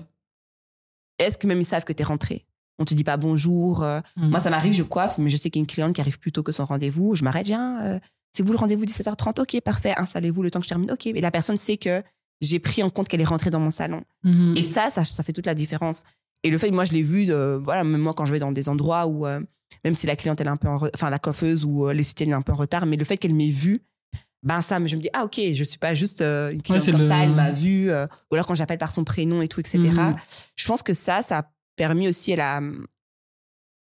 Est-ce 1.19 1.37
que 1.37 1.47
même 1.47 1.59
ils 1.61 1.65
savent 1.65 1.83
que 1.85 1.93
tu 1.93 2.01
es 2.01 2.05
rentré? 2.05 2.45
On 2.77 2.83
te 2.85 2.93
dit 2.93 3.03
pas 3.05 3.15
bonjour. 3.17 3.83
euh, 3.83 3.99
Mhm. 4.17 4.29
Moi, 4.29 4.39
ça 4.39 4.49
m'arrive, 4.49 4.73
je 4.73 4.83
coiffe, 4.83 5.17
mais 5.17 5.29
je 5.29 5.37
sais 5.37 5.49
qu'il 5.49 5.59
y 5.59 5.61
a 5.61 5.63
une 5.63 5.67
cliente 5.67 5.93
qui 5.95 6.01
arrive 6.01 6.19
plus 6.19 6.31
tôt 6.31 6.43
que 6.43 6.51
son 6.51 6.65
rendez-vous. 6.65 7.15
Je 7.15 7.23
m'arrête, 7.23 7.45
viens, 7.45 7.81
euh, 7.85 7.99
c'est 8.35 8.43
vous 8.43 8.51
le 8.51 8.57
rendez-vous 8.57 8.83
17h30 8.85 9.41
Ok, 9.41 9.61
parfait, 9.61 9.93
installez-vous 9.97 10.43
le 10.43 10.51
temps 10.51 10.59
que 10.59 10.65
je 10.65 10.69
termine. 10.69 10.91
Ok, 10.91 11.07
et 11.07 11.21
la 11.21 11.31
personne 11.31 11.57
sait 11.57 11.77
que 11.77 12.03
j'ai 12.41 12.59
pris 12.59 12.83
en 12.83 12.89
compte 12.89 13.07
qu'elle 13.07 13.21
est 13.21 13.23
rentrée 13.25 13.49
dans 13.49 13.59
mon 13.61 13.71
salon. 13.71 14.03
Mhm. 14.23 14.55
Et 14.57 14.63
ça, 14.63 14.89
ça, 14.91 15.05
ça 15.05 15.23
fait 15.23 15.31
toute 15.33 15.45
la 15.45 15.55
différence. 15.55 16.03
Et 16.43 16.49
le 16.49 16.57
fait 16.57 16.69
que 16.69 16.75
moi, 16.75 16.83
je 16.83 16.91
l'ai 16.91 17.01
vu, 17.01 17.25
de, 17.25 17.59
voilà, 17.63 17.83
même 17.83 18.01
moi, 18.01 18.13
quand 18.13 18.25
je 18.25 18.31
vais 18.33 18.39
dans 18.39 18.51
des 18.51 18.67
endroits 18.69 19.07
où, 19.07 19.25
euh, 19.25 19.39
même 19.83 19.95
si 19.95 20.05
la 20.05 20.15
cliente, 20.15 20.41
elle 20.41 20.47
est 20.47 20.51
un 20.51 20.57
peu 20.57 20.67
en 20.67 20.77
re- 20.77 20.91
enfin, 20.93 21.09
la 21.09 21.17
coiffeuse 21.19 21.63
ou 21.65 21.87
euh, 21.87 21.93
les 21.93 22.03
citaines 22.03 22.29
est 22.31 22.33
un 22.33 22.41
peu 22.41 22.51
en 22.51 22.55
retard, 22.55 22.85
mais 22.85 22.97
le 22.97 23.05
fait 23.05 23.17
qu'elle 23.17 23.33
m'ait 23.33 23.49
vu, 23.49 23.81
ben 24.43 24.61
ça, 24.61 24.77
je 24.85 24.95
me 24.95 25.01
dis, 25.01 25.09
ah, 25.13 25.23
ok, 25.23 25.39
je 25.55 25.63
suis 25.63 25.79
pas 25.79 25.95
juste 25.95 26.21
euh, 26.21 26.51
une 26.51 26.61
cliente 26.61 26.83
comme 26.91 27.01
le- 27.01 27.07
ça, 27.07 27.23
elle 27.23 27.31
m'a 27.31 27.51
vu, 27.51 27.89
euh, 27.89 28.05
ou 28.31 28.35
alors 28.35 28.45
quand 28.45 28.53
j'appelle 28.53 28.77
par 28.77 28.91
son 28.91 29.03
prénom 29.05 29.41
et 29.41 29.47
tout, 29.47 29.59
etc. 29.61 29.79
Mhm. 29.79 30.15
Je 30.55 30.67
pense 30.67 30.83
que 30.83 30.93
ça, 30.93 31.23
ça 31.23 31.37
a 31.39 31.51
permis 31.77 32.07
aussi 32.09 32.33
à 32.33 32.35
la, 32.35 32.61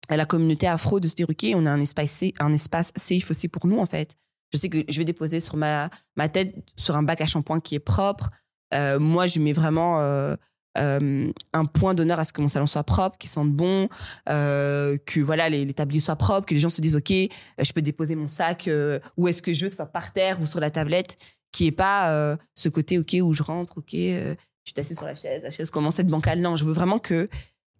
à 0.07 0.17
la 0.17 0.25
communauté 0.25 0.67
afro 0.67 0.99
de 0.99 1.07
se 1.07 1.15
dire, 1.15 1.27
ok, 1.29 1.45
on 1.55 1.65
a 1.65 1.71
un 1.71 1.81
espace, 1.81 2.23
un 2.39 2.53
espace 2.53 2.91
safe 2.95 3.29
aussi 3.31 3.47
pour 3.47 3.65
nous, 3.67 3.79
en 3.79 3.85
fait. 3.85 4.15
Je 4.55 4.61
sais 4.61 4.69
que 4.69 4.77
je 4.87 4.97
vais 4.97 5.03
déposer 5.03 5.41
sur 5.41 5.57
ma, 5.57 5.89
ma 6.15 6.29
tête 6.29 6.55
sur 6.77 6.95
un 6.95 7.03
bac 7.03 7.19
à 7.19 7.25
shampoing 7.25 7.59
qui 7.59 7.75
est 7.75 7.79
propre. 7.79 8.29
Euh, 8.73 8.99
moi, 8.99 9.27
je 9.27 9.39
mets 9.39 9.51
vraiment 9.51 9.99
euh, 9.99 10.35
euh, 10.77 11.29
un 11.51 11.65
point 11.65 11.93
d'honneur 11.93 12.19
à 12.19 12.23
ce 12.23 12.31
que 12.31 12.41
mon 12.41 12.47
salon 12.47 12.65
soit 12.65 12.83
propre, 12.83 13.17
qu'il 13.17 13.29
sente 13.29 13.51
bon, 13.51 13.89
que 14.25 15.19
voilà 15.19 15.49
les, 15.49 15.65
les 15.65 15.99
soient 15.99 16.15
propres, 16.15 16.47
que 16.47 16.53
les 16.53 16.61
gens 16.61 16.69
se 16.69 16.79
disent 16.79 16.95
ok, 16.95 17.11
je 17.11 17.73
peux 17.73 17.81
déposer 17.81 18.15
mon 18.15 18.29
sac 18.29 18.69
où 19.17 19.27
est-ce 19.27 19.41
que 19.41 19.51
je 19.51 19.65
veux, 19.65 19.69
que 19.69 19.75
ce 19.75 19.77
soit 19.77 19.85
par 19.91 20.13
terre 20.13 20.39
ou 20.39 20.45
sur 20.45 20.61
la 20.61 20.71
tablette, 20.71 21.17
qui 21.51 21.67
est 21.67 21.71
pas 21.71 22.37
ce 22.55 22.69
côté 22.69 22.97
ok 22.97 23.17
où 23.21 23.33
je 23.33 23.43
rentre, 23.43 23.77
ok, 23.79 23.91
je 23.91 24.35
suis 24.63 24.79
assis 24.79 24.95
sur 24.95 25.05
la 25.05 25.15
chaise, 25.15 25.41
la 25.43 25.51
chaise 25.51 25.69
commence 25.69 25.99
à 25.99 26.03
être 26.03 26.07
bancale. 26.07 26.39
Non, 26.39 26.55
je 26.55 26.63
veux 26.63 26.73
vraiment 26.73 26.99
que 26.99 27.29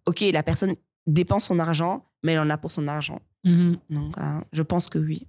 ok 0.06 0.20
la 0.32 0.42
personne 0.42 0.74
dépense 1.06 1.44
son 1.44 1.58
argent, 1.58 2.04
mais 2.22 2.32
elle 2.32 2.40
en 2.40 2.50
a 2.50 2.58
pour 2.58 2.70
son 2.70 2.88
argent. 2.88 3.20
Mhm. 3.44 3.78
Donc 3.90 4.18
euh, 4.18 4.40
je 4.52 4.62
pense 4.62 4.88
que 4.88 4.98
oui. 4.98 5.26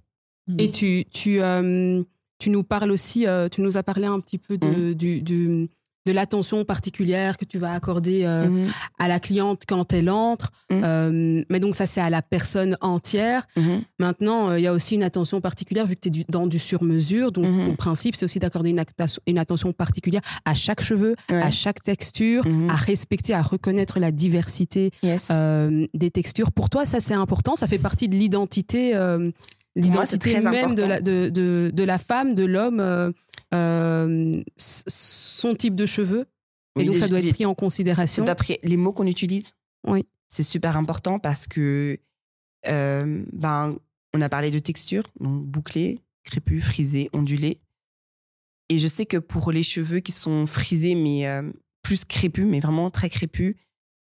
Et 0.58 0.70
tu, 0.70 1.04
tu, 1.10 1.42
euh, 1.42 2.02
tu 2.38 2.50
nous 2.50 2.62
parles 2.62 2.90
aussi, 2.90 3.26
euh, 3.26 3.48
tu 3.48 3.60
nous 3.60 3.76
as 3.76 3.82
parlé 3.82 4.06
un 4.06 4.20
petit 4.20 4.38
peu 4.38 4.54
Mmh. 4.54 4.58
de, 4.58 4.92
du, 4.94 5.20
du- 5.20 5.68
de 6.06 6.12
l'attention 6.14 6.64
particulière 6.64 7.36
que 7.36 7.44
tu 7.44 7.58
vas 7.58 7.74
accorder 7.74 8.22
euh, 8.24 8.46
Mhm, 8.48 8.66
à 8.98 9.08
la 9.08 9.20
cliente 9.20 9.64
quand 9.68 9.92
elle 9.92 10.08
entre. 10.08 10.50
Mais 10.70 11.60
donc 11.60 11.74
ça, 11.74 11.84
c'est 11.84 12.00
à 12.00 12.08
la 12.08 12.22
personne 12.22 12.78
entière. 12.80 13.46
Maintenant, 13.98 14.54
il 14.54 14.62
y 14.62 14.66
a 14.66 14.72
aussi 14.72 14.94
une 14.94 15.02
attention 15.02 15.42
particulière 15.42 15.84
vu 15.86 15.96
que 15.96 16.08
tu 16.08 16.20
es 16.20 16.24
dans 16.30 16.46
du 16.46 16.58
sur-mesure. 16.58 17.30
Donc, 17.30 17.44
ton 17.44 17.76
principe, 17.76 18.16
c'est 18.16 18.24
aussi 18.24 18.38
d'accorder 18.38 18.70
une, 18.70 18.82
une 19.26 19.38
attention 19.38 19.72
particulière 19.74 20.22
à 20.46 20.54
chaque 20.54 20.80
cheveu, 20.80 21.14
ouais, 21.30 21.42
à 21.42 21.50
chaque 21.50 21.82
texture, 21.82 22.42
à 22.70 22.76
respecter, 22.76 23.34
à 23.34 23.42
reconnaître 23.42 23.98
la 24.00 24.10
diversité 24.10 24.92
yes. 25.02 25.30
des 25.92 26.10
textures. 26.10 26.52
Pour 26.52 26.70
toi, 26.70 26.86
ça, 26.86 27.00
c'est 27.00 27.12
important. 27.14 27.54
Ça 27.54 27.66
fait 27.66 27.78
partie 27.78 28.08
de 28.08 28.14
l'identité, 28.16 28.92
l'identité 29.82 30.40
même 30.40 30.74
de 30.74 30.82
important. 30.82 30.88
la, 30.88 31.00
de, 31.00 31.28
de, 31.30 31.70
de 31.72 31.84
la 31.84 31.98
femme, 31.98 32.34
de 32.34 32.44
l'homme, 32.44 32.80
euh, 32.80 33.10
euh, 33.54 34.32
son 34.56 35.54
type 35.54 35.74
de 35.74 35.86
cheveux. 35.86 36.26
Et 36.78 36.84
donc, 36.84 36.94
ça 36.96 37.08
doit 37.08 37.18
être 37.18 37.32
pris 37.32 37.46
en 37.46 37.54
considération. 37.54 38.24
D'après 38.24 38.58
les 38.62 38.76
mots 38.76 38.92
qu'on 38.92 39.06
utilise, 39.06 39.52
Oui. 39.86 40.06
c'est 40.28 40.42
super 40.44 40.76
important 40.76 41.18
parce 41.18 41.46
que 41.46 41.98
euh, 42.68 43.24
ben, 43.32 43.76
on 44.14 44.20
a 44.20 44.28
parlé 44.28 44.50
de 44.50 44.58
texture, 44.58 45.04
donc 45.20 45.44
bouclé, 45.44 46.00
crépus, 46.24 46.64
frisé, 46.64 47.10
ondulé. 47.12 47.58
Et 48.68 48.78
je 48.78 48.86
sais 48.86 49.06
que 49.06 49.16
pour 49.16 49.50
les 49.50 49.62
cheveux 49.62 50.00
qui 50.00 50.12
sont 50.12 50.46
frisés, 50.46 50.94
mais 50.94 51.26
euh, 51.26 51.42
plus 51.82 52.04
crépus, 52.04 52.46
mais 52.46 52.60
vraiment 52.60 52.90
très 52.90 53.08
crépus, 53.08 53.56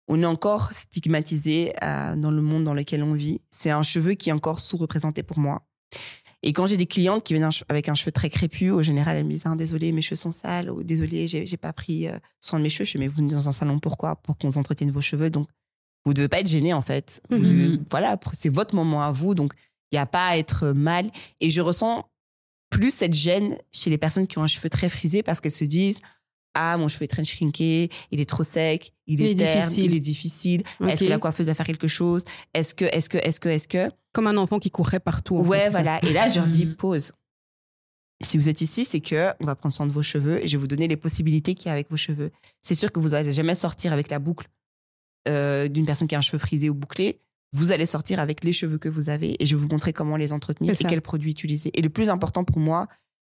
on 0.07 0.21
est 0.21 0.25
encore 0.25 0.71
stigmatisé 0.71 1.73
euh, 1.83 2.15
dans 2.15 2.31
le 2.31 2.41
monde 2.41 2.63
dans 2.63 2.73
lequel 2.73 3.03
on 3.03 3.13
vit. 3.13 3.41
C'est 3.49 3.69
un 3.71 3.83
cheveu 3.83 4.13
qui 4.13 4.29
est 4.29 4.33
encore 4.33 4.59
sous-représenté 4.59 5.23
pour 5.23 5.39
moi. 5.39 5.63
Et 6.43 6.53
quand 6.53 6.65
j'ai 6.65 6.77
des 6.77 6.87
clientes 6.87 7.23
qui 7.23 7.33
viennent 7.33 7.49
avec 7.69 7.87
un 7.87 7.93
cheveu 7.93 8.11
très 8.11 8.29
crépus, 8.29 8.71
au 8.71 8.81
général, 8.81 9.15
elles 9.17 9.25
me 9.25 9.29
disent 9.31 9.43
ah, 9.45 9.55
Désolé, 9.55 9.91
mes 9.91 10.01
cheveux 10.01 10.15
sont 10.15 10.31
sales, 10.31 10.71
ou 10.71 10.81
Désolé, 10.83 11.27
j'ai 11.27 11.57
pas 11.57 11.71
pris 11.71 12.07
euh, 12.07 12.17
soin 12.39 12.57
de 12.59 12.63
mes 12.63 12.69
cheveux. 12.69 12.85
Je 12.85 12.91
fais 12.93 12.99
Mais 12.99 13.07
vous 13.07 13.17
venez 13.17 13.33
dans 13.33 13.47
un 13.47 13.51
salon, 13.51 13.77
pourquoi? 13.79 14.15
Pour 14.15 14.37
qu'on 14.37 14.49
entretienne 14.57 14.89
vos 14.91 15.01
cheveux. 15.01 15.29
Donc, 15.29 15.47
vous 16.03 16.15
devez 16.15 16.27
pas 16.29 16.39
être 16.39 16.47
gêné, 16.47 16.73
en 16.73 16.81
fait. 16.81 17.21
Vous 17.29 17.37
Mhm. 17.37 17.45
devez- 17.47 17.79
voilà, 17.91 18.19
c'est 18.35 18.49
votre 18.49 18.73
moment 18.73 19.03
à 19.03 19.11
vous. 19.11 19.35
Donc, 19.35 19.53
il 19.91 19.95
n'y 19.95 19.99
a 19.99 20.07
pas 20.07 20.29
à 20.29 20.37
être 20.37 20.69
mal. 20.69 21.11
Et 21.41 21.51
je 21.51 21.61
ressens 21.61 22.05
plus 22.71 22.91
cette 22.91 23.13
gêne 23.13 23.57
chez 23.71 23.89
les 23.91 23.97
personnes 23.99 24.25
qui 24.25 24.39
ont 24.39 24.43
un 24.43 24.47
cheveu 24.47 24.69
très 24.69 24.89
frisé 24.89 25.21
parce 25.21 25.41
qu'elles 25.41 25.51
se 25.51 25.65
disent 25.65 25.99
Ah, 26.53 26.77
mon 26.77 26.87
cheveu 26.89 27.05
est 27.05 27.07
très 27.07 27.23
shrinké, 27.23 27.89
il 28.11 28.19
est 28.19 28.29
trop 28.29 28.43
sec, 28.43 28.91
il 29.07 29.19
Il 29.21 29.25
est, 29.27 29.31
est 29.31 29.35
terne, 29.35 29.59
difficile. 29.61 29.85
il 29.85 29.95
est 29.95 29.99
difficile. 30.01 30.63
Est-ce 30.87 31.03
que 31.05 31.09
la 31.09 31.17
coiffeuse 31.19 31.47
va 31.47 31.53
faire 31.53 31.65
quelque 31.65 31.87
chose? 31.87 32.23
Est-ce 32.53 32.75
que, 32.75 32.85
est-ce 32.85 33.09
que, 33.09 33.17
est-ce 33.19 33.39
que, 33.39 33.49
est-ce 33.49 33.67
que? 33.67 33.89
Comme 34.13 34.27
un 34.27 34.35
enfant 34.37 34.59
qui 34.59 34.69
courait 34.71 34.99
partout. 34.99 35.37
en 35.37 35.45
Ouais, 35.45 35.59
fait, 35.59 35.65
c'est 35.67 35.71
ça. 35.71 35.81
voilà. 35.81 35.99
Et 36.05 36.11
là, 36.13 36.27
je 36.27 36.39
leur 36.39 36.47
dis 36.47 36.65
Mhm. 36.65 36.75
pause. 36.75 37.13
Si 38.23 38.37
vous 38.37 38.49
êtes 38.49 38.61
ici, 38.61 38.85
c'est 38.85 38.99
que 38.99 39.31
on 39.39 39.45
va 39.45 39.55
prendre 39.55 39.73
soin 39.73 39.87
de 39.87 39.91
vos 39.91 40.03
cheveux 40.03 40.43
et 40.43 40.47
je 40.47 40.55
vais 40.57 40.61
vous 40.61 40.67
donner 40.67 40.87
les 40.87 40.97
possibilités 40.97 41.55
qu'il 41.55 41.67
y 41.67 41.69
a 41.69 41.73
avec 41.73 41.89
vos 41.89 41.97
cheveux. 41.97 42.31
C'est 42.61 42.75
sûr 42.75 42.91
que 42.91 42.99
vous 42.99 43.09
n'allez 43.09 43.31
jamais 43.31 43.55
sortir 43.55 43.93
avec 43.93 44.09
la 44.11 44.19
boucle 44.19 44.47
euh, 45.27 45.67
d'une 45.67 45.85
personne 45.85 46.07
qui 46.07 46.15
a 46.15 46.17
un 46.19 46.21
cheveu 46.21 46.37
frisé 46.37 46.69
ou 46.69 46.73
bouclé. 46.75 47.19
vous 47.53 47.71
allez 47.71 47.85
sortir 47.85 48.19
avec 48.19 48.43
les 48.43 48.53
cheveux 48.53 48.77
que 48.77 48.89
vous 48.89 49.09
avez 49.09 49.41
et 49.41 49.45
je 49.45 49.55
vais 49.55 49.61
vous 49.61 49.67
montrer 49.67 49.91
comment 49.91 50.15
les 50.17 50.31
entretenir 50.33 50.73
et 50.73 50.83
quels 50.83 51.01
produits 51.01 51.31
utiliser. 51.31 51.71
Et 51.77 51.81
le 51.81 51.89
plus 51.89 52.09
important 52.09 52.43
pour 52.43 52.59
moi, 52.59 52.87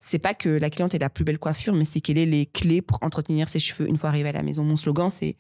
c'est 0.03 0.19
pas 0.19 0.33
que 0.33 0.49
la 0.49 0.69
cliente 0.69 0.93
ait 0.95 0.99
la 0.99 1.09
plus 1.09 1.23
belle 1.23 1.37
coiffure, 1.39 1.73
mais 1.73 1.85
c'est 1.85 2.01
qu'elle 2.01 2.17
ait 2.17 2.25
les 2.25 2.47
clés 2.47 2.81
pour 2.81 2.97
entretenir 3.01 3.47
ses 3.47 3.59
cheveux 3.59 3.87
une 3.87 3.97
fois 3.97 4.09
arrivée 4.09 4.29
à 4.29 4.33
la 4.33 4.41
maison. 4.41 4.63
Mon 4.63 4.75
slogan, 4.75 5.09
c'est 5.09 5.37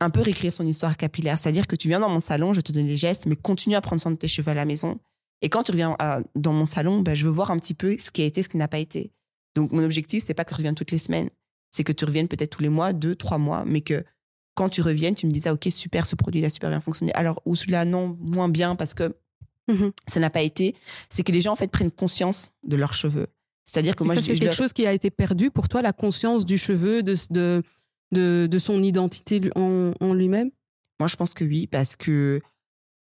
un 0.00 0.10
peu 0.10 0.20
réécrire 0.20 0.52
son 0.52 0.66
histoire 0.66 0.96
capillaire. 0.96 1.38
C'est-à-dire 1.38 1.66
que 1.66 1.74
tu 1.74 1.88
viens 1.88 1.98
dans 1.98 2.08
mon 2.08 2.20
salon, 2.20 2.52
je 2.52 2.60
te 2.60 2.70
donne 2.70 2.86
les 2.86 2.96
gestes, 2.96 3.26
mais 3.26 3.34
continue 3.34 3.74
à 3.74 3.80
prendre 3.80 4.00
soin 4.00 4.12
de 4.12 4.16
tes 4.16 4.28
cheveux 4.28 4.52
à 4.52 4.54
la 4.54 4.64
maison. 4.64 5.00
Et 5.42 5.48
quand 5.48 5.64
tu 5.64 5.72
reviens 5.72 5.96
à- 5.98 6.20
dans 6.36 6.52
mon 6.52 6.66
salon, 6.66 7.00
ben, 7.00 7.16
je 7.16 7.24
veux 7.24 7.32
voir 7.32 7.50
un 7.50 7.58
petit 7.58 7.74
peu 7.74 7.96
ce 7.98 8.12
qui 8.12 8.22
a 8.22 8.24
été, 8.24 8.44
ce 8.44 8.48
qui 8.48 8.58
n'a 8.58 8.68
pas 8.68 8.78
été. 8.78 9.12
Donc, 9.56 9.72
mon 9.72 9.82
objectif, 9.82 10.22
c'est 10.22 10.34
pas 10.34 10.44
que 10.44 10.50
tu 10.50 10.54
reviennes 10.54 10.76
toutes 10.76 10.92
les 10.92 10.98
semaines. 10.98 11.28
C'est 11.72 11.82
que 11.82 11.92
tu 11.92 12.04
reviennes 12.04 12.28
peut-être 12.28 12.50
tous 12.50 12.62
les 12.62 12.68
mois, 12.68 12.92
deux, 12.92 13.16
trois 13.16 13.38
mois, 13.38 13.64
mais 13.66 13.80
que 13.80 14.04
quand 14.54 14.68
tu 14.68 14.82
reviennes, 14.82 15.16
tu 15.16 15.26
me 15.26 15.32
dises, 15.32 15.48
ah, 15.48 15.52
ok, 15.54 15.66
super, 15.70 16.06
ce 16.06 16.14
produit, 16.14 16.40
il 16.40 16.44
a 16.44 16.50
super 16.50 16.70
bien 16.70 16.80
fonctionné. 16.80 17.12
Alors, 17.14 17.42
ou 17.44 17.56
celui-là, 17.56 17.84
non, 17.84 18.16
moins 18.20 18.48
bien 18.48 18.76
parce 18.76 18.94
que 18.94 19.16
Mhm. 19.68 19.92
ça 20.08 20.20
n'a 20.20 20.30
pas 20.30 20.42
été. 20.42 20.74
C'est 21.08 21.22
que 21.22 21.32
les 21.32 21.40
gens, 21.40 21.52
en 21.52 21.56
fait, 21.56 21.70
prennent 21.70 21.90
conscience 21.92 22.50
de 22.64 22.76
leurs 22.76 22.94
cheveux. 22.94 23.26
C'est-à-dire 23.64 23.94
que 23.94 24.02
moi, 24.04 24.14
ça, 24.14 24.22
c'est 24.22 24.32
quelque 24.34 24.44
leur- 24.46 24.54
chose 24.54 24.72
qui 24.72 24.86
a 24.86 24.92
été 24.92 25.10
perdu 25.10 25.50
pour 25.50 25.68
toi, 25.68 25.82
la 25.82 25.92
conscience 25.92 26.44
du 26.44 26.58
cheveu, 26.58 27.02
de, 27.02 27.14
de, 27.30 27.62
de, 28.12 28.48
de 28.50 28.58
son 28.58 28.82
identité 28.82 29.40
en, 29.54 29.92
en 30.00 30.14
lui-même? 30.14 30.50
Moi, 30.98 31.06
je 31.08 31.16
pense 31.16 31.32
que 31.32 31.44
oui, 31.44 31.66
parce 31.68 31.94
que 31.96 32.40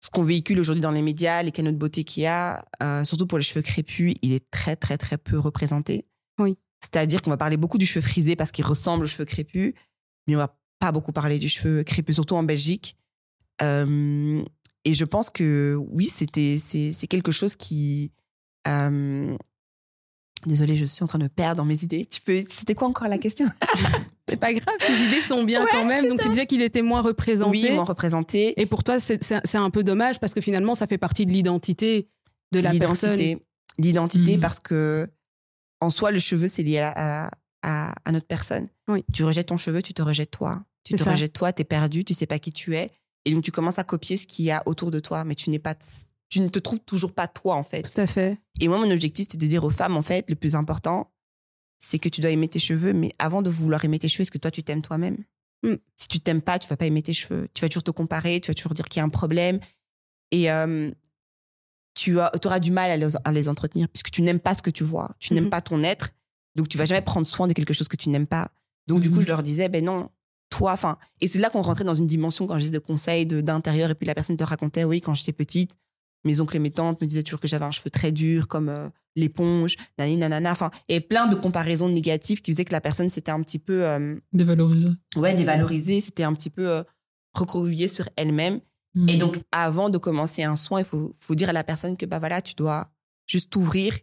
ce 0.01 0.11
qu'on 0.11 0.23
véhicule 0.23 0.61
aujourd'hui 0.61 0.83
dans 0.83 0.91
les 0.91 1.01
médias, 1.01 1.43
les 1.43 1.51
canaux 1.51 1.73
de 1.73 1.77
beauté 1.79 2.05
qu'il 2.05 2.25
y 2.25 2.27
a, 2.27 2.63
euh, 2.83 3.05
surtout 3.05 3.27
pour 3.27 3.39
les 3.39 3.45
cheveux 3.45 3.63
crépus, 3.63 4.15
il 4.21 4.33
est 4.35 4.51
très, 4.51 4.77
très, 4.77 4.99
très 4.99 5.17
peu 5.17 5.39
représenté. 5.39 6.05
Oui. 6.39 6.59
C'est-à-dire 6.83 7.23
qu'on 7.23 7.31
va 7.31 7.39
parler 7.39 7.57
beaucoup 7.57 7.79
du 7.79 7.87
cheveu 7.87 8.03
frisé 8.03 8.37
parce 8.37 8.53
qu'il 8.53 8.67
ressemble 8.67 9.05
aux 9.05 9.09
cheveux 9.09 9.25
crépus, 9.25 9.73
mais 10.29 10.35
on 10.35 10.39
va 10.39 10.55
pas 10.79 10.93
beaucoup 10.93 11.13
parler 11.13 11.39
du 11.39 11.49
cheveu 11.49 11.83
crépus, 11.85 12.17
surtout 12.17 12.35
en 12.37 12.43
Belgique. 12.43 12.99
Euh, 13.63 14.45
et 14.85 14.95
je 14.95 15.05
pense 15.05 15.31
que 15.31 15.77
oui, 15.91 16.07
c'était, 16.07 16.57
c'est, 16.59 17.07
quelque 17.07 17.33
chose 17.33 17.57
qui. 17.57 18.13
euh, 18.69 19.37
Désolée, 20.47 20.77
je 20.77 20.85
suis 20.85 21.03
en 21.03 21.07
train 21.07 21.19
de 21.19 21.29
perdre 21.29 21.57
dans 21.57 21.65
mes 21.65 21.85
idées. 21.85 22.05
Tu 22.05 22.21
peux, 22.21 22.45
c'était 22.51 22.75
quoi 22.75 22.87
encore 22.89 23.09
la 23.09 23.17
question? 23.19 23.49
C'est 24.29 24.37
pas 24.39 24.53
grave, 24.55 24.75
tes 24.79 24.93
idées 24.93 25.21
sont 25.21 25.45
bien 25.45 25.63
Ouais, 25.63 25.69
quand 25.71 25.85
même. 25.85 26.09
Donc 26.09 26.21
tu 26.21 26.29
disais 26.31 26.47
qu'il 26.47 26.63
était 26.63 26.81
moins 26.83 27.03
représenté. 27.03 27.51
Oui, 27.51 27.71
m'en 27.77 27.85
représenter. 27.85 28.59
Et 28.61 28.65
pour 28.65 28.83
toi, 28.83 28.99
c'est 28.99 29.55
un 29.55 29.69
peu 29.71 29.85
dommage 29.85 30.19
parce 30.19 30.33
que 30.33 30.41
finalement, 30.41 30.75
ça 30.75 30.87
fait 30.87 30.97
partie 30.99 31.27
de 31.27 31.31
l'identité 31.31 32.09
de 32.53 32.61
la 32.61 32.73
personne. 32.73 33.13
l'identité. 33.17 33.47
L'identité 33.79 34.35
Mhm. 34.37 34.41
parce 34.41 34.61
que 34.61 35.07
en 35.81 35.91
soi, 35.91 36.11
le 36.11 36.19
cheveu, 36.21 36.49
c'est 36.49 36.63
lié 36.63 36.79
à, 36.79 37.31
à, 37.63 37.95
à 38.05 38.13
notre 38.13 38.27
personne. 38.27 38.67
Oui. 38.89 39.05
Tu 39.13 39.25
rejettes 39.25 39.49
ton 39.49 39.59
cheveu, 39.59 39.83
tu 39.83 39.93
te 39.93 40.01
rejettes 40.03 40.31
toi. 40.31 40.65
Tu 40.85 40.95
te 40.95 41.03
ça. 41.03 41.11
rejettes 41.11 41.35
toi, 41.35 41.53
tu 41.53 41.61
es 41.61 41.65
perdu, 41.65 42.03
tu 42.05 42.15
sais 42.15 42.27
pas 42.27 42.39
qui 42.39 42.51
tu 42.53 42.77
es. 42.77 42.91
Et 43.25 43.33
donc, 43.33 43.43
tu 43.43 43.51
commences 43.53 43.79
à 43.79 43.85
copier 43.85 44.17
ce 44.17 44.27
qu'il 44.27 44.45
y 44.45 44.51
a 44.51 44.63
autour 44.67 44.91
de 44.91 45.01
toi, 45.01 45.25
mais 45.25 45.35
tu 45.35 45.51
n'es 45.51 45.59
pas, 45.59 45.75
tu 46.29 46.41
ne 46.41 46.49
te 46.49 46.59
trouves 46.59 46.81
toujours 46.81 47.13
pas 47.13 47.27
toi, 47.29 47.55
en 47.57 47.65
fait. 47.65 47.83
Tout 47.83 48.01
à 48.01 48.07
fait. 48.07 48.39
Et 48.61 48.69
moi, 48.69 48.79
mon 48.79 48.91
objectif, 48.91 49.27
c'est 49.31 49.39
de 49.39 49.47
dire 49.47 49.65
aux 49.65 49.71
femmes, 49.71 49.97
en 49.97 50.03
fait, 50.03 50.29
le 50.29 50.37
plus 50.37 50.55
important, 50.55 51.11
c'est 51.79 51.99
que 51.99 52.09
tu 52.09 52.21
dois 52.21 52.31
aimer 52.31 52.49
tes 52.49 52.59
cheveux, 52.59 52.93
mais 52.93 53.13
avant 53.19 53.43
de 53.43 53.51
vouloir 53.51 53.85
aimer 53.85 53.99
tes 53.99 54.09
cheveux, 54.09 54.23
est-ce 54.23 54.31
que 54.31 54.39
toi, 54.39 54.51
tu 54.51 54.63
t'aimes 54.63 54.83
toi-même? 54.83 55.19
Mm. 55.63 55.75
Si 55.97 56.09
tu 56.09 56.21
t'aimes 56.21 56.43
pas, 56.43 56.59
tu 56.59 56.69
vas 56.69 56.77
pas 56.77 56.87
aimer 56.87 57.03
tes 57.03 57.13
cheveux. 57.15 57.49
Tu 57.55 57.63
vas 57.63 57.69
toujours 57.69 57.83
te 57.85 57.91
comparer, 57.91 58.41
tu 58.41 58.51
vas 58.51 58.55
toujours 58.55 58.75
dire 58.75 58.87
qu'il 58.89 59.01
y 59.01 59.03
a 59.03 59.05
un 59.05 59.09
problème. 59.11 59.59
Et 60.31 60.51
euh, 60.51 60.91
tu 61.95 62.21
as- 62.21 62.33
auras 62.45 62.61
du 62.61 62.71
mal 62.71 62.91
à 62.91 62.97
les, 62.97 63.17
à 63.25 63.33
les 63.33 63.49
entretenir, 63.49 63.89
puisque 63.89 64.11
tu 64.11 64.23
n'aimes 64.23 64.41
pas 64.41 64.55
ce 64.55 64.63
que 64.63 64.71
tu 64.71 64.85
vois. 64.85 65.15
Tu 65.21 65.33
n'aimes 65.35 65.45
Mhm. 65.45 65.51
pas 65.51 65.61
ton 65.61 65.83
être. 65.83 66.11
Donc, 66.57 66.69
tu 66.69 66.77
vas 66.79 66.85
jamais 66.85 67.03
prendre 67.03 67.27
soin 67.27 67.47
de 67.49 67.53
quelque 67.53 67.73
chose 67.73 67.89
que 67.89 67.97
tu 67.97 68.09
n'aimes 68.11 68.27
pas. 68.27 68.51
Donc, 68.87 69.01
du 69.01 69.11
coup, 69.11 69.17
Mhm. 69.17 69.23
je 69.23 69.29
leur 69.29 69.43
disais, 69.43 69.69
ben 69.69 69.85
non, 69.85 70.11
toi, 70.57 70.73
enfin, 70.73 70.99
et 71.21 71.27
c'est 71.27 71.39
là 71.39 71.51
qu'on 71.51 71.63
rentrait 71.63 71.85
dans 71.85 71.95
une 71.95 72.07
dimension 72.07 72.47
quand 72.47 72.55
je 72.55 72.61
disais 72.65 72.73
de 72.73 72.79
conseils 72.79 73.27
d'intérieur, 73.27 73.91
et 73.91 73.95
puis 73.95 74.07
la 74.07 74.15
personne 74.15 74.37
te 74.37 74.45
racontait, 74.45 74.85
oui, 74.85 75.01
quand 75.01 75.15
j'étais 75.15 75.33
petite, 75.33 75.73
mes 76.25 76.41
oncles 76.41 76.57
et 76.57 76.61
mes 76.61 76.71
tantes 76.71 77.01
me 77.01 77.07
disaient 77.07 77.23
toujours 77.23 77.41
que 77.41 77.49
j'avais 77.49 77.65
un 77.65 77.71
cheveu 77.71 77.91
très 77.91 78.13
dur, 78.13 78.47
comme 78.49 78.69
euh, 78.69 78.89
l'éponge, 79.17 79.77
nani, 79.99 80.17
nanana, 80.17 80.53
enfin, 80.53 80.71
et 80.89 81.01
plein 81.01 81.27
de 81.27 81.35
comparaisons 81.35 81.89
négatives 81.89 82.41
qui 82.41 82.53
faisaient 82.53 82.65
que 82.65 82.73
la 82.73 82.81
personne 82.81 83.11
s'était 83.11 83.33
un 83.33 83.43
petit 83.43 83.59
peu, 83.59 83.85
euh, 83.85 84.17
Dévalorisé. 84.33 84.89
ouais, 85.17 85.35
dévalorisée, 85.35 86.01
c'était 86.01 86.23
un 86.23 86.33
petit 86.35 86.51
peu 86.51 86.69
euh, 86.69 86.83
recroquevillée 87.35 87.89
sur 87.89 88.09
elle-même. 88.17 88.61
Et 89.09 89.15
Mhm. 89.15 89.19
donc, 89.19 89.41
avant 89.51 89.91
de 89.91 89.99
commencer 89.99 90.45
un 90.45 90.55
soin, 90.57 90.79
il 90.81 90.85
faut, 90.87 91.15
faut 91.19 91.35
dire 91.35 91.49
à 91.49 91.53
la 91.53 91.65
personne 91.65 91.97
que 91.97 92.07
bah 92.07 92.21
voilà, 92.21 92.41
tu 92.41 92.55
dois 92.55 92.89
juste 93.27 93.51
t'ouvrir. 93.51 93.99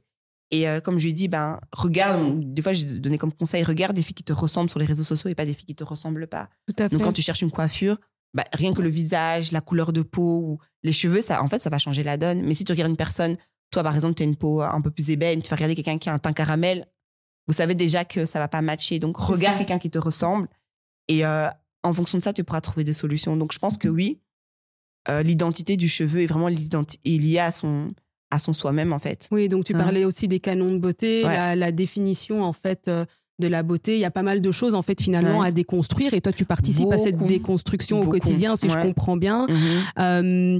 Et 0.51 0.67
euh, 0.67 0.81
comme 0.81 0.99
je 0.99 1.05
lui 1.05 1.13
dis, 1.13 1.27
ben, 1.29 1.59
regarde, 1.71 2.39
des 2.53 2.61
fois, 2.61 2.73
j'ai 2.73 2.99
donné 2.99 3.17
comme 3.17 3.31
conseil, 3.31 3.63
regarde 3.63 3.95
des 3.95 4.01
filles 4.01 4.13
qui 4.13 4.23
te 4.23 4.33
ressemblent 4.33 4.69
sur 4.69 4.79
les 4.79 4.85
réseaux 4.85 5.05
sociaux 5.05 5.29
et 5.29 5.35
pas 5.35 5.45
des 5.45 5.53
filles 5.53 5.65
qui 5.65 5.75
te 5.75 5.83
ressemblent 5.83 6.27
pas. 6.27 6.49
Tout 6.67 6.75
à 6.79 6.89
fait. 6.89 6.95
Donc, 6.95 7.03
quand 7.03 7.13
tu 7.13 7.21
cherches 7.21 7.41
une 7.41 7.51
coiffure, 7.51 7.97
bah, 8.33 8.43
rien 8.53 8.73
que 8.73 8.81
le 8.81 8.89
visage, 8.89 9.51
la 9.53 9.61
couleur 9.61 9.93
de 9.93 10.01
peau 10.01 10.39
ou 10.39 10.59
les 10.83 10.91
cheveux, 10.93 11.21
ça, 11.21 11.41
en 11.41 11.47
fait, 11.47 11.59
ça 11.59 11.69
va 11.69 11.77
changer 11.77 12.03
la 12.03 12.17
donne. 12.17 12.41
Mais 12.43 12.53
si 12.53 12.65
tu 12.65 12.71
regardes 12.73 12.89
une 12.91 12.97
personne, 12.97 13.37
toi, 13.71 13.81
par 13.83 13.95
exemple, 13.95 14.15
tu 14.15 14.23
as 14.23 14.25
une 14.25 14.35
peau 14.35 14.61
un 14.61 14.81
peu 14.81 14.91
plus 14.91 15.09
ébène, 15.09 15.41
tu 15.41 15.49
vas 15.49 15.55
regarder 15.55 15.75
quelqu'un 15.75 15.97
qui 15.97 16.09
a 16.09 16.13
un 16.13 16.19
teint 16.19 16.33
caramel, 16.33 16.85
vous 17.47 17.53
savez 17.53 17.73
déjà 17.75 18.03
que 18.03 18.25
ça 18.25 18.39
va 18.39 18.47
pas 18.49 18.61
matcher. 18.61 18.99
Donc, 18.99 19.15
regarde 19.17 19.57
quelqu'un 19.57 19.79
qui 19.79 19.89
te 19.89 19.99
ressemble 19.99 20.49
et 21.07 21.25
euh, 21.25 21.47
en 21.83 21.93
fonction 21.93 22.17
de 22.17 22.23
ça, 22.23 22.33
tu 22.33 22.43
pourras 22.43 22.61
trouver 22.61 22.83
des 22.83 22.93
solutions. 22.93 23.37
Donc, 23.37 23.53
je 23.53 23.59
pense 23.59 23.77
que 23.77 23.87
oui, 23.87 24.19
euh, 25.09 25.23
l'identité 25.23 25.77
du 25.77 25.87
cheveu 25.87 26.21
est 26.21 26.27
vraiment 26.27 26.47
l'identi- 26.49 26.99
est 27.05 27.17
liée 27.17 27.39
à 27.39 27.51
son, 27.51 27.93
à 28.31 28.39
son 28.39 28.53
soi-même, 28.53 28.93
en 28.93 28.99
fait. 28.99 29.27
Oui, 29.31 29.47
donc 29.47 29.65
tu 29.65 29.75
Hein? 29.75 29.79
parlais 29.79 30.05
aussi 30.05 30.27
des 30.27 30.39
canons 30.39 30.71
de 30.73 30.79
beauté, 30.79 31.23
Ouais. 31.25 31.35
la, 31.35 31.55
la 31.55 31.71
définition 31.71 32.43
en 32.43 32.53
fait 32.53 32.87
euh, 32.87 33.05
de 33.39 33.47
la 33.47 33.61
beauté. 33.63 33.95
Il 33.95 33.99
y 33.99 34.05
a 34.05 34.11
pas 34.11 34.23
mal 34.23 34.41
de 34.41 34.51
choses 34.51 34.73
en 34.75 34.81
fait 34.81 35.01
finalement 35.01 35.39
Ouais. 35.39 35.47
à 35.47 35.51
déconstruire. 35.51 36.13
Et 36.13 36.21
toi, 36.21 36.31
tu 36.31 36.45
participes 36.45 36.91
à 36.91 36.97
cette 36.97 37.15
Beaucoup. 37.17 37.29
déconstruction 37.29 37.99
au 38.01 38.05
quotidien, 38.07 38.55
si 38.55 38.69
je 38.69 38.77
comprends 38.81 39.17
bien. 39.17 39.45
Euh, 39.99 40.59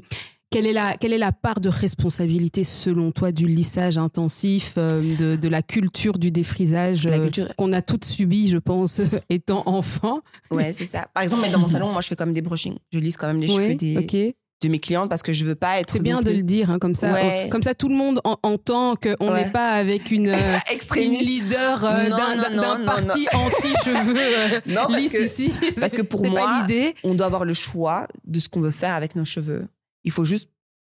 quelle 0.50 0.66
est, 0.68 0.74
la, 0.74 0.98
quelle 0.98 1.14
est 1.14 1.18
la 1.18 1.32
part 1.32 1.62
de 1.62 1.70
responsabilité 1.70 2.66
selon 2.66 3.12
toi 3.12 3.32
du 3.32 3.48
lissage 3.48 3.98
intensif, 3.98 4.74
euh, 4.78 4.90
de, 5.18 5.38
de 5.38 5.48
la 5.48 5.62
culture 5.62 6.20
du 6.20 6.30
défrisage 6.30 7.04
culture, 7.06 7.48
qu'on 7.56 7.72
a 7.72 7.82
toutes 7.82 8.04
subi, 8.04 8.50
je 8.50 8.58
pense, 8.58 9.00
étant 9.30 9.64
enfant? 9.66 10.20
Ouais, 10.52 10.74
c'est 10.74 10.86
ça. 10.86 11.08
Par 11.14 11.24
exemple, 11.24 11.50
dans 11.50 11.60
mon 11.60 11.70
salon, 11.70 11.92
moi, 11.94 12.02
je 12.02 12.08
fais 12.10 12.18
comme 12.18 12.34
des 12.34 12.42
brushings. 12.42 12.76
Je 12.92 13.00
lisse 13.00 13.16
quand 13.16 13.28
même 13.28 13.40
les 13.40 13.48
cheveux 13.48 13.76
des, 13.76 13.98
ok. 13.98 14.36
De 14.62 14.68
mes 14.70 14.80
clientes 14.80 15.10
parce 15.10 15.24
que 15.24 15.34
je 15.34 15.44
veux 15.44 15.56
pas 15.56 15.80
être. 15.80 15.90
C'est 15.92 16.00
bien 16.02 16.22
de 16.22 16.32
le 16.32 16.44
dire, 16.44 16.70
hein, 16.70 16.78
comme 16.80 16.94
ça. 16.96 17.12
Ouais. 17.14 17.50
Comme 17.50 17.64
ça, 17.64 17.74
tout 17.74 17.90
le 17.90 17.96
monde 17.96 18.22
en- 18.24 18.38
entend 18.44 18.96
qu'on 18.96 19.32
Ouais. 19.32 19.46
n'est 19.46 19.52
pas 19.52 19.72
avec 19.72 20.12
une, 20.12 20.28
euh, 20.28 20.34
une 20.96 21.12
leader 21.14 21.84
euh, 21.84 22.10
d'un- 22.10 22.86
parti 22.86 23.28
anti-cheveux 23.34 24.16
euh, 24.18 24.60
Non, 24.68 24.86
parce 24.88 25.00
lisse 25.00 25.12
que- 25.14 25.26
ici. 25.26 25.52
parce 25.80 25.94
que 25.94 26.04
pour 26.04 26.26
moi, 26.26 26.64
on 27.04 27.16
doit 27.16 27.26
avoir 27.26 27.44
le 27.46 27.54
choix 27.54 28.08
de 28.26 28.40
ce 28.40 28.50
qu'on 28.50 28.62
veut 28.62 28.72
faire 28.72 28.94
avec 28.94 29.16
nos 29.16 29.26
cheveux. 29.26 29.68
Il 30.04 30.12
faut 30.12 30.26
juste 30.26 30.50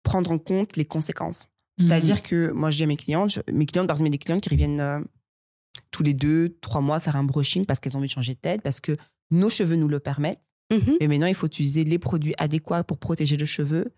prendre 0.04 0.30
en 0.30 0.38
compte 0.38 0.76
les 0.76 0.84
conséquences. 0.84 1.46
C'est-à-dire 1.78 2.22
que 2.22 2.52
moi, 2.52 2.70
je 2.70 2.76
dis 2.78 2.84
à 2.84 2.86
mes 2.86 2.96
clientes, 2.96 3.30
je- 3.30 3.52
mes 3.52 3.66
clientes, 3.66 3.86
par 3.88 3.96
exemple, 3.96 4.08
il 4.08 4.12
y 4.12 4.14
a 4.14 4.18
des 4.18 4.24
clientes 4.24 4.40
qui 4.42 4.48
reviennent 4.50 5.04
tous 5.90 6.02
les 6.02 6.14
deux, 6.14 6.56
trois 6.60 6.80
mois 6.80 7.00
faire 7.00 7.16
un 7.16 7.24
brushing 7.24 7.66
parce 7.66 7.80
qu'elles 7.80 7.94
ont 7.96 7.98
envie 7.98 8.06
de 8.08 8.12
changer 8.12 8.34
de 8.34 8.38
tête, 8.38 8.62
parce 8.62 8.80
que 8.80 8.96
nos 9.30 9.50
cheveux 9.50 9.76
nous 9.76 9.88
le 9.88 9.98
permettent. 9.98 10.40
Mais 10.70 11.06
maintenant, 11.08 11.26
il 11.26 11.34
faut 11.34 11.46
utiliser 11.46 11.84
les 11.84 11.98
produits 11.98 12.34
adéquats 12.38 12.84
pour 12.84 12.98
protéger 12.98 13.36
le 13.36 13.44
cheveu, 13.44 13.92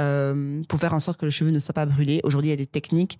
euh, 0.00 0.62
pour 0.68 0.78
faire 0.80 0.94
en 0.94 1.00
sorte 1.00 1.18
que 1.20 1.24
le 1.26 1.30
cheveu 1.30 1.50
ne 1.50 1.60
soit 1.60 1.74
pas 1.74 1.86
brûlé. 1.86 2.20
Aujourd'hui, 2.24 2.48
il 2.48 2.52
y 2.52 2.54
a 2.54 2.56
des 2.56 2.66
techniques, 2.66 3.18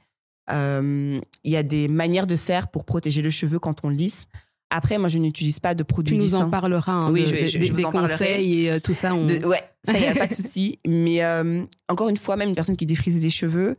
euh, 0.51 1.20
il 1.44 1.51
y 1.51 1.57
a 1.57 1.62
des 1.62 1.88
manières 1.88 2.26
de 2.26 2.36
faire 2.36 2.68
pour 2.68 2.84
protéger 2.84 3.22
le 3.22 3.30
cheveu 3.30 3.59
quand 3.59 3.84
on 3.84 3.88
lisse. 3.88 4.26
Après, 4.70 4.99
moi, 4.99 5.09
je 5.09 5.18
n'utilise 5.18 5.61
pas 5.61 5.74
de 5.74 5.82
Tu 5.82 5.86
produits 5.86 6.16
nous 6.16 6.34
en 6.34 6.38
lissants. 6.38 6.51
parleras, 6.51 6.92
hein, 6.92 7.11
Oui, 7.12 7.20
de- 7.22 7.26
je 7.26 7.30
je- 7.36 7.40
des, 7.59 7.66
je 7.66 7.70
vous 7.70 7.76
des 7.76 7.84
en 7.84 7.92
conseils 7.92 8.64
et 8.64 8.70
euh, 8.72 8.80
tout 8.80 8.94
ça. 8.94 9.14
on- 9.14 9.24
De- 9.24 9.44
ouais, 9.47 9.62
ça, 9.84 9.92
il 9.94 10.01
n'y 10.01 10.09
a 10.09 10.14
pas 10.14 10.26
de 10.26 10.34
souci. 10.34 10.78
Mais 10.86 11.22
euh, 11.22 11.62
encore 11.88 12.09
une 12.09 12.16
fois, 12.16 12.36
même 12.36 12.49
une 12.49 12.55
personne 12.55 12.76
qui 12.76 12.86
défrise 12.86 13.20
des 13.20 13.30
cheveux, 13.30 13.76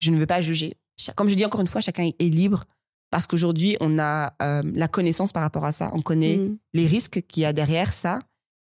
je 0.00 0.10
ne 0.10 0.16
veux 0.16 0.26
pas 0.26 0.40
juger. 0.40 0.74
Comme 1.16 1.28
je 1.28 1.34
dis 1.34 1.44
encore 1.44 1.60
une 1.60 1.66
fois, 1.66 1.80
chacun 1.80 2.10
est 2.18 2.28
libre 2.28 2.64
parce 3.10 3.26
qu'aujourd'hui, 3.26 3.76
on 3.80 3.98
a 3.98 4.34
euh, 4.42 4.62
la 4.74 4.88
connaissance 4.88 5.32
par 5.32 5.42
rapport 5.42 5.64
à 5.66 5.72
ça. 5.72 5.90
On 5.94 6.00
connaît 6.00 6.38
Mhm. 6.38 6.56
les 6.72 6.86
risques 6.86 7.22
qu'il 7.28 7.42
y 7.42 7.46
a 7.46 7.52
derrière 7.52 7.92
ça. 7.92 8.20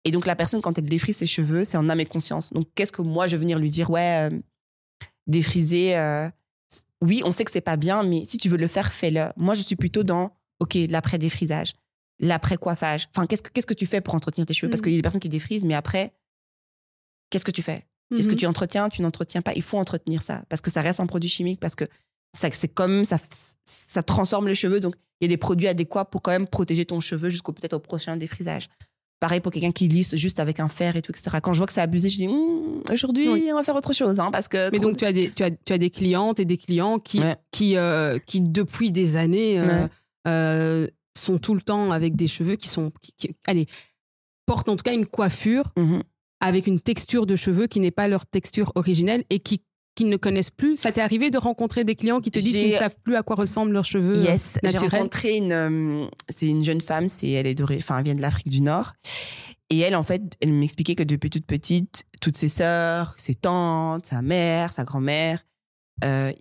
Et 0.08 0.12
donc, 0.12 0.26
la 0.26 0.36
personne, 0.36 0.62
quand 0.62 0.78
elle 0.78 0.86
défrise 0.86 1.18
ses 1.18 1.26
cheveux, 1.28 1.64
c'est 1.66 1.78
en 1.78 1.90
âme 1.90 2.00
et 2.00 2.06
conscience. 2.06 2.54
Donc, 2.54 2.68
qu'est-ce 2.76 2.92
que 2.92 3.02
moi, 3.02 3.28
je 3.28 3.36
vais 3.36 3.42
venir 3.42 3.60
lui 3.60 3.70
dire? 3.70 3.90
Ouais, 3.90 4.30
euh, 4.32 4.40
défriser, 5.28 5.98
euh, 5.98 6.30
oui, 7.02 7.22
on 7.26 7.32
sait 7.32 7.44
que 7.44 7.52
c'est 7.52 7.62
pas 7.62 7.76
bien, 7.76 8.04
mais 8.04 8.24
si 8.26 8.38
tu 8.38 8.50
veux 8.50 8.58
le 8.58 8.68
faire, 8.68 8.92
fais-le. 8.94 9.32
Moi, 9.36 9.54
je 9.54 9.62
suis 9.62 9.76
plutôt 9.76 10.04
dans 10.04 10.32
OK, 10.60 10.76
l'après-défrisage, 10.90 11.76
l'après-coiffage. 12.20 13.08
Enfin, 13.14 13.28
qu'est-ce 13.28 13.44
que, 13.44 13.50
qu'est-ce 13.52 13.68
que 13.68 13.74
tu 13.76 13.86
fais 13.86 14.02
pour 14.02 14.16
entretenir 14.16 14.46
tes 14.48 14.54
cheveux? 14.54 14.70
Parce 14.70 14.80
Mhm. 14.80 14.84
qu'il 14.86 14.92
y 14.94 14.96
a 14.96 15.00
des 15.00 15.02
personnes 15.04 15.22
qui 15.22 15.30
défrisent, 15.30 15.66
mais 15.66 15.76
après, 15.76 16.14
qu'est-ce 17.30 17.46
que 17.46 17.52
tu 17.52 17.62
fais? 17.62 17.86
Est-ce 18.18 18.28
que 18.28 18.34
Mhm. 18.34 18.38
tu 18.40 18.46
entretiens? 18.48 18.90
Tu 18.90 19.02
n'entretiens 19.02 19.42
pas. 19.42 19.54
Il 19.54 19.62
faut 19.62 19.78
entretenir 19.78 20.24
ça 20.24 20.44
parce 20.50 20.62
que 20.62 20.72
ça 20.72 20.82
reste 20.82 21.00
un 21.02 21.06
produit 21.08 21.30
chimique, 21.30 21.60
parce 21.60 21.76
que 21.76 21.84
ça, 22.34 22.50
c'est 22.52 22.70
comme 22.70 23.04
ça, 23.04 23.18
ça 23.66 24.02
transforme 24.02 24.48
les 24.48 24.56
cheveux. 24.56 24.80
Donc, 24.80 24.96
il 25.20 25.26
y 25.26 25.28
a 25.28 25.30
des 25.30 25.38
produits 25.38 25.68
adéquats 25.68 26.06
pour 26.06 26.22
quand 26.22 26.32
même 26.32 26.48
protéger 26.48 26.86
ton 26.86 27.02
cheveu 27.02 27.30
jusqu'au 27.30 27.52
peut-être 27.52 27.74
au 27.74 27.80
prochain 27.80 28.16
défrisage. 28.18 28.70
Pareil 29.20 29.40
pour 29.40 29.52
quelqu'un 29.52 29.72
qui 29.72 29.88
lisse 29.88 30.16
juste 30.16 30.40
avec 30.40 30.60
un 30.60 30.68
fer 30.68 30.96
et 30.96 31.02
tout, 31.02 31.12
etc. 31.12 31.38
Quand 31.42 31.52
je 31.54 31.58
vois 31.58 31.66
que 31.68 31.74
c'est 31.74 31.82
abusé, 31.82 32.10
je 32.10 32.18
dis 32.18 32.28
Hum, 32.28 32.84
aujourd'hui, 32.92 33.28
Oui. 33.30 33.50
on 33.52 33.56
va 33.56 33.64
faire 33.64 33.76
autre 33.76 33.94
chose, 33.94 34.20
hein, 34.20 34.30
parce 34.32 34.48
que. 34.48 34.70
Mais 34.72 34.78
donc, 34.80 34.98
tu 34.98 35.06
as, 35.06 35.12
des, 35.14 35.32
tu, 35.32 35.42
as, 35.44 35.50
tu 35.50 35.74
as 35.74 35.78
des 35.80 35.90
clientes 35.90 36.40
et 36.40 36.46
des 36.46 36.58
clients 36.58 37.00
qui, 37.00 37.20
Ouais. 37.20 37.36
qui, 37.52 37.78
euh, 37.78 38.20
qui 38.20 38.42
depuis 38.42 38.92
des 38.92 39.18
années, 39.18 39.60
euh, 39.60 39.66
Ouais. 39.66 39.88
euh, 40.28 40.88
sont 41.18 41.40
tout 41.40 41.56
le 41.56 41.62
temps 41.62 41.92
avec 41.92 42.16
des 42.16 42.28
cheveux 42.28 42.56
qui 42.58 42.68
sont. 42.70 42.92
qui- 43.02 43.14
qui- 43.18 43.36
allez, 43.48 43.66
portent 44.46 44.70
en 44.70 44.76
tout 44.76 44.84
cas 44.84 44.94
une 44.94 45.08
coiffure 45.08 45.72
Mhm. 45.78 46.04
avec 46.40 46.68
une 46.68 46.80
texture 46.80 47.26
de 47.26 47.36
cheveux 47.36 47.66
qui 47.66 47.80
n'est 47.80 47.90
pas 47.92 48.08
leur 48.08 48.28
texture 48.28 48.72
originelle 48.76 49.24
et 49.32 49.40
qui 49.40 49.62
qu'ils 49.98 50.08
ne 50.08 50.16
connaissent 50.16 50.52
plus. 50.52 50.78
Ça 50.78 50.94
t'est 50.94 51.02
arrivé 51.02 51.30
de 51.30 51.38
rencontrer 51.38 51.84
des 51.84 51.96
clients 51.96 52.22
qui 52.22 52.32
te 52.32 52.40
disent 52.40 52.54
qu'ils 52.54 52.72
ne 52.72 52.78
savent 52.78 52.96
plus 53.04 53.16
à 53.16 53.24
quoi 53.24 53.36
ressemblent 53.36 53.74
leurs 53.74 53.84
cheveux 53.84 54.18
euh, 54.18 54.32
yes, 54.32 54.60
J'ai 54.64 54.78
rencontré 54.78 55.36
une, 55.36 55.52
euh, 55.52 56.06
c'est 56.30 56.48
une 56.48 56.64
jeune 56.64 56.80
femme, 56.80 57.10
c'est 57.10 57.30
elle 57.32 57.48
est 57.48 57.62
enfin, 57.62 57.98
elle 57.98 58.06
vient 58.06 58.16
de 58.16 58.22
l'Afrique 58.22 58.50
du 58.50 58.62
Nord. 58.62 58.94
Et 59.70 59.80
elle, 59.80 59.98
en 59.98 60.04
fait, 60.04 60.22
elle 60.40 60.54
m'expliquait 60.54 60.96
que 60.96 61.04
depuis 61.04 61.30
toute 61.30 61.46
petite, 61.46 62.06
toutes 62.22 62.38
ses 62.38 62.48
sœurs, 62.48 63.16
ses 63.18 63.36
tantes, 63.36 64.06
sa 64.06 64.22
mère, 64.22 64.72
sa 64.72 64.86
grand-mère, 64.86 65.44
euh, 66.06 66.32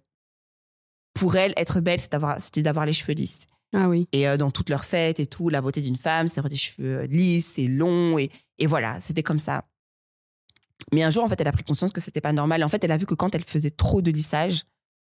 pour 1.14 1.34
elle, 1.34 1.52
être 1.56 1.80
belle, 1.80 1.98
c'était 2.00 2.62
d'avoir 2.62 2.86
les 2.86 2.92
cheveux 2.92 3.14
lisses. 3.14 3.46
Ah 3.74 3.88
oui. 3.88 4.06
Et 4.12 4.26
dans 4.36 4.52
toutes 4.52 4.70
leurs 4.70 4.84
fêtes 4.84 5.18
et 5.18 5.26
tout, 5.26 5.48
la 5.48 5.60
beauté 5.60 5.80
d'une 5.80 5.96
femme, 5.96 6.28
c'est 6.28 6.36
d'avoir 6.36 6.50
des 6.50 6.56
cheveux 6.56 7.02
lisses 7.06 7.58
et 7.58 7.66
longs. 7.66 8.16
Et, 8.18 8.30
et 8.58 8.66
voilà, 8.66 9.00
c'était 9.00 9.24
comme 9.24 9.40
ça. 9.40 9.64
Mais 10.92 11.02
un 11.02 11.10
jour, 11.10 11.24
en 11.24 11.28
fait, 11.28 11.40
elle 11.40 11.48
a 11.48 11.52
pris 11.52 11.64
conscience 11.64 11.92
que 11.92 12.00
c'était 12.00 12.20
pas 12.20 12.32
normal. 12.32 12.62
En 12.62 12.68
fait, 12.68 12.82
elle 12.84 12.92
a 12.92 12.96
vu 12.96 13.06
que 13.06 13.14
quand 13.14 13.34
elle 13.34 13.44
faisait 13.44 13.70
trop 13.70 14.02
de 14.02 14.10
lissage, 14.10 14.64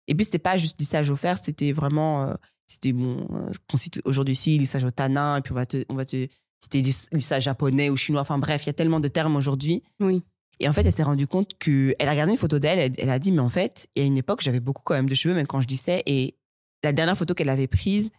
et 0.06 0.14
puis 0.14 0.24
c'était 0.24 0.38
pas 0.38 0.56
juste 0.56 0.78
lissage 0.80 1.10
au 1.10 1.16
fer, 1.16 1.38
c'était 1.38 1.72
vraiment, 1.72 2.24
euh, 2.24 2.34
c'était 2.66 2.92
bon, 2.92 3.26
euh, 3.32 3.50
qu'on 3.70 3.76
cite 3.76 4.00
aujourd'hui 4.04 4.32
ici, 4.32 4.58
lissage 4.58 4.84
au 4.84 4.90
tanin, 4.90 5.36
et 5.36 5.40
puis 5.40 5.52
on 5.52 5.56
va 5.56 5.66
te, 5.66 5.84
on 5.88 5.94
va 5.94 6.04
te, 6.04 6.26
c'était 6.58 6.80
lissage 6.80 7.44
japonais 7.44 7.90
ou 7.90 7.96
chinois. 7.96 8.22
Enfin 8.22 8.38
bref, 8.38 8.64
il 8.64 8.68
y 8.68 8.70
a 8.70 8.74
tellement 8.74 9.00
de 9.00 9.08
termes 9.08 9.36
aujourd'hui. 9.36 9.82
Oui. 10.00 10.22
Et 10.60 10.68
en 10.68 10.72
fait, 10.72 10.84
elle 10.84 10.92
s'est 10.92 11.04
rendue 11.04 11.28
compte 11.28 11.56
que, 11.58 11.94
elle 12.00 12.08
a 12.08 12.10
regardé 12.10 12.32
une 12.32 12.38
photo 12.38 12.58
d'elle, 12.58 12.92
elle, 12.98 13.10
a 13.10 13.20
dit, 13.20 13.30
mais 13.30 13.40
en 13.40 13.48
fait, 13.48 13.88
il 13.94 14.02
y 14.02 14.04
a 14.04 14.08
une 14.08 14.16
époque, 14.16 14.40
j'avais 14.40 14.58
beaucoup 14.58 14.82
quand 14.84 14.94
même 14.94 15.08
de 15.08 15.14
cheveux, 15.14 15.34
même 15.34 15.46
quand 15.46 15.60
je 15.60 15.68
lissais, 15.68 16.02
et 16.06 16.34
la 16.82 16.92
dernière 16.92 17.16
photo 17.16 17.34
qu'elle 17.34 17.48
avait 17.48 17.68
prise, 17.68 18.10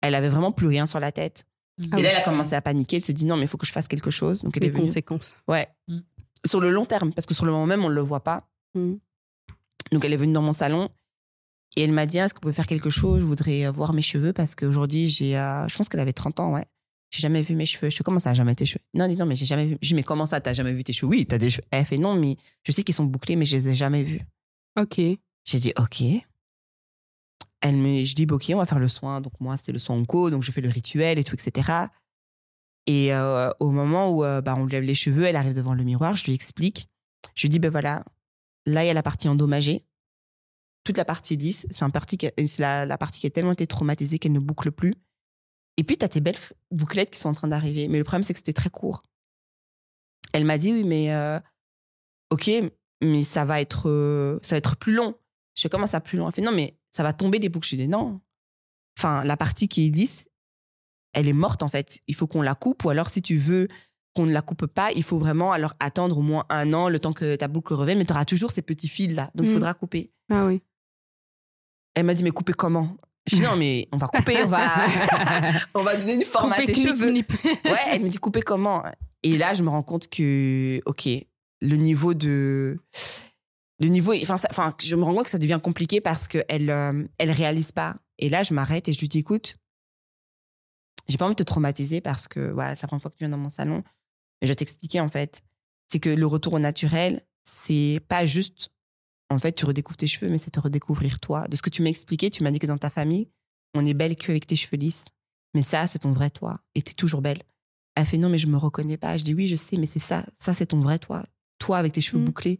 elle 0.00 0.14
avait 0.14 0.28
vraiment 0.28 0.52
plus 0.52 0.68
rien 0.68 0.86
sur 0.86 1.00
la 1.00 1.10
tête. 1.10 1.44
Ah 1.92 1.98
et 1.98 2.02
là, 2.02 2.10
elle 2.10 2.16
a 2.16 2.22
commencé 2.22 2.54
à 2.54 2.62
paniquer. 2.62 2.96
Elle 2.96 3.02
s'est 3.02 3.12
dit 3.12 3.24
non, 3.24 3.36
mais 3.36 3.42
il 3.42 3.48
faut 3.48 3.56
que 3.56 3.66
je 3.66 3.72
fasse 3.72 3.88
quelque 3.88 4.10
chose. 4.10 4.42
Donc, 4.42 4.56
elle 4.56 4.62
Les 4.62 4.68
est 4.68 4.72
venue. 4.72 4.82
conséquences. 4.82 5.34
Ouais. 5.48 5.68
Mm 5.88 5.98
sur 6.46 6.60
le 6.60 6.70
long 6.70 6.84
terme, 6.84 7.12
parce 7.12 7.26
que 7.26 7.34
sur 7.34 7.44
le 7.44 7.52
moment 7.52 7.66
même, 7.66 7.84
on 7.84 7.88
ne 7.88 7.94
le 7.94 8.00
voit 8.00 8.24
pas. 8.24 8.48
Mm. 8.74 8.94
Donc, 9.92 10.04
elle 10.04 10.12
est 10.12 10.18
venue 10.18 10.32
dans 10.32 10.42
mon 10.42 10.52
salon 10.52 10.90
et 11.76 11.82
elle 11.82 11.92
m'a 11.92 12.06
dit 12.06 12.18
Est-ce 12.18 12.34
qu'on 12.34 12.40
peut 12.40 12.52
faire 12.52 12.66
quelque 12.66 12.90
chose? 12.90 13.20
Je 13.20 13.24
voudrais 13.24 13.66
euh, 13.66 13.70
voir 13.70 13.92
mes 13.92 14.02
cheveux 14.02 14.32
parce 14.32 14.54
qu'aujourd'hui, 14.54 15.08
j'ai. 15.08 15.38
Euh, 15.38 15.68
je 15.68 15.76
pense 15.76 15.88
qu'elle 15.88 16.00
avait 16.00 16.12
30 16.12 16.40
ans, 16.40 16.52
ouais. 16.54 16.64
J'ai 17.10 17.20
jamais 17.20 17.40
vu 17.40 17.54
mes 17.54 17.66
cheveux. 17.66 17.88
Je 17.88 17.96
fais 17.96 18.04
Comment 18.04 18.20
ça, 18.20 18.34
jamais 18.34 18.54
tes 18.54 18.66
cheveux? 18.66 18.84
Non, 18.94 19.08
non, 19.08 19.26
mais 19.26 19.34
j'ai 19.34 19.46
jamais 19.46 19.66
vu. 19.66 19.78
Je 19.80 19.88
dis 19.88 19.94
Mais 19.94 20.02
comment 20.02 20.26
ça, 20.26 20.40
t'as 20.40 20.52
jamais 20.52 20.72
vu 20.72 20.84
tes 20.84 20.92
cheveux? 20.92 21.10
Oui, 21.10 21.26
t'as 21.26 21.38
des 21.38 21.50
cheveux. 21.50 21.64
Elle 21.70 21.84
fait 21.84 21.98
Non, 21.98 22.14
mais 22.14 22.36
je 22.64 22.72
sais 22.72 22.82
qu'ils 22.82 22.94
sont 22.94 23.04
bouclés, 23.04 23.36
mais 23.36 23.44
je 23.44 23.56
les 23.56 23.68
ai 23.68 23.74
jamais 23.74 24.02
vus. 24.02 24.20
Ok. 24.78 24.96
J'ai 24.98 25.58
dit 25.58 25.72
Ok. 25.78 26.02
Elle 27.60 27.74
me, 27.74 28.04
je 28.04 28.14
dis, 28.14 28.26
ok, 28.30 28.50
on 28.54 28.58
va 28.58 28.66
faire 28.66 28.78
le 28.78 28.86
soin. 28.86 29.20
Donc, 29.20 29.32
moi, 29.40 29.56
c'était 29.56 29.72
le 29.72 29.80
soin 29.80 29.96
en 29.96 30.04
co. 30.04 30.30
Donc, 30.30 30.42
je 30.42 30.52
fais 30.52 30.60
le 30.60 30.68
rituel 30.68 31.18
et 31.18 31.24
tout, 31.24 31.34
etc. 31.34 31.86
Et 32.88 33.12
euh, 33.12 33.50
au 33.60 33.70
moment 33.70 34.10
où 34.10 34.24
euh, 34.24 34.40
bah, 34.40 34.56
on 34.56 34.64
lui 34.64 34.72
lève 34.72 34.82
les 34.82 34.94
cheveux, 34.94 35.24
elle 35.24 35.36
arrive 35.36 35.52
devant 35.52 35.74
le 35.74 35.84
miroir, 35.84 36.16
je 36.16 36.24
lui 36.24 36.32
explique. 36.32 36.88
Je 37.34 37.42
lui 37.42 37.50
dis, 37.50 37.58
ben 37.58 37.70
voilà, 37.70 38.02
là, 38.64 38.82
il 38.82 38.86
y 38.86 38.90
a 38.90 38.94
la 38.94 39.02
partie 39.02 39.28
endommagée. 39.28 39.84
Toute 40.84 40.96
la 40.96 41.04
partie 41.04 41.36
lisse, 41.36 41.66
c'est 41.70 42.58
la, 42.58 42.86
la, 42.86 42.96
partie 42.96 43.20
qui 43.20 43.26
a 43.26 43.30
tellement 43.30 43.52
été 43.52 43.66
traumatisée 43.66 44.18
qu'elle 44.18 44.32
ne 44.32 44.38
boucle 44.38 44.72
plus. 44.72 44.94
Et 45.76 45.84
puis, 45.84 45.98
tu 45.98 46.04
as 46.04 46.08
tes 46.08 46.20
belles 46.20 46.38
bouclettes 46.70 47.10
qui 47.10 47.20
sont 47.20 47.28
en 47.28 47.34
train 47.34 47.48
d'arriver. 47.48 47.88
Mais 47.88 47.98
le 47.98 48.04
problème, 48.04 48.22
c'est 48.22 48.32
que 48.32 48.38
c'était 48.38 48.54
très 48.54 48.70
court. 48.70 49.02
Elle 50.32 50.46
m'a 50.46 50.56
dit, 50.56 50.72
oui, 50.72 50.84
mais 50.84 51.12
euh, 51.12 51.38
ok, 52.30 52.50
mais 53.02 53.22
ça 53.22 53.44
va, 53.44 53.60
être, 53.60 54.40
ça 54.42 54.54
va 54.54 54.58
être 54.58 54.76
plus 54.76 54.94
long. 54.94 55.14
Je 55.54 55.68
comment 55.68 55.86
ça 55.86 56.00
plus 56.00 56.16
long? 56.16 56.26
Elle 56.26 56.34
fait, 56.34 56.42
non, 56.42 56.52
mais 56.52 56.78
ça 56.90 57.02
va 57.02 57.12
tomber 57.12 57.38
des 57.38 57.50
boucles. 57.50 57.68
Je 57.68 57.76
dis, 57.76 57.88
non. 57.88 58.18
Enfin, 58.98 59.24
la 59.24 59.36
partie 59.36 59.68
qui 59.68 59.86
est 59.86 59.90
lisse, 59.90 60.27
elle 61.12 61.28
est 61.28 61.32
morte 61.32 61.62
en 61.62 61.68
fait. 61.68 62.00
Il 62.06 62.14
faut 62.14 62.26
qu'on 62.26 62.42
la 62.42 62.54
coupe 62.54 62.84
ou 62.84 62.90
alors 62.90 63.08
si 63.08 63.22
tu 63.22 63.36
veux 63.36 63.68
qu'on 64.14 64.26
ne 64.26 64.32
la 64.32 64.42
coupe 64.42 64.66
pas, 64.66 64.90
il 64.92 65.02
faut 65.02 65.18
vraiment 65.18 65.52
alors 65.52 65.74
attendre 65.80 66.18
au 66.18 66.22
moins 66.22 66.44
un 66.48 66.72
an, 66.72 66.88
le 66.88 66.98
temps 66.98 67.12
que 67.12 67.36
ta 67.36 67.48
boucle 67.48 67.74
revienne, 67.74 67.98
mais 67.98 68.04
tu 68.04 68.12
auras 68.12 68.24
toujours 68.24 68.50
ces 68.50 68.62
petits 68.62 68.88
fils 68.88 69.14
là. 69.14 69.30
Donc 69.34 69.46
il 69.46 69.50
mm. 69.50 69.54
faudra 69.54 69.74
couper. 69.74 70.10
Ah 70.30 70.46
oui. 70.46 70.62
Elle 71.94 72.04
m'a 72.04 72.14
dit 72.14 72.24
mais 72.24 72.30
couper 72.30 72.52
comment? 72.52 72.96
Je 73.26 73.36
dis 73.36 73.42
non 73.42 73.56
mais 73.56 73.88
on 73.92 73.96
va 73.96 74.08
couper, 74.08 74.42
on 74.42 74.46
va 74.46 74.70
on 75.74 75.82
va 75.82 75.96
donner 75.96 76.14
une 76.14 76.22
forme 76.22 76.52
à 76.52 76.56
tes 76.56 76.74
cheveux. 76.74 77.12
ouais, 77.64 77.78
elle 77.90 78.02
me 78.02 78.08
dit 78.08 78.18
couper 78.18 78.42
comment? 78.42 78.82
Et 79.22 79.36
là 79.36 79.54
je 79.54 79.62
me 79.62 79.68
rends 79.68 79.82
compte 79.82 80.08
que 80.08 80.80
ok, 80.86 81.08
le 81.60 81.76
niveau 81.76 82.14
de 82.14 82.78
le 83.80 83.88
niveau 83.88 84.14
enfin 84.14 84.36
enfin 84.50 84.74
je 84.82 84.96
me 84.96 85.04
rends 85.04 85.14
compte 85.14 85.24
que 85.24 85.30
ça 85.30 85.38
devient 85.38 85.60
compliqué 85.62 86.00
parce 86.00 86.28
que 86.28 86.38
elle 86.48 86.70
euh, 86.70 87.04
elle 87.18 87.30
réalise 87.30 87.72
pas. 87.72 87.96
Et 88.18 88.28
là 88.28 88.42
je 88.42 88.54
m'arrête 88.54 88.88
et 88.88 88.92
je 88.92 89.00
lui 89.00 89.08
dis 89.08 89.18
écoute, 89.18 89.56
j'ai 91.08 91.16
pas 91.16 91.24
envie 91.24 91.34
de 91.34 91.42
te 91.42 91.42
traumatiser 91.42 92.00
parce 92.00 92.28
que 92.28 92.50
voilà, 92.50 92.76
c'est 92.76 92.82
la 92.82 92.88
première 92.88 93.02
fois 93.02 93.10
que 93.10 93.16
tu 93.16 93.24
viens 93.24 93.30
dans 93.30 93.38
mon 93.38 93.50
salon. 93.50 93.82
Mais 94.40 94.46
je 94.46 94.48
vais 94.48 94.56
t'expliquer 94.56 95.00
en 95.00 95.08
fait. 95.08 95.42
C'est 95.90 96.00
que 96.00 96.10
le 96.10 96.26
retour 96.26 96.52
au 96.54 96.58
naturel, 96.58 97.22
c'est 97.44 98.00
pas 98.08 98.26
juste 98.26 98.70
en 99.30 99.38
fait 99.38 99.52
tu 99.52 99.64
redécouvres 99.64 99.96
tes 99.96 100.06
cheveux, 100.06 100.30
mais 100.30 100.38
c'est 100.38 100.50
te 100.50 100.60
redécouvrir 100.60 101.18
toi. 101.18 101.48
De 101.48 101.56
ce 101.56 101.62
que 101.62 101.70
tu 101.70 101.82
m'as 101.82 101.88
expliqué, 101.88 102.30
tu 102.30 102.42
m'as 102.42 102.50
dit 102.50 102.58
que 102.58 102.66
dans 102.66 102.78
ta 102.78 102.90
famille, 102.90 103.28
on 103.74 103.84
est 103.84 103.94
belle 103.94 104.16
qu'avec 104.16 104.46
tes 104.46 104.56
cheveux 104.56 104.76
lisses. 104.76 105.06
Mais 105.54 105.62
ça, 105.62 105.86
c'est 105.86 106.00
ton 106.00 106.12
vrai 106.12 106.30
toi. 106.30 106.60
Et 106.74 106.82
t'es 106.82 106.92
toujours 106.92 107.22
belle. 107.22 107.42
Elle 107.94 108.06
fait 108.06 108.18
non, 108.18 108.28
mais 108.28 108.38
je 108.38 108.46
me 108.46 108.56
reconnais 108.56 108.98
pas. 108.98 109.16
Je 109.16 109.24
dis 109.24 109.34
oui, 109.34 109.48
je 109.48 109.56
sais, 109.56 109.76
mais 109.78 109.86
c'est 109.86 109.98
ça. 109.98 110.24
Ça, 110.38 110.52
c'est 110.52 110.66
ton 110.66 110.80
vrai 110.80 110.98
toi. 110.98 111.24
Toi 111.58 111.78
avec 111.78 111.92
tes 111.92 112.00
cheveux 112.00 112.20
mmh. 112.20 112.24
bouclés. 112.26 112.58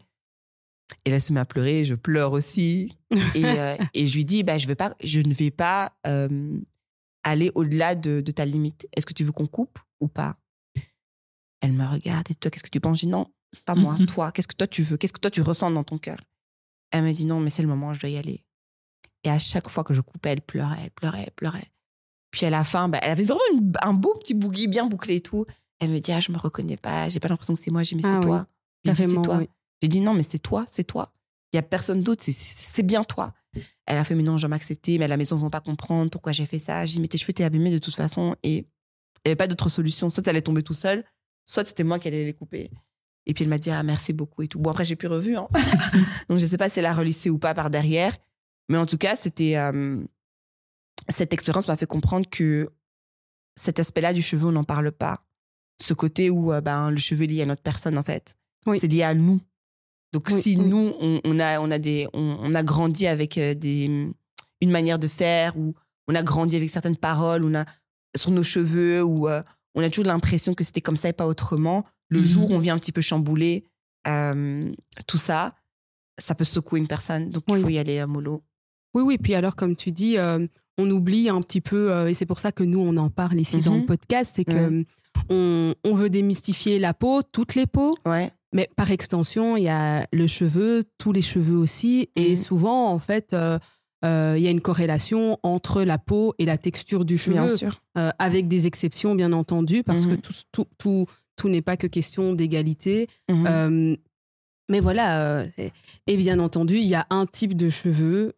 Et 1.05 1.11
là, 1.11 1.17
elle 1.17 1.23
se 1.23 1.33
met 1.33 1.41
à 1.41 1.45
pleurer. 1.45 1.85
Je 1.85 1.95
pleure 1.95 2.33
aussi. 2.33 2.97
et, 3.35 3.45
euh, 3.45 3.77
et, 3.95 4.07
je 4.07 4.15
lui 4.15 4.25
dis, 4.25 4.43
bah, 4.43 4.57
je, 4.57 4.67
veux 4.67 4.75
pas, 4.75 4.95
je 5.05 5.21
ne 5.21 5.35
vais 5.35 5.51
pas 5.51 5.93
euh, 6.07 6.59
aller 7.29 7.51
au-delà 7.55 7.95
de, 7.95 8.21
ta 8.21 8.45
limite. 8.45 8.89
Est-ce 8.97 9.07
que 9.07 9.13
tu 9.13 9.25
veux 9.25 9.33
qu'on 9.33 9.47
coupe 9.47 9.79
ou 10.01 10.09
pas? 10.09 10.37
Elle 11.61 11.73
me 11.73 11.87
regarde 11.87 12.31
et 12.31 12.35
toi, 12.35 12.51
qu'est-ce 12.51 12.63
que 12.63 12.71
tu 12.71 12.81
penses? 12.81 12.99
Je 12.99 13.07
dis 13.07 13.13
non, 13.13 13.27
pas 13.65 13.75
moi, 13.75 13.97
toi. 14.09 14.33
Qu'est-ce 14.33 14.49
que 14.49 14.55
toi 14.55 14.67
tu 14.67 14.83
veux? 14.83 14.97
Qu'est-ce 14.97 15.13
que 15.13 15.21
toi 15.21 15.31
tu 15.31 15.43
ressens 15.43 15.71
dans 15.71 15.85
ton 15.85 15.99
cœur? 15.99 16.19
Elle 16.91 17.05
me 17.05 17.13
dit 17.13 17.25
non, 17.25 17.41
mais 17.41 17.51
c'est 17.51 17.63
le 17.63 17.69
moment, 17.69 17.93
je 17.93 18.01
dois 18.01 18.11
y 18.11 18.17
aller. 18.17 18.45
Et 19.25 19.31
à 19.31 19.39
chaque 19.39 19.69
fois 19.69 19.85
que 19.85 19.95
je 19.95 20.01
coupais, 20.01 20.31
elle 20.31 20.41
pleurait, 20.41 20.79
elle 20.85 20.91
pleurait, 20.91 21.25
elle 21.27 21.33
pleurait. 21.33 21.67
Puis 22.31 22.47
à 22.47 22.51
la 22.51 22.65
fin, 22.65 22.89
bah, 22.89 22.99
elle 23.03 23.13
avait 23.13 23.25
vraiment 23.25 23.41
un 23.83 23.95
beau 23.95 24.15
petit 24.15 24.35
bougie 24.35 24.69
bien 24.69 24.87
bouclé 24.87 25.17
et 25.17 25.21
tout. 25.21 25.45
Elle 25.81 25.91
me 25.91 25.99
dit 25.99 26.13
ah 26.13 26.21
je 26.21 26.33
me 26.33 26.39
reconnais 26.39 26.77
pas, 26.77 27.09
j'ai 27.09 27.21
pas 27.21 27.29
l'impression 27.29 27.55
que 27.55 27.61
c'est 27.61 27.71
moi. 27.71 27.83
J'ai 27.83 27.97
dit 27.97 28.03
mais 28.03 28.11
c'est 28.11 28.17
ah 28.17 28.21
toi. 28.21 28.47
c'est 28.95 29.23
toi. 29.23 29.41
J'ai 29.83 29.89
dit 29.89 30.01
non 30.01 30.15
mais 30.15 30.23
c'est 30.23 30.39
toi, 30.39 30.65
c'est 30.71 30.85
toi. 30.85 31.13
Il 31.53 31.57
y 31.57 31.59
a 31.59 31.63
personne 31.63 32.03
d'autre, 32.03 32.23
c'est 32.27 32.83
bien 32.83 33.05
toi. 33.05 33.33
Elle 33.87 33.99
a 33.99 34.05
fait, 34.05 34.15
mais 34.15 34.23
non, 34.23 34.39
je 34.39 34.47
vais 34.47 34.51
m'accepter, 34.51 34.99
mais 34.99 35.07
à 35.07 35.09
la 35.09 35.17
maison, 35.17 35.37
ils 35.37 35.41
vont 35.41 35.51
pas 35.51 35.61
comprendre 35.61 36.11
pourquoi 36.11 36.33
j'ai 36.33 36.47
fait 36.47 36.59
ça. 36.59 36.85
J'ai 36.85 36.95
dit, 36.95 37.01
mais 37.01 37.09
tes 37.09 37.19
cheveux 37.19 37.31
étaient 37.31 37.45
abîmés 37.45 37.71
de 37.71 37.79
toute 37.79 37.95
façon. 37.95 38.37
Et 38.43 38.57
il 38.57 38.63
n'y 39.27 39.31
avait 39.31 39.37
pas 39.37 39.47
d'autre 39.47 39.69
solution. 39.69 40.11
Soit 40.11 40.27
elle 40.27 40.31
allait 40.31 40.43
tomber 40.43 40.63
tout 40.63 40.75
seul, 40.75 41.05
soit 41.45 41.67
c'était 41.67 41.85
moi 41.85 41.99
qui 41.99 42.09
allais 42.09 42.25
les 42.25 42.35
couper. 42.35 42.71
Et 43.27 43.35
puis 43.35 43.45
elle 43.45 43.51
m'a 43.51 43.59
dit, 43.59 43.71
ah, 43.71 43.83
merci 43.83 44.13
beaucoup 44.13 44.43
et 44.43 44.49
tout. 44.49 44.59
Bon, 44.59 44.71
après, 44.71 44.85
j'ai 44.85 44.97
plus 44.97 45.09
revu. 45.09 45.37
Hein. 45.37 45.49
Donc, 46.29 46.39
je 46.39 46.47
sais 46.47 46.57
pas 46.57 46.69
si 46.69 46.79
elle 46.79 46.87
a 46.87 46.95
relissé 46.95 47.31
ou 47.31 47.39
pas 47.39 47.55
par 47.55 47.71
derrière. 47.71 48.17
Mais 48.69 48.79
en 48.79 48.87
tout 48.87 48.99
cas, 48.99 49.17
c'était. 49.17 49.57
Euh, 49.57 50.03
cette 51.09 51.33
expérience 51.33 51.69
m'a 51.69 51.77
fait 51.77 51.87
comprendre 51.87 52.29
que 52.29 52.69
cet 53.57 53.79
aspect-là 53.79 54.13
du 54.13 54.23
cheveu, 54.23 54.49
on 54.49 54.53
n'en 54.53 54.65
parle 54.65 54.93
pas. 54.93 55.25
Ce 55.81 55.95
côté 55.95 56.29
où 56.31 56.53
euh, 56.53 56.61
ben, 56.61 56.91
le 56.91 56.97
cheveu 56.97 57.25
est 57.25 57.29
lié 57.29 57.43
à 57.43 57.47
notre 57.47 57.63
personne, 57.63 57.99
en 57.99 58.03
fait. 58.03 58.37
C'est 58.79 58.89
lié 58.89 59.03
à 59.03 59.15
nous. 59.15 59.41
Donc 60.13 60.31
si 60.31 60.57
nous 60.57 60.95
on, 61.01 61.41
a 61.41 61.61
on 61.61 61.71
a 61.71 61.79
des 61.79 62.07
on, 62.15 62.55
a 62.55 62.63
grandi 62.63 63.07
avec 63.07 63.37
euh, 63.37 63.55
des 63.55 64.11
une 64.61 64.71
manière 64.71 64.99
de 64.99 65.09
faire 65.09 65.57
ou 65.59 65.75
on 66.09 66.15
a 66.15 66.23
grandi 66.23 66.57
avec 66.57 66.71
certaines 66.71 66.97
paroles, 66.97 67.45
on 67.45 67.55
a 67.55 67.65
sur 68.17 68.31
nos 68.31 68.43
cheveux 68.43 69.03
ou 69.03 69.29
euh, 69.29 69.43
on 69.75 69.83
a 69.83 69.91
toujours 69.91 70.07
l'impression 70.07 70.55
que 70.55 70.65
c'était 70.65 70.81
comme 70.81 70.97
ça 70.97 71.11
et 71.11 71.13
pas 71.13 71.27
autrement. 71.27 71.85
Le 72.09 72.23
jour 72.23 72.51
où 72.51 72.55
on 72.55 72.59
vient 72.59 72.75
un 72.75 72.79
petit 72.79 72.93
peu 72.93 73.03
chambouler 73.03 73.65
euh, 74.07 74.73
tout 75.07 75.19
ça, 75.19 75.55
ça 76.17 76.35
peut 76.35 76.45
secouer 76.45 76.81
une 76.81 76.89
personne. 76.89 77.29
Donc 77.29 77.45
il 77.49 77.57
faut 77.57 77.69
y 77.69 77.79
aller 77.79 77.99
à 77.99 78.07
mollo. 78.07 78.43
Oui 78.95 79.03
oui. 79.03 79.19
Puis 79.19 79.35
alors 79.35 79.57
comme 79.57 79.77
tu 79.77 79.93
dis, 79.93 80.17
on 80.79 80.91
oublie 80.91 81.29
un 81.29 81.41
petit 81.41 81.61
peu 81.61 82.09
et 82.09 82.15
c'est 82.15 82.27
pour 82.27 82.39
ça 82.39 82.51
que 82.51 82.65
nous 82.65 82.81
on 82.81 82.97
en 82.97 83.11
parle 83.11 83.39
ici 83.39 83.61
dans 83.61 83.77
le 83.77 83.85
podcast, 83.85 84.33
c'est 84.37 84.45
que 84.45 84.85
on, 85.29 85.75
on, 85.85 85.95
veut 85.95 86.11
démystifier 86.11 86.79
la 86.79 86.95
peau, 86.95 87.23
toutes 87.23 87.55
les 87.55 87.67
peaux. 87.67 87.95
Ouais. 88.07 88.33
Mais 88.53 88.69
par 88.77 88.91
extension, 88.91 89.57
il 89.57 89.65
y 89.65 89.69
a 89.69 90.07
le 90.13 90.27
cheveu, 90.27 90.85
tous 90.97 91.13
les 91.13 91.21
cheveux 91.21 91.57
aussi. 91.57 92.09
Et 92.17 92.31
mhm. 92.31 92.37
souvent, 92.37 92.91
en 92.91 92.99
fait, 92.99 93.33
euh, 93.33 93.59
euh, 94.05 94.35
il 94.37 94.43
y 94.43 94.47
a 94.47 94.51
une 94.51 94.61
corrélation 94.61 95.39
entre 95.43 95.83
la 95.83 95.99
peau 95.99 96.35
et 96.39 96.45
la 96.45 96.57
texture 96.57 97.05
du 97.05 97.19
cheveu. 97.19 97.35
Bien 97.35 97.49
sûr. 97.49 97.81
Euh, 97.99 98.11
avec 98.19 98.49
des 98.49 98.67
exceptions, 98.67 99.15
bien 99.15 99.33
entendu, 99.33 99.83
parce 99.83 100.07
que 100.07 100.13
mhm. 100.13 100.21
tout, 100.21 100.33
tout, 100.53 100.67
tout, 100.79 101.07
tout 101.37 101.49
n'est 101.49 101.63
pas 101.63 101.77
que 101.77 101.87
question 101.87 102.33
d'égalité. 102.33 103.09
Mhm. 103.31 103.97
mais 104.71 104.81
voilà, 104.81 105.45
et, 106.07 106.17
bien 106.17 106.39
entendu, 106.39 106.77
il 106.77 106.87
y 106.87 106.95
a 106.95 107.07
un 107.11 107.27
type 107.27 107.57
de 107.57 107.69
cheveux 107.69 108.33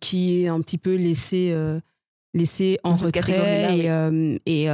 qui 0.00 0.42
est 0.42 0.48
un 0.48 0.60
petit 0.60 0.78
peu 0.78 0.94
laissé 0.94 1.54
laissé 2.34 2.78
en 2.84 2.94
retrait 2.94 3.78
et, 3.78 3.86
et, 4.46 4.68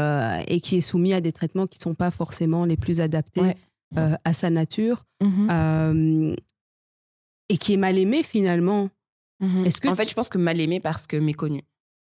et, 0.48 0.60
qui 0.60 0.76
est 0.76 0.80
soumis 0.80 1.12
à 1.12 1.20
des 1.20 1.32
traitements 1.32 1.66
qui 1.66 1.78
ne 1.78 1.82
sont 1.82 1.94
pas 1.94 2.10
forcément 2.10 2.64
les 2.64 2.76
plus 2.76 3.00
adaptés 3.00 3.54
euh, 3.96 4.16
à 4.24 4.32
sa 4.32 4.50
nature 4.50 5.04
mhm. 5.22 5.48
euh, 5.50 6.36
et 7.48 7.58
qui 7.58 7.74
est 7.74 7.78
mal 7.78 7.98
aimé 7.98 8.22
finalement. 8.22 8.90
Mhm. 9.40 9.66
Est-ce 9.66 9.80
que 9.80 9.88
en 9.88 9.94
fait, 9.94 10.08
je 10.08 10.14
pense 10.14 10.28
que 10.28 10.38
mal 10.38 10.60
aimé 10.60 10.80
parce 10.80 11.06
que 11.06 11.16
méconnu. 11.16 11.62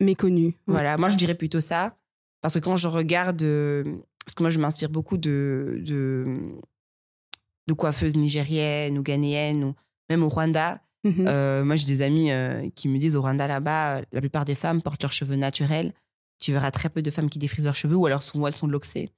Méconnu. 0.01 0.55
Voilà, 0.67 0.97
moi 0.97 1.09
je 1.09 1.17
dirais 1.17 1.35
plutôt 1.35 1.61
ça 1.61 1.97
parce 2.43 2.55
que 2.55 2.61
quand 2.61 2.77
je 2.77 2.89
regarde, 2.89 3.43
euh, 3.43 3.85
parce 4.25 4.35
que 4.35 4.43
moi 4.43 4.51
je 4.51 4.59
m'inspire 4.59 4.91
beaucoup 4.91 5.17
de, 5.17 5.81
de 5.85 6.41
de 7.67 7.73
coiffeuses 7.73 8.17
nigériennes 8.17 8.99
ou 8.99 9.03
ghanéennes 9.03 9.65
ou 9.65 9.75
même 10.09 10.23
au 10.23 10.29
Rwanda. 10.29 10.81
Mhm. 11.05 11.25
Euh, 11.29 11.65
moi, 11.65 11.77
j'ai 11.77 11.87
des 11.87 12.03
amis 12.03 12.31
euh, 12.33 12.69
qui 12.75 12.89
me 12.89 12.99
disent 12.99 13.17
au 13.17 13.23
Rwanda 13.23 13.47
là-bas, 13.47 14.03
la 14.13 14.21
plupart 14.21 14.45
des 14.45 14.55
femmes 14.55 14.83
portent 14.83 15.03
leurs 15.03 15.13
cheveux 15.13 15.37
naturels. 15.37 15.93
Tu 16.39 16.53
verras 16.53 16.71
très 16.71 16.91
peu 16.91 17.03
de 17.03 17.11
femmes 17.11 17.31
qui 17.31 17.39
défrisent 17.39 17.65
leurs 17.65 17.77
cheveux 17.77 17.97
ou 17.97 18.07
alors 18.07 18.23
souvent 18.23 18.47
elles 18.47 18.55
sont 18.55 18.67
loxées. 18.67 19.11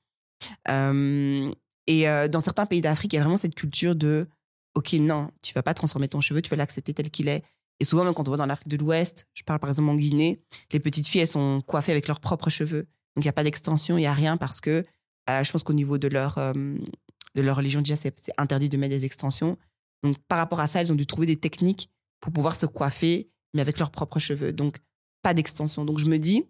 Euh, 0.69 1.53
et 1.89 2.07
euh, 2.07 2.29
dans 2.29 2.41
certains 2.41 2.67
pays 2.67 2.83
d'Afrique, 2.83 3.15
il 3.15 3.17
y 3.17 3.19
a 3.19 3.23
vraiment 3.23 3.39
cette 3.39 3.55
culture 3.55 3.97
de 3.97 4.29
OK, 4.75 4.93
non, 4.93 5.31
tu 5.43 5.55
vas 5.55 5.63
pas 5.63 5.75
transformer 5.75 6.07
ton 6.07 6.21
cheveu, 6.21 6.43
tu 6.43 6.51
vas 6.51 6.57
l'accepter 6.57 6.95
tel 6.95 7.11
qu'il 7.11 7.29
est. 7.29 7.43
Et 7.81 7.85
souvent, 7.85 8.05
même 8.05 8.15
quand 8.15 8.29
on 8.29 8.31
va 8.31 8.37
dans 8.37 8.47
l'Afrique 8.47 8.69
de 8.69 8.77
l'Ouest, 8.77 9.27
je 9.35 9.43
parle 9.43 9.59
par 9.59 9.71
exemple 9.71 9.89
en 9.89 9.95
Guinée, 9.95 10.41
les 10.73 10.81
petites 10.81 11.09
filles, 11.09 11.23
elles 11.23 11.27
sont 11.27 11.63
coiffées 11.67 11.93
avec 11.93 12.07
leurs 12.07 12.21
propres 12.21 12.51
cheveux. 12.51 12.83
Donc, 13.17 13.25
il 13.25 13.27
n'y 13.27 13.31
a 13.31 13.33
pas 13.33 13.43
d'extension, 13.43 13.97
il 13.97 14.03
n'y 14.03 14.07
a 14.07 14.13
rien 14.13 14.37
parce 14.37 14.61
que 14.61 14.85
euh, 15.31 15.43
je 15.43 15.51
pense 15.51 15.63
qu'au 15.63 15.73
niveau 15.73 15.97
de 15.97 16.09
leur, 16.09 16.37
euh, 16.37 16.53
de 16.53 17.43
leur 17.43 17.57
religion, 17.57 17.81
déjà, 17.81 17.97
c'est 17.97 18.15
interdit 18.37 18.69
de 18.69 18.77
mettre 18.77 18.95
des 18.95 19.05
extensions. 19.07 19.57
Donc, 20.03 20.19
par 20.29 20.39
rapport 20.39 20.61
à 20.61 20.67
ça, 20.67 20.81
elles 20.81 20.93
ont 20.93 20.97
dû 20.97 21.07
trouver 21.07 21.27
des 21.27 21.39
techniques 21.39 21.91
pour 22.21 22.33
pouvoir 22.33 22.55
se 22.55 22.67
coiffer, 22.67 23.31
mais 23.55 23.63
avec 23.63 23.79
leurs 23.79 23.91
propres 23.91 24.19
cheveux. 24.19 24.53
Donc, 24.53 24.79
pas 25.23 25.33
d'extension. 25.33 25.85
Donc, 25.87 25.99
je 25.99 26.07
me 26.07 26.19
dis 26.19 26.45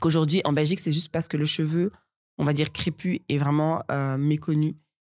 qu'aujourd'hui, 0.00 0.40
en 0.44 0.52
Belgique, 0.52 0.80
c'est 0.80 0.92
juste 0.92 1.10
parce 1.10 1.28
que 1.28 1.36
le 1.36 1.44
cheveu, 1.44 1.92
on 2.38 2.44
va 2.44 2.52
dire 2.52 2.72
crépus, 2.72 3.20
est 3.28 3.38
vraiment 3.38 3.82
euh, 3.90 4.16
méconnu 4.16 4.74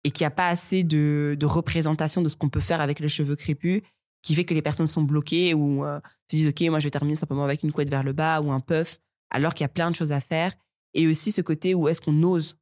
et 0.04 0.10
qu'il 0.10 0.24
n'y 0.24 0.28
a 0.28 0.30
pas 0.30 0.48
assez 0.48 0.82
de, 0.84 1.36
de 1.38 1.46
représentation 1.46 2.22
de 2.22 2.28
ce 2.28 2.36
qu'on 2.36 2.48
peut 2.48 2.60
faire 2.60 2.80
avec 2.80 3.00
le 3.00 3.08
cheveu 3.08 3.36
crépus 3.36 3.82
qui 4.22 4.34
fait 4.34 4.44
que 4.44 4.54
les 4.54 4.62
personnes 4.62 4.86
sont 4.86 5.02
bloquées 5.02 5.54
ou 5.54 5.84
euh, 5.84 6.00
se 6.30 6.36
disent, 6.36 6.48
OK, 6.48 6.60
moi, 6.70 6.78
je 6.78 6.84
vais 6.84 6.90
terminer 6.90 7.16
simplement 7.16 7.44
avec 7.44 7.62
une 7.62 7.72
couette 7.72 7.90
vers 7.90 8.02
le 8.02 8.12
bas 8.14 8.40
ou 8.40 8.50
un 8.50 8.60
puff, 8.60 8.98
alors 9.30 9.52
qu'il 9.52 9.64
y 9.64 9.66
a 9.66 9.68
plein 9.68 9.90
de 9.90 9.96
choses 9.96 10.12
à 10.12 10.20
faire. 10.20 10.52
Et 10.94 11.06
aussi 11.06 11.30
ce 11.30 11.42
côté 11.42 11.74
où 11.74 11.88
est-ce 11.88 12.00
qu'on 12.00 12.22
ose 12.22 12.56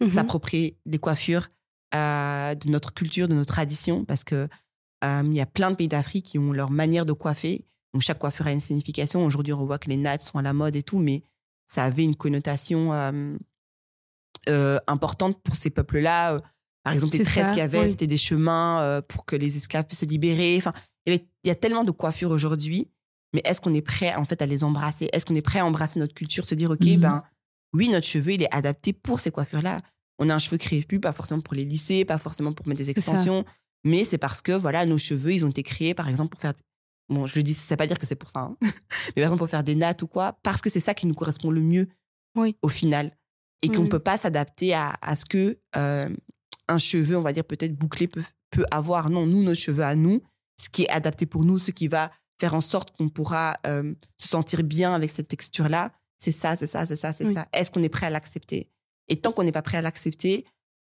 Mhm. 0.00 0.08
s'approprier 0.08 0.76
des 0.86 0.98
coiffures 0.98 1.48
euh, 1.94 2.54
de 2.54 2.68
notre 2.68 2.94
culture, 2.94 3.28
de 3.28 3.34
nos 3.34 3.44
traditions, 3.44 4.04
parce 4.04 4.22
que 4.22 4.48
euh, 5.04 5.22
il 5.24 5.34
y 5.34 5.40
a 5.40 5.46
plein 5.46 5.70
de 5.70 5.76
pays 5.76 5.88
d'Afrique 5.88 6.26
qui 6.26 6.38
ont 6.38 6.52
leur 6.52 6.70
manière 6.70 7.04
de 7.06 7.12
coiffer. 7.12 7.64
Donc 7.92 8.02
chaque 8.02 8.18
coiffure 8.18 8.46
a 8.46 8.52
une 8.52 8.60
signification. 8.60 9.24
Aujourd'hui, 9.24 9.52
on 9.52 9.64
voit 9.64 9.78
que 9.78 9.88
les 9.88 9.96
nattes 9.96 10.22
sont 10.22 10.38
à 10.38 10.42
la 10.42 10.52
mode 10.52 10.76
et 10.76 10.82
tout, 10.82 10.98
mais 10.98 11.22
ça 11.66 11.84
avait 11.84 12.04
une 12.04 12.14
connotation 12.16 12.90
euh, 14.48 14.78
importante 14.86 15.40
pour 15.42 15.54
ces 15.56 15.70
peuples-là. 15.70 16.34
Euh, 16.34 16.40
Par 16.84 16.92
exemple, 16.94 17.16
les 17.16 17.24
qu'il 17.24 17.36
y 17.56 17.60
avait, 17.60 17.80
oui. 17.80 17.90
c'était 17.90 18.06
des 18.06 18.16
chemins 18.16 18.82
euh, 18.82 19.02
pour 19.02 19.24
que 19.24 19.36
les 19.36 19.56
esclaves 19.56 19.84
puissent 19.84 20.00
se 20.00 20.04
libérer. 20.06 20.56
Enfin, 20.56 20.72
il 21.06 21.20
y, 21.44 21.50
a 21.50 21.54
tellement 21.54 21.84
de 21.84 21.90
coiffures 21.90 22.30
aujourd'hui, 22.30 22.90
mais 23.34 23.40
est-ce 23.44 23.60
qu'on 23.60 23.72
est 23.74 23.82
prêt 23.82 24.14
en 24.14 24.24
fait 24.24 24.42
à 24.42 24.46
les 24.46 24.64
embrasser? 24.64 25.08
Est-ce 25.12 25.24
qu'on 25.26 25.34
est 25.34 25.42
prêt 25.42 25.58
à 25.60 25.66
embrasser 25.66 25.98
notre 26.00 26.14
culture, 26.14 26.46
se 26.46 26.54
dire 26.54 26.70
ok, 26.70 26.84
Mhm. 26.84 27.00
ben 27.00 27.22
oui, 27.74 27.88
notre 27.88 28.06
cheveu 28.06 28.32
il 28.32 28.42
est 28.42 28.54
adapté 28.54 28.92
pour 28.92 29.20
ces 29.20 29.30
coiffures-là. 29.30 29.78
On 30.18 30.28
a 30.30 30.34
un 30.34 30.38
cheveu 30.38 30.58
crépus, 30.58 31.00
pas 31.00 31.12
forcément 31.12 31.40
pour 31.40 31.54
les 31.54 31.64
lisser, 31.64 32.04
pas 32.04 32.18
forcément 32.18 32.52
pour 32.52 32.66
mettre 32.68 32.78
des 32.78 32.90
extensions, 32.90 33.44
mais 33.84 34.04
c'est 34.04 34.18
parce 34.18 34.42
que 34.42 34.52
voilà, 34.52 34.84
nos 34.86 34.98
cheveux 34.98 35.32
ils 35.32 35.44
ont 35.46 35.50
été 35.50 35.62
créés 35.62 35.94
par 35.94 36.08
exemple 36.08 36.30
pour 36.30 36.40
faire 36.40 36.54
bon, 37.08 37.26
je 37.26 37.36
le 37.36 37.42
dis, 37.42 37.54
ça 37.54 37.74
veut 37.74 37.76
pas 37.78 37.86
dire 37.86 37.98
que 37.98 38.04
c'est 38.06 38.16
pour 38.16 38.28
ça, 38.30 38.40
hein. 38.40 38.56
mais 38.60 39.22
par 39.22 39.24
exemple 39.24 39.38
pour 39.38 39.48
faire 39.50 39.64
des 39.64 39.74
nattes 39.76 40.02
ou 40.02 40.06
quoi, 40.08 40.38
parce 40.42 40.60
que 40.60 40.68
c'est 40.68 40.80
ça 40.80 40.92
qui 40.94 41.06
nous 41.06 41.14
correspond 41.14 41.50
le 41.50 41.60
mieux 41.62 41.88
Oui. 42.36 42.54
au 42.62 42.68
final. 42.68 43.16
Et 43.62 43.68
qu'on 43.68 43.78
ne 43.78 43.82
Oui. 43.82 43.88
peut 43.88 43.98
pas 43.98 44.16
s'adapter 44.18 44.72
à, 44.74 44.96
à 45.02 45.16
ce 45.16 45.24
que 45.24 45.58
euh, 45.76 46.08
un 46.68 46.78
cheveu, 46.78 47.16
on 47.16 47.22
va 47.22 47.32
dire 47.32 47.44
peut-être 47.44 47.74
bouclé, 47.76 48.06
peut, 48.06 48.22
peut 48.50 48.64
avoir. 48.70 49.10
Non, 49.10 49.26
nous, 49.26 49.42
notre 49.42 49.60
cheveu 49.60 49.82
à 49.82 49.94
nous, 49.96 50.22
ce 50.62 50.68
qui 50.68 50.82
est 50.84 50.88
adapté 50.90 51.26
pour 51.26 51.44
nous, 51.44 51.58
ce 51.58 51.70
qui 51.72 51.88
va 51.88 52.10
faire 52.40 52.54
en 52.54 52.60
sorte 52.60 52.96
qu'on 52.96 53.08
pourra 53.08 53.56
euh, 53.66 53.94
se 54.16 54.28
sentir 54.28 54.62
bien 54.62 54.94
avec 54.94 55.10
cette 55.10 55.26
texture-là, 55.28 55.92
c'est 56.18 56.30
ça, 56.32 56.54
c'est 56.56 56.66
ça, 56.68 56.86
c'est 56.86 56.94
ça, 56.96 57.12
c'est 57.12 57.26
Oui. 57.26 57.34
ça. 57.34 57.48
Est-ce 57.52 57.70
qu'on 57.72 57.82
est 57.82 57.88
prêt 57.88 58.06
à 58.06 58.10
l'accepter? 58.10 58.68
Et 59.08 59.16
tant 59.20 59.32
qu'on 59.32 59.42
n'est 59.44 59.52
pas 59.52 59.62
prêt 59.62 59.78
à 59.78 59.82
l'accepter, 59.82 60.44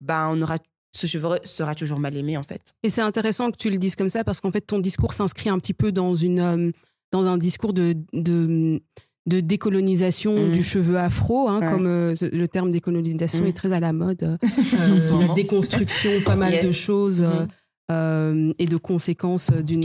ben, 0.03 0.29
on 0.31 0.43
aura, 0.43 0.59
ce 0.95 1.07
cheveu 1.07 1.39
sera 1.45 1.75
toujours 1.75 1.99
mal 2.01 2.15
aimé, 2.17 2.37
en 2.37 2.43
fait. 2.43 2.73
Et 2.83 2.91
c'est 2.91 3.01
intéressant 3.01 3.51
que 3.51 3.57
tu 3.57 3.71
le 3.71 3.79
dises 3.79 3.97
comme 3.97 4.09
ça 4.11 4.25
parce 4.25 4.41
qu'en 4.41 4.51
fait, 4.53 4.61
ton 4.63 4.79
discours 4.81 5.13
s'inscrit 5.15 5.49
un 5.49 5.59
petit 5.59 5.75
peu 5.75 5.93
dans, 5.93 6.15
une, 6.15 6.41
euh, 6.41 6.71
dans 7.13 7.25
un 7.25 7.39
discours 7.39 7.73
de, 7.73 7.97
de, 8.13 8.83
de 9.27 9.41
décolonisation 9.41 10.47
Mhm. 10.47 10.51
du 10.53 10.63
cheveu 10.63 10.99
afro, 10.99 11.49
hein, 11.49 11.61
Ouais. 11.61 11.67
comme 11.71 11.87
euh, 11.87 12.15
le 12.21 12.49
terme 12.49 12.71
décolonisation 12.71 13.43
Mhm. 13.43 13.47
est 13.49 13.53
très 13.53 13.73
à 13.73 13.81
la 13.81 13.93
mode. 13.93 14.23
euh, 14.23 14.37
ce 14.99 15.29
la 15.29 15.35
déconstruction, 15.35 16.11
pas 16.25 16.37
mal 16.37 16.53
Yes. 16.53 16.67
de 16.67 16.73
choses. 16.73 17.21
euh, 17.21 17.41
Mhm. 17.41 17.47
euh, 17.93 18.53
et 18.61 18.67
de 18.67 18.77
conséquences 18.77 19.51
d'une- 19.51 19.83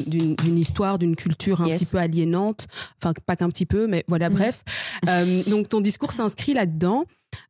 histoire, 0.58 1.00
d'une 1.00 1.16
culture 1.16 1.62
un 1.62 1.66
Yes. 1.66 1.80
petit 1.80 1.92
peu 1.92 1.98
aliénante, 1.98 2.68
enfin 3.02 3.14
pas 3.26 3.36
qu'un 3.36 3.50
petit 3.50 3.66
peu, 3.66 3.88
mais 3.88 4.04
voilà, 4.08 4.30
Mhm. 4.30 4.36
bref. 4.36 4.64
Euh, 5.10 5.42
donc 5.48 5.70
ton 5.70 5.82
discours 5.82 6.12
s'inscrit 6.12 6.54
là-dedans, 6.54 7.06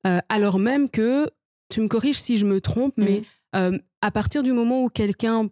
euh, 0.07 0.19
alors 0.29 0.57
même 0.59 0.89
que, 0.89 1.27
tu 1.69 1.81
me 1.81 1.87
corriges 1.89 2.19
si 2.19 2.37
je 2.37 2.45
me 2.45 2.61
trompe, 2.61 2.93
mais 2.97 3.23
euh, 3.55 3.77
à 4.01 4.11
partir 4.11 4.43
du 4.43 4.53
moment 4.53 4.83
où 4.83 4.87
quelqu'un 4.89 5.47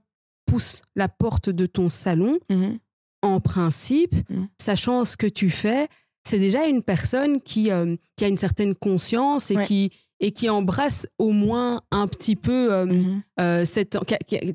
pousse 0.45 0.81
la 0.95 1.09
porte 1.09 1.49
de 1.49 1.65
ton 1.65 1.89
salon, 1.89 2.39
en 3.21 3.39
principe, 3.39 4.15
Mhm. 4.29 4.47
sachant 4.57 5.03
ce 5.05 5.17
que 5.17 5.27
tu 5.27 5.49
fais, 5.49 5.87
c'est 6.23 6.39
déjà 6.39 6.65
une 6.67 6.81
personne 6.83 7.41
qui, 7.41 7.71
euh, 7.71 7.95
qui 8.15 8.25
a 8.25 8.27
une 8.27 8.37
certaine 8.37 8.75
conscience 8.75 9.51
et, 9.51 9.55
Ouais. 9.57 9.65
qui, 9.65 9.91
et 10.19 10.31
qui 10.31 10.49
embrasse 10.49 11.05
au 11.19 11.31
moins 11.31 11.81
un 11.91 12.07
petit 12.07 12.35
peu 12.35 12.73
euh, 12.73 12.85
Mhm. 12.85 13.21
euh, 13.39 13.65
cette, 13.65 13.97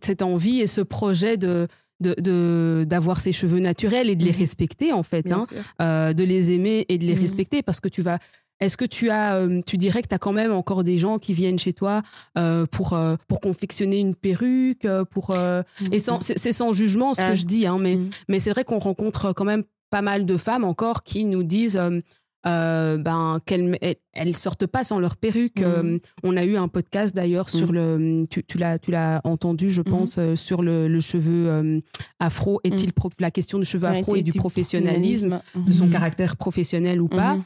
cette 0.02 0.22
envie 0.22 0.60
et 0.60 0.66
ce 0.66 0.80
projet 0.80 1.36
de 1.36 1.66
de- 2.00 2.84
d'avoir 2.86 3.18
ses 3.18 3.32
cheveux 3.32 3.58
naturels 3.58 4.08
et 4.08 4.14
de 4.14 4.24
les 4.24 4.30
Mhm. 4.30 4.38
respecter 4.38 4.92
en 4.92 5.02
fait, 5.02 5.32
hein, 5.32 5.40
euh, 5.82 6.12
de 6.12 6.22
les 6.22 6.52
aimer 6.52 6.86
et 6.88 6.96
de 6.96 7.04
les 7.04 7.14
Mhm. 7.16 7.20
respecter 7.22 7.60
parce 7.62 7.80
que 7.80 7.88
tu 7.88 8.02
vas 8.02 8.18
est-ce 8.60 8.76
que 8.76 8.84
tu 8.84 9.10
as 9.10 9.40
tu 9.66 9.76
dirais 9.78 10.00
que 10.02 10.06
tu 10.08 10.14
as 10.14 10.18
quand 10.18 10.32
même 10.32 10.52
encore 10.52 10.84
des 10.84 10.96
gens 10.96 11.18
qui 11.18 11.32
viennent 11.32 11.58
chez 11.58 11.72
toi 11.72 12.02
euh, 12.38 12.66
pour 12.66 12.96
pour 13.26 13.40
confectionner 13.40 13.98
une 13.98 14.14
perruque 14.14 14.86
pour 15.10 15.30
euh, 15.30 15.62
et 15.90 15.98
sans 15.98 16.20
c'est 16.20 16.52
sans 16.52 16.72
jugement 16.72 17.14
ce 17.14 17.22
que 17.30 17.34
je 17.34 17.44
dis 17.44 17.66
hein, 17.66 17.78
mais 17.80 17.98
mais 18.28 18.38
c'est 18.38 18.50
vrai 18.50 18.62
qu'on 18.62 18.78
rencontre 18.78 19.32
quand 19.32 19.44
même 19.44 19.64
pas 19.90 20.02
mal 20.02 20.26
de 20.26 20.36
femmes 20.36 20.64
encore 20.64 21.02
qui 21.02 21.24
nous 21.24 21.42
disent 21.42 21.76
euh, 21.76 22.00
euh, 22.46 22.96
ben 22.98 23.40
qu'elles 23.44 23.76
elles, 24.12 24.36
sortent 24.36 24.66
pas 24.66 24.84
sans 24.84 25.00
leur 25.00 25.16
perruque. 25.16 25.60
Mhm. 25.60 25.66
Euh, 25.66 25.98
on 26.22 26.36
a 26.36 26.44
eu 26.44 26.56
un 26.56 26.68
podcast 26.68 27.14
d'ailleurs 27.14 27.48
sur 27.50 27.72
Mhm. 27.72 27.74
le 27.74 28.26
tu, 28.30 28.44
tu 28.44 28.58
l'as 28.58 29.20
entendu 29.24 29.70
je 29.70 29.82
pense 29.82 30.16
euh, 30.18 30.36
sur 30.36 30.62
le, 30.62 30.86
le 30.88 31.00
cheveu 31.00 31.82
afro 32.20 32.60
est-il 32.64 32.92
la 33.18 33.30
question 33.32 33.58
du 33.58 33.64
cheveu 33.64 33.88
Ouais, 33.88 33.98
afro 33.98 34.14
et 34.14 34.22
du 34.22 34.32
professionnalisme 34.32 35.40
de 35.54 35.60
Mhm. 35.60 35.72
son 35.72 35.84
Mhm. 35.86 35.90
caractère 35.90 36.36
professionnel 36.36 37.00
ou 37.02 37.08
pas. 37.08 37.34
Mhm. 37.34 37.42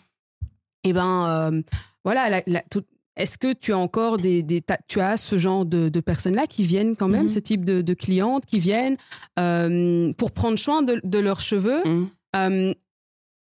Et 0.84 0.92
ben 0.92 1.26
euh, 1.28 1.62
voilà 2.04 2.42
est-ce 3.16 3.36
que 3.38 3.52
tu 3.54 3.72
as 3.72 3.78
encore 3.78 4.18
des, 4.18 4.44
tu 4.88 5.00
as 5.00 5.16
ce 5.16 5.36
genre 5.38 5.64
de, 5.64 5.88
de 5.88 6.00
personnes 6.00 6.34
là 6.34 6.46
qui 6.46 6.64
viennent 6.64 6.96
quand 6.96 7.08
même 7.08 7.24
Mhm. 7.24 7.28
ce 7.30 7.38
type 7.38 7.64
de, 7.64 7.80
de 7.80 7.94
clientes 7.94 8.44
qui 8.46 8.58
viennent 8.58 8.96
pour 10.16 10.32
prendre 10.32 10.58
soin 10.58 10.82
de, 10.82 11.00
de 11.02 11.18
leurs 11.18 11.40
cheveux 11.40 11.82
Mhm. 11.86 12.08
Euh, 12.36 12.72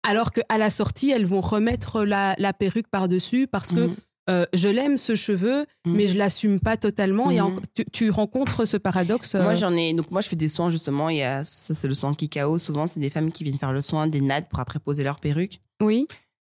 alors 0.04 0.32
qu'à 0.32 0.58
la 0.58 0.70
sortie, 0.70 1.12
elles 1.12 1.26
vont 1.26 1.42
remettre 1.42 2.04
la, 2.04 2.36
la 2.40 2.54
perruque 2.54 2.88
par-dessus 2.88 3.48
parce 3.48 3.70
que 3.72 3.88
Mhm. 3.88 3.96
euh, 4.30 4.46
je 4.54 4.68
l'aime 4.68 4.98
ce 4.98 5.16
cheveu, 5.16 5.66
Mhm. 5.86 5.96
mais 5.96 6.08
je 6.08 6.18
l'assume 6.18 6.60
pas 6.60 6.78
totalement. 6.78 7.30
A 7.30 7.34
Mhm. 7.34 7.40
en- 7.42 7.60
tu, 7.76 7.86
tu 7.92 8.10
rencontres 8.10 8.66
ce 8.66 8.78
paradoxe 8.78 9.36
euh, 9.36 9.44
Moi, 9.44 9.54
j'en 9.56 9.76
ai. 9.76 9.94
Donc, 9.94 10.10
moi, 10.12 10.22
je 10.22 10.30
fais 10.30 10.36
des 10.36 10.48
soins, 10.48 10.70
justement. 10.70 11.10
Il 11.10 11.18
y 11.18 11.24
a, 11.24 11.44
ça, 11.44 11.74
c'est 11.74 11.88
le 11.88 11.94
soin 11.94 12.14
Kikao. 12.14 12.58
Souvent, 12.58 12.88
c'est 12.88 13.00
des 13.00 13.10
femmes 13.10 13.32
qui 13.32 13.44
viennent 13.44 13.58
faire 13.60 13.74
le 13.74 13.82
soin 13.82 14.08
des 14.08 14.22
nattes 14.22 14.50
pour 14.50 14.60
après 14.60 14.80
poser 14.80 15.04
leur 15.04 15.20
perruque. 15.20 15.60
Oui, 15.82 16.08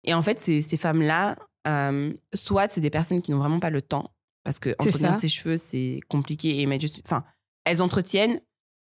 Et 0.07 0.13
en 0.13 0.21
fait, 0.21 0.39
ces, 0.39 0.61
ces 0.61 0.77
femmes-là, 0.77 1.35
euh, 1.67 2.13
soit 2.35 2.71
c'est 2.71 2.81
des 2.81 2.91
personnes 2.91 3.21
qui 3.23 3.31
n'ont 3.31 3.39
vraiment 3.39 3.59
pas 3.59 3.71
le 3.71 3.81
temps, 3.81 4.11
parce 4.43 4.59
que 4.59 4.69
entretenir 4.77 5.15
ses 5.19 5.29
cheveux, 5.29 5.57
c'est 5.57 5.99
compliqué. 6.09 6.61
Et 6.61 6.65
mettre 6.67 6.81
juste, 6.81 7.01
enfin, 7.05 7.23
elles 7.63 7.81
entretiennent, 7.81 8.39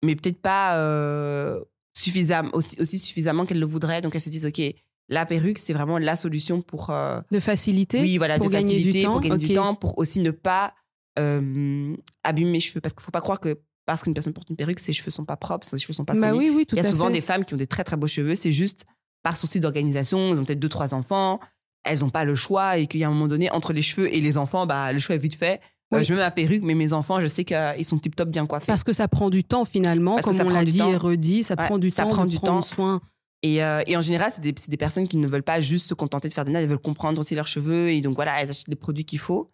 mais 0.04 0.14
peut-être 0.14 0.40
pas 0.42 0.76
euh, 0.76 1.64
suffisamment, 1.96 2.50
aussi, 2.52 2.76
aussi 2.80 2.98
suffisamment 2.98 3.46
qu'elles 3.46 3.60
le 3.60 3.66
voudraient. 3.66 4.00
Donc, 4.00 4.14
elles 4.14 4.20
se 4.20 4.28
disent, 4.30 4.46
OK, 4.46 4.60
la 5.08 5.24
perruque, 5.26 5.58
c'est 5.58 5.72
vraiment 5.72 5.98
la 5.98 6.16
solution 6.16 6.62
pour. 6.62 6.90
euh, 6.90 7.20
de 7.30 7.40
facilité. 7.40 8.00
oui, 8.00 8.18
voilà, 8.18 8.36
pour 8.38 8.46
de 8.48 8.52
gagner 8.52 8.80
du 8.80 9.02
temps, 9.02 9.12
pour 9.12 9.20
gagner 9.20 9.38
du 9.38 9.54
temps, 9.54 9.74
pour 9.74 9.98
aussi 9.98 10.18
ne 10.20 10.30
pas 10.30 10.74
euh, 11.18 11.94
abîmer 12.24 12.50
mes 12.52 12.60
cheveux. 12.60 12.80
Parce 12.80 12.92
qu'il 12.94 13.00
ne 13.02 13.04
faut 13.06 13.10
pas 13.12 13.20
croire 13.20 13.40
que 13.40 13.60
parce 13.86 14.02
qu'une 14.02 14.14
personne 14.14 14.32
porte 14.32 14.50
une 14.50 14.56
perruque, 14.56 14.80
ses 14.80 14.92
cheveux 14.92 15.12
sont 15.12 15.24
pas 15.24 15.36
propres, 15.36 15.64
ses 15.66 15.78
cheveux 15.78 15.92
sont 15.94 16.04
pas 16.04 16.14
Bah 16.14 16.32
solides. 16.32 16.36
oui, 16.38 16.50
oui, 16.54 16.66
tout 16.66 16.74
Il 16.74 16.82
y 16.82 16.86
a 16.86 16.90
souvent 16.90 17.06
fait. 17.06 17.12
des 17.12 17.20
femmes 17.20 17.44
qui 17.44 17.54
ont 17.54 17.56
des 17.56 17.68
très 17.68 17.84
très 17.84 17.96
beaux 17.96 18.08
cheveux, 18.08 18.34
c'est 18.34 18.52
juste 18.52 18.84
par 19.22 19.36
souci 19.36 19.60
d'organisation, 19.60 20.34
ils 20.34 20.40
ont 20.40 20.44
peut-être 20.44 20.58
deux 20.58 20.68
trois 20.68 20.92
enfants, 20.92 21.38
elles 21.84 22.00
n'ont 22.00 22.10
pas 22.10 22.24
le 22.24 22.34
choix 22.34 22.78
et 22.78 22.88
qu'il 22.88 22.98
y 22.98 23.04
a 23.04 23.06
un 23.08 23.12
moment 23.12 23.28
donné 23.28 23.48
entre 23.52 23.72
les 23.72 23.82
cheveux 23.82 24.12
et 24.12 24.20
les 24.20 24.38
enfants, 24.38 24.66
bah 24.66 24.92
le 24.92 24.98
choix 24.98 25.14
est 25.14 25.18
vite 25.18 25.36
fait. 25.36 25.60
Euh, 25.94 26.02
je 26.02 26.12
mets 26.14 26.20
ma 26.20 26.30
perruque, 26.30 26.62
mais 26.64 26.74
mes 26.74 26.92
enfants, 26.92 27.20
je 27.20 27.26
sais 27.28 27.44
qu'ils 27.44 27.84
sont 27.84 27.98
tip 27.98 28.16
top 28.16 28.28
bien 28.28 28.46
coiffés. 28.46 28.66
Parce 28.66 28.82
que 28.82 28.92
ça 28.92 29.06
prend 29.08 29.30
du 29.30 29.44
temps 29.44 29.64
finalement, 29.64 30.16
Parce 30.16 30.26
comme 30.36 30.46
on 30.46 30.50
l'a 30.50 30.64
dit 30.64 30.78
temps. 30.78 30.90
et 30.90 30.96
redit, 30.96 31.44
ça 31.44 31.54
Ouais, 31.56 31.66
prend 31.66 31.78
du 31.78 31.90
ça 31.90 32.02
temps 32.02 32.10
prend 32.10 32.24
de 32.24 32.30
du 32.30 32.36
prendre 32.38 32.58
temps. 32.58 32.62
soin. 32.62 33.00
Et, 33.42 33.62
euh, 33.62 33.82
et 33.86 33.96
en 33.96 34.00
général, 34.00 34.32
c'est 34.34 34.40
des, 34.40 34.76
personnes 34.76 35.06
qui 35.06 35.16
ne 35.18 35.28
veulent 35.28 35.42
pas 35.44 35.60
juste 35.60 35.86
se 35.86 35.94
contenter 35.94 36.28
de 36.28 36.34
faire 36.34 36.44
des 36.44 36.50
nattes, 36.52 36.62
elles 36.62 36.68
veulent 36.68 36.78
comprendre 36.78 37.20
aussi 37.20 37.34
leurs 37.36 37.46
cheveux 37.46 37.90
et 37.90 38.00
donc 38.00 38.16
voilà, 38.16 38.40
elles 38.42 38.50
achètent 38.50 38.66
les 38.68 38.74
produits 38.76 39.04
qu'il 39.04 39.20
faut. 39.20 39.52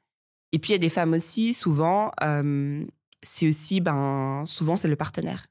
Et 0.52 0.58
puis 0.58 0.70
il 0.70 0.72
y 0.72 0.76
a 0.76 0.78
des 0.78 0.88
femmes 0.88 1.12
aussi, 1.12 1.52
souvent, 1.52 2.10
euh, 2.22 2.82
c'est 3.22 3.48
aussi, 3.48 3.80
ben, 3.80 4.44
souvent 4.46 4.76
c'est 4.76 4.88
le 4.88 4.96
partenaire 4.96 5.46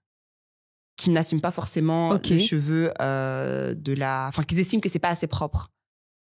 qui 0.97 1.09
n'assume 1.09 1.41
pas 1.41 1.51
forcément 1.51 2.13
les 2.29 2.39
cheveux 2.39 2.91
euh, 3.01 3.73
de 3.75 3.93
la, 3.93 4.27
enfin, 4.29 4.43
qu'ils 4.43 4.59
estiment 4.59 4.79
que 4.81 4.89
c'est 4.89 4.99
pas 4.99 5.09
assez 5.09 5.27
propre. 5.27 5.69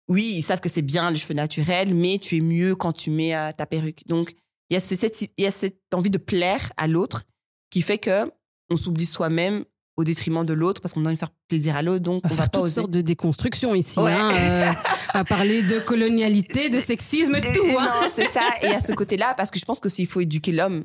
Oui, 0.09 0.35
ils 0.36 0.43
savent 0.43 0.60
que 0.60 0.68
c'est 0.68 0.82
bien 0.82 1.10
les 1.10 1.16
cheveux 1.16 1.35
naturels, 1.35 1.94
mais 1.94 2.18
tu 2.18 2.36
es 2.36 2.40
mieux 2.40 2.74
quand 2.74 2.93
tu 2.93 3.10
mets 3.10 3.35
euh, 3.35 3.52
ta 3.56 3.64
perruque. 3.66 4.02
Donc 4.06 4.32
il 4.70 4.74
y, 4.74 4.76
a 4.76 4.81
ce- 4.81 4.97
cette, 4.97 5.20
il 5.22 5.28
y 5.39 5.47
a 5.47 5.51
cette 5.51 5.81
envie 5.94 6.10
de 6.10 6.18
plaire 6.18 6.72
à 6.76 6.86
l'autre 6.86 7.24
qui 7.70 7.82
fait 7.82 7.98
que 7.98 8.31
on 8.70 8.76
s'oublie 8.76 9.06
soi-même 9.06 9.64
au 9.97 10.05
détriment 10.05 10.44
de 10.44 10.52
l'autre 10.52 10.81
parce 10.81 10.93
qu'on 10.94 11.05
a 11.05 11.09
envie 11.09 11.14
de 11.16 11.20
faire 11.20 11.31
plaisir 11.48 11.76
à 11.76 11.82
l'autre. 11.82 12.02
Donc, 12.02 12.22
On 12.24 12.28
on 12.28 12.31
va 12.31 12.36
faire 12.36 12.44
pas 12.51 12.59
toutes 12.59 12.62
oser. 12.64 12.74
sortes 12.81 12.90
de 12.90 13.01
déconstructions 13.01 13.74
ici. 13.74 14.01
Ouais. 14.01 14.12
hein, 14.12 14.31
euh, 14.32 14.72
va 15.14 15.24
parler 15.24 15.62
de 15.62 15.78
colonialité, 15.78 16.68
de 16.70 16.78
sexisme, 16.78 17.40
tout. 17.40 17.78
hein. 17.78 17.85
Non, 17.85 18.09
c'est 18.12 18.28
ça. 18.28 18.43
Et 18.62 18.66
à 18.68 18.81
ce 18.81 18.93
côté-là, 18.93 19.35
parce 19.36 19.51
que 19.51 19.59
je 19.59 19.64
pense 19.64 19.81
que 19.81 19.89
s'il 19.89 20.06
faut 20.09 20.20
éduquer 20.20 20.52
l'homme, 20.52 20.85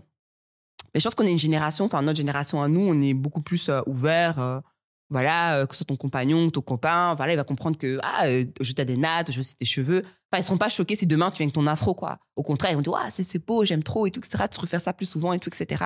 mais 0.94 1.00
je 1.00 1.04
pense 1.04 1.16
qu'on 1.16 1.26
est 1.26 1.32
une 1.32 1.40
génération, 1.40 1.86
enfin 1.86 2.02
notre 2.04 2.18
génération 2.18 2.62
à 2.62 2.68
nous, 2.68 2.82
on 2.82 3.02
est 3.02 3.14
beaucoup 3.14 3.42
plus 3.42 3.70
euh, 3.70 3.82
ouvert. 3.88 4.62
Voilà, 5.10 5.56
euh, 5.58 5.66
que 5.66 5.74
ce 5.74 5.80
soit 5.80 5.86
ton 5.88 5.96
compagnon, 5.96 6.50
ton 6.52 6.62
copain, 6.62 7.16
voilà, 7.16 7.34
il 7.34 7.36
va 7.36 7.44
comprendre 7.44 7.78
que 7.78 8.00
ah, 8.04 8.28
euh, 8.28 8.46
je 8.62 8.72
t'ai 8.74 8.86
des 8.86 8.98
nattes, 8.98 9.32
je 9.32 9.42
sais 9.42 9.56
tes 9.56 9.66
cheveux. 9.66 10.04
Enfin, 10.32 10.42
ils 10.42 10.44
seront 10.44 10.58
pas 10.58 10.70
choqués 10.70 10.96
si 10.96 11.08
demain 11.08 11.32
tu 11.32 11.38
viens 11.38 11.46
avec 11.48 11.56
ton 11.56 11.66
afro, 11.68 11.94
quoi. 11.96 12.20
Au 12.36 12.44
contraire, 12.44 12.72
ils 12.72 12.76
vont 12.76 12.82
dire 12.82 12.94
ah 12.96 13.10
c'est 13.10 13.24
c'est 13.24 13.44
beau, 13.46 13.66
j'aime 13.66 13.82
trop 13.84 14.06
et 14.06 14.12
tout, 14.12 14.20
etc. 14.20 14.44
Tu 14.54 14.60
refaire 14.60 14.82
ça 14.82 14.94
plus 14.94 15.08
souvent 15.08 15.34
et 15.34 15.40
tout, 15.40 15.50
etc. 15.50 15.84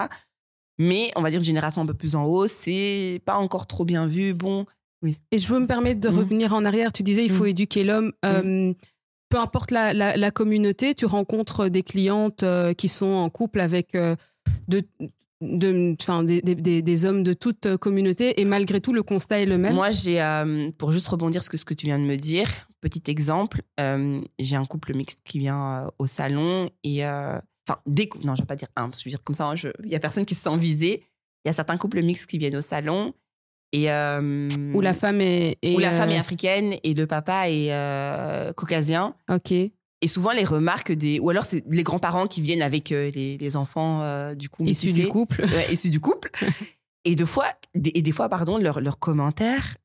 Mais 0.79 1.11
on 1.15 1.21
va 1.21 1.29
dire 1.29 1.39
une 1.39 1.45
génération 1.45 1.81
un 1.81 1.85
peu 1.85 1.93
plus 1.93 2.15
en 2.15 2.25
haut, 2.25 2.47
c'est 2.47 3.21
pas 3.25 3.35
encore 3.35 3.67
trop 3.67 3.85
bien 3.85 4.07
vu. 4.07 4.33
Bon, 4.33 4.65
Et 5.31 5.37
je 5.39 5.47
veux 5.49 5.59
me 5.59 5.67
permettre 5.67 5.99
de 5.99 6.09
Mhm. 6.09 6.17
revenir 6.17 6.53
en 6.53 6.65
arrière. 6.65 6.91
Tu 6.93 7.03
disais, 7.03 7.23
il 7.23 7.31
faut 7.31 7.43
Mhm. 7.43 7.49
éduquer 7.49 7.83
l'homme. 7.83 8.11
Euh, 8.25 8.73
peu 9.29 9.37
importe 9.39 9.71
la, 9.71 9.93
la- 9.93 10.15
la 10.17 10.31
communauté, 10.31 10.93
tu 10.95 11.05
rencontres 11.05 11.67
des 11.67 11.83
clientes 11.83 12.43
euh, 12.43 12.73
qui 12.73 12.87
sont 12.87 13.05
en 13.05 13.29
couple 13.29 13.59
avec 13.59 13.95
euh, 13.95 14.15
de, 14.67 14.81
de, 15.43 15.95
enfin, 16.01 16.23
des, 16.23 16.41
des- 16.41 17.05
hommes 17.05 17.23
de 17.23 17.33
toute 17.33 17.65
euh, 17.65 17.77
communauté 17.77 18.39
et 18.41 18.45
malgré 18.45 18.81
tout, 18.81 18.93
le 18.93 19.03
constat 19.03 19.39
est 19.41 19.45
le 19.45 19.57
même? 19.57 19.73
Moi, 19.73 19.89
j'ai, 19.91 20.21
euh, 20.21 20.71
pour 20.77 20.91
juste 20.91 21.07
rebondir 21.07 21.43
sur 21.43 21.53
ce 21.57 21.65
que, 21.65 21.73
tu 21.73 21.85
viens 21.85 21.99
de 21.99 22.03
me 22.05 22.15
dire, 22.17 22.49
petit 22.81 23.03
exemple, 23.11 23.61
euh, 23.79 24.19
j'ai 24.39 24.55
un 24.55 24.65
couple 24.65 24.93
mixte 24.93 25.21
qui 25.23 25.39
vient 25.39 25.83
euh, 25.85 25.89
au 25.99 26.07
salon 26.07 26.69
et, 26.83 27.05
enfin, 27.05 27.41
cou- 28.09 28.19
non, 28.23 28.35
je 28.35 28.41
vais 28.41 28.47
pas 28.47 28.55
dire 28.55 28.67
un, 28.75 28.89
parce 28.89 29.03
que 29.03 29.09
je 29.09 29.13
veux 29.13 29.17
dire 29.17 29.23
comme 29.23 29.35
ça, 29.35 29.47
hein, 29.47 29.55
il 29.83 29.89
y 29.91 29.95
a 29.95 29.99
personne 29.99 30.25
qui 30.25 30.35
se 30.35 30.43
sent 30.43 30.57
visé. 30.57 31.03
Il 31.45 31.47
y 31.47 31.49
a 31.49 31.53
certains 31.53 31.77
couples 31.77 32.01
mixtes 32.01 32.29
qui 32.29 32.37
viennent 32.37 32.55
au 32.55 32.61
salon 32.61 33.13
et 33.73 33.91
euh, 33.91 34.47
Où 34.73 34.79
la 34.81 34.93
femme 34.93 35.19
est. 35.19 35.57
est, 35.61 35.75
où 35.75 35.79
la 35.79 35.91
femme 35.91 36.11
est 36.11 36.17
africaine 36.17 36.75
et 36.83 36.93
le 36.93 37.05
papa 37.07 37.49
est 37.49 37.73
euh, 37.73 38.53
caucasien. 38.53 39.15
Ok. 39.29 39.51
Et 39.51 39.73
souvent, 40.07 40.31
les 40.31 40.43
remarques 40.45 40.91
des, 40.91 41.19
ou 41.19 41.29
alors 41.29 41.45
c'est 41.45 41.63
les 41.69 41.83
grands-parents 41.83 42.27
qui 42.27 42.41
viennent 42.41 42.61
avec 42.61 42.91
euh, 42.91 43.11
les, 43.11 43.37
les 43.37 43.55
enfants 43.55 44.01
euh, 44.03 44.35
du 44.35 44.49
coup 44.49 44.63
Issu 44.65 44.87
métissés 44.87 45.03
du 45.05 45.09
couple. 45.09 45.41
ouais, 45.45 45.73
issus 45.73 45.89
du 45.89 45.99
couple. 45.99 46.29
et 47.05 47.15
deux 47.15 47.25
fois, 47.25 47.47
des- 47.75 47.91
et 47.95 48.01
des 48.01 48.11
fois, 48.11 48.29
pardon, 48.29 48.57
leurs 48.57 48.81
leurs 48.81 48.99
commentaires, 48.99 49.77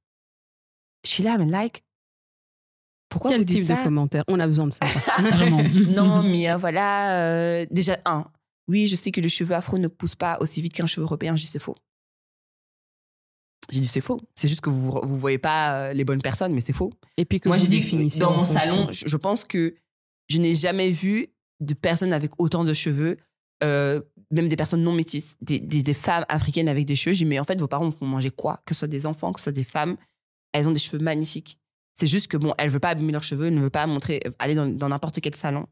je 1.04 1.10
suis 1.10 1.22
là, 1.22 1.38
mais 1.38 1.46
like, 1.46 1.84
pourquoi 3.08 3.30
Quel 3.30 3.40
vous 3.40 3.44
dites 3.46 3.56
type 3.58 3.66
ça? 3.68 3.76
de 3.76 3.84
commentaire 3.84 4.24
On 4.28 4.38
a 4.38 4.46
besoin 4.46 4.66
de 4.66 4.72
ça. 4.72 4.80
Vraiment. 5.22 5.62
Non, 5.90 6.22
mais 6.22 6.50
euh, 6.50 6.56
voilà, 6.58 7.22
euh, 7.22 7.66
déjà, 7.70 7.96
un, 8.04 8.26
oui, 8.68 8.86
je 8.86 8.96
sais 8.96 9.10
que 9.12 9.20
le 9.20 9.28
cheveu 9.28 9.54
afro 9.54 9.78
ne 9.78 9.88
pousse 9.88 10.14
pas 10.14 10.36
aussi 10.40 10.60
vite 10.60 10.74
qu'un 10.74 10.86
cheveu 10.86 11.04
européen, 11.04 11.34
je 11.36 11.42
dis 11.42 11.48
c'est 11.48 11.58
faux. 11.58 11.76
J'ai 13.70 13.80
dit 13.80 13.86
c'est 13.86 14.00
faux. 14.00 14.20
C'est 14.34 14.48
juste 14.48 14.62
que 14.62 14.70
vous 14.70 14.98
vous 15.02 15.18
voyez 15.18 15.38
pas 15.38 15.92
les 15.92 16.04
bonnes 16.04 16.22
personnes, 16.22 16.52
mais 16.54 16.60
c'est 16.62 16.72
faux. 16.72 16.90
Et 17.18 17.24
puis 17.26 17.38
que 17.40 17.48
Moi, 17.48 17.58
j'ai 17.58 17.66
dit 17.66 17.80
dans 18.18 18.32
mon 18.32 18.44
fonction. 18.44 18.60
salon, 18.60 18.88
je, 18.92 19.06
je 19.06 19.16
pense 19.16 19.44
que 19.44 19.74
je 20.28 20.38
n'ai 20.38 20.54
jamais 20.54 20.90
vu 20.90 21.28
de 21.60 21.74
personnes 21.74 22.12
avec 22.12 22.32
autant 22.38 22.64
de 22.64 22.72
cheveux, 22.72 23.16
euh, 23.64 24.00
même 24.30 24.48
des 24.48 24.56
personnes 24.56 24.82
non 24.82 24.92
métisses, 24.92 25.36
des, 25.40 25.58
des, 25.58 25.82
des 25.82 25.94
femmes 25.94 26.24
africaines 26.28 26.68
avec 26.68 26.84
des 26.84 26.96
cheveux. 26.96 27.14
J'ai 27.14 27.24
dit, 27.24 27.28
mais 27.30 27.38
en 27.40 27.44
fait, 27.44 27.58
vos 27.58 27.66
parents 27.68 27.86
vous 27.86 27.96
font 27.96 28.06
manger 28.06 28.30
quoi? 28.30 28.60
Que 28.64 28.74
ce 28.74 28.80
soit 28.80 28.88
des 28.88 29.06
enfants, 29.06 29.32
que 29.32 29.40
ce 29.40 29.44
soit 29.44 29.52
des 29.52 29.64
femmes, 29.64 29.96
elles 30.52 30.68
ont 30.68 30.72
des 30.72 30.78
cheveux 30.78 31.02
magnifiques. 31.02 31.58
C'est 31.98 32.06
juste 32.06 32.28
que, 32.28 32.36
bon, 32.36 32.54
elles 32.58 32.66
ne 32.66 32.70
veulent 32.70 32.80
pas 32.80 32.90
abîmer 32.90 33.10
leurs 33.12 33.24
cheveux, 33.24 33.46
elles 33.46 33.54
ne 33.54 33.60
veulent 33.60 33.70
pas 33.70 33.86
montrer, 33.86 34.20
aller 34.38 34.54
dans 34.54 34.88
n'importe 34.88 35.20
quel 35.20 35.34
salon. 35.34 35.66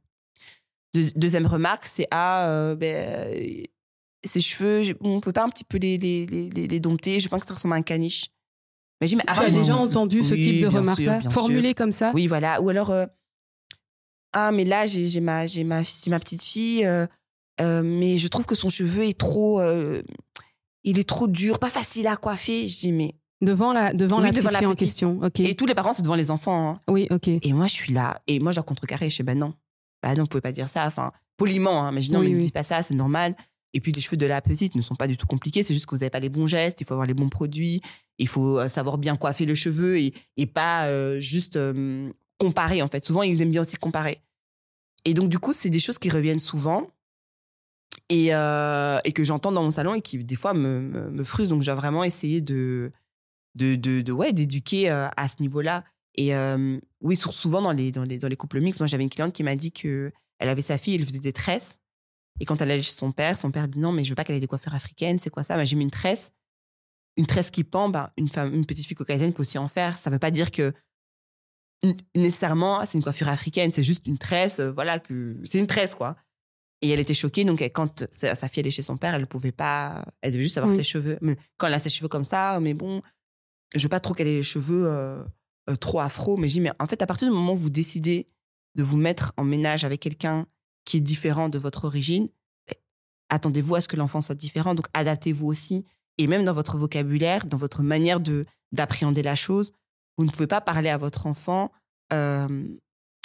Deux- 0.94 1.12
deuxième 1.14 1.46
remarque, 1.46 1.86
c'est 1.86 2.08
ah, 2.10 2.48
euh, 2.48 2.74
ben, 2.74 2.94
euh, 2.96 3.62
ces 4.24 4.40
cheveux, 4.40 4.96
on 5.02 5.16
ne 5.16 5.20
peut 5.20 5.32
pas 5.32 5.44
un 5.44 5.48
petit 5.48 5.64
peu 5.64 5.78
les, 5.78 5.98
les, 5.98 6.26
les, 6.26 6.48
les- 6.66 6.80
dompter. 6.80 7.20
Je 7.20 7.28
pense 7.28 7.42
que 7.42 7.46
ça 7.46 7.54
ressemble 7.54 7.74
à 7.74 7.76
un 7.76 7.82
caniche. 7.82 8.30
Mais 9.00 9.06
j'ai 9.06 9.14
mais 9.16 9.22
Tu 9.24 9.40
as 9.40 9.50
déjà 9.50 9.76
entendu 9.76 10.22
ce 10.22 10.34
type 10.34 10.62
de 10.62 10.66
remarque-là 10.66 11.14
sûr, 11.16 11.20
bien 11.20 11.30
Formulé 11.30 11.74
comme 11.74 11.92
ça? 11.92 12.10
Oui, 12.14 12.26
voilà. 12.26 12.60
Ou 12.62 12.70
alors, 12.70 12.90
euh, 12.90 13.06
ah, 14.38 14.52
mais 14.52 14.64
là, 14.64 14.84
j'ai 14.86 15.20
ma, 15.20 15.46
j'ai 15.46 15.64
ma, 15.64 15.82
c'est 15.84 16.10
ma 16.10 16.20
petite 16.20 16.42
fille, 16.42 16.84
euh, 16.84 17.06
euh, 17.60 17.82
mais 17.82 18.18
je 18.18 18.28
trouve 18.28 18.44
que 18.44 18.54
son 18.54 18.68
cheveu 18.68 19.04
est 19.04 19.18
trop, 19.18 19.60
euh, 19.60 20.02
il 20.84 20.98
est 20.98 21.08
trop 21.08 21.26
dur, 21.26 21.58
pas 21.58 21.70
facile 21.70 22.06
à 22.06 22.16
coiffer. 22.16 22.68
Je 22.68 22.78
dis, 22.78 22.92
mais. 22.92 23.14
Devant 23.40 23.72
la, 23.72 23.92
devant 23.92 24.18
Oui, 24.18 24.24
la 24.24 24.30
devant 24.32 24.48
petite 24.48 24.52
la 24.52 24.58
fille 24.58 24.66
en 24.66 24.74
question. 24.74 25.20
Ok. 25.22 25.40
Et 25.40 25.54
tous 25.54 25.66
les 25.66 25.74
parents, 25.74 25.92
c'est 25.92 26.02
devant 26.02 26.14
les 26.14 26.30
enfants. 26.30 26.68
hein. 26.70 26.80
Oui, 26.88 27.06
ok. 27.10 27.28
Et 27.28 27.52
moi, 27.52 27.66
je 27.66 27.72
suis 27.72 27.92
là. 27.92 28.20
Et 28.26 28.38
moi, 28.40 28.52
je 28.52 28.56
dois 28.56 28.64
contrecarrer. 28.64 29.08
Je 29.10 29.16
dis, 29.16 29.22
ben 29.22 29.38
non. 29.38 29.54
Bah 30.02 30.14
non, 30.14 30.22
vous 30.22 30.28
pouvez 30.28 30.40
pas 30.42 30.52
dire 30.52 30.68
ça. 30.68 30.86
Enfin, 30.86 31.12
poliment, 31.36 31.84
hein, 31.84 31.92
mais 31.92 32.00
je 32.02 32.06
dis, 32.08 32.12
non, 32.12 32.20
Oui, 32.20 32.26
mais 32.28 32.32
ne 32.32 32.36
oui. 32.38 32.44
dis 32.46 32.52
pas 32.52 32.62
ça, 32.62 32.82
c'est 32.82 32.94
normal. 32.94 33.34
Et 33.74 33.80
puis, 33.80 33.92
les 33.92 34.00
cheveux 34.00 34.16
de 34.16 34.24
la 34.26 34.40
petite 34.40 34.74
ne 34.74 34.80
sont 34.82 34.94
pas 34.94 35.06
du 35.06 35.16
tout 35.18 35.26
compliqués. 35.26 35.62
C'est 35.62 35.74
juste 35.74 35.84
que 35.86 35.94
vous 35.94 35.98
n'avez 36.00 36.10
pas 36.10 36.20
les 36.20 36.30
bons 36.30 36.46
gestes. 36.46 36.80
Il 36.80 36.86
faut 36.86 36.94
avoir 36.94 37.06
les 37.06 37.14
bons 37.14 37.28
produits. 37.28 37.80
Il 38.18 38.28
faut 38.28 38.66
savoir 38.68 38.96
bien 38.96 39.16
coiffer 39.16 39.44
le 39.44 39.54
cheveu 39.54 39.98
et, 39.98 40.14
et 40.38 40.46
pas 40.46 40.86
euh, 40.86 41.20
juste 41.20 41.56
euh, 41.56 42.10
comparer, 42.38 42.80
en 42.80 42.88
fait. 42.88 43.04
Souvent, 43.04 43.22
ils 43.22 43.40
aiment 43.42 43.50
bien 43.50 43.60
aussi 43.62 43.76
comparer. 43.76 44.18
Et 45.06 45.14
donc, 45.14 45.28
du 45.28 45.38
coup, 45.38 45.52
c'est 45.52 45.70
des 45.70 45.78
choses 45.78 45.98
qui 45.98 46.10
reviennent 46.10 46.40
souvent 46.40 46.90
et, 48.08 48.34
euh, 48.34 48.98
et 49.04 49.12
que 49.12 49.24
j'entends 49.24 49.52
dans 49.52 49.62
mon 49.62 49.70
salon 49.70 49.94
et 49.94 50.02
qui, 50.02 50.22
des 50.22 50.36
fois, 50.36 50.52
me, 50.52 50.80
me, 51.10 51.24
frustrent. 51.24 51.50
Donc, 51.50 51.62
dois 51.62 51.76
vraiment 51.76 52.04
essayer 52.04 52.40
de, 52.40 52.92
de, 53.54 53.76
de, 53.76 54.12
ouais, 54.12 54.32
d'éduquer 54.32 54.90
euh, 54.90 55.08
à 55.16 55.28
ce 55.28 55.36
niveau-là. 55.40 55.84
Et 56.16 56.34
euh, 56.34 56.78
oui, 57.00 57.14
sou- 57.14 57.32
souvent 57.32 57.62
dans 57.62 57.72
les, 57.72 57.92
dans, 57.92 58.02
les, 58.02 58.18
dans 58.18 58.28
les 58.28 58.36
couples 58.36 58.60
mixtes, 58.60 58.80
moi, 58.80 58.88
j'avais 58.88 59.04
une 59.04 59.10
cliente 59.10 59.32
qui 59.32 59.44
m'a 59.44 59.54
dit 59.54 59.70
que 59.70 60.12
elle 60.38 60.48
avait 60.48 60.62
sa 60.62 60.76
fille, 60.76 60.96
elle 60.96 61.04
faisait 61.04 61.20
des 61.20 61.32
tresses. 61.32 61.78
Et 62.40 62.44
quand 62.44 62.60
elle 62.60 62.70
allait 62.70 62.82
chez 62.82 62.92
son 62.92 63.12
père, 63.12 63.38
son 63.38 63.50
père 63.52 63.68
dit 63.68 63.78
non, 63.78 63.92
mais 63.92 64.02
je 64.02 64.10
veux 64.10 64.14
pas 64.16 64.24
qu'elle 64.24 64.36
ait 64.36 64.40
des 64.40 64.46
coiffures 64.48 64.74
africaines, 64.74 65.18
c'est 65.18 65.30
quoi 65.30 65.42
ça? 65.42 65.56
Bah, 65.56 65.64
J'ai 65.64 65.76
mis 65.76 65.84
une 65.84 65.90
tresse. 65.90 66.32
Une 67.16 67.26
tresse 67.26 67.50
qui 67.50 67.64
pend, 67.64 67.88
bah, 67.88 68.12
une, 68.18 68.28
femme, 68.28 68.52
une 68.52 68.66
petite 68.66 68.86
fille 68.86 68.96
caucasienne 68.96 69.32
peut 69.32 69.42
aussi 69.42 69.56
en 69.56 69.68
faire. 69.68 69.98
Ça 69.98 70.10
veut 70.10 70.18
pas 70.18 70.30
dire 70.30 70.50
que 70.50 70.72
nécessairement 72.14 72.84
c'est 72.86 72.98
une 72.98 73.04
coiffure 73.04 73.28
africaine, 73.28 73.72
c'est 73.72 73.82
juste 73.82 74.06
une 74.06 74.18
tresse, 74.18 74.60
euh, 74.60 74.72
voilà, 74.72 74.98
que 74.98 75.36
c'est 75.44 75.58
une 75.58 75.66
tresse, 75.66 75.94
quoi. 75.94 76.16
Et 76.82 76.90
elle 76.90 77.00
était 77.00 77.14
choquée, 77.14 77.44
donc 77.44 77.62
elle- 77.62 77.72
quand 77.72 78.06
sa, 78.10 78.34
sa 78.34 78.48
fille 78.48 78.60
allait 78.60 78.70
chez 78.70 78.82
son 78.82 78.96
père, 78.96 79.14
elle 79.14 79.22
ne 79.22 79.26
pouvait 79.26 79.52
pas, 79.52 80.04
elle 80.22 80.32
devait 80.32 80.42
juste 80.42 80.58
avoir 80.58 80.70
Oui. 80.72 80.76
ses 80.76 80.84
cheveux. 80.84 81.18
Mais 81.22 81.36
quand 81.56 81.66
elle 81.66 81.74
a 81.74 81.78
ses 81.78 81.90
cheveux 81.90 82.08
comme 82.08 82.24
ça, 82.24 82.58
mais 82.60 82.74
bon, 82.74 83.00
je 83.74 83.82
veux 83.82 83.88
pas 83.88 84.00
trop 84.00 84.14
qu'elle 84.14 84.26
ait 84.28 84.36
les 84.36 84.42
cheveux 84.42 84.86
euh, 84.86 85.22
euh, 85.70 85.76
trop 85.76 86.00
afro, 86.00 86.36
mais 86.36 86.48
je 86.48 86.54
dis, 86.54 86.60
mais 86.60 86.72
en 86.78 86.86
fait, 86.86 87.00
à 87.02 87.06
partir 87.06 87.28
du 87.28 87.34
moment 87.34 87.54
où 87.54 87.58
vous 87.58 87.70
décidez 87.70 88.28
de 88.74 88.82
vous 88.82 88.96
mettre 88.98 89.32
en 89.36 89.44
ménage 89.44 89.84
avec 89.84 90.00
quelqu'un 90.00 90.46
qui 90.84 90.98
est 90.98 91.00
différent 91.00 91.48
de 91.48 91.58
votre 91.58 91.84
origine, 91.86 92.28
eh, 92.70 92.74
attendez-vous 93.30 93.74
à 93.74 93.80
ce 93.80 93.88
que 93.88 93.96
l'enfant 93.96 94.20
soit 94.20 94.34
différent, 94.34 94.74
donc 94.74 94.86
adaptez-vous 94.94 95.46
aussi. 95.46 95.84
Et 96.18 96.26
même 96.26 96.44
dans 96.44 96.52
votre 96.52 96.76
vocabulaire, 96.78 97.46
dans 97.46 97.56
votre 97.58 97.82
manière 97.82 98.20
de 98.20 98.44
d'appréhender 98.72 99.22
la 99.22 99.34
chose, 99.34 99.72
vous 100.18 100.24
ne 100.24 100.30
pouvez 100.30 100.46
pas 100.46 100.60
parler 100.60 100.88
à 100.88 100.96
votre 100.96 101.26
enfant 101.26 101.72
euh, 102.12 102.68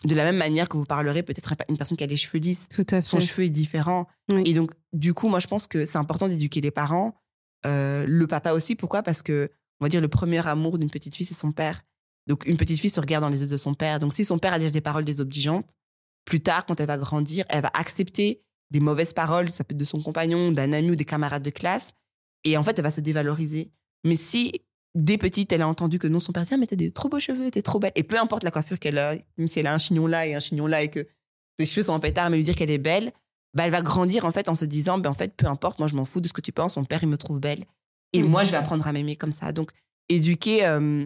de 0.04 0.16
la 0.16 0.24
même 0.24 0.38
manière 0.38 0.68
que 0.68 0.78
vous 0.78 0.86
parlerez 0.86 1.24
peut-être 1.24 1.54
à 1.54 1.56
une 1.70 1.78
personne 1.78 1.98
qui 1.98 2.04
a 2.04 2.08
les 2.08 2.18
cheveux 2.18 2.40
lisses. 2.40 2.68
Tout 2.70 2.86
à 2.92 3.04
Son 3.04 3.20
cheveu 3.20 3.44
est 3.44 3.50
différent. 3.50 4.08
Oui. 4.30 4.44
Et 4.46 4.54
donc, 4.54 4.72
du 4.94 5.14
coup, 5.14 5.28
moi, 5.30 5.40
je 5.40 5.48
pense 5.48 5.68
que 5.68 5.86
c'est 5.86 5.98
important 5.98 6.28
d'éduquer 6.28 6.62
les 6.62 6.72
parents, 6.72 7.16
euh, 7.66 8.06
le 8.08 8.28
papa 8.28 8.54
aussi. 8.54 8.76
Pourquoi? 8.76 9.04
Parce 9.04 9.22
que, 9.22 9.50
on 9.80 9.86
va 9.86 9.90
dire, 9.90 10.02
le 10.02 10.08
premier 10.08 10.46
amour 10.48 10.78
d'une 10.78 10.90
petite 10.90 11.16
fille, 11.16 11.26
c'est 11.26 11.36
son 11.36 11.52
père. 11.52 11.82
Donc, 12.28 12.46
une 12.46 12.58
petite 12.58 12.80
fille 12.80 12.90
se 12.90 13.00
regarde 13.00 13.24
dans 13.24 13.30
les 13.30 13.42
yeux 13.42 13.48
de 13.48 13.58
son 13.58 13.74
père. 13.74 14.00
Donc, 14.00 14.14
si 14.14 14.26
son 14.26 14.40
père 14.40 14.54
a 14.54 14.60
déjà 14.60 14.72
des 14.72 14.82
paroles 14.82 15.06
désobligeantes, 15.06 15.76
plus 16.26 16.40
tard, 16.40 16.66
quand 16.66 16.80
elle 16.80 16.88
va 16.88 16.98
grandir, 16.98 17.46
elle 17.50 17.62
va 17.62 17.72
accepter 17.74 18.44
des 18.70 18.80
mauvaises 18.80 19.14
paroles, 19.14 19.52
ça 19.52 19.64
peut 19.64 19.74
être 19.74 19.80
de 19.80 19.86
son 19.86 20.02
compagnon, 20.02 20.52
d'un 20.52 20.72
ami 20.74 20.92
ou 20.92 20.96
des 20.96 21.06
camarades 21.06 21.44
de 21.44 21.50
classe. 21.50 21.94
Et 22.44 22.58
en 22.58 22.64
fait, 22.64 22.78
elle 22.78 22.84
va 22.84 22.92
se 22.92 23.02
dévaloriser. 23.02 23.72
Mais 24.06 24.16
si, 24.16 24.52
dès 24.96 25.18
petite, 25.18 25.52
elle 25.54 25.62
a 25.62 25.68
entendu 25.68 26.00
que 26.00 26.08
non, 26.08 26.20
son 26.20 26.32
père 26.34 26.44
dit, 26.44 26.50
Ah, 26.54 26.58
mais 26.58 26.68
t'as 26.68 26.76
des 26.76 26.92
trop 26.92 27.10
beaux 27.10 27.20
cheveux, 27.20 27.50
t'es 27.52 27.62
trop 27.62 27.80
belle. 27.80 27.92
Et 27.96 28.04
peu 28.04 28.20
importe 28.20 28.44
la 28.44 28.52
coiffure 28.52 28.80
qu'elle 28.80 28.98
a, 28.98 29.16
même 29.38 29.48
si 29.48 29.60
elle 29.60 29.68
a 29.68 29.74
un 29.74 29.78
chignon 29.78 30.08
là 30.08 30.26
et 30.28 30.34
un 30.36 30.40
chignon 30.40 30.68
là 30.68 30.82
et 30.84 30.90
que 30.90 31.08
ses 31.60 31.66
cheveux 31.66 31.86
sont 31.86 31.94
en 31.94 32.00
pétard, 32.00 32.30
mais 32.30 32.38
lui 32.38 32.44
dire 32.44 32.56
qu'elle 32.56 32.72
est 32.72 32.78
belle, 32.78 33.12
bah, 33.54 33.64
elle 33.66 33.72
va 33.72 33.82
grandir 33.82 34.26
en 34.26 34.32
fait 34.32 34.50
en 34.50 34.56
se 34.56 34.66
disant, 34.66 34.98
ben, 34.98 35.10
en 35.10 35.14
fait, 35.14 35.36
peu 35.36 35.46
importe, 35.48 35.80
moi 35.80 35.88
je 35.88 35.96
m'en 35.96 36.06
fous 36.06 36.22
de 36.22 36.28
ce 36.28 36.34
que 36.34 36.42
tu 36.42 36.52
penses, 36.52 36.78
mon 36.78 36.86
père 36.86 37.04
il 37.04 37.10
me 37.10 37.18
trouve 37.18 37.40
belle. 37.40 37.66
Et 38.14 38.24
Mhm. 38.24 38.30
moi, 38.30 38.44
je 38.44 38.52
vais 38.52 38.58
apprendre 38.58 38.86
à 38.88 38.92
m'aimer 38.94 39.16
comme 39.16 39.32
ça. 39.32 39.52
Donc, 39.54 39.72
éduquer 40.10 40.66
euh, 40.66 41.06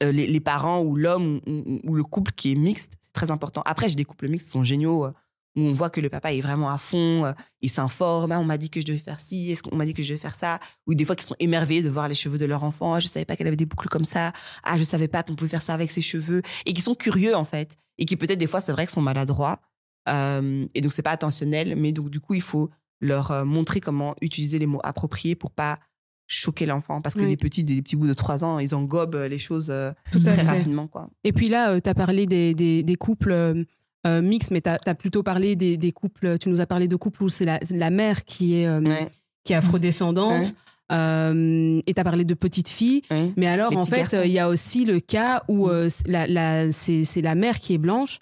les, 0.00 0.26
les 0.28 0.40
parents 0.40 0.80
ou 0.82 0.94
l'homme 0.96 1.40
ou, 1.46 1.50
ou- 1.66 1.80
ou 1.84 1.94
le 1.94 2.04
couple 2.04 2.32
qui 2.32 2.52
est 2.52 2.54
mixte, 2.54 2.92
c'est 3.00 3.12
très 3.12 3.30
important. 3.32 3.62
Après, 3.66 3.88
j'ai 3.88 3.96
des 3.96 4.04
couples 4.04 4.28
mixtes 4.28 4.46
qui 4.46 4.52
sont 4.52 4.62
géniaux, 4.62 5.06
euh, 5.06 5.12
où 5.56 5.60
on 5.62 5.72
voit 5.72 5.90
que 5.90 6.00
le 6.00 6.08
papa 6.08 6.32
est 6.32 6.40
vraiment 6.40 6.70
à 6.70 6.78
fond, 6.78 7.24
euh, 7.24 7.32
il 7.62 7.70
s'informe, 7.70 8.32
Ah, 8.32 8.40
on 8.40 8.44
m'a 8.44 8.58
dit 8.58 8.70
que 8.70 8.80
je 8.80 8.86
devais 8.86 8.98
faire 8.98 9.18
ci, 9.20 9.50
est-ce 9.50 9.62
qu'on 9.62 9.74
m'a 9.76 9.86
dit 9.86 9.94
que 9.94 10.02
je 10.02 10.08
devais 10.08 10.20
faire 10.20 10.34
ça, 10.34 10.60
ou 10.86 10.94
des 10.94 11.04
fois 11.04 11.16
qui 11.16 11.24
sont 11.24 11.34
émerveillés 11.38 11.82
de 11.82 11.88
voir 11.88 12.06
les 12.08 12.14
cheveux 12.14 12.38
de 12.38 12.44
leur 12.44 12.64
enfant, 12.64 12.94
ah, 12.94 13.00
je 13.00 13.08
savais 13.08 13.24
pas 13.24 13.36
qu'elle 13.36 13.46
avait 13.48 13.56
des 13.56 13.66
boucles 13.66 13.88
comme 13.88 14.04
ça, 14.04 14.32
ah, 14.62 14.78
je 14.78 14.82
savais 14.84 15.08
pas 15.08 15.22
qu'on 15.22 15.34
pouvait 15.34 15.50
faire 15.50 15.62
ça 15.62 15.74
avec 15.74 15.90
ses 15.90 16.02
cheveux, 16.02 16.42
et 16.66 16.72
qui 16.72 16.80
sont 16.82 16.94
curieux 16.94 17.34
en 17.34 17.44
fait, 17.44 17.76
et 17.98 18.04
qui 18.04 18.16
peut-être 18.16 18.38
des 18.38 18.46
fois, 18.46 18.60
c'est 18.60 18.72
vrai, 18.72 18.86
que 18.86 18.92
sont 18.92 19.02
maladroits, 19.02 19.60
Euh, 20.08 20.66
et 20.74 20.80
donc 20.80 20.92
c'est 20.92 21.02
pas 21.02 21.12
intentionnel, 21.12 21.74
mais 21.76 21.92
donc 21.92 22.08
du 22.08 22.18
coup, 22.20 22.32
il 22.34 22.40
faut 22.40 22.70
leur 23.00 23.30
euh, 23.30 23.44
montrer 23.44 23.80
comment 23.80 24.14
utiliser 24.22 24.58
les 24.58 24.64
mots 24.66 24.80
appropriés 24.82 25.34
pour 25.34 25.50
pas 25.50 25.78
choquer 26.26 26.64
l'enfant, 26.66 27.02
parce 27.02 27.14
que 27.14 27.20
Oui. 27.20 27.28
les 27.28 27.36
petits, 27.36 27.62
des, 27.64 27.82
petits 27.82 27.94
bouts 27.96 28.06
de 28.06 28.14
3 28.14 28.42
ans, 28.44 28.58
ils 28.58 28.74
engobent 28.74 29.16
les 29.28 29.38
choses 29.38 29.70
Tout 30.10 30.20
très 30.20 30.40
rapidement, 30.42 30.86
quoi. 30.86 31.10
Et 31.24 31.32
puis 31.32 31.48
là, 31.50 31.78
tu 31.80 31.88
as 31.90 31.94
parlé 31.94 32.24
des, 32.26 32.54
des, 32.54 32.82
des 32.82 32.96
couples 32.96 33.64
euh, 34.08 34.22
mixte, 34.22 34.50
mais 34.50 34.60
tu 34.60 34.70
as, 34.70 34.94
plutôt 34.94 35.22
parlé 35.22 35.56
des, 35.56 35.76
des, 35.76 35.92
couples, 35.92 36.38
tu 36.38 36.48
nous 36.48 36.60
as 36.60 36.66
parlé 36.66 36.88
de 36.88 36.96
couples 36.96 37.22
où 37.22 37.28
c'est 37.28 37.44
la, 37.44 37.60
la, 37.70 37.90
mère 37.90 38.24
qui 38.24 38.60
est, 38.60 38.66
euh, 38.66 38.80
qui 39.44 39.52
est 39.52 39.56
afrodescendante. 39.56 40.54
Euh, 40.90 41.80
et 41.86 41.94
tu 41.94 42.00
as 42.00 42.04
parlé 42.04 42.24
de 42.24 42.34
petites 42.34 42.68
filles. 42.68 43.02
Mais 43.36 43.46
alors, 43.46 43.76
en 43.76 43.84
fait, 43.84 44.20
il 44.24 44.30
y 44.30 44.38
a 44.38 44.48
aussi 44.48 44.84
le 44.84 45.00
cas 45.00 45.42
où 45.48 45.68
euh, 45.68 45.88
la, 46.06 46.26
la, 46.26 46.72
c'est 46.72 47.20
la 47.20 47.34
mère 47.34 47.58
qui 47.58 47.74
est 47.74 47.78
blanche 47.78 48.18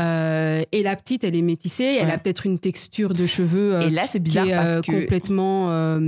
euh, 0.00 0.62
et 0.72 0.82
la 0.82 0.96
petite, 0.96 1.24
elle 1.24 1.36
est 1.36 1.42
métissée. 1.42 1.98
Elle 2.00 2.10
a 2.10 2.18
peut-être 2.18 2.46
une 2.46 2.58
texture 2.58 3.14
de 3.14 3.26
cheveux 3.26 3.80
et 3.82 3.90
là, 3.90 4.02
c'est 4.08 4.20
bizarre 4.20 4.44
qui 4.44 4.50
est 4.50 4.56
parce 4.56 4.76
complètement 4.82 5.98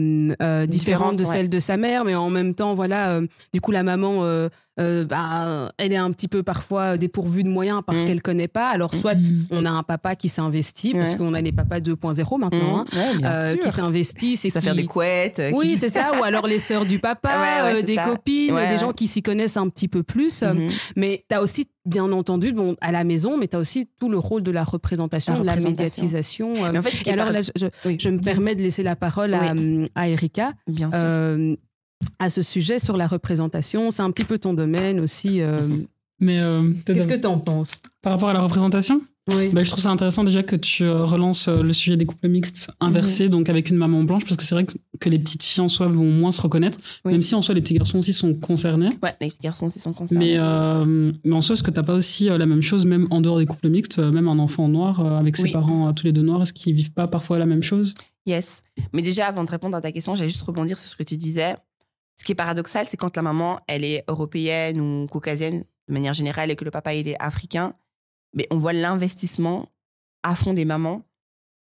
différente, 0.67 1.17
de 1.17 1.25
celle 1.25 1.49
de 1.49 1.61
sa 1.61 1.77
mère. 1.77 2.05
Mais 2.05 2.15
en 2.15 2.31
même 2.31 2.55
temps, 2.55 2.75
voilà, 2.75 3.21
du 3.53 3.61
coup, 3.61 3.71
la 3.71 3.83
maman 3.83 4.49
euh, 4.81 5.05
bah, 5.05 5.71
elle 5.77 5.93
est 5.93 5.99
un 5.99 6.11
petit 6.13 6.29
peu 6.29 6.43
parfois 6.43 6.97
dépourvue 6.97 7.45
de 7.45 7.49
moyens 7.51 7.83
parce 7.87 8.03
mm. 8.03 8.07
qu'elle 8.07 8.23
connaît 8.23 8.49
pas. 8.49 8.69
Alors 8.69 8.95
soit 8.95 9.17
mm. 9.17 9.47
on 9.51 9.67
a 9.67 9.71
un 9.71 9.83
papa 9.83 10.17
qui 10.17 10.31
s'investit 10.31 10.95
parce 10.95 11.17
qu'on 11.17 11.35
a 11.35 11.43
les 11.43 11.53
papas 11.53 11.81
2.0 11.81 12.41
maintenant, 12.41 12.85
mm. 12.85 12.87
hein, 12.95 13.33
euh, 13.35 13.57
qui 13.57 13.71
s'investissent 13.71 14.47
et 14.47 14.51
ça 14.51 14.61
qui... 14.61 14.67
faire 14.67 14.75
des 14.75 14.87
couettes. 14.87 15.41
Euh, 15.41 15.51
oui, 15.53 15.77
c'est 15.79 15.91
ça. 15.91 16.13
Ou 16.19 16.25
alors 16.25 16.47
les 16.47 16.59
sœurs 16.59 16.87
du 16.87 16.99
papa, 16.99 17.83
des 17.87 17.97
copines, 17.97 18.55
des 18.71 18.79
gens 18.79 18.93
qui 18.93 19.09
s'y 19.09 19.23
connaissent 19.23 19.59
un 19.59 19.69
petit 19.69 19.89
peu 19.89 20.03
plus. 20.03 20.43
Mm-hmm. 20.43 20.71
Mais 20.97 21.25
tu 21.29 21.37
as 21.37 21.43
aussi 21.43 21.67
bien 21.85 22.11
entendu, 22.11 22.53
bon, 22.53 22.77
à 22.81 22.93
la 22.93 23.05
maison, 23.05 23.37
mais 23.37 23.49
tu 23.49 23.57
as 23.57 23.59
aussi 23.59 23.89
tout 23.99 24.09
le 24.09 24.17
rôle 24.17 24.43
de 24.43 24.53
la 24.53 24.65
représentation, 24.65 25.39
de 25.39 25.45
la 25.45 25.57
médiatisation. 25.57 26.55
Mais 26.73 26.79
en 26.79 26.83
fait, 26.83 27.11
alors 27.11 27.31
là, 27.31 27.41
je, 27.43 28.09
me 28.09 28.21
permets 28.21 28.55
de 28.55 28.63
laisser 28.63 28.83
la 28.83 28.97
parole 28.97 29.35
à, 29.35 29.53
à 29.95 30.09
Erika. 30.09 30.53
Bien 30.67 30.91
sûr 30.91 31.59
à 32.19 32.31
ce 32.31 32.43
sujet 32.43 32.79
sur 32.79 32.97
la 32.97 33.07
représentation. 33.07 33.91
C'est 33.91 34.03
un 34.03 34.11
petit 34.11 34.25
peu 34.25 34.39
ton 34.39 34.55
domaine 34.55 35.01
aussi. 35.01 35.41
Euh. 35.41 35.61
Mais 36.21 36.39
euh, 36.39 36.73
qu'est-ce 36.87 37.09
que 37.09 37.21
tu 37.21 37.27
en 37.27 37.39
penses? 37.39 37.73
Par 38.01 38.13
rapport 38.13 38.29
à 38.29 38.33
la 38.33 38.41
représentation? 38.41 39.01
Oui. 39.29 39.51
Bah, 39.53 39.63
je 39.63 39.71
trouve 39.71 39.83
ça 39.83 39.91
intéressant 39.91 40.23
déjà 40.23 40.45
que 40.45 40.55
tu 40.55 40.85
euh, 40.85 41.05
relances 41.05 41.49
le 41.49 41.73
sujet 41.73 41.97
des 41.97 42.07
couples 42.07 42.29
mixtes 42.29 42.71
inversés, 42.81 43.25
mhm. 43.25 43.31
donc 43.31 43.49
avec 43.49 43.71
une 43.71 43.77
maman 43.77 44.05
blanche, 44.05 44.25
parce 44.25 44.37
que 44.37 44.45
c'est 44.45 44.55
vrai 44.55 44.65
que, 44.65 45.09
les 45.09 45.19
petites 45.19 45.43
filles 45.43 45.63
en 45.63 45.69
soi 45.69 45.89
vont 45.89 46.05
moins 46.05 46.31
se 46.31 46.41
reconnaître, 46.41 46.79
même 47.05 47.23
si 47.23 47.35
en 47.35 47.43
soi 47.43 47.57
les 47.57 47.61
petits 47.61 47.75
garçons 47.75 47.99
aussi 47.99 48.13
sont 48.13 48.35
concernés. 48.35 48.91
Ouais, 49.03 49.15
les 49.21 49.31
petits 49.31 49.43
garçons 49.43 49.67
aussi 49.67 49.81
sont 49.81 49.93
concernés. 49.93 50.39
Mais, 50.39 51.17
mais 51.25 51.35
en 51.35 51.41
soi, 51.41 51.55
est-ce 51.55 51.65
que 51.65 51.73
t'as 51.73 51.83
pas 51.83 51.95
aussi 51.95 52.27
la 52.27 52.47
même 52.47 52.63
chose, 52.63 52.87
même 52.87 53.09
en 53.11 53.21
dehors 53.21 53.39
des 53.39 53.47
couples 53.47 53.69
mixtes, 53.69 53.99
même 53.99 54.29
un 54.29 54.39
enfant 54.39 54.69
noir 54.69 55.05
avec 55.05 55.37
ses 55.37 55.51
parents 55.51 55.93
tous 55.93 56.07
les 56.07 56.13
deux 56.13 56.23
noirs, 56.23 56.43
est-ce 56.43 56.53
qu'ils 56.53 56.75
vivent 56.75 56.93
pas 56.93 57.09
parfois 57.09 57.39
la 57.39 57.47
même 57.47 57.65
chose? 57.65 57.95
Yes. 58.27 58.63
Mais 58.93 59.03
déjà, 59.03 59.27
avant 59.27 59.45
de 59.45 59.51
répondre 59.51 59.77
à 59.77 59.81
ta 59.81 59.91
question, 59.91 60.15
j'allais 60.15 60.29
juste 60.29 60.43
rebondir 60.43 60.79
sur 60.79 60.89
ce 60.89 60.97
que 60.97 61.03
tu 61.03 61.17
disais. 61.17 61.57
Ce 62.17 62.25
qui 62.25 62.33
est 62.33 62.37
paradoxal, 62.37 62.87
c'est 62.87 62.97
quand 62.97 63.17
la 63.17 63.23
maman, 63.23 63.61
elle 63.67 63.85
est 63.85 64.05
européenne 64.09 64.81
ou 64.81 65.07
caucasienne 65.07 65.65
de 65.89 65.93
manière 65.93 66.13
générale 66.13 66.51
et 66.51 66.57
que 66.57 66.65
le 66.65 66.71
papa, 66.71 66.95
il 66.95 67.09
est 67.09 67.21
africain, 67.21 67.75
mais 68.35 68.47
on 68.51 68.57
voit 68.57 68.73
l'investissement 68.73 69.73
à 70.23 70.37
fond 70.37 70.53
des 70.53 70.65
mamans. 70.65 71.03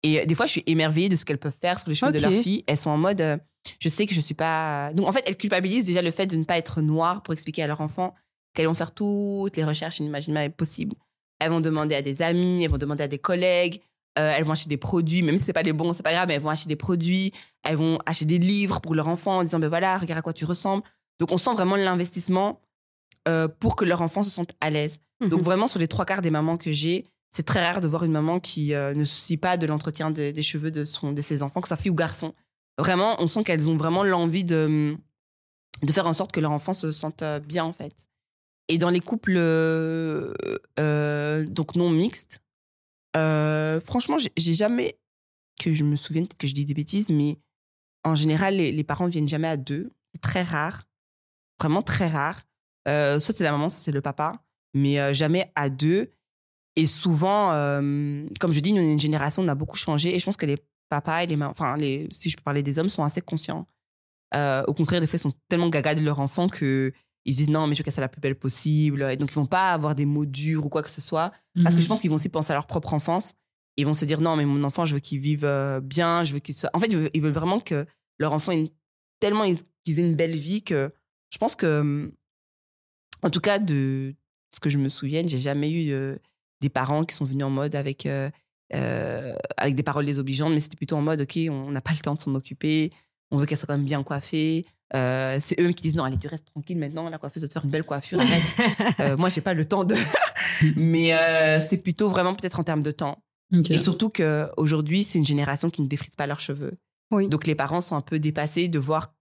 Et 0.04 0.20
euh, 0.20 0.26
des 0.26 0.36
fois, 0.36 0.46
je 0.46 0.52
suis 0.52 0.64
émerveillée 0.66 1.10
de 1.10 1.16
ce 1.16 1.26
qu'elles 1.26 1.38
peuvent 1.38 1.58
faire 1.60 1.80
sur 1.80 1.90
les 1.90 1.96
cheveux 1.96 2.12
de 2.12 2.20
leurs 2.20 2.42
filles. 2.42 2.64
Elles 2.68 2.78
sont 2.78 2.90
en 2.90 2.98
mode, 2.98 3.22
euh, 3.22 3.38
je 3.80 3.88
sais 3.88 4.06
que 4.06 4.14
je 4.14 4.22
suis 4.22 4.34
pas. 4.34 4.92
Donc, 4.94 5.08
en 5.08 5.12
fait, 5.12 5.24
elles 5.28 5.38
culpabilisent 5.38 5.86
déjà 5.86 6.02
le 6.02 6.12
fait 6.12 6.26
de 6.26 6.36
ne 6.36 6.44
pas 6.44 6.58
être 6.58 6.82
noire 6.82 7.22
pour 7.24 7.34
expliquer 7.34 7.64
à 7.64 7.68
leur 7.68 7.82
enfant 7.82 8.14
qu'elles 8.54 8.68
vont 8.68 8.74
faire 8.74 8.92
toutes 8.92 9.56
les 9.56 9.64
recherches 9.64 10.00
inimaginables 10.00 10.54
possibles. 10.54 10.96
Elles 11.40 11.52
vont 11.52 11.62
demander 11.62 11.96
à 11.96 12.02
des 12.02 12.22
amis, 12.22 12.64
elles 12.64 12.70
vont 12.70 12.78
demander 12.78 13.04
à 13.04 13.08
des 13.08 13.18
collègues, 13.18 13.82
euh, 14.20 14.34
elles 14.36 14.44
vont 14.44 14.52
acheter 14.52 14.70
des 14.70 14.78
produits, 14.78 15.22
même 15.22 15.38
si 15.38 15.44
c'est 15.46 15.54
pas 15.54 15.64
des 15.64 15.72
bons, 15.72 15.94
c'est 15.94 16.04
pas 16.04 16.12
grave, 16.12 16.28
mais 16.28 16.34
elles 16.34 16.42
vont 16.42 16.50
acheter 16.50 16.68
des 16.68 16.76
produits, 16.76 17.32
elles 17.64 17.78
vont 17.78 17.98
acheter 18.06 18.26
des 18.26 18.40
livres 18.40 18.82
pour 18.82 18.94
leurs 18.94 19.08
enfants 19.08 19.38
en 19.38 19.44
disant 19.44 19.60
ben 19.60 19.70
voilà, 19.70 19.98
regarde 19.98 20.20
à 20.20 20.22
quoi 20.22 20.34
tu 20.34 20.44
ressembles. 20.44 20.84
Donc 21.20 21.32
on 21.32 21.38
sent 21.38 21.54
vraiment 21.54 21.78
l'investissement 21.78 22.60
euh, 23.30 23.48
pour 23.48 23.78
que 23.78 23.86
leurs 23.86 24.02
enfants 24.02 24.24
se 24.24 24.30
sentent 24.30 24.54
à 24.60 24.70
l'aise. 24.70 25.00
Donc 25.22 25.40
mhm. 25.40 25.46
vraiment 25.46 25.68
sur 25.68 25.80
les 25.80 25.88
trois 25.88 26.04
quarts 26.04 26.22
des 26.22 26.30
mamans 26.30 26.58
que 26.58 26.74
j'ai, 26.74 27.06
c'est 27.30 27.46
très 27.46 27.66
rare 27.66 27.80
de 27.80 27.88
voir 27.88 28.04
une 28.04 28.12
maman 28.12 28.42
qui 28.42 28.74
euh, 28.74 28.94
ne 28.94 29.06
se 29.06 29.16
soucie 29.16 29.38
pas 29.38 29.56
de 29.56 29.66
l'entretien 29.66 30.12
des 30.12 30.44
cheveux 30.44 30.72
de 30.72 30.84
son 30.84 31.14
de 31.14 31.22
ses 31.22 31.42
enfants, 31.42 31.62
que 31.62 31.68
ce 31.68 31.76
soit 31.76 31.82
fille 31.82 31.92
ou 31.92 31.96
garçon. 31.96 32.34
Vraiment, 32.78 33.16
on 33.20 33.28
sent 33.28 33.46
qu'elles 33.46 33.70
ont 33.70 33.78
vraiment 33.78 34.04
l'envie 34.04 34.44
de 34.44 34.98
de 35.84 35.92
faire 35.94 36.06
en 36.06 36.14
sorte 36.14 36.34
que 36.34 36.42
leurs 36.42 36.52
enfants 36.52 36.74
se 36.74 36.92
sentent 36.92 37.24
bien 37.48 37.64
en 37.64 37.72
fait. 37.72 37.94
Et 38.68 38.78
dans 38.78 38.90
les 38.90 39.00
couples 39.00 39.36
donc 40.76 41.76
non 41.76 41.90
mixtes, 41.90 42.42
euh, 43.16 43.82
franchement, 43.82 44.18
j'ai 44.38 44.54
jamais, 44.54 45.00
que 45.60 45.74
je 45.74 45.84
me 45.84 45.96
souvienne, 45.96 46.28
peut-être 46.28 46.40
que 46.40 46.48
je 46.48 46.54
dis 46.54 46.66
des 46.66 46.74
bêtises, 46.74 47.10
mais 47.10 47.38
en 48.04 48.16
général, 48.16 48.56
les, 48.56 48.84
parents 48.84 49.06
ne 49.06 49.12
viennent 49.12 49.30
jamais 49.30 49.48
à 49.48 49.58
deux. 49.58 49.92
C'est 50.14 50.22
très 50.22 50.44
rare. 50.44 50.88
Vraiment 51.60 51.82
très 51.82 52.08
rare. 52.08 52.42
Euh, 52.88 53.20
soit 53.20 53.36
c'est 53.36 53.44
la 53.44 53.52
maman, 53.52 53.70
soit 53.70 53.80
c'est 53.80 53.92
le 53.92 54.02
papa, 54.02 54.44
mais 54.74 55.00
euh, 55.00 55.14
jamais 55.14 55.52
à 55.56 55.70
deux. 55.70 56.12
Et 56.76 56.88
souvent, 56.88 57.50
comme 58.40 58.52
je 58.52 58.60
dis, 58.62 58.72
nous, 58.72 58.82
une 58.82 59.00
génération, 59.00 59.44
on 59.44 59.48
a 59.50 59.56
beaucoup 59.56 59.78
changé. 59.78 60.16
Et 60.16 60.20
je 60.20 60.26
pense 60.26 60.38
que 60.38 60.46
les 60.46 60.58
papas 60.90 61.24
et 61.24 61.28
les 61.28 61.36
mamans, 61.36 61.52
enfin, 61.52 61.76
les, 61.76 62.08
si 62.12 62.30
je 62.30 62.38
peux 62.38 62.44
parler 62.44 62.64
des 62.64 62.80
hommes, 62.80 62.90
sont 62.90 63.04
assez 63.04 63.22
conscients. 63.22 63.68
au 64.34 64.74
contraire, 64.74 65.02
des 65.02 65.08
fois, 65.08 65.18
ils 65.18 65.20
sont 65.20 65.34
tellement 65.50 65.68
gaga 65.68 65.96
de 65.96 66.02
leur 66.02 66.22
enfant 66.22 66.48
que 66.48 66.94
ils 67.26 67.36
disent 67.36 67.50
non, 67.50 67.68
mais 67.68 67.76
je 67.76 67.80
veux 67.80 67.84
qu'elle 67.84 67.94
soit 67.94 68.02
la 68.02 68.10
plus 68.10 68.22
belle 68.22 68.36
possible. 68.36 69.04
Et 69.12 69.18
donc, 69.18 69.32
ils 69.32 69.36
vont 69.36 69.46
pas 69.46 69.72
avoir 69.72 69.96
des 69.96 70.06
mots 70.06 70.26
durs 70.26 70.66
ou 70.66 70.70
quoi 70.70 70.82
que 70.82 70.90
ce 70.90 71.02
soit. 71.02 71.32
Parce 71.62 71.76
que 71.76 71.82
je 71.82 71.86
mhm. 71.86 71.90
pense 71.90 72.02
qu'ils 72.02 72.10
vont 72.10 72.16
aussi 72.16 72.30
penser 72.30 72.52
à 72.52 72.56
leur 72.56 72.68
propre 72.68 72.94
enfance. 72.94 73.34
Ils 73.78 73.86
vont 73.86 73.94
se 73.94 74.06
dire 74.06 74.22
non, 74.22 74.36
mais 74.36 74.46
mon 74.46 74.64
enfant, 74.64 74.86
je 74.86 74.96
veux 74.96 75.00
qu'il 75.00 75.20
vive 75.20 75.46
euh, 75.46 75.80
bien. 75.80 76.24
Je 76.24 76.34
veux 76.34 76.40
qu'il 76.40 76.56
soit. 76.56 76.70
En 76.74 76.80
fait, 76.80 76.92
ils 77.14 77.22
veulent 77.22 77.32
vraiment 77.32 77.60
que 77.60 77.86
leur 78.20 78.34
enfant 78.34 78.52
ait 78.52 78.72
tellement 79.20 79.46
qu'ils 79.84 80.00
aient 80.00 80.10
une 80.10 80.16
belle 80.16 80.36
vie 80.36 80.64
que 80.64 80.92
je 81.32 81.38
pense 81.38 81.56
que, 81.56 82.12
en 83.24 83.30
tout 83.30 83.40
cas, 83.40 83.60
de 83.60 84.16
ce 84.54 84.60
que 84.60 84.70
je 84.70 84.78
me 84.78 84.90
souvienne, 84.90 85.30
j'ai 85.30 85.40
jamais 85.40 85.72
eu 85.72 85.92
euh, 85.92 86.18
des 86.60 86.70
parents 86.70 87.06
qui 87.06 87.16
sont 87.16 87.26
venus 87.26 87.46
en 87.46 87.50
mode 87.50 87.76
avec, 87.76 88.06
euh, 88.06 88.30
avec 89.58 89.76
des 89.76 89.84
paroles 89.84 90.06
désobligeantes, 90.06 90.52
mais 90.52 90.60
c'était 90.60 90.76
plutôt 90.76 90.98
en 90.98 91.02
mode 91.02 91.22
ok, 91.22 91.40
on 91.50 91.72
n'a 91.72 91.82
pas 91.82 91.92
le 91.92 92.00
temps 92.00 92.16
de 92.16 92.20
s'en 92.20 92.36
occuper. 92.36 92.92
On 93.30 93.38
veut 93.38 93.46
qu'elle 93.46 93.58
soit 93.58 93.68
quand 93.68 93.78
même 93.78 93.86
bien 93.86 94.04
coiffée. 94.04 94.66
Euh, 94.94 95.38
c'est 95.40 95.60
eux 95.62 95.72
qui 95.72 95.84
disent 95.84 95.96
non, 95.96 96.04
allez, 96.04 96.18
tu 96.18 96.28
restes 96.28 96.48
tranquille 96.48 96.78
maintenant, 96.78 97.10
la 97.10 97.18
coiffeuse 97.18 97.44
va 97.44 97.48
te 97.48 97.54
faire 97.54 97.64
une 97.64 97.72
belle 97.72 97.84
coiffure, 97.84 98.20
arrête. 98.20 98.58
euh, 99.00 99.18
moi, 99.18 99.30
j'ai 99.30 99.42
pas 99.42 99.54
le 99.54 99.66
temps 99.66 99.84
de. 99.84 99.96
Mais 100.76 101.14
euh, 101.14 101.60
c'est 101.60 101.78
plutôt 101.78 102.10
vraiment 102.10 102.36
peut-être 102.36 102.60
en 102.60 102.64
termes 102.64 102.84
de 102.84 102.92
temps. 102.92 103.24
Et 103.70 103.80
surtout 103.80 104.10
qu'aujourd'hui, 104.10 105.04
c'est 105.04 105.20
une 105.20 105.26
génération 105.26 105.70
qui 105.70 105.82
ne 105.82 105.88
défrise 105.88 106.16
pas 106.16 106.26
leurs 106.26 106.40
cheveux. 106.40 106.78
Oui. 107.12 107.28
Donc 107.28 107.48
les 107.48 107.56
parents 107.56 107.82
sont 107.82 107.98
un 107.98 108.02
peu 108.02 108.18
dépassés 108.18 108.70
de 108.70 108.80
voir 108.80 109.14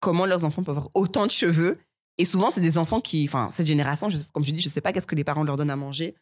comment 0.00 0.26
leurs 0.26 0.44
enfants 0.44 0.62
peuvent 0.62 0.76
avoir 0.76 0.90
autant 0.94 1.24
de 1.24 1.30
cheveux. 1.30 1.78
Et 2.18 2.24
souvent, 2.24 2.50
c'est 2.50 2.60
des 2.60 2.76
enfants 2.76 3.00
qui, 3.00 3.24
enfin, 3.26 3.50
cette 3.52 3.66
génération, 3.66 4.08
comme 4.32 4.44
je 4.44 4.50
dis, 4.50 4.60
je 4.60 4.68
sais 4.68 4.80
pas 4.80 4.92
qu'est-ce 4.92 5.06
que 5.06 5.14
les 5.14 5.24
parents 5.24 5.42
leur 5.42 5.56
donnent 5.56 5.70
à 5.70 5.76
manger, 5.76 6.14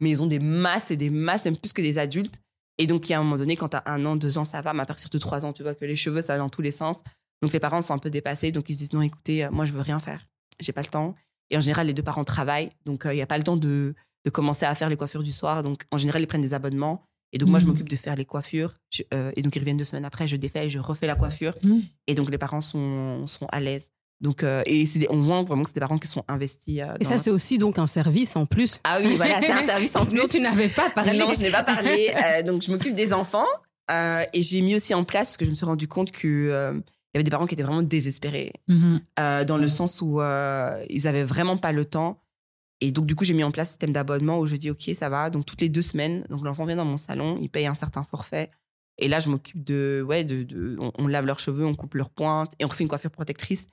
mais 0.00 0.10
ils 0.10 0.22
ont 0.22 0.26
des 0.26 0.38
masses 0.38 0.90
et 0.90 0.96
des 0.96 1.10
masses, 1.10 1.44
même 1.44 1.56
plus 1.56 1.72
que 1.72 1.82
des 1.82 1.98
adultes. 1.98 2.40
Et 2.78 2.86
donc, 2.86 3.08
il 3.08 3.12
y 3.12 3.14
a 3.14 3.20
un 3.20 3.22
moment 3.22 3.36
donné, 3.36 3.56
quand 3.56 3.68
tu 3.68 3.76
as 3.76 3.82
un 3.86 4.04
an, 4.06 4.16
deux 4.16 4.38
ans, 4.38 4.44
ça 4.44 4.62
va, 4.62 4.72
mais 4.72 4.82
à 4.82 4.86
partir 4.86 5.10
de 5.10 5.18
trois 5.18 5.44
ans, 5.44 5.52
tu 5.52 5.62
vois 5.62 5.74
que 5.74 5.84
les 5.84 5.96
cheveux, 5.96 6.22
ça 6.22 6.34
va 6.34 6.38
dans 6.38 6.48
tous 6.48 6.62
les 6.62 6.70
sens. 6.70 7.02
Donc 7.42 7.52
les 7.52 7.60
parents 7.60 7.82
sont 7.82 7.92
un 7.92 7.98
peu 7.98 8.08
dépassés, 8.08 8.52
donc 8.52 8.70
ils 8.70 8.76
disent 8.76 8.92
non, 8.92 9.02
écoutez, 9.02 9.44
euh, 9.44 9.50
moi 9.50 9.64
je 9.64 9.72
veux 9.72 9.80
rien 9.80 10.00
faire, 10.00 10.26
j'ai 10.60 10.72
pas 10.72 10.82
le 10.82 10.86
temps. 10.86 11.14
Et 11.50 11.56
en 11.56 11.60
général, 11.60 11.88
les 11.88 11.92
deux 11.92 12.02
parents 12.02 12.24
travaillent, 12.24 12.70
donc 12.86 13.04
euh, 13.04 13.12
il 13.12 13.16
n'y 13.16 13.22
a 13.22 13.26
pas 13.26 13.36
le 13.36 13.44
temps 13.44 13.56
de, 13.56 13.94
de, 14.24 14.30
commencer 14.30 14.64
à 14.64 14.74
faire 14.74 14.88
les 14.88 14.96
coiffures 14.96 15.24
du 15.24 15.32
soir. 15.32 15.62
Donc 15.62 15.82
en 15.90 15.98
général, 15.98 16.22
ils 16.22 16.26
prennent 16.26 16.40
des 16.40 16.54
abonnements. 16.54 17.04
Et 17.34 17.38
donc 17.38 17.48
moi, 17.48 17.58
je 17.58 17.64
mmh. 17.64 17.68
m'occupe 17.68 17.88
de 17.88 17.96
faire 17.96 18.14
les 18.14 18.24
coiffures. 18.24 18.74
Euh, 19.12 19.32
et 19.34 19.42
donc 19.42 19.56
ils 19.56 19.58
reviennent 19.58 19.76
deux 19.76 19.84
semaines 19.84 20.04
après, 20.04 20.28
je 20.28 20.36
défais, 20.36 20.70
je 20.70 20.78
refais 20.78 21.06
la 21.06 21.16
coiffure. 21.16 21.54
Mmh. 21.62 21.78
Et 22.06 22.14
donc 22.14 22.30
les 22.30 22.38
parents 22.38 22.60
sont, 22.60 23.26
sont 23.26 23.46
à 23.50 23.58
l'aise. 23.58 23.90
Donc, 24.20 24.44
et 24.44 24.86
on 25.10 25.20
voit 25.20 25.42
vraiment 25.42 25.64
que 25.64 25.70
c'est 25.70 25.74
des 25.74 25.80
parents 25.80 25.98
qui 25.98 26.06
sont 26.06 26.22
investis. 26.28 26.80
et 27.00 27.04
ça, 27.04 27.18
c'est 27.18 27.30
aussi 27.30 27.58
donc 27.58 27.80
un 27.80 27.88
service 27.88 28.36
en 28.36 28.46
plus. 28.46 28.78
Ah 28.84 29.00
oui, 29.02 29.16
voilà, 29.16 29.40
c'est 29.40 29.50
un 29.50 29.66
service 29.66 29.96
en 29.96 30.06
plus. 30.06 30.16
non, 30.16 30.28
tu 30.30 30.38
n'avais 30.38 30.68
pas 30.68 30.90
parlé. 30.90 31.18
Non, 31.18 31.34
je 31.34 31.40
n'ai 31.40 31.50
pas 31.50 31.64
parlé. 31.64 32.14
donc, 32.46 32.62
je 32.62 32.70
m'occupe 32.70 32.94
des 32.94 33.12
enfants. 33.12 33.48
et 33.90 34.42
j'ai 34.42 34.60
mis 34.60 34.76
aussi 34.76 34.94
en 34.94 35.02
place, 35.02 35.30
parce 35.30 35.38
que 35.38 35.44
je 35.44 35.50
me 35.50 35.56
suis 35.56 35.66
rendu 35.66 35.88
compte 35.88 36.12
que 36.12 36.80
il 37.12 37.18
y 37.18 37.18
avait 37.18 37.24
des 37.24 37.30
parents 37.30 37.46
qui 37.46 37.54
étaient 37.54 37.62
vraiment 37.62 37.82
désespérés, 37.82 38.52
mhm. 38.68 39.00
euh, 39.20 39.44
dans 39.44 39.58
le 39.58 39.68
sens 39.68 40.00
où 40.00 40.20
euh, 40.20 40.82
ils 40.88 41.06
avaient 41.06 41.24
vraiment 41.24 41.58
pas 41.58 41.72
le 41.72 41.84
temps. 41.84 42.22
Et 42.80 42.90
donc, 42.90 43.06
du 43.06 43.14
coup, 43.14 43.24
j'ai 43.24 43.34
mis 43.34 43.44
en 43.44 43.50
place 43.50 43.68
un 43.68 43.72
système 43.72 43.92
d'abonnement 43.92 44.40
où 44.40 44.46
je 44.46 44.56
dis, 44.56 44.70
OK, 44.70 44.90
ça 44.94 45.08
va. 45.08 45.30
Donc, 45.30 45.44
toutes 45.44 45.60
les 45.60 45.68
deux 45.68 45.82
semaines, 45.82 46.24
donc 46.30 46.42
l'enfant 46.42 46.64
vient 46.64 46.76
dans 46.76 46.86
mon 46.86 46.96
salon, 46.96 47.38
il 47.40 47.48
paye 47.48 47.66
un 47.66 47.74
certain 47.74 48.02
forfait. 48.02 48.50
Et 48.98 49.08
là, 49.08 49.20
je 49.20 49.28
m'occupe 49.28 49.62
de, 49.62 50.04
ouais, 50.06 50.24
de, 50.24 50.42
de 50.42 50.76
on, 50.98 51.06
lave 51.06 51.26
leurs 51.26 51.38
cheveux, 51.38 51.64
on 51.64 51.74
coupe 51.74 51.94
leurs 51.94 52.10
pointes 52.10 52.52
et 52.58 52.64
on 52.64 52.68
refait 52.68 52.82
une 52.82 52.88
coiffure 52.88 53.10
protectrice 53.10 53.66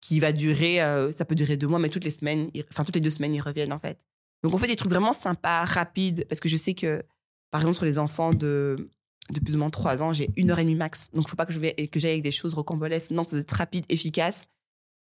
qui 0.00 0.20
va 0.20 0.32
durer, 0.32 0.82
euh, 0.82 1.12
ça 1.12 1.24
peut 1.24 1.34
durer 1.34 1.56
deux 1.56 1.68
mois, 1.68 1.78
mais 1.78 1.88
toutes 1.88 2.04
les 2.04 2.10
semaines, 2.10 2.50
enfin, 2.70 2.84
toutes 2.84 2.94
les 2.96 3.00
deux 3.00 3.10
semaines, 3.10 3.34
ils 3.34 3.40
reviennent, 3.40 3.72
en 3.72 3.78
fait. 3.78 3.98
Donc, 4.42 4.52
on 4.52 4.58
fait 4.58 4.66
des 4.66 4.76
trucs 4.76 4.90
vraiment 4.90 5.12
sympas, 5.12 5.64
rapides, 5.64 6.26
parce 6.28 6.40
que 6.40 6.48
je 6.48 6.56
sais 6.56 6.74
que, 6.74 7.02
par 7.50 7.62
exemple, 7.62 7.76
sur 7.76 7.86
les 7.86 7.98
enfants 7.98 8.34
de 8.34 8.90
de 9.30 9.40
plus 9.40 9.54
ou 9.54 9.58
moins 9.58 9.70
trois 9.70 10.02
ans, 10.02 10.12
j'ai 10.12 10.30
une 10.36 10.50
heure 10.50 10.58
et 10.58 10.64
demie 10.64 10.74
max. 10.74 11.08
Donc, 11.14 11.24
il 11.26 11.30
faut 11.30 11.36
pas 11.36 11.46
que 11.46 11.52
je 11.52 11.58
vais 11.58 11.74
que 11.74 12.00
j'aille 12.00 12.12
avec 12.12 12.24
des 12.24 12.32
choses 12.32 12.54
rocambolesques. 12.54 13.10
Non, 13.10 13.24
ça 13.24 13.32
doit 13.32 13.40
être 13.40 13.52
rapide, 13.52 13.84
efficace 13.88 14.46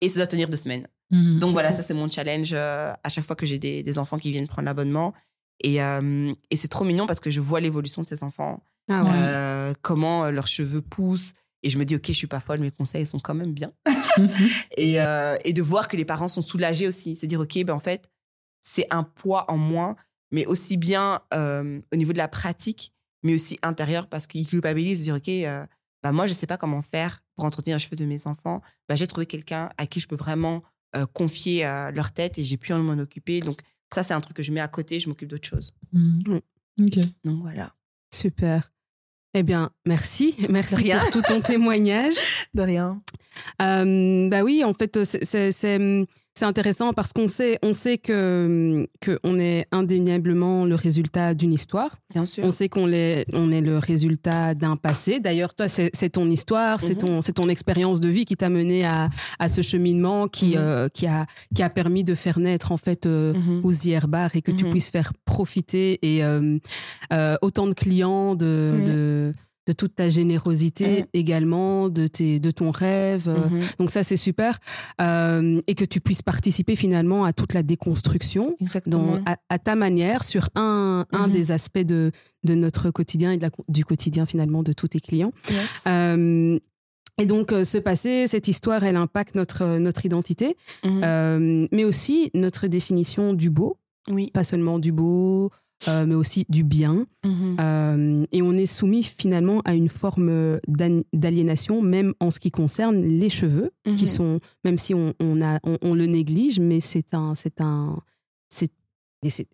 et 0.01 0.09
ça 0.09 0.17
doit 0.17 0.27
tenir 0.27 0.49
deux 0.49 0.57
semaines. 0.57 0.87
Mhm. 1.11 1.39
Donc, 1.39 1.53
voilà, 1.53 1.73
ça, 1.73 1.83
c'est 1.83 1.95
mon 1.95 2.09
challenge 2.09 2.53
euh, 2.53 2.93
à 3.03 3.09
chaque 3.09 3.25
fois 3.25 3.37
que 3.37 3.47
j'ai 3.47 3.59
des, 3.59 3.99
enfants 3.99 4.19
qui 4.19 4.33
viennent 4.33 4.49
prendre 4.49 4.67
l'abonnement. 4.67 5.13
Et, 5.63 5.83
euh, 5.83 6.33
et 6.51 6.57
c'est 6.57 6.69
trop 6.69 6.85
mignon 6.85 7.07
parce 7.07 7.21
que 7.21 7.31
je 7.31 7.41
vois 7.41 7.61
l'évolution 7.61 8.03
de 8.03 8.09
ces 8.09 8.23
enfants, 8.23 8.63
ah 8.91 9.05
euh, 9.07 9.75
comment 9.83 10.31
leurs 10.31 10.47
cheveux 10.47 10.83
poussent. 10.83 11.33
Et 11.63 11.71
je 11.71 11.79
me 11.79 11.85
dis, 11.85 11.97
OK, 11.97 12.07
je 12.09 12.13
suis 12.13 12.27
pas 12.27 12.41
folle, 12.41 12.61
mes 12.61 12.71
conseils 12.71 13.07
sont 13.07 13.19
quand 13.19 13.35
même 13.35 13.53
bien. 13.53 13.73
et, 14.77 14.97
et, 15.45 15.53
de 15.53 15.63
voir 15.63 15.89
que 15.89 15.97
les 15.97 16.05
parents 16.05 16.29
sont 16.29 16.43
soulagés 16.43 16.87
aussi. 16.87 17.17
C'est 17.17 17.27
dire, 17.27 17.41
OK, 17.41 17.59
ben, 17.65 17.75
en 17.75 17.81
fait, 17.81 18.11
c'est 18.61 18.87
un 18.91 19.03
poids 19.03 19.51
en 19.51 19.57
moins 19.57 19.97
mais 20.31 20.47
aussi 20.47 20.77
bien 20.77 21.21
euh, 21.35 21.81
au 21.93 21.97
niveau 21.97 22.13
de 22.13 22.19
la 22.19 22.29
pratique, 22.29 22.93
mais 23.27 23.35
aussi 23.35 23.59
intérieur, 23.63 24.07
parce 24.07 24.27
qu'ils 24.27 24.47
culpabilisent, 24.47 25.03
dire, 25.03 25.17
OK, 25.17 25.29
euh, 25.29 25.67
bah, 26.03 26.13
moi, 26.13 26.27
je 26.27 26.33
ne 26.33 26.37
sais 26.37 26.47
pas 26.47 26.57
comment 26.57 26.83
faire 26.83 27.23
pour 27.35 27.45
entretenir 27.45 27.77
les 27.77 27.81
cheveux 27.81 27.97
de 27.97 28.05
mes 28.05 28.27
enfants. 28.27 28.63
Bah, 28.89 28.97
j'ai 28.97 29.07
trouvé 29.07 29.27
quelqu'un 29.27 29.71
à 29.77 29.87
qui 29.87 30.01
je 30.01 30.07
peux 30.07 30.17
vraiment 30.17 30.63
euh, 30.97 31.07
confier 31.13 31.65
leur 31.93 32.13
tête 32.13 32.39
et 32.39 32.45
j'ai 32.45 32.57
pu 32.57 32.73
en 32.73 32.79
m'en 32.79 32.99
occuper. 32.99 33.41
Donc, 33.41 33.61
ça, 33.93 34.03
c'est 34.03 34.15
un 34.15 34.21
truc 34.21 34.37
que 34.37 34.43
je 34.43 34.53
mets 34.53 34.61
à 34.61 34.69
côté, 34.69 35.01
je 35.01 35.09
m'occupe 35.09 35.29
d'autre 35.29 35.47
chose. 35.47 35.75
Mmh. 35.93 36.37
OK. 36.81 36.99
Donc, 37.25 37.43
voilà. 37.43 37.75
Super. 38.15 38.73
Eh 39.35 39.43
bien, 39.43 39.71
merci. 39.85 40.35
Merci 40.49 40.91
pour 40.91 41.11
tout 41.11 41.23
ton 41.23 41.41
témoignage. 41.43 42.15
De 42.55 42.63
rien. 42.63 43.03
bah 43.59 44.43
oui, 44.43 44.65
en 44.65 44.73
fait, 44.73 45.05
c'est 45.05 46.07
c'est 46.37 46.45
intéressant 46.45 46.93
parce 46.93 47.15
qu'on 47.15 47.29
sait, 47.29 47.59
on 47.63 47.73
sait 47.73 47.97
que, 47.97 48.87
que 49.01 49.19
on 49.25 49.39
est 49.39 49.67
indéniablement 49.73 50.67
le 50.67 50.75
résultat 50.75 51.33
d'une 51.33 51.53
histoire. 51.53 51.91
Bien 52.13 52.27
sûr. 52.27 52.45
On 52.45 52.51
sait 52.51 52.69
qu'on 52.69 52.93
est, 52.93 53.25
on 53.33 53.51
est 53.51 53.63
le 53.63 53.79
résultat 53.79 54.55
d'un 54.55 54.77
passé. 54.77 55.19
D'ailleurs, 55.19 55.55
toi, 55.55 55.67
c'est 55.69 56.11
ton 56.11 56.31
histoire, 56.31 56.81
c'est 56.83 57.03
mhm. 57.03 57.09
ton, 57.09 57.23
c'est 57.23 57.33
ton 57.33 57.49
expérience 57.49 58.01
de 58.01 58.11
vie 58.11 58.27
qui 58.27 58.37
t'a 58.37 58.51
mené 58.51 58.85
à, 58.85 59.09
à 59.39 59.49
ce 59.49 59.63
cheminement 59.63 60.29
qui, 60.29 60.51
mhm. 60.51 60.59
euh, 60.59 60.89
qui, 60.93 61.07
a, 61.07 61.25
qui 61.55 61.63
a 61.63 61.71
permis 61.71 62.05
de 62.05 62.15
faire 62.15 62.39
naître 62.39 62.71
en 62.71 62.77
fait 62.77 63.07
euh, 63.07 63.33
mm 63.33 64.07
Bar 64.07 64.37
et 64.37 64.43
que 64.43 64.53
tu 64.53 64.65
puisses 64.67 64.91
faire 64.91 65.13
profiter 65.25 65.99
et 66.03 66.23
euh, 66.23 66.59
euh, 67.13 67.37
autant 67.41 67.67
de 67.67 67.73
clients 67.73 68.35
de, 68.35 68.75
de 68.87 69.35
de 69.67 69.73
toute 69.73 69.97
ta 69.97 70.09
générosité 70.09 71.07
également, 71.13 71.89
de, 71.89 72.07
tes, 72.07 72.39
de 72.39 72.51
ton 72.51 72.71
rêve. 72.71 73.29
Euh, 73.29 73.37
mm-hmm. 73.37 73.77
Donc 73.79 73.91
ça, 73.91 74.03
c'est 74.03 74.17
super. 74.17 74.59
Euh, 75.01 75.61
et 75.67 75.75
que 75.75 75.85
tu 75.85 76.01
puisses 76.01 76.23
participer 76.23 76.77
finalement 76.77 77.25
à 77.25 77.33
toute 77.33 77.53
la 77.53 77.63
déconstruction 77.63 78.57
dans, 78.87 79.21
à, 79.49 79.59
ta 79.59 79.75
manière 79.75 80.23
sur 80.23 80.49
un, 80.55 81.05
un 81.11 81.29
mm-hmm. 81.29 81.31
des 81.33 81.51
aspects 81.51 81.79
de, 81.79 82.13
de 82.45 82.55
notre 82.55 82.91
quotidien 82.91 83.33
et 83.33 83.39
de 83.39 83.43
la, 83.43 83.51
du 83.69 83.85
quotidien 83.85 84.25
finalement 84.25 84.63
de 84.63 84.73
tous 84.73 84.89
tes 84.89 85.01
clients. 85.01 85.33
Euh, 85.87 86.59
et 87.19 87.25
donc, 87.25 87.51
ce 87.51 87.79
passé, 87.79 88.27
cette 88.27 88.47
histoire, 88.47 88.85
elle 88.85 88.97
impacte 88.97 89.35
notre, 89.35 89.79
notre 89.79 90.05
identité, 90.05 90.57
mm-hmm. 90.85 91.69
mais 91.73 91.85
aussi 91.85 92.31
notre 92.35 92.67
définition 92.67 93.33
du 93.33 93.51
beau. 93.51 93.79
Oui. 94.09 94.31
Pas 94.33 94.45
seulement 94.45 94.79
du 94.79 94.93
beau, 94.93 95.51
mais 95.89 96.15
aussi 96.15 96.45
du 96.49 96.65
bien. 96.65 97.07
Mhm. 97.25 97.57
Euh, 97.61 98.27
et 98.33 98.43
on 98.43 98.53
est 98.53 98.67
soumis 98.67 99.03
finalement 99.03 99.61
à 99.65 99.75
une 99.75 99.89
forme 99.89 100.59
d'aliénation, 101.13 101.83
même 101.83 102.15
en 102.21 102.31
ce 102.31 102.41
qui 102.41 102.51
concerne 102.51 103.03
les 103.03 103.29
cheveux, 103.29 103.71
qui 103.85 103.91
mhm. 103.91 104.07
sont, 104.07 104.41
même 104.65 104.79
si 104.79 104.95
on, 104.95 105.15
on, 105.21 105.43
a, 105.43 105.61
on, 105.83 105.95
le 105.95 106.07
néglige, 106.07 106.59
mais 106.59 106.81
c'est 106.81 107.15
un, 107.15 107.35
c'est 107.35 107.61
un, 107.61 107.99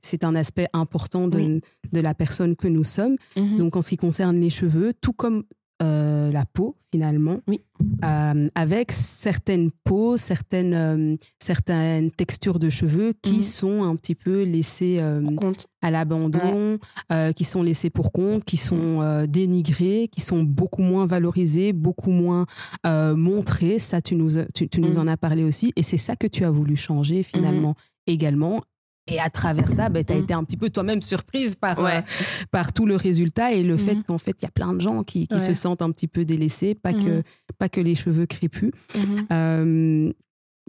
c'est 0.03 0.24
un 0.24 0.35
aspect 0.35 0.69
important 0.73 1.28
de, 1.28 1.61
de, 1.93 2.01
la 2.01 2.15
personne 2.15 2.57
que 2.57 2.69
nous 2.69 2.85
sommes. 2.85 3.16
Mhm. 3.36 3.57
Donc, 3.57 3.77
en 3.77 3.82
ce 3.82 3.90
qui 3.90 3.97
concerne 3.97 4.39
les 4.40 4.51
cheveux, 4.51 4.93
tout 5.01 5.12
comme 5.12 5.44
euh, 5.83 6.31
la 6.31 6.45
peau 6.45 6.77
finalement, 6.93 7.39
oui. 7.49 7.61
Euh, 8.05 8.49
avec 8.55 8.93
certaines 8.93 9.71
peaux, 9.83 10.17
certaines, 10.17 10.75
euh, 10.75 11.15
certaines 11.41 12.11
textures 12.11 12.59
de 12.59 12.69
cheveux 12.69 13.15
qui 13.23 13.37
mhm. 13.37 13.43
sont 13.43 13.83
un 13.83 13.97
petit 13.97 14.15
peu 14.15 14.43
laissées 14.43 15.01
à 15.81 15.91
l'abandon, 15.91 16.79
qui 17.35 17.45
sont 17.45 17.63
laissées 17.63 17.91
pour 17.91 18.13
compte, 18.13 18.45
qui 18.45 18.57
sont 18.57 19.25
dénigrées, 19.29 20.09
qui 20.13 20.21
sont 20.21 20.43
beaucoup 20.43 20.83
moins 20.83 21.07
valorisées, 21.07 21.73
beaucoup 21.73 22.11
moins 22.11 22.47
montrées. 22.85 23.79
Ça, 23.79 24.01
tu 24.03 24.15
nous, 24.15 24.43
tu, 24.55 24.69
nous 24.79 24.93
mhm. 24.93 24.99
en 24.99 25.07
as 25.09 25.17
parlé 25.17 25.45
aussi. 25.45 25.73
Et 25.77 25.83
c'est 25.83 25.97
ça 25.97 26.15
que 26.15 26.27
tu 26.27 26.45
as 26.45 26.51
voulu 26.51 26.77
changer 26.77 27.23
finalement 27.23 27.71
mhm. 27.71 27.75
également 28.07 28.61
et 29.09 29.19
à 29.19 29.31
travers 29.31 29.70
ça, 29.70 29.89
ben, 29.89 30.05
tu 30.05 30.12
as 30.12 30.16
mm. 30.16 30.23
été 30.23 30.35
un 30.35 30.45
petit 30.45 30.57
peu 30.57 30.70
toi-même 30.70 31.03
surprise 31.03 31.57
par, 31.57 31.85
euh, 31.85 32.01
par 32.51 32.73
tout 32.73 32.87
le 32.87 32.97
résultat 32.97 33.53
et 33.53 33.62
le 33.62 33.77
fait 33.77 33.95
mm-hmm. 33.95 34.05
qu'en 34.05 34.19
fait, 34.19 34.37
il 34.41 34.45
y 34.45 34.49
a 34.49 34.51
plein 34.51 34.73
de 34.73 34.81
gens 34.81 35.03
qui, 35.03 35.27
qui 35.27 35.41
se 35.41 35.55
sentent 35.55 35.83
un 35.83 35.91
petit 35.91 36.09
peu 36.09 36.24
délaissés, 36.24 36.74
pas, 36.74 36.93
que, 36.93 37.23
pas 37.59 37.69
que 37.69 37.81
les 37.81 37.95
cheveux 37.95 38.27
crépus. 38.27 38.73
Euh, 39.33 40.12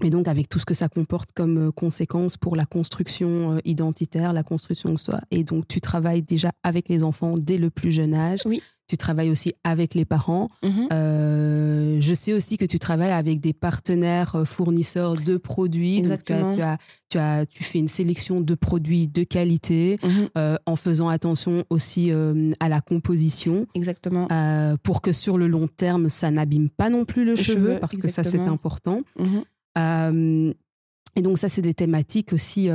et 0.02 0.10
donc, 0.10 0.28
avec 0.28 0.50
tout 0.50 0.60
ce 0.60 0.66
que 0.66 0.74
ça 0.74 0.90
comporte 0.90 1.32
comme 1.34 1.68
euh, 1.68 1.72
conséquence 1.72 2.36
pour 2.38 2.56
la 2.56 2.66
construction 2.66 3.60
identitaire, 3.64 4.34
la 4.34 4.44
construction 4.44 4.92
de 4.92 4.98
soi. 4.98 5.22
Et 5.30 5.44
donc, 5.44 5.68
tu 5.68 5.82
travailles 5.82 6.24
déjà 6.24 6.52
avec 6.64 6.90
les 6.90 7.04
enfants 7.04 7.36
dès 7.38 7.58
le 7.58 7.70
plus 7.70 7.92
jeune 7.92 8.14
âge. 8.14 8.40
Oui 8.46 8.62
tu 8.88 8.98
travailles 8.98 9.32
aussi 9.32 9.54
avec 9.64 9.96
les 9.96 10.06
parents. 10.06 10.50
Mhm. 10.64 10.88
Euh, 10.92 11.98
je 12.00 12.14
sais 12.14 12.34
aussi 12.34 12.58
que 12.58 12.66
tu 12.66 12.80
travailles 12.80 13.12
avec 13.12 13.40
des 13.40 13.54
partenaires 13.54 14.36
euh, 14.36 14.46
fournisseurs 14.46 15.14
de 15.14 15.38
produits. 15.38 15.98
Exactement. 15.98 16.56
tu, 16.56 16.62
as, 16.62 16.78
tu, 17.10 17.18
as, 17.18 17.46
tu, 17.46 17.64
fais 17.64 17.80
une 17.80 17.88
sélection 17.88 18.42
de 18.42 18.56
produits 18.56 19.08
de 19.08 19.24
qualité 19.24 20.00
mhm. 20.04 20.28
euh, 20.38 20.58
en 20.66 20.76
faisant 20.76 21.10
attention 21.10 21.64
aussi 21.70 22.12
à 22.60 22.70
la 22.70 22.82
composition. 22.82 23.66
Exactement. 23.74 24.28
pour 24.84 25.02
que 25.02 25.12
sur 25.12 25.38
le 25.38 25.48
long 25.48 25.68
terme, 25.68 26.10
ça 26.10 26.30
n'abîme 26.30 26.70
pas 26.70 26.90
non 26.90 27.06
plus 27.06 27.26
le, 27.26 27.36
cheveu, 27.36 27.80
parce 27.80 27.96
que 27.96 28.10
ça, 28.10 28.24
c'est 28.24 28.40
important. 28.40 29.02
Mhm. 29.18 29.44
Et 29.76 31.22
donc, 31.22 31.38
ça, 31.38 31.50
c'est 31.50 31.62
des 31.62 31.74
thématiques 31.74 32.34
aussi 32.34 32.70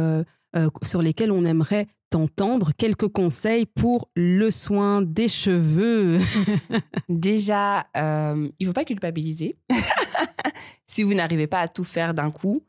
sur 0.82 1.02
lesquelles 1.02 1.32
on 1.32 1.44
aimerait 1.44 1.88
t'entendre 2.10 2.72
quelques 2.76 3.08
conseils 3.08 3.66
pour 3.66 4.10
le 4.14 4.50
soin 4.50 5.02
des 5.02 5.28
cheveux. 5.28 6.18
Déjà, 7.08 7.86
euh, 7.96 8.48
il 8.58 8.64
ne 8.64 8.70
faut 8.70 8.74
pas 8.74 8.84
culpabiliser 8.84 9.56
si 10.86 11.02
vous 11.02 11.14
n'arrivez 11.14 11.46
pas 11.46 11.60
à 11.60 11.68
tout 11.68 11.84
faire 11.84 12.14
d'un 12.14 12.30
coup. 12.30 12.64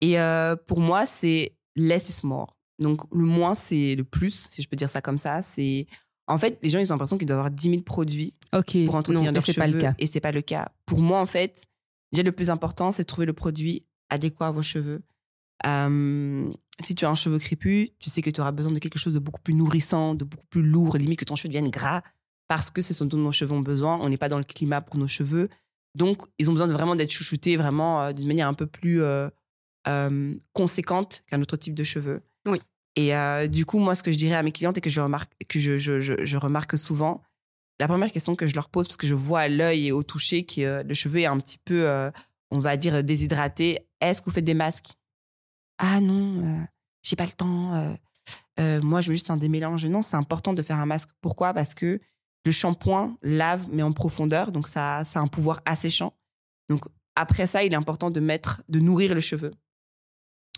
Et 0.00 0.18
euh, 0.20 0.54
pour 0.66 0.80
moi, 0.80 1.06
c'est 1.06 1.56
less 1.76 2.08
is 2.08 2.26
more. 2.26 2.56
Donc, 2.78 3.00
le 3.12 3.24
moins, 3.24 3.54
c'est 3.54 3.96
le 3.96 4.04
plus, 4.04 4.48
si 4.50 4.62
je 4.62 4.68
peux 4.68 4.76
dire 4.76 4.90
ça 4.90 5.00
comme 5.00 5.18
ça. 5.18 5.42
C'est 5.42 5.86
En 6.28 6.38
fait, 6.38 6.58
les 6.62 6.70
gens, 6.70 6.78
ils 6.78 6.86
ont 6.86 6.94
l'impression 6.94 7.18
qu'ils 7.18 7.26
doivent 7.26 7.40
avoir 7.40 7.50
10 7.50 7.70
000 7.70 7.82
produits 7.82 8.34
pour 8.52 8.94
entretenir 8.94 9.32
leurs 9.32 9.44
cheveux. 9.44 9.56
Pas 9.56 9.66
le 9.66 9.80
cas. 9.80 9.94
Et 9.98 10.06
c'est 10.06 10.20
pas 10.20 10.32
le 10.32 10.42
cas. 10.42 10.68
Pour 10.86 11.00
moi, 11.00 11.20
en 11.20 11.26
fait, 11.26 11.64
déjà, 12.12 12.22
le 12.22 12.32
plus 12.32 12.50
important, 12.50 12.92
c'est 12.92 13.02
de 13.02 13.06
trouver 13.06 13.26
le 13.26 13.32
produit 13.32 13.84
adéquat 14.10 14.48
à 14.48 14.50
vos 14.50 14.62
cheveux. 14.62 15.02
Euh, 15.66 16.50
si 16.80 16.94
tu 16.94 17.04
as 17.04 17.10
un 17.10 17.14
cheveu 17.14 17.38
crépus, 17.38 17.90
tu 17.98 18.10
sais 18.10 18.22
que 18.22 18.30
tu 18.30 18.40
auras 18.40 18.52
besoin 18.52 18.72
de 18.72 18.78
quelque 18.78 18.98
chose 18.98 19.14
de 19.14 19.18
beaucoup 19.18 19.40
plus 19.40 19.54
nourrissant, 19.54 20.14
de 20.14 20.24
beaucoup 20.24 20.46
plus 20.48 20.62
lourd, 20.62 20.96
limite 20.96 21.18
que 21.18 21.24
ton 21.24 21.36
cheveu 21.36 21.48
devienne 21.48 21.70
gras, 21.70 22.02
parce 22.46 22.70
que 22.70 22.82
ce 22.82 22.94
sont 22.94 23.06
dont 23.06 23.18
nos 23.18 23.32
cheveux 23.32 23.52
ont 23.52 23.60
besoin. 23.60 23.98
On 24.00 24.08
n'est 24.08 24.16
pas 24.16 24.28
dans 24.28 24.38
le 24.38 24.44
climat 24.44 24.80
pour 24.80 24.96
nos 24.96 25.08
cheveux. 25.08 25.48
Donc, 25.94 26.22
ils 26.38 26.48
ont 26.48 26.52
besoin 26.52 26.68
de 26.68 26.72
vraiment 26.72 26.96
d'être 26.96 27.10
chouchoutés 27.10 27.56
vraiment 27.56 28.02
euh, 28.02 28.12
d'une 28.12 28.26
manière 28.26 28.48
un 28.48 28.54
peu 28.54 28.66
plus 28.66 29.02
euh, 29.02 29.28
euh, 29.88 30.34
conséquente 30.52 31.24
qu'un 31.26 31.40
autre 31.42 31.56
type 31.56 31.74
de 31.74 31.84
cheveux. 31.84 32.22
Oui. 32.46 32.60
Et 32.96 33.12
du 33.48 33.64
coup, 33.64 33.78
moi, 33.78 33.94
ce 33.94 34.02
que 34.02 34.10
je 34.10 34.16
dirais 34.18 34.34
à 34.34 34.42
mes 34.42 34.50
clientes 34.50 34.76
et 34.76 34.80
que 34.80 34.90
je 34.90 35.00
remarque, 35.00 35.30
que 35.48 35.60
je, 35.60 35.78
je, 35.78 36.00
je, 36.00 36.36
remarque 36.36 36.76
souvent, 36.76 37.22
la 37.80 37.88
première 37.88 38.12
question 38.12 38.34
que 38.34 38.46
je 38.46 38.54
leur 38.54 38.68
pose, 38.68 38.86
parce 38.86 38.96
que 38.96 39.06
je 39.06 39.14
vois 39.14 39.40
à 39.40 39.48
l'œil 39.48 39.88
et 39.88 39.92
au 39.92 40.02
toucher 40.02 40.44
que 40.44 40.82
le 40.82 40.94
cheveu 40.94 41.20
est 41.20 41.26
un 41.26 41.38
petit 41.38 41.58
peu, 41.58 42.10
on 42.50 42.60
va 42.60 42.76
dire, 42.76 43.04
déshydraté, 43.04 43.78
est-ce 44.00 44.20
que 44.20 44.26
vous 44.26 44.32
faites 44.32 44.44
des 44.44 44.54
masques? 44.54 44.94
Ah 45.78 46.00
non, 46.00 46.42
euh, 46.42 46.64
j'ai 47.02 47.16
pas 47.16 47.24
le 47.24 47.32
temps. 47.32 47.74
Euh, 47.74 47.94
euh, 48.60 48.80
moi, 48.82 49.00
je 49.00 49.10
mets 49.10 49.16
juste 49.16 49.30
un 49.30 49.36
démélange. 49.36 49.86
Non, 49.86 50.02
c'est 50.02 50.16
important 50.16 50.52
de 50.52 50.62
faire 50.62 50.78
un 50.78 50.86
masque. 50.86 51.10
Pourquoi? 51.20 51.54
Parce 51.54 51.74
que 51.74 52.00
le 52.44 52.52
shampoing 52.52 53.16
lave, 53.22 53.66
mais 53.70 53.82
en 53.82 53.92
profondeur, 53.92 54.52
donc 54.52 54.68
ça, 54.68 55.02
ça 55.04 55.20
a 55.20 55.22
un 55.22 55.26
pouvoir 55.26 55.60
asséchant. 55.64 56.14
Donc 56.68 56.84
après 57.14 57.46
ça, 57.46 57.62
il 57.64 57.72
est 57.72 57.76
important 57.76 58.10
de 58.10 58.20
mettre, 58.20 58.62
de 58.68 58.78
nourrir 58.78 59.14
le 59.14 59.20
cheveu. 59.20 59.52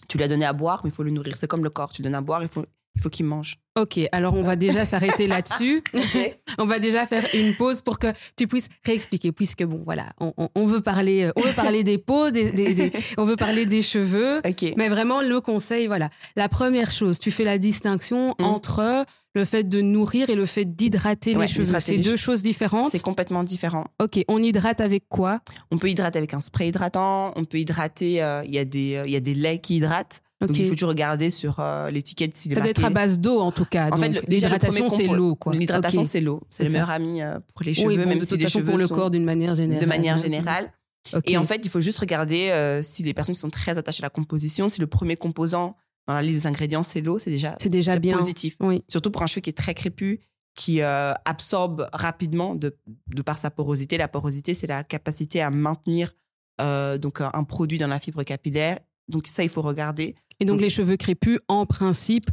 Tu 0.09 0.19
l'as 0.19 0.29
donné 0.29 0.45
à 0.45 0.53
boire, 0.53 0.81
mais 0.85 0.91
il 0.91 0.93
faut 0.95 1.03
le 1.03 1.11
nourrir. 1.11 1.37
C'est 1.37 1.47
comme 1.47 1.65
le 1.65 1.71
corps. 1.71 1.93
Tu 1.93 2.03
donnes 2.03 2.15
à 2.15 2.21
boire, 2.21 2.43
il 2.43 2.49
faut, 2.49 2.65
il 2.97 3.03
faut 3.03 3.09
qu'il 3.09 3.27
mange. 3.27 3.57
Ok, 3.79 4.01
alors 4.13 4.35
on 4.35 4.43
va 4.43 4.57
déjà 4.57 4.85
s'arrêter 4.85 5.27
là-dessus. 5.29 5.83
on 6.59 6.67
va 6.67 6.79
déjà 6.79 7.07
faire 7.07 7.25
une 7.35 7.55
pause 7.55 7.81
pour 7.81 7.99
que 7.99 8.09
tu 8.37 8.47
puisses 8.47 8.69
réexpliquer, 8.85 9.33
puisque 9.33 9.65
bon, 9.65 9.83
voilà, 9.85 10.13
on, 10.19 10.67
veut 10.67 10.81
parler, 10.81 11.31
on 11.37 11.41
veut 11.41 11.55
parler 11.55 11.85
des 11.85 11.99
peaux, 11.99 12.31
des, 12.31 12.93
on 13.17 13.25
veut 13.25 13.37
parler 13.37 13.67
des 13.67 13.83
cheveux, 13.83 14.41
mais 14.77 14.89
vraiment 14.89 15.21
le 15.21 15.41
conseil, 15.41 15.87
voilà. 15.87 16.11
La 16.37 16.49
première 16.49 16.91
chose, 16.91 17.19
tu 17.19 17.31
fais 17.31 17.45
la 17.45 17.59
distinction 17.59 18.35
mmh. 18.39 18.45
entre 18.45 19.07
le 19.35 19.45
fait 19.45 19.65
de 19.65 19.81
nourrir 19.81 20.29
et 20.31 20.35
le 20.35 20.47
fait 20.47 20.65
d'hydrater 20.65 21.35
les 21.35 21.47
cheveux. 21.47 21.79
C'est 21.81 21.99
deux 21.99 22.17
choses 22.17 22.43
différentes. 22.43 22.89
C'est 22.91 23.03
complètement 23.03 23.45
différent. 23.45 23.85
Ok, 24.03 24.21
on 24.29 24.43
hydrate 24.43 24.81
avec 24.81 25.05
quoi? 25.09 25.41
On 25.71 25.79
peut 25.79 25.89
hydrater 25.89 26.19
avec 26.19 26.35
un 26.35 26.41
spray 26.41 26.69
hydratant, 26.69 27.33
on 27.37 27.45
peut 27.45 27.59
hydrater, 27.59 28.23
euh, 28.23 28.43
il 28.45 28.55
y, 28.55 28.59
a 28.59 28.65
des, 28.65 28.97
euh, 28.97 29.07
il 29.07 29.13
y 29.13 29.17
a 29.17 29.21
des 29.21 29.35
laits 29.35 29.63
qui 29.63 29.77
hydratent. 29.77 30.23
Donc 30.41 30.57
il 30.57 30.67
faut 30.67 30.75
toujours 30.75 30.89
regarder 30.91 31.31
sur 31.31 31.61
euh, 31.61 31.91
l'étiquette 31.91 32.37
s'il 32.37 32.53
est 32.53 32.55
Ça 32.55 32.63
doit 32.63 32.71
être 32.71 32.85
à 32.85 32.91
base 32.91 33.19
d'eau 33.19 33.41
en 33.41 33.53
tout 33.53 33.67
cas. 33.67 33.91
En 33.93 33.99
fait, 33.99 34.27
l'hydratation 34.27 34.89
c'est 34.89 35.07
l'eau. 35.07 35.39
L'hydratation 35.53 36.05
c'est 36.05 36.21
l'eau, 36.21 36.41
c'est 36.51 36.65
le 36.65 36.71
meilleur 36.71 36.91
ami 36.91 37.21
pour 37.55 37.65
les 37.65 37.75
cheveux, 37.75 37.89
oui, 37.89 37.97
même 37.97 38.19
de 38.19 38.25
si 38.25 38.33
toute 38.33 38.43
façon 38.43 38.63
pour 38.63 38.79
le 38.79 38.89
corps 38.89 39.11
d'une 39.11 39.25
manière 39.25 39.55
générale. 39.55 39.83
De 39.83 39.89
manière 39.89 40.19
générale. 40.19 40.73
Et 41.25 41.37
en 41.37 41.45
fait, 41.45 41.61
il 41.65 41.71
faut 41.71 41.81
juste 41.81 41.99
regarder 41.99 42.81
si 42.83 43.03
les 43.03 43.15
personnes 43.15 43.35
sont 43.35 43.51
très 43.51 43.77
attachées 43.77 44.03
à 44.03 44.07
la 44.07 44.11
composition, 44.11 44.69
si 44.69 44.81
le 44.81 44.87
premier 44.87 45.17
composant 45.17 45.77
dans 46.07 46.15
la 46.15 46.23
liste 46.23 46.41
des 46.41 46.47
ingrédients, 46.47 46.83
c'est 46.83 47.01
l'eau, 47.01 47.19
c'est 47.19 47.31
déjà, 47.31 47.57
déjà 47.57 47.99
bien 47.99 48.17
positif. 48.17 48.57
Oui. 48.61 48.83
Surtout 48.89 49.11
pour 49.11 49.23
un 49.23 49.27
cheveu 49.27 49.41
qui 49.41 49.51
est 49.51 49.57
très 49.57 49.75
crépus, 49.75 50.19
qui 50.55 50.83
euh, 50.83 51.13
absorbe 51.25 51.89
rapidement 51.93 52.55
de, 52.55 52.77
de, 53.15 53.23
par 53.23 53.39
sa 53.39 53.51
porosité. 53.51 53.97
La 53.97 54.09
porosité, 54.09 54.55
c'est 54.55 54.67
la 54.67 54.85
capacité 54.85 55.41
à 55.41 55.51
maintenir 55.51 56.13
euh, 56.61 56.99
donc 56.99 57.21
un 57.21 57.45
produit 57.45 57.79
dans 57.79 57.87
la 57.87 58.01
fibre 58.01 58.23
capillaire. 58.25 58.79
Donc 59.09 59.27
ça, 59.27 59.43
il 59.43 59.49
faut 59.49 59.63
regarder. 59.63 60.15
Et 60.41 60.45
donc, 60.45 60.61
les 60.61 60.71
cheveux 60.71 60.97
crépus, 60.97 61.39
en 61.49 61.67
principe, 61.67 62.25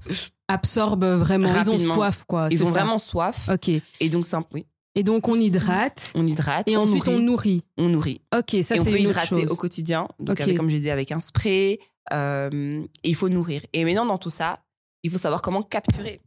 absorbe 0.48 1.04
vraiment. 1.06 1.50
Ils 1.50 1.70
ont 1.70 1.74
Rapidement. 1.74 1.96
soif, 1.96 2.24
quoi. 2.28 2.48
Ils 2.52 2.64
ont 2.64 2.68
ça. 2.68 2.72
vraiment 2.72 2.98
soif. 2.98 3.50
Ok. 3.54 3.70
Et 4.00 4.10
donc, 4.10 4.26
ça, 4.26 4.42
oui, 4.54 4.66
Et 4.96 5.04
donc, 5.04 5.28
on 5.28 5.40
hydrate. 5.40 6.12
on 6.16 6.26
hydrate. 6.26 6.68
Et 6.70 6.78
on 6.78 6.82
ensuite, 6.84 7.08
on 7.08 7.20
nourrit. 7.20 7.64
On 7.78 7.90
nourrit. 7.90 8.22
Ok, 8.36 8.52
ça, 8.64 8.76
c'est 8.76 8.78
une 8.78 8.88
autre 8.88 8.98
hydrater 8.98 9.42
chose. 9.42 9.52
au 9.52 9.56
quotidien. 9.56 10.08
Donc, 10.20 10.32
Ok. 10.38 10.42
avec, 10.42 10.58
comme 10.58 10.70
j'ai 10.70 10.80
dit, 10.80 10.90
avec 10.90 11.12
un 11.12 11.20
spray. 11.22 11.80
euh, 12.14 12.82
et 13.04 13.10
il 13.10 13.16
faut 13.16 13.28
nourrir. 13.28 13.62
Et 13.74 13.84
maintenant, 13.84 14.06
dans 14.06 14.18
tout 14.18 14.30
ça, 14.30 14.60
il 15.04 15.12
faut 15.12 15.18
savoir 15.18 15.42
comment 15.42 15.62
capturer. 15.62 16.22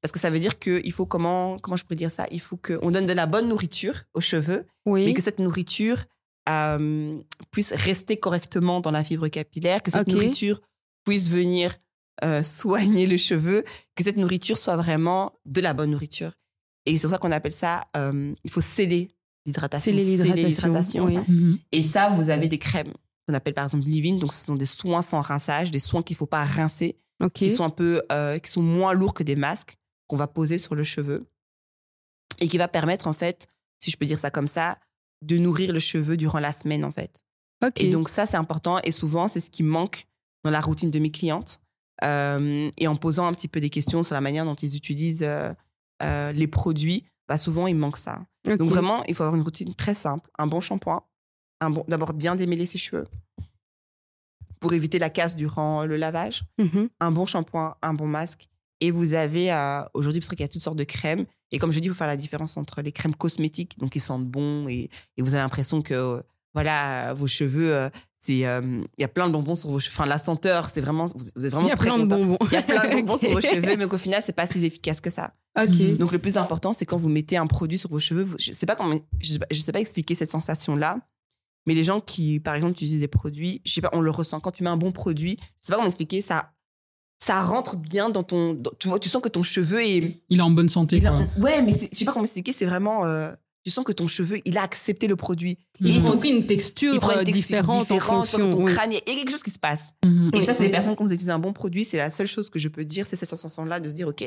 Parce 0.00 0.10
que 0.12 0.18
ça 0.18 0.30
veut 0.30 0.38
dire 0.38 0.58
qu'il 0.58 0.90
faut 0.92 1.04
comment, 1.04 1.58
comment 1.58 1.76
je 1.76 1.82
pourrais 1.84 1.96
dire 1.96 2.10
ça? 2.10 2.24
Il 2.30 2.40
faut 2.40 2.56
qu'on 2.56 2.90
donne 2.90 3.04
de 3.04 3.12
la 3.12 3.26
bonne 3.26 3.46
nourriture 3.48 4.04
aux 4.14 4.22
cheveux, 4.22 4.64
Oui. 4.86 5.04
mais 5.04 5.12
que 5.12 5.20
cette 5.20 5.38
nourriture 5.38 5.98
euh, 6.48 7.18
puisse 7.50 7.72
rester 7.74 8.16
correctement 8.16 8.80
dans 8.80 8.90
la 8.90 9.04
fibre 9.04 9.28
capillaire, 9.28 9.82
que 9.82 9.90
cette 9.90 10.08
nourriture 10.08 10.60
puisse 11.08 11.30
venir 11.30 11.74
euh, 12.22 12.42
soigner 12.60 13.06
le 13.06 13.16
cheveu, 13.16 13.64
que 13.94 14.04
cette 14.04 14.16
nourriture 14.16 14.58
soit 14.58 14.76
vraiment 14.76 15.32
de 15.46 15.60
la 15.60 15.72
bonne 15.72 15.90
nourriture. 15.90 16.32
Et 16.84 16.96
c'est 16.96 17.02
pour 17.02 17.10
ça 17.10 17.18
qu'on 17.18 17.32
appelle 17.32 17.52
ça, 17.52 17.88
euh, 17.96 18.34
il 18.44 18.50
faut 18.50 18.60
sceller 18.60 19.08
l'hydratation. 19.46 19.92
Sceller 19.92 20.34
l'hydratation. 20.34 21.04
Oui. 21.06 21.16
Mhm. 21.16 21.58
et 21.72 21.82
ça, 21.82 22.10
vous 22.10 22.30
avez 22.30 22.48
des 22.48 22.58
crèmes 22.58 22.92
qu'on 23.26 23.34
appelle 23.34 23.54
par 23.54 23.64
exemple 23.64 23.84
leave-in. 23.84 24.16
Donc, 24.16 24.32
ce 24.32 24.44
sont 24.44 24.56
des 24.56 24.66
soins 24.66 25.02
sans 25.02 25.20
rinçage, 25.20 25.70
des 25.70 25.78
soins 25.78 26.02
qu'il 26.02 26.14
ne 26.14 26.18
faut 26.18 26.26
pas 26.26 26.44
rincer, 26.44 26.98
qui 27.34 27.50
sont 27.50 27.64
un 27.64 27.70
peu, 27.70 28.02
euh, 28.12 28.38
qui 28.38 28.50
sont 28.50 28.62
moins 28.62 28.92
lourds 28.92 29.14
que 29.14 29.22
des 29.22 29.36
masques 29.36 29.76
qu'on 30.06 30.16
va 30.16 30.26
poser 30.26 30.58
sur 30.58 30.74
le 30.74 30.84
cheveu 30.84 31.28
et 32.40 32.48
qui 32.48 32.58
va 32.58 32.68
permettre 32.68 33.06
en 33.06 33.12
fait, 33.12 33.48
si 33.80 33.90
je 33.90 33.96
peux 33.96 34.06
dire 34.06 34.18
ça 34.18 34.30
comme 34.30 34.48
ça, 34.48 34.78
de 35.22 35.36
nourrir 35.36 35.72
le 35.72 35.80
cheveu 35.80 36.16
durant 36.16 36.38
la 36.38 36.52
semaine 36.52 36.84
en 36.84 36.92
fait. 36.92 37.24
Et 37.76 37.88
donc 37.88 38.08
ça, 38.08 38.24
c'est 38.24 38.36
important 38.36 38.78
et 38.84 38.92
souvent, 38.92 39.26
c'est 39.26 39.40
ce 39.40 39.50
qui 39.50 39.64
manque 39.64 40.06
dans 40.44 40.50
la 40.50 40.60
routine 40.60 40.90
de 40.90 40.98
mes 40.98 41.10
clientes. 41.10 41.60
Euh, 42.04 42.70
et 42.78 42.86
en 42.86 42.94
posant 42.96 43.26
un 43.26 43.32
petit 43.32 43.48
peu 43.48 43.58
des 43.60 43.70
questions 43.70 44.02
sur 44.04 44.14
la 44.14 44.20
manière 44.20 44.44
dont 44.44 44.54
ils 44.54 44.76
utilisent 44.76 45.24
euh, 45.24 45.52
euh, 46.02 46.30
les 46.32 46.46
produits, 46.46 47.04
bah 47.26 47.36
souvent, 47.36 47.66
il 47.66 47.74
manque 47.74 47.98
ça. 47.98 48.24
Donc 48.44 48.62
vraiment, 48.62 49.02
il 49.04 49.14
faut 49.14 49.24
avoir 49.24 49.36
une 49.36 49.42
routine 49.42 49.74
très 49.74 49.94
simple, 49.94 50.30
un 50.38 50.46
bon 50.46 50.60
shampoing, 50.60 51.02
un 51.60 51.70
bon, 51.70 51.84
d'abord 51.88 52.14
bien 52.14 52.36
démêler 52.36 52.66
ses 52.66 52.78
cheveux 52.78 53.06
pour 54.60 54.72
éviter 54.72 54.98
la 54.98 55.10
casse 55.10 55.36
durant 55.36 55.84
le 55.84 55.96
lavage, 55.96 56.44
Mhm. 56.58 56.88
un 57.00 57.10
bon 57.12 57.26
shampoing, 57.26 57.76
un 57.82 57.94
bon 57.94 58.06
masque. 58.06 58.48
Et 58.80 58.90
vous 58.92 59.14
avez 59.14 59.52
euh, 59.52 59.82
aujourd'hui, 59.94 60.20
parce 60.20 60.28
qu'il 60.28 60.40
y 60.40 60.44
a 60.44 60.48
toutes 60.48 60.62
sortes 60.62 60.78
de 60.78 60.84
crèmes. 60.84 61.26
Et 61.50 61.58
comme 61.58 61.72
je 61.72 61.80
dis, 61.80 61.86
il 61.86 61.90
faut 61.90 61.96
faire 61.96 62.06
la 62.06 62.16
différence 62.16 62.56
entre 62.56 62.80
les 62.80 62.92
crèmes 62.92 63.14
cosmétiques, 63.14 63.76
donc 63.78 63.90
qui 63.90 64.00
sentent 64.00 64.26
bon, 64.26 64.68
et, 64.68 64.88
et 65.16 65.22
vous 65.22 65.34
avez 65.34 65.42
l'impression 65.42 65.82
que 65.82 66.22
voilà, 66.62 67.14
vos 67.14 67.26
cheveux, 67.26 67.74
euh, 67.74 67.88
c'est 68.20 68.46
euh, 68.46 68.60
il 68.98 69.00
y 69.00 69.04
a 69.04 69.08
plein 69.08 69.28
de 69.28 69.32
bonbons 69.32 69.54
sur 69.54 69.70
vos 69.70 69.78
cheveux. 69.80 69.92
Enfin, 69.94 70.06
la 70.06 70.18
senteur, 70.18 70.68
c'est 70.68 70.80
vraiment, 70.80 71.06
vous, 71.14 71.46
êtes 71.46 71.52
vraiment 71.52 71.66
Il 71.66 71.70
y 71.70 71.72
a 71.72 71.76
très 71.76 71.86
plein 71.86 71.98
de 71.98 72.04
bonbons. 72.04 72.38
Il 72.50 72.52
y 72.52 72.56
a 72.56 72.62
plein 72.62 72.88
de 72.88 72.94
bonbons 72.96 73.16
sur 73.18 73.30
vos 73.30 73.40
cheveux, 73.40 73.76
mais 73.76 73.86
qu'au 73.86 73.98
final, 73.98 74.22
c'est 74.24 74.32
pas 74.32 74.46
si 74.46 74.64
efficace 74.64 75.00
que 75.00 75.10
ça. 75.10 75.34
Ok. 75.58 75.68
Mhm. 75.70 75.96
Donc 75.96 76.12
le 76.12 76.18
plus 76.18 76.36
important, 76.36 76.72
c'est 76.72 76.84
quand 76.86 76.96
vous 76.96 77.08
mettez 77.08 77.36
un 77.36 77.46
produit 77.46 77.78
sur 77.78 77.90
vos 77.90 77.98
cheveux. 78.00 78.22
vous- 78.24 78.36
je 78.38 78.52
sais 78.52 78.66
pas 78.66 78.76
comment, 78.76 78.96
je 79.20 79.32
sais 79.32 79.38
pas, 79.38 79.46
je 79.50 79.60
sais 79.60 79.72
pas 79.72 79.80
expliquer 79.80 80.14
cette 80.14 80.30
sensation-là, 80.30 80.98
mais 81.66 81.74
les 81.74 81.84
gens 81.84 82.00
qui, 82.00 82.40
par 82.40 82.54
exemple, 82.54 82.72
utilisent 82.72 83.00
des 83.00 83.08
produits, 83.08 83.60
je 83.64 83.72
sais 83.72 83.80
pas, 83.80 83.90
on 83.92 84.00
le 84.00 84.10
ressent 84.10 84.40
quand 84.40 84.50
tu 84.52 84.62
mets 84.64 84.70
un 84.70 84.76
bon 84.76 84.90
produit. 84.92 85.36
Je 85.40 85.66
sais 85.66 85.70
pas 85.72 85.76
comment 85.76 85.88
expliquer 85.88 86.22
ça. 86.22 86.52
Ça 87.20 87.40
rentre 87.42 87.76
bien 87.76 88.10
dans 88.10 88.22
ton, 88.22 88.54
dans- 88.54 88.70
tu 88.78 88.86
vois, 88.88 88.98
tu 89.00 89.08
sens 89.08 89.20
que 89.22 89.28
ton 89.28 89.42
cheveu 89.42 89.84
est, 89.84 90.22
Il 90.28 90.38
est 90.38 90.42
en 90.42 90.50
bonne 90.50 90.68
santé, 90.68 91.04
a- 91.04 91.16
ouais, 91.40 91.62
mais 91.62 91.72
je 91.72 91.96
sais 91.96 92.04
pas 92.04 92.12
comment 92.12 92.24
expliquer. 92.24 92.52
C'est 92.52 92.66
vraiment, 92.66 93.04
euh, 93.06 93.32
tu 93.68 93.74
sens 93.74 93.84
que 93.84 93.92
ton 93.92 94.06
cheveu, 94.06 94.40
il 94.46 94.56
a 94.56 94.62
accepté 94.62 95.06
le 95.06 95.16
produit. 95.16 95.58
Il 95.80 96.00
prend 96.02 96.12
aussi 96.12 96.30
une 96.30 96.46
texture, 96.46 96.92
Il 96.94 97.00
prend 97.00 97.12
une 97.12 97.18
euh, 97.18 97.24
texture 97.24 97.42
différente, 97.58 97.76
en 97.76 97.80
différente, 97.94 98.26
fonction. 98.26 98.50
ton 98.50 98.64
oui. 98.64 98.72
crâne, 98.74 98.92
il 98.92 98.94
y 98.94 98.98
a 98.98 99.00
quelque 99.18 99.30
chose 99.30 99.42
qui 99.42 99.50
se 99.50 99.58
passe. 99.58 99.92
Mhm. 100.04 100.30
Et 100.34 100.38
Oui. 100.38 100.44
ça, 100.44 100.54
c'est 100.54 100.64
les 100.64 100.70
personnes 100.70 100.96
quand 100.96 101.04
vous 101.04 101.12
utilisez 101.12 101.30
un 101.32 101.38
bon 101.38 101.52
produit, 101.52 101.84
c'est 101.84 101.98
la 101.98 102.10
seule 102.10 102.26
chose 102.26 102.48
que 102.48 102.58
je 102.58 102.68
peux 102.68 102.84
dire, 102.84 103.04
c'est 103.06 103.16
cette 103.16 103.28
sensation-là 103.28 103.78
de 103.80 103.88
se 103.88 103.94
dire, 103.94 104.08
OK, 104.08 104.24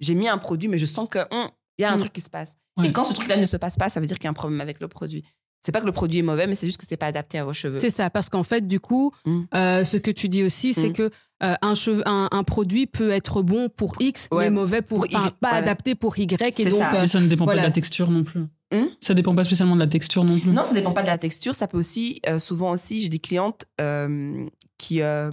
j'ai 0.00 0.14
mis 0.14 0.28
un 0.28 0.38
produit, 0.38 0.68
mais 0.68 0.78
je 0.78 0.86
sens 0.86 1.08
que 1.10 1.18
hum, 1.18 1.48
il 1.78 1.82
y 1.82 1.84
a 1.84 1.92
un 1.92 1.96
Mm. 1.96 2.00
truc 2.00 2.12
qui 2.14 2.20
se 2.22 2.30
passe. 2.30 2.56
Ouais. 2.76 2.88
Et 2.88 2.92
quand 2.92 3.04
ce 3.04 3.12
truc-là 3.12 3.36
ne 3.36 3.46
se 3.46 3.56
passe 3.56 3.76
pas, 3.76 3.88
ça 3.88 4.00
veut 4.00 4.06
dire 4.06 4.16
qu'il 4.18 4.24
y 4.24 4.28
a 4.28 4.30
un 4.30 4.34
problème 4.34 4.60
avec 4.60 4.80
le 4.80 4.88
produit. 4.88 5.22
C'est 5.60 5.72
pas 5.72 5.80
que 5.80 5.86
le 5.86 5.92
produit 5.92 6.20
est 6.20 6.22
mauvais, 6.22 6.46
mais 6.46 6.54
c'est 6.54 6.66
juste 6.66 6.78
que 6.78 6.86
c'est 6.88 6.96
pas 6.96 7.06
adapté 7.08 7.36
à 7.36 7.44
vos 7.44 7.52
cheveux. 7.52 7.80
C'est 7.80 7.90
ça, 7.90 8.10
parce 8.10 8.28
qu'en 8.28 8.44
fait, 8.44 8.66
du 8.68 8.78
coup, 8.78 9.12
Mm. 9.26 9.40
euh, 9.54 9.84
ce 9.84 9.96
que 9.96 10.10
tu 10.12 10.28
dis 10.28 10.44
aussi, 10.44 10.72
c'est 10.72 10.90
Mm. 10.90 10.92
que 10.94 11.10
euh, 11.42 11.54
un, 11.62 11.74
cheveu, 11.74 12.02
un, 12.06 12.28
un 12.32 12.42
produit 12.44 12.86
peut 12.86 13.10
être 13.10 13.42
bon 13.42 13.68
pour 13.68 13.94
X, 14.00 14.28
Ouais, 14.32 14.44
mais 14.44 14.50
mauvais 14.50 14.82
pour, 14.82 14.98
pour 14.98 15.06
Y, 15.06 15.12
pas 15.12 15.50
voilà. 15.50 15.56
adapté 15.58 15.94
pour 15.96 16.16
Y. 16.18 16.58
Et 16.60 16.64
donc, 16.70 16.78
ça. 16.80 16.94
euh, 17.00 17.02
Et 17.04 17.06
ça 17.08 17.20
ne 17.20 17.26
dépend 17.26 17.44
voilà. 17.44 17.62
pas 17.62 17.66
de 17.66 17.70
la 17.70 17.72
texture 17.74 18.10
non 18.10 18.22
plus. 18.24 18.42
Hum 18.74 18.88
Ça 19.00 19.14
dépend 19.14 19.34
pas 19.34 19.44
spécialement 19.44 19.74
de 19.74 19.80
la 19.80 19.86
texture 19.86 20.24
non 20.24 20.38
plus. 20.38 20.50
Non, 20.50 20.62
ça 20.64 20.74
dépend 20.74 20.92
pas 20.92 21.02
de 21.02 21.06
la 21.06 21.18
texture. 21.18 21.54
Ça 21.54 21.66
peut 21.66 21.78
aussi, 21.78 22.20
euh, 22.28 22.38
souvent 22.38 22.72
aussi, 22.72 23.00
j'ai 23.00 23.08
des 23.08 23.18
clientes 23.18 23.64
euh, 23.80 24.46
qui 24.76 25.00
euh, 25.00 25.30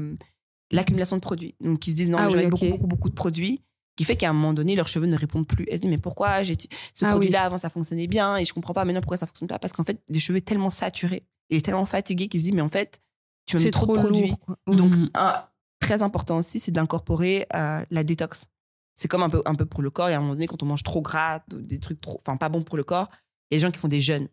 l'accumulation 0.71 1.17
de 1.17 1.21
produits, 1.21 1.55
donc 1.59 1.79
qui 1.79 1.91
se 1.91 1.97
disent 1.97 2.09
non, 2.09 2.17
Ah 2.19 2.27
oui, 2.27 2.33
j'avais 2.33 2.47
beaucoup, 2.47 2.67
beaucoup, 2.67 2.87
beaucoup 2.87 3.09
de 3.09 3.15
produits, 3.15 3.61
qui 3.97 4.05
fait 4.05 4.15
qu'à 4.15 4.29
un 4.29 4.33
moment 4.33 4.53
donné, 4.53 4.75
leurs 4.75 4.87
cheveux 4.87 5.07
ne 5.07 5.17
répondent 5.17 5.47
plus. 5.47 5.65
Elles 5.69 5.77
se 5.77 5.81
disent 5.81 5.89
mais 5.89 5.97
pourquoi 5.97 6.43
j'ai 6.43 6.53
ce 6.53 6.67
Ah 7.05 7.07
oui. 7.07 7.11
produit-là 7.11 7.43
avant 7.43 7.57
ça 7.57 7.69
fonctionnait 7.69 8.07
bien 8.07 8.37
et 8.37 8.45
je 8.45 8.53
comprends 8.53 8.73
pas 8.73 8.85
maintenant 8.85 9.01
pourquoi 9.01 9.17
ça 9.17 9.25
fonctionne 9.27 9.49
pas? 9.49 9.59
Parce 9.59 9.73
qu'en 9.73 9.83
fait, 9.83 10.01
les 10.09 10.19
cheveux 10.19 10.41
tellement 10.41 10.69
saturés 10.69 11.23
et 11.49 11.61
tellement 11.61 11.85
fatigués 11.85 12.27
qu'ils 12.27 12.39
se 12.39 12.45
disent 12.45 12.53
mais 12.55 12.61
en 12.61 12.69
fait, 12.69 13.01
tu 13.45 13.59
c'est 13.59 13.71
trop, 13.71 13.85
trop, 13.85 13.95
de 13.95 14.01
produits. 14.01 14.33
lourd. 14.67 14.75
Donc, 14.75 14.95
un, 15.13 15.45
très 15.79 16.01
important 16.01 16.37
aussi, 16.37 16.59
c'est 16.59 16.71
d'incorporer 16.71 17.45
euh, 17.53 17.83
la 17.91 18.03
détox. 18.03 18.47
C'est 18.95 19.07
comme 19.07 19.23
un 19.23 19.29
peu, 19.29 19.41
un 19.45 19.55
peu 19.55 19.65
pour 19.65 19.83
le 19.83 19.89
corps. 19.89 20.09
Et 20.09 20.13
à 20.13 20.17
un 20.17 20.21
moment 20.21 20.33
donné, 20.33 20.47
quand 20.47 20.63
on 20.63 20.65
mange 20.65 20.83
trop 20.83 21.01
gras, 21.01 21.41
des 21.49 21.79
trucs 21.79 22.01
trop, 22.01 22.21
enfin 22.25 22.37
pas 22.37 22.49
bons 22.49 22.63
pour 22.63 22.77
le 22.77 22.83
corps, 22.83 23.09
il 23.49 23.53
y 23.53 23.55
a 23.55 23.57
des 23.57 23.59
gens 23.59 23.72
qui 23.72 23.80
font 23.80 23.88
des 23.88 23.99
jeûnes 24.01 24.27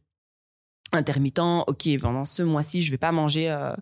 intermittents. 0.93 1.65
Ok, 1.69 1.89
pendant 2.01 2.25
ce 2.25 2.43
mois-ci, 2.43 2.83
je 2.83 2.91
vais 2.91 2.99
pas 2.99 3.13
manger 3.13 3.51
euh, 3.51 3.73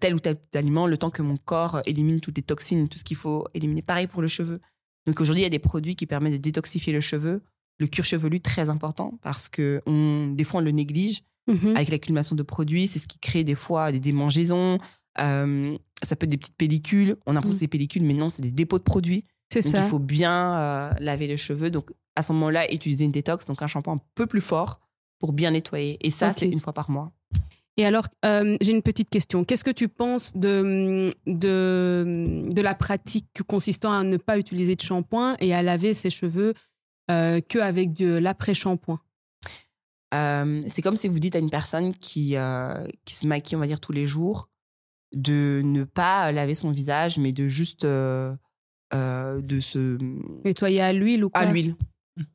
tel 0.00 0.14
ou 0.14 0.18
tel 0.20 0.38
aliment 0.54 0.86
le 0.86 0.96
temps 0.96 1.10
que 1.10 1.22
mon 1.22 1.36
corps 1.36 1.80
élimine 1.86 2.20
toutes 2.20 2.36
les 2.36 2.42
toxines, 2.42 2.88
tout 2.88 2.98
ce 2.98 3.04
qu'il 3.04 3.16
faut 3.16 3.46
éliminer. 3.54 3.82
Pareil 3.82 4.06
pour 4.06 4.22
le 4.22 4.28
cheveu. 4.28 4.60
Donc 5.06 5.20
aujourd'hui, 5.20 5.42
il 5.42 5.44
y 5.44 5.46
a 5.46 5.50
des 5.50 5.58
produits 5.58 5.96
qui 5.96 6.06
permettent 6.06 6.32
de 6.34 6.38
détoxifier 6.38 6.92
le 6.92 7.00
cheveu. 7.00 7.42
Le 7.78 7.86
cuir 7.88 8.04
chevelu, 8.04 8.40
très 8.40 8.70
important 8.70 9.18
parce 9.22 9.48
que 9.48 9.82
on, 9.86 10.30
des 10.30 10.44
fois, 10.44 10.60
on 10.60 10.64
le 10.64 10.70
néglige 10.70 11.22
Mhm. 11.46 11.76
avec 11.76 11.90
l'accumulation 11.90 12.34
de 12.36 12.42
produits. 12.42 12.86
C'est 12.86 12.98
ce 12.98 13.06
qui 13.06 13.18
crée 13.18 13.44
des 13.44 13.54
fois 13.54 13.92
des 13.92 14.00
démangeaisons. 14.00 14.78
Euh, 15.20 15.76
ça 16.02 16.16
peut 16.16 16.24
être 16.24 16.30
des 16.30 16.38
petites 16.38 16.56
pellicules. 16.56 17.16
On 17.26 17.36
a 17.36 17.40
Mm. 17.40 17.48
c'est 17.50 17.60
des 17.60 17.68
pellicules, 17.68 18.02
mais 18.02 18.14
non, 18.14 18.30
c'est 18.30 18.40
des 18.40 18.50
dépôts 18.52 18.78
de 18.78 18.82
produits. 18.84 19.24
C'est 19.52 19.62
ça. 19.62 19.84
il 19.84 19.88
faut 19.88 19.98
bien 19.98 20.54
euh, 20.54 20.90
laver 21.00 21.26
les 21.26 21.36
cheveux. 21.36 21.70
Donc 21.70 21.90
à 22.16 22.22
ce 22.22 22.32
moment-là, 22.32 22.72
utiliser 22.72 23.04
une 23.04 23.12
détox, 23.12 23.46
donc 23.46 23.62
un 23.62 23.66
shampoing 23.66 23.94
un 23.94 24.00
peu 24.14 24.26
plus 24.26 24.40
fort 24.40 24.80
pour 25.18 25.32
bien 25.32 25.52
nettoyer. 25.52 25.98
Et 26.06 26.10
ça, 26.10 26.32
c'est 26.32 26.48
une 26.48 26.60
fois 26.60 26.72
par 26.72 26.90
mois. 26.90 27.12
Et 27.76 27.84
alors, 27.84 28.06
euh, 28.24 28.56
j'ai 28.60 28.70
une 28.70 28.82
petite 28.82 29.10
question. 29.10 29.44
Qu'est-ce 29.44 29.64
que 29.64 29.70
tu 29.70 29.88
penses 29.88 30.32
de, 30.36 31.10
de, 31.26 32.46
de 32.48 32.62
la 32.62 32.74
pratique 32.74 33.42
consistant 33.48 33.92
à 33.92 34.04
ne 34.04 34.16
pas 34.16 34.38
utiliser 34.38 34.76
de 34.76 34.80
shampoing 34.80 35.36
et 35.40 35.52
à 35.52 35.62
laver 35.62 35.92
ses 35.94 36.10
cheveux 36.10 36.54
euh, 37.10 37.40
qu'avec 37.48 37.92
de 37.92 38.14
l'après-shampoing? 38.16 39.00
Euh, 40.14 40.62
c'est 40.68 40.82
comme 40.82 40.96
si 40.96 41.08
vous 41.08 41.18
dites 41.18 41.34
à 41.34 41.40
une 41.40 41.50
personne 41.50 41.92
qui, 41.94 42.36
qui 43.04 43.14
se 43.14 43.26
maquille, 43.26 43.56
on 43.56 43.60
va 43.60 43.66
dire, 43.66 43.80
tous 43.80 43.92
les 43.92 44.06
jours, 44.06 44.48
de 45.12 45.60
ne 45.64 45.82
pas 45.82 46.30
laver 46.30 46.54
son 46.54 46.70
visage, 46.70 47.18
mais 47.18 47.32
de 47.32 47.48
juste 47.48 47.84
euh, 48.92 49.40
de 49.40 49.60
se 49.60 49.98
Nettoyer 50.44 50.80
à 50.82 50.92
l'huile 50.92 51.24
ou 51.24 51.30
quoi 51.30 51.42
à 51.42 51.52
l'huile. 51.52 51.76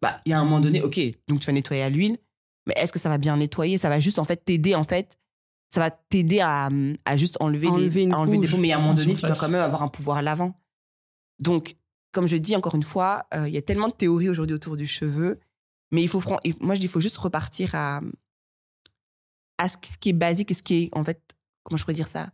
Bah, 0.01 0.21
il 0.25 0.29
y 0.31 0.33
a 0.33 0.39
un 0.39 0.43
moment 0.43 0.59
donné, 0.59 0.81
ok, 0.81 0.99
donc 1.27 1.39
tu 1.39 1.45
vas 1.45 1.53
nettoyer 1.53 1.83
à 1.83 1.89
l'huile, 1.89 2.17
mais 2.65 2.73
est-ce 2.77 2.91
que 2.91 2.99
ça 2.99 3.07
va 3.09 3.17
bien 3.17 3.37
nettoyer? 3.37 3.77
Ça 3.77 3.87
va 3.89 3.99
juste 3.99 4.19
en 4.19 4.25
fait 4.25 4.43
t'aider 4.43 4.75
en 4.75 4.83
fait, 4.83 5.17
ça 5.69 5.79
va 5.79 5.89
t'aider 5.91 6.39
à, 6.41 6.69
à 7.05 7.15
juste 7.17 7.37
enlever, 7.39 7.67
Enlever 7.67 7.89
les, 7.89 8.03
une 8.03 8.13
à 8.13 8.19
enlever 8.19 8.37
des 8.39 8.57
mais 8.57 8.71
à 8.73 8.75
un 8.75 8.79
moment 8.79 8.91
en 8.91 8.95
donné, 8.95 9.13
tu 9.13 9.21
dois 9.21 9.35
quand 9.35 9.49
même 9.49 9.61
avoir 9.61 9.83
un 9.83 9.87
pouvoir 9.87 10.21
lavant. 10.21 10.59
Donc, 11.39 11.77
comme 12.11 12.27
je 12.27 12.35
dis 12.37 12.55
encore 12.57 12.75
une 12.75 12.83
fois, 12.83 13.25
euh, 13.33 13.47
il 13.47 13.53
y 13.53 13.57
a 13.57 13.61
tellement 13.61 13.87
de 13.87 13.93
théories 13.93 14.27
aujourd'hui 14.29 14.55
autour 14.55 14.75
du 14.75 14.87
cheveu, 14.87 15.39
mais 15.91 16.01
il 16.01 16.09
faut, 16.09 16.21
moi 16.59 16.75
je 16.75 16.79
dis, 16.81 16.87
il 16.87 16.89
faut 16.89 16.99
juste 16.99 17.17
repartir 17.17 17.73
à, 17.75 18.01
à 19.57 19.69
ce 19.69 19.77
qui- 19.77 19.91
ce 19.91 19.97
qui 19.97 20.09
est 20.09 20.13
basique 20.13 20.51
et 20.51 20.53
ce 20.53 20.63
qui 20.63 20.83
est 20.83 20.89
en 20.97 21.03
fait, 21.05 21.21
comment 21.63 21.77
je 21.77 21.83
pourrais 21.83 21.93
dire 21.93 22.07
ça? 22.09 22.29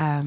Euh, 0.00 0.22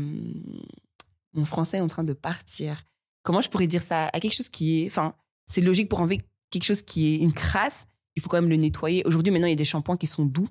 Mon 1.33 1.45
français 1.45 1.77
est 1.77 1.81
en 1.81 1.87
train 1.87 2.03
de 2.03 2.13
partir. 2.13 2.83
Comment 3.23 3.41
je 3.41 3.49
pourrais 3.49 3.67
dire 3.67 3.81
ça 3.81 4.07
À 4.13 4.19
quelque 4.19 4.33
chose 4.33 4.49
qui 4.49 4.83
est, 4.83 4.87
enfin, 4.87 5.13
c'est 5.45 5.61
logique 5.61 5.89
pour 5.89 5.99
enlever 5.99 6.19
quelque 6.49 6.63
chose 6.63 6.81
qui 6.81 7.13
est 7.13 7.17
une 7.17 7.33
crasse, 7.33 7.85
il 8.15 8.21
faut 8.21 8.29
quand 8.29 8.41
même 8.41 8.49
le 8.49 8.55
nettoyer. 8.57 9.03
Aujourd'hui, 9.05 9.31
maintenant, 9.31 9.47
il 9.47 9.51
y 9.51 9.53
a 9.53 9.57
des 9.57 9.65
shampoings 9.65 9.97
qui 9.97 10.07
sont 10.07 10.25
doux. 10.25 10.47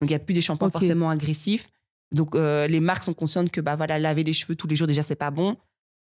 Donc, 0.00 0.02
il 0.02 0.08
n'y 0.08 0.14
a 0.14 0.18
plus 0.18 0.34
des 0.34 0.40
shampoings 0.40 0.70
forcément 0.70 1.10
agressifs. 1.10 1.68
Donc, 2.12 2.34
euh, 2.34 2.66
les 2.66 2.80
marques 2.80 3.04
sont 3.04 3.14
conscientes 3.14 3.50
que, 3.50 3.60
bah 3.60 3.76
voilà, 3.76 3.98
laver 3.98 4.24
les 4.24 4.32
cheveux 4.32 4.54
tous 4.54 4.66
les 4.66 4.76
jours, 4.76 4.86
déjà, 4.86 5.02
c'est 5.02 5.16
pas 5.16 5.30
bon. 5.30 5.56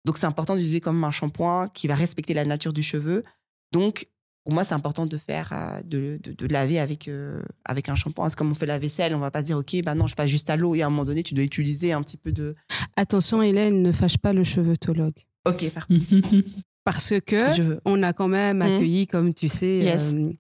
Donc, 0.05 0.17
c'est 0.17 0.27
important 0.27 0.55
d'utiliser 0.55 0.81
comme 0.81 1.03
un 1.05 1.11
shampoing 1.11 1.69
qui 1.75 1.87
va 1.89 1.95
respecter 1.95 2.33
la 2.33 2.45
nature 2.45 2.73
du 2.73 2.83
cheveu. 2.83 3.25
Donc, 3.73 4.07
pour 4.45 4.55
moi, 4.55 4.65
c'est 4.65 4.75
important 4.75 5.07
de 5.07 5.19
faire, 5.19 5.51
euh, 5.53 5.83
de, 5.83 6.19
de, 6.23 6.33
de 6.33 6.47
laver 6.53 6.79
avec, 6.79 7.09
euh, 7.09 7.43
avec 7.65 7.89
un 7.89 7.95
shampoing. 7.95 8.29
C'est 8.29 8.37
comme 8.37 8.51
on 8.51 8.55
fait 8.55 8.67
la 8.67 8.79
vaisselle, 8.79 9.15
on 9.15 9.19
va 9.19 9.31
pas 9.31 9.41
se 9.41 9.47
dire, 9.47 9.59
OK, 9.59 9.77
bah 9.85 9.95
non, 9.95 10.07
je 10.07 10.15
passe 10.15 10.31
juste 10.31 10.49
à 10.49 10.57
l'eau 10.57 10.75
et 10.75 10.83
à 10.83 10.87
un 10.87 10.91
moment 10.91 11.05
donné, 11.05 11.23
tu 11.23 11.35
dois 11.35 11.45
utiliser 11.45 11.93
un 11.93 12.03
petit 12.03 12.17
peu 12.17 12.33
de. 12.33 12.55
Attention, 12.97 13.43
Hélène, 13.43 13.83
ne 13.83 13.93
fâche 13.93 14.17
pas 14.17 14.33
le 14.33 14.45
chevetologue. 14.45 15.27
OK, 15.49 15.71
parti. 15.71 16.07
Parce 16.85 17.15
que 17.27 17.79
on 17.85 18.03
a 18.03 18.13
quand 18.13 18.29
même 18.29 18.59
Mhm. 18.59 18.63
accueilli, 18.63 19.07
comme 19.07 19.35
tu 19.35 19.49
sais, 19.49 19.79
Yes. 19.79 20.13
euh, 20.15 20.31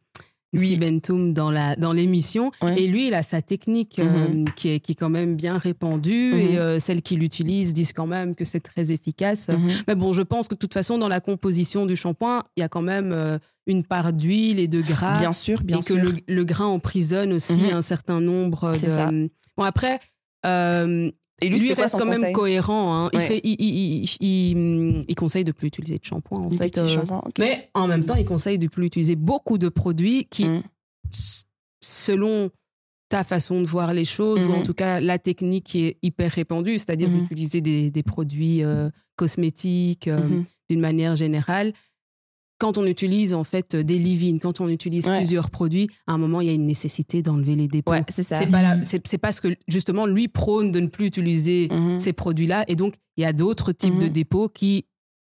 oui. 0.52 0.78
Bentoum 0.80 1.32
dans 1.32 1.50
la 1.52 1.76
dans 1.76 1.92
l'émission 1.92 2.50
et 2.76 2.88
lui 2.88 3.06
il 3.06 3.14
a 3.14 3.22
sa 3.22 3.40
technique 3.40 3.98
Mhm. 3.98 4.46
euh, 4.48 4.50
qui 4.56 4.70
est 4.70 4.80
qui 4.80 4.92
est 4.92 4.94
quand 4.96 5.10
même 5.10 5.36
bien 5.36 5.58
répandue 5.58 6.34
et 6.34 6.58
euh, 6.58 6.80
celles 6.80 7.02
qui 7.02 7.14
l'utilisent 7.14 7.72
disent 7.72 7.92
quand 7.92 8.08
même 8.08 8.34
que 8.34 8.44
c'est 8.44 8.58
très 8.58 8.90
efficace. 8.90 9.48
Mhm. 9.48 9.70
Mais 9.86 9.94
bon, 9.94 10.12
je 10.12 10.22
pense 10.22 10.48
que 10.48 10.54
de 10.54 10.58
toute 10.58 10.74
façon 10.74 10.98
dans 10.98 11.06
la 11.08 11.20
composition 11.20 11.86
du 11.86 11.94
shampoing, 11.94 12.42
il 12.56 12.60
y 12.60 12.62
a 12.64 12.68
quand 12.68 12.82
même 12.82 13.12
euh, 13.12 13.38
une 13.68 13.84
part 13.84 14.12
d'huile 14.12 14.58
et 14.58 14.66
de 14.66 14.80
gras 14.80 15.18
Bien 15.20 15.32
sûr, 15.32 15.62
bien 15.62 15.76
et 15.78 15.80
que 15.82 15.92
sûr. 15.94 16.02
le, 16.02 16.14
le 16.26 16.44
grain 16.44 16.66
emprisonne 16.66 17.32
aussi 17.32 17.70
un 17.70 17.82
certain 17.82 18.20
nombre 18.20 18.72
de 18.72 18.76
ça. 18.76 19.10
Bon 19.56 19.62
après 19.64 20.00
Et 21.42 21.48
lui, 21.48 21.58
lui, 21.58 21.74
quoi 21.74 21.84
reste 21.84 21.98
quand 21.98 22.04
même 22.06 22.32
cohérent. 22.32 22.94
hein. 23.06 23.10
Il, 23.12 23.18
Ouais. 23.18 23.24
fait, 23.26 23.40
il, 23.44 23.56
il, 23.58 24.02
il- 24.04 24.16
il- 24.20 25.04
il 25.08 25.14
conseille 25.14 25.44
de 25.44 25.52
plus 25.52 25.68
utiliser 25.68 25.98
de 25.98 26.04
shampoing, 26.04 26.38
en 26.44 26.50
fait. 26.50 26.76
euh, 26.78 26.86
shampoing. 26.88 27.22
Mais 27.38 27.70
en 27.74 27.86
même 27.88 28.04
temps, 28.04 28.14
il 28.16 28.24
conseille 28.24 28.58
de 28.58 28.68
plus 28.68 28.86
utiliser 28.86 29.16
beaucoup 29.16 29.56
de 29.58 29.68
produits 29.68 30.26
qui, 30.30 30.46
s- 31.12 31.44
selon 31.82 32.50
ta 33.08 33.24
façon 33.24 33.60
de 33.60 33.66
voir 33.66 33.92
les 33.92 34.04
choses, 34.04 34.40
ou 34.46 34.52
en 34.52 34.58
Mhm. 34.58 34.62
tout 34.64 34.74
cas 34.74 35.00
la 35.00 35.18
technique 35.18 35.64
qui 35.64 35.84
est 35.86 35.96
hyper 36.02 36.30
répandue, 36.30 36.78
c'est-à-dire 36.78 37.08
d'utiliser 37.08 37.60
des, 37.60 37.90
des 37.90 38.02
produits 38.04 38.62
euh, 38.62 38.88
cosmétiques 39.16 40.06
euh, 40.08 40.42
d'une 40.68 40.80
manière 40.80 41.16
générale. 41.16 41.72
Quand 42.60 42.76
on 42.78 42.84
utilise 42.86 43.32
en 43.34 43.42
fait 43.42 43.74
des 43.74 43.98
leave-in, 43.98 44.38
quand 44.38 44.60
on 44.60 44.68
utilise 44.68 45.06
Ouais. 45.06 45.16
plusieurs 45.18 45.50
produits, 45.50 45.88
à 46.06 46.12
un 46.12 46.18
moment, 46.18 46.40
il 46.42 46.46
y 46.46 46.50
a 46.50 46.52
une 46.52 46.66
nécessité 46.66 47.22
d'enlever 47.22 47.56
les 47.56 47.66
dépôts. 47.68 47.90
Ouais, 47.92 48.04
c'est 48.08 48.22
ça. 48.22 48.36
C'est 48.36 48.46
pas 48.50 48.76
c'est 48.84 49.18
parce 49.18 49.40
que 49.40 49.48
justement 49.66 50.04
lui 50.06 50.28
prône 50.28 50.70
de 50.70 50.78
ne 50.78 50.86
plus 50.88 51.06
utiliser 51.06 51.68
Mhm. 51.72 51.98
ces 51.98 52.12
produits-là 52.12 52.64
et 52.68 52.76
donc 52.76 52.94
il 53.16 53.22
y 53.22 53.24
a 53.24 53.32
d'autres 53.32 53.72
types 53.72 53.98
de 53.98 54.06
Mhm. 54.06 54.12
dépôts 54.12 54.48
qui 54.48 54.84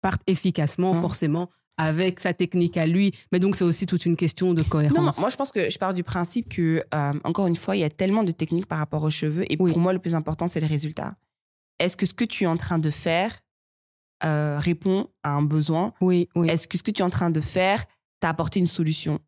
partent 0.01 0.21
efficacement 0.27 0.93
Mhm. 0.93 1.01
forcément 1.01 1.49
avec 1.77 2.19
sa 2.19 2.33
technique 2.33 2.75
à 2.77 2.85
lui. 2.85 3.13
Mais 3.31 3.39
donc 3.39 3.55
c'est 3.55 3.63
aussi 3.63 3.85
toute 3.85 4.05
une 4.05 4.15
question 4.17 4.53
de 4.53 4.61
cohérence. 4.61 4.97
Non, 4.97 5.21
moi 5.21 5.29
je 5.29 5.35
pense 5.37 5.51
que 5.51 5.69
je 5.71 5.77
pars 5.79 5.93
du 5.93 6.03
principe 6.03 6.49
que, 6.49 6.83
euh, 6.93 7.13
encore 7.23 7.47
une 7.47 7.55
fois, 7.55 7.75
il 7.75 7.79
y 7.79 7.83
a 7.85 7.89
tellement 7.89 8.23
de 8.23 8.31
techniques 8.31 8.67
par 8.67 8.77
rapport 8.79 9.01
aux 9.01 9.09
cheveux 9.09 9.45
et 9.51 9.55
Oui. 9.59 9.71
pour 9.71 9.79
moi 9.79 9.93
le 9.93 9.99
plus 9.99 10.13
important 10.13 10.47
c'est 10.49 10.59
le 10.59 10.67
résultat. 10.67 11.15
Est-ce 11.79 11.95
que 11.97 12.05
ce 12.05 12.13
que 12.13 12.25
tu 12.25 12.43
es 12.43 12.47
en 12.47 12.57
train 12.57 12.79
de 12.79 12.89
faire 12.91 13.31
euh, 14.25 14.57
répond 14.59 15.07
à 15.23 15.31
un 15.33 15.41
besoin 15.41 15.93
oui, 16.01 16.29
oui. 16.35 16.47
Est-ce 16.49 16.67
que 16.67 16.77
ce 16.77 16.83
que 16.83 16.91
tu 16.91 17.01
es 17.01 17.05
en 17.05 17.09
train 17.09 17.29
de 17.29 17.41
faire 17.41 17.85
t'a 18.19 18.29
apporté 18.29 18.59
une 18.59 18.67
solution? 18.67 19.19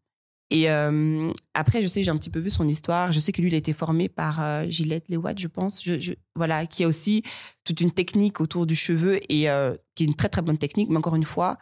Et 0.52 0.70
euh, 0.70 1.32
après, 1.56 1.82
je 1.82 1.88
sais, 1.88 2.04
j'ai 2.04 2.12
un 2.12 2.18
petit 2.18 2.30
peu 2.30 2.40
vu 2.40 2.50
son 2.52 2.68
histoire. 2.68 3.12
Je 3.12 3.20
sais 3.20 3.32
que 3.32 3.42
lui, 3.42 3.50
il 3.50 3.56
a 3.56 3.58
été 3.58 3.74
formé 3.74 4.10
par 4.10 4.42
euh, 4.44 4.66
Gillette 4.70 5.10
Lewatt, 5.10 5.40
je 5.40 5.48
pense. 5.48 5.84
Je, 5.84 6.00
je- 6.00 6.14
voilà, 6.36 6.66
qui 6.68 6.84
a 6.84 6.88
aussi 6.88 7.24
toute 7.64 7.82
une 7.82 7.92
technique 7.92 8.40
autour 8.40 8.66
du 8.68 8.76
cheveu 8.76 9.20
et 9.32 9.48
qui 9.96 10.04
est 10.04 10.08
une 10.08 10.14
très 10.16 10.30
très 10.30 10.42
bonne 10.44 10.58
technique. 10.60 10.90
Mais 10.90 10.98
encore 10.98 11.16
une 11.16 11.24
fois, 11.24 11.58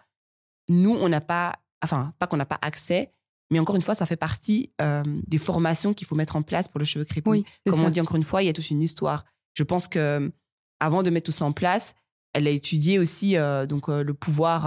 nous, 0.69 0.91
on 0.91 1.07
n'a 1.09 1.21
pas, 1.21 1.53
enfin, 1.83 2.13
pas 2.19 2.27
qu'on 2.27 2.37
n'a 2.37 2.45
pas 2.45 2.59
accès, 2.61 3.13
mais 3.51 3.59
encore 3.59 3.75
une 3.77 3.81
fois, 3.81 3.95
ça 3.95 4.05
fait 4.05 4.17
partie 4.17 4.71
euh, 4.81 5.03
des 5.27 5.37
formations 5.37 5.93
qu'il 5.93 6.05
faut 6.05 6.15
mettre 6.15 6.35
en 6.35 6.41
place 6.41 6.67
pour 6.67 6.79
le 6.79 6.85
cheveu 6.85 7.05
crépus. 7.05 7.31
oui, 7.31 7.45
Comme 7.65 7.75
ça. 7.79 7.83
on 7.85 7.89
dit 7.89 8.01
encore 8.01 8.17
une 8.17 8.23
fois, 8.23 8.43
il 8.43 8.47
y 8.47 8.49
a 8.49 8.53
toute 8.53 8.69
une 8.69 8.81
histoire. 8.81 9.23
Je 9.53 9.63
pense 9.63 9.87
que 9.87 10.31
avant 10.81 11.03
de 11.03 11.09
mettre 11.09 11.25
tout 11.27 11.31
ça 11.31 11.45
en 11.45 11.51
place, 11.53 11.95
elle 12.33 12.47
a 12.47 12.51
étudié 12.51 12.99
aussi 12.99 13.37
euh, 13.37 13.65
donc 13.65 13.89
euh, 13.89 14.03
le 14.03 14.13
pouvoir 14.13 14.65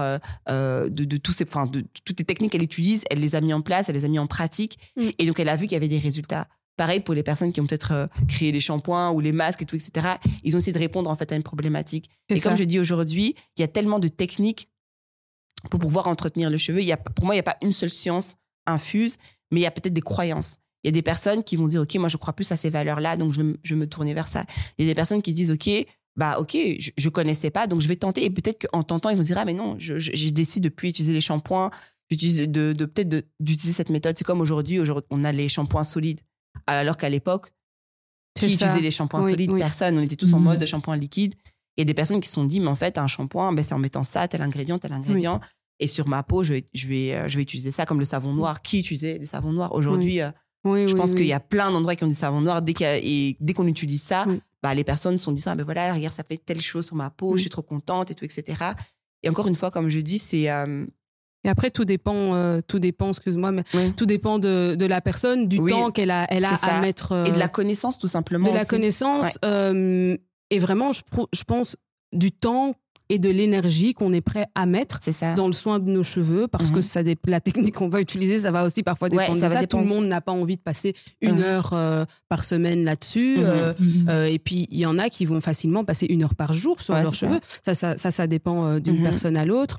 euh, 0.49 0.89
de, 0.89 1.05
de 1.05 1.17
tous 1.17 1.33
ces, 1.33 1.45
enfin, 1.45 1.67
de, 1.67 1.81
de 1.81 1.87
toutes 2.05 2.19
les 2.19 2.25
techniques 2.25 2.53
qu'elle 2.53 2.63
utilise. 2.63 3.05
Elle 3.11 3.21
les 3.21 3.35
a 3.35 3.41
mis 3.41 3.53
en 3.53 3.61
place, 3.61 3.89
elle 3.89 3.97
les 3.97 4.05
a 4.05 4.09
mis 4.09 4.19
en 4.19 4.27
pratique, 4.27 4.79
Mm. 4.97 5.09
et 5.19 5.27
donc 5.27 5.41
elle 5.41 5.49
a 5.49 5.57
vu 5.57 5.67
qu'il 5.67 5.73
y 5.73 5.77
avait 5.77 5.89
des 5.89 5.99
résultats. 5.99 6.49
Pareil 6.77 7.01
pour 7.01 7.15
les 7.15 7.23
personnes 7.23 7.53
qui 7.53 7.61
ont 7.61 7.67
peut-être 7.67 8.09
créé 8.29 8.53
les 8.53 8.61
shampoings 8.61 9.11
ou 9.11 9.21
les 9.21 9.33
masques 9.33 9.63
et 9.63 9.65
tout, 9.65 9.77
etc. 9.77 10.17
Ils 10.45 10.55
ont 10.57 10.59
essayé 10.59 10.73
de 10.73 10.79
répondre 10.79 11.09
en 11.11 11.17
fait 11.17 11.33
à 11.33 11.37
une 11.37 11.43
problématique. 11.43 12.11
Et 12.29 12.39
comme 12.39 12.57
je 12.57 12.65
dis 12.65 12.79
aujourd'hui, 12.79 13.35
il 13.57 13.63
y 13.63 13.65
a 13.65 13.69
tellement 13.69 13.99
de 13.99 14.09
techniques 14.09 14.69
pour 15.71 15.81
pouvoir 15.81 16.07
entretenir 16.07 16.51
le 16.51 16.59
cheveu. 16.59 16.81
Il 16.81 16.87
y 16.87 16.93
a, 16.93 16.99
pour 16.99 17.25
moi, 17.25 17.35
il 17.35 17.39
n'y 17.39 17.41
a 17.41 17.45
pas 17.45 17.57
une 17.63 17.73
seule 17.73 17.89
science 17.91 18.35
infuse, 18.67 19.17
mais 19.51 19.61
il 19.61 19.63
y 19.63 19.67
a 19.67 19.71
peut-être 19.71 19.95
des 19.95 20.03
croyances. 20.03 20.59
Il 20.85 20.89
y 20.89 20.91
a 20.91 20.93
des 20.93 21.03
personnes 21.03 21.43
qui 21.43 21.57
vont 21.57 21.67
dire, 21.67 21.81
OK, 21.81 21.95
moi, 21.97 22.09
je 22.09 22.19
crois 22.19 22.35
plus 22.35 22.53
à 22.53 22.57
ces 22.57 22.69
valeurs-là, 22.71 23.17
donc 23.17 23.33
je 23.33 23.43
je 23.63 23.75
vais 23.75 23.81
me 23.81 23.87
tourner 23.87 24.13
vers 24.15 24.29
ça. 24.29 24.45
Il 24.79 24.85
y 24.85 24.89
a 24.89 24.91
des 24.91 24.95
personnes 24.95 25.23
qui 25.23 25.33
disent, 25.33 25.51
OK, 25.51 25.69
bah, 26.17 26.39
OK, 26.41 26.57
je, 26.79 26.91
je 26.97 27.09
connaissais 27.09 27.51
pas, 27.51 27.67
donc 27.67 27.81
je 27.81 27.89
vais 27.89 27.97
tenter. 27.97 28.25
Et 28.25 28.31
peut-être 28.31 28.67
qu'en 28.67 28.83
tentant, 28.83 29.11
ils 29.11 29.17
vont 29.17 29.23
dire, 29.23 29.39
ah, 29.39 29.45
mais 29.45 29.53
non, 29.55 29.77
je, 29.79 29.99
je, 29.99 30.13
je 30.15 30.29
décide 30.31 30.63
de 30.65 30.69
plus 30.69 30.89
utiliser 30.89 31.13
les 31.13 31.21
shampoings, 31.21 31.71
j'utilise 32.11 32.49
de, 32.49 32.73
de, 32.73 32.85
peut-être 32.85 33.27
d'utiliser 33.41 33.73
cette 33.73 33.91
méthode. 33.91 34.17
C'est 34.17 34.25
comme 34.25 34.41
aujourd'hui, 34.41 34.79
aujourd'hui, 34.81 35.07
on 35.11 35.25
a 35.25 35.33
les 35.33 35.49
shampoings 35.49 35.85
solides. 35.85 36.21
Alors 36.67 36.97
qu'à 36.97 37.09
l'époque, 37.11 37.53
qui 38.35 38.47
ça. 38.57 38.67
utilisait 38.67 38.81
les 38.81 38.91
shampoings 38.91 39.23
Oui, 39.23 39.31
solides? 39.33 39.51
oui. 39.51 39.59
Personne. 39.61 39.99
On 39.99 40.03
était 40.03 40.17
tous 40.17 40.33
en 40.33 40.39
Mhm. 40.39 40.45
mode 40.45 40.65
shampoing 40.67 40.97
liquide. 40.97 41.35
Il 41.77 41.81
y 41.81 41.83
a 41.83 41.85
des 41.85 41.95
personnes 41.95 42.21
qui 42.21 42.29
se 42.29 42.35
sont 42.35 42.45
dit, 42.45 42.61
mais 42.61 42.69
en 42.69 42.77
fait, 42.77 42.97
un 42.97 43.07
shampoing, 43.07 43.53
ben, 43.53 43.63
c'est 43.63 43.75
en 43.75 43.79
mettant 43.79 44.05
ça, 44.05 44.27
tel 44.29 44.41
ingrédient, 44.41 44.79
tel 44.79 44.93
ingrédient. 44.93 45.41
Et 45.79 45.87
sur 45.87 46.09
ma 46.09 46.23
peau, 46.23 46.43
je 46.43 46.55
vais, 46.55 46.65
je, 46.73 46.87
vais, 46.87 47.15
euh, 47.15 47.29
je 47.29 47.37
vais 47.37 47.43
utiliser 47.43 47.71
ça 47.73 47.85
comme 47.85 47.99
le 47.99 48.07
savon 48.07 48.33
noir. 48.33 48.63
Qui 48.63 48.81
utilisait 48.81 49.19
le 49.19 49.27
savon 49.27 49.53
noir? 49.53 49.75
Aujourd'hui, 49.75 50.23
euh, 50.23 50.31
je 50.65 50.95
pense 50.95 51.15
qu'il 51.15 51.27
y 51.27 51.35
a 51.35 51.41
plein 51.41 51.71
d'endroits 51.71 51.95
qui 51.97 52.05
ont 52.05 52.09
du 52.09 52.15
savon 52.15 52.41
noir. 52.41 52.63
Dès, 52.63 52.73
qu'on 53.55 53.67
utilise 53.67 54.03
ça. 54.03 54.25
Bah, 54.67 54.75
les 54.75 54.83
personnes 54.85 55.17
se 55.19 55.25
sont 55.25 55.33
dit, 55.33 55.43
ah, 55.47 55.55
ben 55.55 55.63
voilà, 55.65 55.95
regarde, 55.95 56.13
ça 56.13 56.25
fait 56.25 56.39
telle 56.39 56.61
chose 56.61 56.87
sur 56.87 56.97
ma 56.97 57.11
peau, 57.11 57.37
je 57.37 57.43
suis 57.43 57.51
trop 57.51 57.63
contente 57.63 58.11
et 58.11 58.15
tout, 58.17 58.25
etc. 58.25 58.43
Et 59.23 59.29
encore 59.29 59.47
une 59.47 59.55
fois, 59.55 59.71
comme 59.71 59.89
je 59.89 60.01
dis, 60.01 60.19
c'est. 60.19 60.51
euh, 60.51 60.85
Et 61.45 61.49
après, 61.49 61.71
tout 61.71 61.85
dépend, 61.85 62.35
euh, 62.35 62.61
tout 62.67 62.81
dépend, 62.81 63.11
excuse-moi, 63.11 63.53
mais 63.53 63.63
Oui. 63.75 63.93
tout 63.95 64.07
dépend 64.07 64.41
de, 64.41 64.75
de 64.75 64.87
la 64.87 65.01
personne, 65.01 65.47
du 65.47 65.59
Oui, 65.59 65.71
temps 65.71 65.93
qu'elle 65.93 66.11
a, 66.11 66.27
elle 66.31 66.45
a 66.45 66.57
ça. 66.57 66.79
à 66.79 66.81
mettre. 66.81 67.13
euh, 67.13 67.25
et 67.27 67.31
de 67.33 67.39
la 67.39 67.47
connaissance, 67.49 67.97
tout 67.99 68.09
simplement. 68.09 68.49
de 68.49 68.53
la 68.55 68.65
connaissance. 68.65 69.39
euh, 69.45 70.17
et 70.51 70.59
vraiment, 70.59 70.91
je, 70.93 71.03
je 71.33 71.45
pense, 71.45 71.77
du 72.13 72.33
temps 72.33 72.75
et 73.09 73.19
de 73.19 73.31
l'énergie 73.31 73.95
qu'on 73.95 74.13
est 74.13 74.21
prêt 74.21 74.47
à 74.55 74.67
mettre 74.67 75.03
ça. 75.03 75.35
dans 75.35 75.47
le 75.47 75.53
soin 75.53 75.79
de 75.79 75.89
nos 75.91 76.03
cheveux, 76.03 76.49
parce 76.49 76.71
que 76.71 76.77
Mhm. 76.77 76.83
ça 76.83 77.03
la 77.27 77.41
technique 77.41 77.75
qu'on 77.75 77.89
va 77.89 78.01
utiliser, 78.01 78.39
ça 78.41 78.51
va 78.51 78.65
aussi 78.65 78.83
parfois 78.83 79.09
Ouais, 79.11 79.19
dépendre 79.25 79.39
ça 79.39 79.49
de 79.49 79.53
ça. 79.53 79.67
Tout 79.67 79.77
le 79.79 79.85
dépendre. 79.85 80.01
monde 80.01 80.09
n'a 80.09 80.21
pas 80.21 80.33
envie 80.33 80.57
de 80.57 80.63
passer 80.63 80.95
une 81.21 81.37
Mhm. 81.37 81.43
heure 81.43 81.71
euh, 81.73 82.05
par 82.29 82.45
semaine 82.45 82.85
là-dessus. 82.85 83.37
Mhm. 83.39 83.45
euh, 83.47 83.73
euh, 84.09 84.25
et 84.27 84.39
puis, 84.39 84.67
il 84.71 84.79
y 84.79 84.87
en 84.87 84.99
a 84.99 85.09
qui 85.09 85.25
vont 85.25 85.41
facilement 85.41 85.85
passer 85.85 86.07
une 86.07 86.23
heure 86.25 86.35
par 86.35 86.53
jour 86.53 86.81
sur 86.81 86.95
Ouais, 86.95 87.03
leurs 87.03 87.15
cheveux. 87.15 87.41
Ça, 87.65 87.75
ça, 87.75 87.97
ça, 87.99 88.11
ça 88.11 88.27
dépend 88.27 88.79
d'une 88.81 89.03
personne 89.03 89.37
à 89.37 89.45
l'autre. 89.45 89.79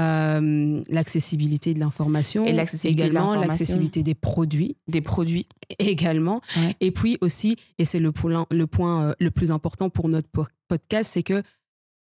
Euh, 0.00 0.80
l'accessibilité 0.90 1.74
de 1.74 1.80
l'information. 1.80 2.46
Et 2.46 2.56
également 2.84 3.34
l'accessibilité 3.34 4.04
des 4.04 4.14
produits 4.14 4.76
Des 4.86 5.00
produits. 5.00 5.46
également. 5.80 6.40
Ouais. 6.56 6.76
Et 6.80 6.90
puis 6.92 7.18
aussi, 7.20 7.56
et 7.78 7.84
c'est 7.84 7.98
le 7.98 8.12
point, 8.12 8.46
le, 8.52 8.66
point 8.68 9.14
le 9.18 9.30
plus 9.32 9.50
important 9.50 9.90
pour 9.90 10.08
notre 10.08 10.28
po- 10.28 10.46
podcast, 10.68 11.10
c'est 11.14 11.24
que 11.24 11.42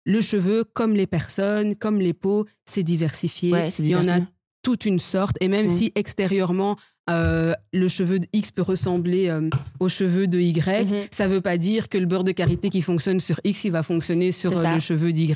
le 0.06 0.22
cheveu, 0.22 0.64
comme 0.64 0.94
les 0.94 1.08
personnes, 1.08 1.76
comme 1.76 2.00
les 2.00 2.14
peaux, 2.14 2.46
c'est 2.66 2.84
diversifié. 2.84 3.52
Ouais, 3.52 3.70
Il 3.80 3.88
y 3.88 3.96
en 3.96 4.08
a 4.08 4.20
toute 4.64 4.86
une 4.86 5.00
sorte. 5.00 5.36
Et 5.42 5.48
même 5.48 5.66
Mm. 5.66 5.70
si 5.70 5.92
extérieurement, 5.96 6.76
euh, 7.10 7.54
le 7.72 7.88
cheveu 7.88 8.18
de 8.20 8.26
X 8.34 8.50
peut 8.52 8.64
ressembler 8.64 9.28
euh, 9.30 9.48
aux 9.80 9.90
cheveux 9.90 10.26
de 10.28 10.40
Y, 10.40 10.90
Mhm. 10.92 11.02
ça 11.12 11.28
veut 11.28 11.42
pas 11.42 11.58
dire 11.58 11.88
que 11.90 11.98
le 12.00 12.06
beurre 12.08 12.24
de 12.24 12.32
karité 12.32 12.70
qui 12.72 12.82
fonctionne 12.82 13.20
sur 13.20 13.40
X, 13.44 13.64
il 13.66 13.72
va 13.72 13.84
fonctionner 13.84 14.32
sur 14.32 14.52
euh, 14.58 14.74
le 14.74 14.80
cheveu 14.80 15.14
d'Y. 15.14 15.34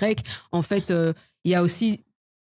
En 0.51 0.61
fait, 0.63 0.89
euh, 0.91 1.13
il 1.43 1.51
y 1.51 1.55
a 1.55 1.61
aussi... 1.63 2.03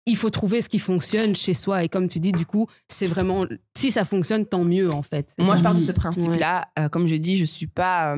Il 0.07 0.15
faut 0.17 0.29
trouver 0.29 0.61
ce 0.61 0.69
qui 0.69 0.77
fonctionne 0.79 1.35
chez 1.35 1.53
soi. 1.55 1.83
Et 1.83 1.89
comme 1.89 2.07
tu 2.07 2.19
dis, 2.19 2.31
du 2.31 2.45
coup, 2.45 2.67
c'est 2.87 3.07
vraiment... 3.07 3.45
Si 3.75 3.89
ça 3.89 4.03
fonctionne, 4.05 4.45
tant 4.45 4.63
mieux, 4.63 4.91
en 4.91 5.01
fait. 5.01 5.33
Moi, 5.39 5.53
ça. 5.53 5.57
je 5.57 5.63
pars 5.63 5.73
de 5.73 5.79
ce 5.79 5.91
principe-là. 5.93 6.67
Comme 6.91 7.07
je 7.07 7.15
dis, 7.15 7.37
je 7.37 7.45
suis 7.45 7.65
pas 7.67 8.15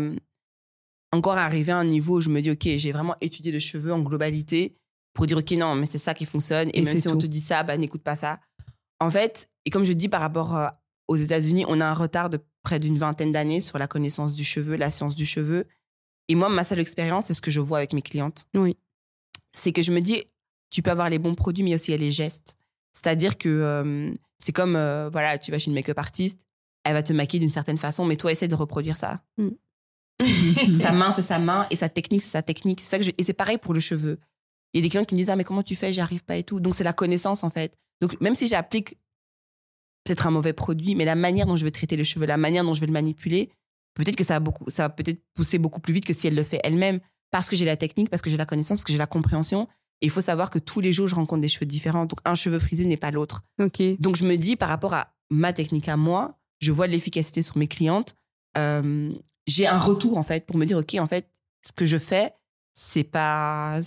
encore 1.12 1.38
arrivée 1.38 1.72
à 1.72 1.78
un 1.78 1.86
niveau 1.86 2.18
où 2.18 2.22
je 2.22 2.30
me 2.30 2.42
dis, 2.42 2.52
OK, 2.52 2.64
j'ai 2.64 2.92
vraiment 2.92 3.16
étudié 3.22 3.52
le 3.52 3.60
cheveu 3.60 3.94
en 3.94 4.02
globalité 4.02 4.76
pour 5.14 5.26
dire, 5.26 5.38
OK, 5.38 5.52
non, 5.52 5.76
mais 5.76 5.86
c'est 5.86 5.98
ça 5.98 6.14
qui 6.14 6.26
fonctionne. 6.26 6.70
Et, 6.70 6.80
Et 6.80 6.82
même 6.82 7.00
si 7.00 7.08
on 7.08 7.18
te 7.18 7.26
dit 7.26 7.42
ça, 7.42 7.64
bah, 7.64 7.78
n'écoute 7.78 8.04
pas 8.04 8.16
ça. 8.16 8.40
En 9.00 9.12
fait, 9.12 9.50
et 9.66 9.70
comme 9.70 9.84
je 9.84 9.94
dis 9.94 10.10
par 10.10 10.22
rapport 10.22 10.56
euh, 10.56 10.68
aux 11.08 11.16
États-Unis, 11.16 11.66
on 11.68 11.82
a 11.82 11.86
un 11.86 11.94
retard 11.94 12.30
de 12.30 12.40
près 12.64 12.80
d'une 12.80 12.98
vingtaine 12.98 13.32
d'années 13.32 13.62
sur 13.62 13.78
la 13.78 13.88
connaissance 13.88 14.36
du 14.36 14.44
cheveu, 14.44 14.76
la 14.76 14.92
science 14.92 15.16
du 15.16 15.26
cheveu. 15.26 15.66
Et 16.28 16.36
moi, 16.36 16.50
ma 16.50 16.64
seule 16.64 16.80
expérience, 16.80 17.28
c'est 17.28 17.34
ce 17.34 17.42
que 17.42 17.52
je 17.52 17.60
vois 17.60 17.78
avec 17.78 17.94
mes 17.94 18.02
clientes. 18.02 18.46
Oui. 18.56 18.78
C'est 19.54 19.72
que 19.72 19.82
je 19.82 19.92
me 19.92 20.02
dis, 20.02 20.24
tu 20.70 20.82
peux 20.82 20.92
avoir 20.92 21.10
les 21.10 21.20
bons 21.20 21.36
produits, 21.36 21.64
mais 21.64 21.74
aussi 21.74 21.92
il 21.92 21.94
y 21.94 21.98
a 21.98 21.98
les 21.98 22.12
gestes. 22.12 22.58
C'est-à-dire 22.94 23.38
que 23.38 23.48
euh, 23.48 24.12
c'est 24.38 24.52
comme, 24.52 24.76
euh, 24.76 25.10
voilà, 25.12 25.38
tu 25.38 25.52
vas 25.52 25.60
chez 25.60 25.68
une 25.68 25.76
make-up 25.76 25.98
artiste, 25.98 26.42
elle 26.84 26.94
va 26.94 27.04
te 27.04 27.14
maquiller 27.14 27.40
d'une 27.40 27.52
certaine 27.52 27.78
façon, 27.78 28.06
mais 28.06 28.18
toi, 28.18 28.32
essaie 28.32 28.48
de 28.48 28.56
reproduire 28.56 28.98
ça. 28.98 29.22
sa 30.80 30.92
main, 30.92 31.12
c'est 31.12 31.22
sa 31.22 31.40
main, 31.40 31.68
et 31.70 31.76
sa 31.76 31.90
technique, 31.90 32.22
c'est 32.22 32.32
sa 32.32 32.42
technique. 32.42 32.82
C'est 32.82 32.90
ça 32.90 32.98
que 32.98 33.04
je- 33.06 33.12
Et 33.18 33.24
c'est 33.24 33.34
pareil 33.34 33.58
pour 33.58 33.74
le 33.74 33.80
cheveu. 33.80 34.20
Il 34.74 34.80
y 34.80 34.82
a 34.82 34.84
des 34.84 34.90
clients 34.90 35.06
qui 35.06 35.16
me 35.16 35.20
disent, 35.20 35.30
ah, 35.30 35.36
mais 35.36 35.44
comment 35.44 35.64
tu 35.64 35.76
fais, 35.76 35.94
j'y 35.94 36.02
arrive 36.02 36.24
pas 36.24 36.36
et 36.38 36.44
tout. 36.44 36.60
Donc, 36.60 36.76
c'est 36.76 36.84
la 36.84 36.94
connaissance, 36.94 37.44
en 37.44 37.50
fait. 37.50 37.74
Donc, 38.02 38.20
même 38.22 38.36
si 38.36 38.48
j'applique 38.48 38.98
peut-être 40.04 40.28
un 40.28 40.32
mauvais 40.32 40.54
produit, 40.54 40.96
mais 40.96 41.06
la 41.06 41.16
manière 41.16 41.46
dont 41.46 41.56
je 41.56 41.64
vais 41.66 41.72
traiter 41.72 41.96
le 41.96 42.04
cheveu, 42.04 42.26
la 42.26 42.38
manière 42.38 42.64
dont 42.64 42.74
je 42.74 42.80
vais 42.82 42.88
le 42.88 42.94
manipuler, 42.94 43.50
peut-être 43.94 44.16
que 44.16 44.24
ça 44.24 44.36
va, 44.36 44.40
beaucoup, 44.40 44.64
ça 44.70 44.84
va 44.84 44.90
peut-être 44.90 45.22
pousser 45.34 45.58
beaucoup 45.58 45.80
plus 45.82 45.94
vite 45.94 46.06
que 46.06 46.14
si 46.14 46.28
elle 46.28 46.36
le 46.36 46.44
fait 46.44 46.60
elle-même, 46.64 47.00
parce 47.32 47.50
que 47.50 47.56
j'ai 47.56 47.66
la 47.66 47.76
technique, 47.78 48.10
parce 48.10 48.22
que 48.22 48.30
j'ai 48.30 48.38
la 48.38 48.46
connaissance, 48.46 48.78
parce 48.78 48.86
que 48.86 48.94
j'ai 48.94 49.00
la 49.00 49.08
compréhension. 49.08 49.68
Et 50.02 50.06
il 50.06 50.10
faut 50.12 50.22
savoir 50.22 50.50
que 50.50 50.60
tous 50.60 50.80
les 50.80 50.94
jours, 50.94 51.08
je 51.08 51.16
rencontre 51.16 51.42
des 51.42 51.48
cheveux 51.50 51.66
différents. 51.66 52.06
Donc, 52.06 52.20
un 52.24 52.36
cheveu 52.36 52.60
frisé 52.60 52.86
n'est 52.86 52.98
pas 52.98 53.12
l'autre. 53.12 53.42
Donc, 54.00 54.16
je 54.16 54.26
me 54.26 54.36
dis, 54.38 54.56
par 54.56 54.70
rapport 54.70 54.94
à 54.94 55.14
ma 55.30 55.52
technique 55.54 55.90
à 55.90 55.98
moi, 55.98 56.38
je 56.60 56.72
vois 56.72 56.88
de 56.88 56.92
l'efficacité 56.92 57.42
sur 57.42 57.58
mes 57.58 57.68
clientes. 57.68 58.16
Euh, 58.58 59.12
j'ai 59.48 59.66
un 59.68 59.80
retour, 59.80 60.18
en 60.18 60.24
fait, 60.24 60.46
pour 60.46 60.58
me 60.58 60.66
dire, 60.66 60.78
OK, 60.78 60.96
en 61.00 61.08
fait, 61.08 61.30
ce 61.66 61.72
que 61.72 61.86
je 61.86 61.98
fais, 61.98 62.32
c'est 62.74 63.04
pas, 63.04 63.80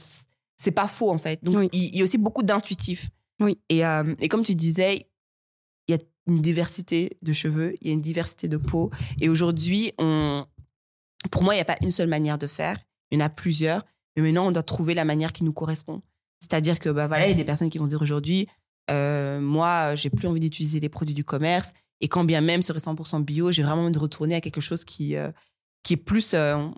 c'est 0.57 0.73
pas 0.73 0.89
faux, 0.89 1.11
en 1.11 1.19
fait. 1.19 1.43
Donc, 1.45 1.57
Oui. 1.57 1.69
il 1.73 1.97
y 1.97 2.01
a 2.01 2.05
aussi 2.05 2.19
beaucoup 2.19 2.43
d'intuitif. 2.43 3.11
Oui. 3.41 3.59
Et, 3.69 3.85
euh, 3.87 4.15
et 4.21 4.29
comme 4.29 4.43
tu 4.43 4.55
disais, 4.55 5.07
il 5.89 5.95
y 5.95 5.99
a 5.99 6.01
une 6.27 6.43
diversité 6.43 7.17
de 7.23 7.33
cheveux, 7.33 7.75
il 7.81 7.89
y 7.89 7.91
a 7.91 7.95
une 7.95 8.01
diversité 8.01 8.49
de 8.49 8.57
peau. 8.57 8.91
Et 9.21 9.29
aujourd'hui, 9.29 9.93
on, 9.99 10.45
pour 11.31 11.43
moi, 11.43 11.55
il 11.55 11.59
n'y 11.59 11.63
a 11.63 11.67
pas 11.67 11.79
une 11.83 11.91
seule 11.91 12.09
manière 12.09 12.39
de 12.39 12.47
faire. 12.47 12.79
Il 13.11 13.19
y 13.19 13.23
en 13.23 13.25
a 13.25 13.31
plusieurs. 13.31 13.85
Mais 14.17 14.23
maintenant, 14.23 14.49
on 14.49 14.53
doit 14.53 14.63
trouver 14.63 14.95
la 14.95 15.05
manière 15.05 15.33
qui 15.33 15.45
nous 15.45 15.53
correspond. 15.53 16.03
C'est-à-dire 16.41 16.79
que, 16.81 16.89
bah, 16.89 17.07
voilà, 17.07 17.27
il 17.27 17.31
y 17.31 17.33
a 17.33 17.37
des 17.37 17.45
personnes 17.45 17.71
qui 17.71 17.79
vont 17.79 17.87
dire 17.87 18.01
aujourd'hui, 18.03 18.47
euh, 18.91 19.41
moi, 19.41 19.95
j'ai 19.95 20.11
plus 20.11 20.27
envie 20.27 20.41
d'utiliser 20.41 20.81
les 20.81 20.89
produits 20.89 21.15
du 21.15 21.25
commerce. 21.25 21.73
Et 22.01 22.09
quand 22.09 22.25
bien 22.25 22.41
même 22.41 22.63
serait 22.63 22.79
100% 22.81 23.23
bio, 23.23 23.53
j'ai 23.53 23.63
vraiment 23.63 23.83
envie 23.83 23.93
de 23.93 23.99
retourner 23.99 24.35
à 24.35 24.41
quelque 24.41 24.61
chose 24.61 24.85
qui, 24.85 25.17
euh, 25.17 25.31
qui 25.83 25.95
est 25.95 25.99
plus, 25.99 26.35
euh, 26.35 26.69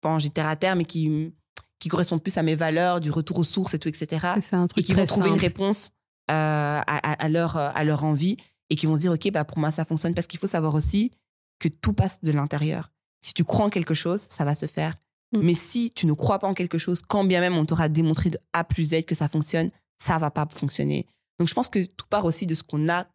pas 0.00 0.10
en 0.10 0.18
terre 0.18 0.48
à 0.48 0.56
terre, 0.56 0.76
mais 0.76 0.84
qui, 0.84 1.32
qui 1.78 1.88
correspond 1.88 2.18
plus 2.18 2.36
à 2.36 2.42
mes 2.42 2.54
valeurs, 2.54 3.00
du 3.00 3.10
retour 3.10 3.38
aux 3.38 3.44
sources 3.44 3.74
et 3.74 3.78
tout, 3.78 3.88
etc. 3.88 4.26
C'est 4.42 4.54
un 4.54 4.66
truc 4.66 4.84
et 4.84 4.86
qui 4.86 4.94
vont 4.94 5.04
trouver 5.04 5.30
une 5.30 5.38
réponse 5.38 5.90
euh, 6.30 6.80
à, 6.86 7.28
leur, 7.28 7.56
à 7.56 7.84
leur 7.84 8.04
envie 8.04 8.36
et 8.70 8.76
qui 8.76 8.86
vont 8.86 8.96
se 8.96 9.02
dire, 9.02 9.12
OK, 9.12 9.30
bah, 9.30 9.44
pour 9.44 9.58
moi, 9.58 9.70
ça 9.70 9.84
fonctionne. 9.84 10.14
Parce 10.14 10.26
qu'il 10.26 10.40
faut 10.40 10.46
savoir 10.46 10.74
aussi 10.74 11.12
que 11.58 11.68
tout 11.68 11.92
passe 11.92 12.22
de 12.22 12.32
l'intérieur. 12.32 12.90
Si 13.20 13.32
tu 13.32 13.44
crois 13.44 13.66
en 13.66 13.70
quelque 13.70 13.94
chose, 13.94 14.26
ça 14.28 14.44
va 14.44 14.54
se 14.54 14.66
faire. 14.66 14.94
Mm. 15.32 15.40
Mais 15.42 15.54
si 15.54 15.90
tu 15.90 16.06
ne 16.06 16.12
crois 16.12 16.38
pas 16.38 16.46
en 16.46 16.54
quelque 16.54 16.78
chose, 16.78 17.02
quand 17.06 17.24
bien 17.24 17.40
même 17.40 17.56
on 17.56 17.64
t'aura 17.64 17.88
démontré 17.88 18.30
de 18.30 18.38
A 18.52 18.64
plus 18.64 18.90
Z 18.90 19.04
que 19.04 19.14
ça 19.14 19.28
fonctionne, 19.28 19.70
ça 19.98 20.18
va 20.18 20.30
pas 20.30 20.46
fonctionner. 20.50 21.06
Donc, 21.38 21.48
je 21.48 21.54
pense 21.54 21.68
que 21.68 21.84
tout 21.84 22.06
part 22.08 22.24
aussi 22.24 22.46
de 22.46 22.54
ce 22.54 22.62
qu'on 22.62 22.88
a. 22.88 23.06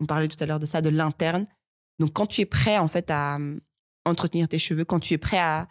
On 0.00 0.06
parlait 0.06 0.28
tout 0.28 0.42
à 0.42 0.46
l'heure 0.46 0.58
de 0.58 0.66
ça, 0.66 0.80
de 0.80 0.88
l'interne. 0.88 1.46
Donc, 1.98 2.12
quand 2.12 2.26
tu 2.26 2.40
es 2.40 2.46
prêt, 2.46 2.78
en 2.78 2.88
fait, 2.88 3.10
à 3.10 3.38
entretenir 4.04 4.48
tes 4.48 4.58
cheveux, 4.58 4.84
quand 4.84 5.00
tu 5.00 5.14
es 5.14 5.18
prêt 5.18 5.38
à, 5.38 5.66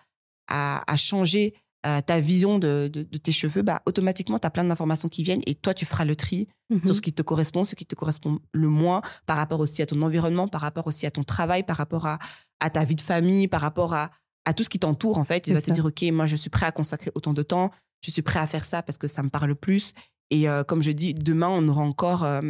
à, 0.47 0.83
à 0.91 0.97
changer 0.97 1.53
euh, 1.85 1.99
ta 2.01 2.19
vision 2.21 2.59
de, 2.59 2.89
de- 2.91 3.03
de 3.03 3.17
tes 3.17 3.31
cheveux, 3.33 3.61
bah, 3.61 3.81
automatiquement, 3.85 4.39
tu 4.39 4.47
as 4.47 4.49
plein 4.49 4.63
d'informations 4.63 5.09
qui 5.09 5.21
viennent 5.21 5.41
et 5.45 5.53
toi, 5.55 5.73
tu 5.73 5.85
feras 5.85 6.05
le 6.05 6.15
tri 6.15 6.47
Mhm. 6.69 6.85
sur 6.85 6.95
ce 6.95 7.01
qui 7.01 7.11
te 7.13 7.21
correspond, 7.21 7.65
ce 7.65 7.75
qui 7.75 7.85
te 7.85 7.93
correspond 7.93 8.39
le 8.53 8.67
moins, 8.69 9.01
par 9.25 9.35
rapport 9.37 9.59
aussi 9.59 9.81
à 9.81 9.85
ton 9.85 10.01
environnement, 10.01 10.47
par 10.47 10.61
rapport 10.61 10.87
aussi 10.87 11.05
à 11.05 11.11
ton 11.11 11.23
travail, 11.23 11.63
par 11.63 11.75
rapport 11.77 12.05
à, 12.07 12.17
à 12.61 12.69
ta 12.69 12.83
vie 12.85 12.95
de 12.95 13.01
famille, 13.01 13.47
par 13.49 13.59
rapport 13.61 13.93
à, 13.93 14.09
à 14.45 14.53
tout 14.53 14.63
ce 14.63 14.69
qui 14.69 14.79
t'entoure, 14.79 15.17
en 15.17 15.23
fait. 15.25 15.41
Tu 15.41 15.53
vas 15.53 15.61
te 15.61 15.71
dire, 15.71 15.85
OK, 15.85 16.01
moi, 16.13 16.25
je 16.25 16.35
suis 16.37 16.49
prêt 16.49 16.65
à 16.65 16.71
consacrer 16.71 17.11
autant 17.15 17.33
de 17.33 17.43
temps, 17.43 17.69
je 18.01 18.09
suis 18.11 18.21
prêt 18.21 18.39
à 18.39 18.47
faire 18.47 18.63
ça 18.65 18.81
parce 18.81 18.97
que 18.97 19.07
ça 19.09 19.21
me 19.23 19.29
parle 19.29 19.53
plus. 19.55 19.93
Et 20.31 20.49
euh, 20.49 20.63
comme 20.63 20.81
je 20.81 20.91
dis, 20.91 21.13
demain, 21.13 21.49
on 21.49 21.67
aura 21.67 21.83
encore 21.83 22.23
euh, 22.23 22.41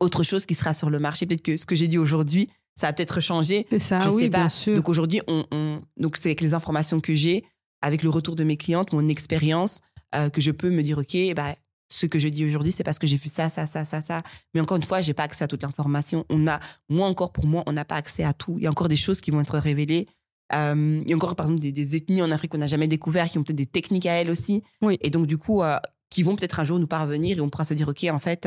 autre 0.00 0.22
chose 0.22 0.46
qui 0.46 0.54
sera 0.54 0.72
sur 0.72 0.90
le 0.90 0.98
marché. 0.98 1.26
Peut-être 1.26 1.42
que 1.42 1.56
ce 1.56 1.66
que 1.66 1.76
j'ai 1.76 1.88
dit 1.88 1.98
aujourd'hui, 1.98 2.48
ça 2.76 2.86
va 2.88 2.92
peut-être 2.92 3.20
changer. 3.20 3.66
C'est 3.70 3.78
ça, 3.78 4.00
je 4.00 4.08
oui, 4.10 4.22
sais 4.24 4.30
pas. 4.30 4.38
bien 4.38 4.48
sûr. 4.48 4.74
Donc 4.76 4.88
aujourd'hui, 4.88 5.20
on, 5.28 5.44
on- 5.52 5.80
donc 5.96 6.16
c'est 6.16 6.28
avec 6.30 6.40
les 6.40 6.54
informations 6.54 7.00
que 7.00 7.14
j'ai, 7.14 7.44
avec 7.82 8.02
le 8.02 8.10
retour 8.10 8.36
de 8.36 8.44
mes 8.44 8.56
clientes, 8.56 8.92
mon 8.92 9.08
expérience, 9.08 9.80
euh, 10.14 10.28
que 10.30 10.40
je 10.40 10.50
peux 10.50 10.70
me 10.70 10.82
dire, 10.82 10.98
OK, 10.98 11.16
bah, 11.34 11.54
ce 11.90 12.06
que 12.06 12.18
je 12.18 12.28
dis 12.28 12.44
aujourd'hui, 12.46 12.72
c'est 12.72 12.84
parce 12.84 12.98
que 12.98 13.06
j'ai 13.06 13.16
vu 13.18 13.28
ça, 13.28 13.48
ça, 13.50 13.66
ça, 13.66 13.84
ça, 13.84 14.00
ça. 14.00 14.22
Mais 14.54 14.60
encore 14.60 14.76
une 14.78 14.82
fois, 14.82 15.00
j'ai 15.02 15.12
pas 15.14 15.24
accès 15.24 15.44
à 15.44 15.48
toute 15.48 15.62
l'information. 15.62 16.24
On 16.30 16.46
a, 16.46 16.58
moi 16.88 17.06
encore 17.06 17.32
pour 17.32 17.44
moi, 17.46 17.62
on 17.66 17.72
n'a 17.72 17.84
pas 17.84 17.96
accès 17.96 18.24
à 18.24 18.32
tout. 18.32 18.54
Il 18.58 18.64
y 18.64 18.66
a 18.66 18.70
encore 18.70 18.88
des 18.88 18.96
choses 18.96 19.20
qui 19.20 19.30
vont 19.30 19.40
être 19.42 19.58
révélées. 19.58 20.06
Euh, 20.54 21.00
il 21.04 21.08
y 21.08 21.12
a 21.12 21.16
encore, 21.16 21.34
par 21.36 21.46
exemple, 21.46 21.60
des, 21.60 21.72
des 21.72 21.96
ethnies 21.96 22.22
en 22.22 22.30
Afrique 22.30 22.52
qu'on 22.52 22.58
n'a 22.58 22.66
jamais 22.66 22.88
découvert, 22.88 23.28
qui 23.28 23.38
ont 23.38 23.42
peut-être 23.42 23.56
des 23.56 23.66
techniques 23.66 24.06
à 24.06 24.12
elles 24.14 24.30
aussi. 24.30 24.62
Oui. 24.82 24.98
Et 25.02 25.10
donc, 25.10 25.26
du 25.26 25.36
coup, 25.38 25.62
euh, 25.62 25.76
qui 26.10 26.22
vont 26.22 26.36
peut-être 26.36 26.60
un 26.60 26.64
jour 26.64 26.78
nous 26.78 26.86
parvenir 26.86 27.38
et 27.38 27.40
on 27.40 27.48
pourra 27.50 27.64
se 27.64 27.74
dire, 27.74 27.88
OK, 27.88 28.04
en 28.04 28.18
fait, 28.18 28.46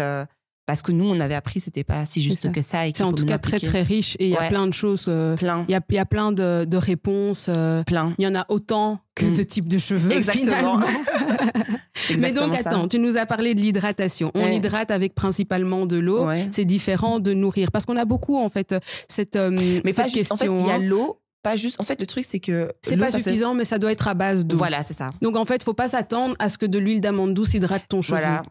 parce 0.65 0.81
que 0.81 0.91
nous, 0.91 1.07
on 1.09 1.19
avait 1.19 1.35
appris, 1.35 1.59
c'était 1.59 1.83
pas 1.83 2.05
si 2.05 2.21
juste 2.21 2.41
ça. 2.43 2.49
que 2.49 2.61
ça. 2.61 2.87
et 2.87 2.91
C'est 2.95 3.03
en 3.03 3.09
faut 3.09 3.15
tout 3.15 3.25
cas 3.25 3.37
très, 3.37 3.59
très 3.59 3.81
riche 3.83 4.15
et 4.19 4.25
il 4.25 4.31
y 4.31 4.37
a 4.37 4.47
plein 4.49 4.65
de 4.67 4.73
choses. 4.73 5.05
euh, 5.07 5.35
Plein, 5.35 5.63
Il 5.67 5.71
y, 5.71 5.93
y 5.95 5.97
a 5.99 6.05
plein 6.05 6.31
de, 6.31 6.65
de 6.65 6.77
réponses. 6.77 7.47
euh, 7.49 7.83
plein. 7.83 8.13
il 8.17 8.23
y 8.23 8.27
en 8.27 8.35
a 8.35 8.45
autant 8.49 8.99
que 9.15 9.25
Mm. 9.25 9.33
de 9.33 9.43
types 9.43 9.67
de 9.67 9.77
cheveux, 9.77 10.11
Exactement. 10.17 10.79
Mais 12.19 12.31
donc, 12.31 12.55
ça. 12.55 12.69
attends, 12.69 12.87
tu 12.87 12.99
nous 12.99 13.17
as 13.17 13.25
parlé 13.25 13.55
de 13.55 13.61
l'hydratation. 13.61 14.31
On 14.35 14.43
Ouais. 14.43 14.55
hydrate 14.57 14.91
avec 14.91 15.15
principalement 15.15 15.85
de 15.85 15.97
l'eau. 15.97 16.25
Ouais. 16.25 16.47
C'est 16.51 16.65
différent 16.65 17.19
de 17.19 17.33
nourrir. 17.33 17.71
Parce 17.71 17.85
qu'on 17.85 17.97
a 17.97 18.05
beaucoup, 18.05 18.37
en 18.37 18.49
fait, 18.49 18.75
cette, 19.07 19.35
euh, 19.35 19.51
Mais 19.83 19.93
cette 19.93 19.95
pas 19.95 20.07
juste. 20.07 20.31
En 20.31 20.37
fait, 20.37 20.47
question. 20.47 20.59
il 20.59 20.67
y 20.67 20.71
a 20.71 20.75
hein. 20.75 20.79
l'eau. 20.79 21.19
Pas 21.43 21.55
juste. 21.55 21.79
En 21.79 21.83
fait, 21.83 21.99
le 21.99 22.07
truc, 22.07 22.25
c'est 22.27 22.39
que. 22.39 22.69
C'est 22.81 22.97
pas 22.97 23.11
suffisant, 23.11 23.53
mais 23.53 23.65
ça 23.65 23.77
doit 23.77 23.91
être 23.91 24.07
à 24.07 24.13
base 24.15 24.45
d'eau. 24.45 24.57
Voilà, 24.57 24.83
c'est 24.83 24.93
ça. 24.95 25.11
Donc, 25.21 25.35
en 25.37 25.45
fait, 25.45 25.61
faut 25.63 25.73
pas 25.75 25.87
s'attendre 25.87 26.35
à 26.39 26.49
ce 26.49 26.57
que 26.57 26.65
de 26.65 26.79
l'huile 26.79 27.01
d'amande 27.01 27.33
douce 27.33 27.53
hydrate 27.53 27.83
ton 27.87 28.01
cheveu. 28.01 28.17
Voilà. 28.19 28.43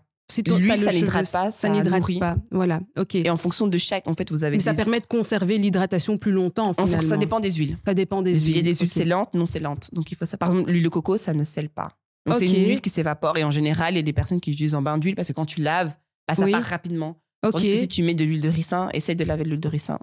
L'huile, 0.46 0.80
ça 0.80 0.92
n'hydrate 0.92 1.30
pas, 1.30 1.50
ça 1.50 1.68
n'hydrate 1.68 2.00
nourrit. 2.00 2.18
pas. 2.18 2.36
Voilà, 2.50 2.80
ok. 2.98 3.14
Et 3.16 3.28
en 3.30 3.36
fonction 3.36 3.66
de 3.66 3.76
chaque. 3.78 4.06
En 4.08 4.14
fait, 4.14 4.30
vous 4.30 4.42
avez 4.44 4.56
Mais 4.56 4.62
ça 4.62 4.72
permet 4.74 5.00
de 5.00 5.06
conserver 5.06 5.58
l'hydratation 5.58 6.16
plus 6.18 6.32
longtemps, 6.32 6.68
en 6.68 6.74
fonction, 6.74 7.00
ça 7.00 7.16
dépend 7.18 7.40
des 7.40 7.52
huiles. 7.52 7.78
Ça 7.86 7.92
dépend 7.94 8.22
des, 8.22 8.32
Des 8.32 8.38
huiles. 8.40 8.50
Il 8.50 8.56
y 8.56 8.60
a 8.60 8.62
des 8.62 8.74
huiles 8.74 8.88
ok. 8.88 8.94
scellantes, 8.94 9.34
non 9.34 9.44
scellantes. 9.46 9.90
Donc, 9.92 10.10
il 10.10 10.16
faut 10.16 10.24
ça. 10.26 10.38
Par 10.38 10.50
exemple, 10.50 10.70
l'huile 10.70 10.82
de 10.84 10.88
coco, 10.88 11.16
ça 11.18 11.34
ne 11.34 11.44
scelle 11.44 11.68
pas. 11.68 11.96
Donc, 12.26 12.36
c'est 12.38 12.46
une 12.46 12.66
huile 12.68 12.80
qui 12.80 12.88
s'évapore. 12.90 13.36
Et 13.36 13.44
en 13.44 13.50
général, 13.50 13.92
il 13.94 13.96
y 13.96 14.00
a 14.00 14.02
des 14.02 14.14
personnes 14.14 14.40
qui 14.40 14.50
l'utilisent 14.50 14.74
en 14.74 14.80
bain 14.82 14.96
d'huile 14.96 15.14
parce 15.14 15.28
que 15.28 15.34
quand 15.34 15.44
tu 15.44 15.60
laves, 15.60 15.92
bah, 16.26 16.34
ça 16.34 16.44
Oui. 16.46 16.52
part 16.52 16.62
rapidement. 16.62 17.20
Ok. 17.44 17.52
Tandis 17.52 17.68
que 17.70 17.76
si 17.76 17.88
tu 17.88 18.02
mets 18.02 18.14
de 18.14 18.24
l'huile 18.24 18.40
de 18.40 18.48
ricin, 18.48 18.88
essaye 18.94 19.14
de 19.16 19.24
laver 19.24 19.44
de 19.44 19.50
l'huile 19.50 19.60
de 19.60 19.68
ricin. 19.68 19.98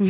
Ça 0.00 0.06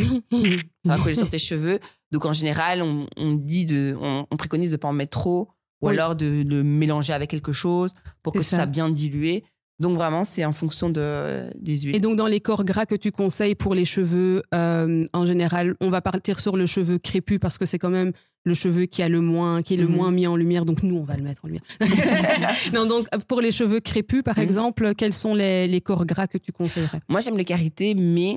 va 0.85 0.99
coller 0.99 1.15
sur 1.15 1.31
tes 1.31 1.39
cheveux. 1.39 1.79
Donc, 2.13 2.25
en 2.27 2.33
général, 2.33 2.83
on, 2.83 3.07
on 3.17 3.33
dit 3.33 3.65
de, 3.67 3.97
on, 4.01 4.27
on 4.31 4.37
préconise 4.37 4.71
de 4.71 4.77
pas 4.77 4.89
en 4.89 4.93
mettre 4.93 5.19
trop 5.19 5.49
ou 5.83 5.89
Oui. 5.89 5.95
alors 5.95 6.15
de 6.17 6.45
le 6.47 6.63
mélanger 6.63 7.13
avec 7.13 7.31
quelque 7.31 7.53
chose 7.53 7.93
pour 8.23 8.33
que 8.33 8.43
ça 8.43 8.51
ça. 8.51 8.57
soit 8.59 8.67
bien 8.67 8.91
dilué. 8.91 9.45
Donc, 9.81 9.97
vraiment, 9.97 10.25
c'est 10.25 10.45
en 10.45 10.53
fonction 10.53 10.89
de, 10.89 11.43
des 11.61 11.79
huiles. 11.81 11.97
Et 11.97 12.01
donc, 12.01 12.17
dans 12.17 12.29
les 12.29 12.41
corps 12.41 12.65
gras 12.65 12.87
que 12.87 12.95
tu 12.95 13.11
conseilles 13.11 13.57
pour 13.57 13.75
les 13.75 13.85
cheveux, 13.85 14.43
euh, 14.55 15.07
en 15.13 15.27
général, 15.27 15.75
on 15.81 15.91
va 15.91 16.01
partir 16.01 16.39
sur 16.39 16.57
le 16.57 16.67
cheveu 16.67 16.99
crépus 16.99 17.39
parce 17.41 17.59
que 17.59 17.67
c'est 17.67 17.79
quand 17.81 17.91
même 17.91 18.13
le 18.45 18.55
cheveu 18.55 18.85
qui 18.87 19.03
a 19.03 19.09
le 19.09 19.21
moins, 19.21 19.63
qui 19.63 19.75
est 19.75 19.79
le 19.79 19.89
Mhm. 19.89 19.95
moins 19.97 20.11
mis 20.13 20.27
en 20.27 20.37
lumière. 20.37 20.65
Donc, 20.65 20.83
nous, 20.85 20.97
on 20.97 21.03
va 21.05 21.17
le 21.17 21.23
mettre 21.25 21.45
en 21.45 21.49
lumière. 21.49 21.63
non, 22.73 22.87
donc, 22.87 23.09
pour 23.27 23.41
les 23.41 23.51
cheveux 23.51 23.81
crépus, 23.81 24.23
par 24.23 24.37
Mhm. 24.39 24.45
exemple, 24.45 24.95
quels 24.95 25.13
sont 25.15 25.35
les, 25.35 25.67
les 25.67 25.81
corps 25.81 26.05
gras 26.07 26.27
que 26.29 26.39
tu 26.39 26.53
conseillerais? 26.53 27.01
Moi, 27.09 27.21
j'aime 27.21 27.37
le 27.37 27.45
karité, 27.45 27.95
mais 27.95 28.37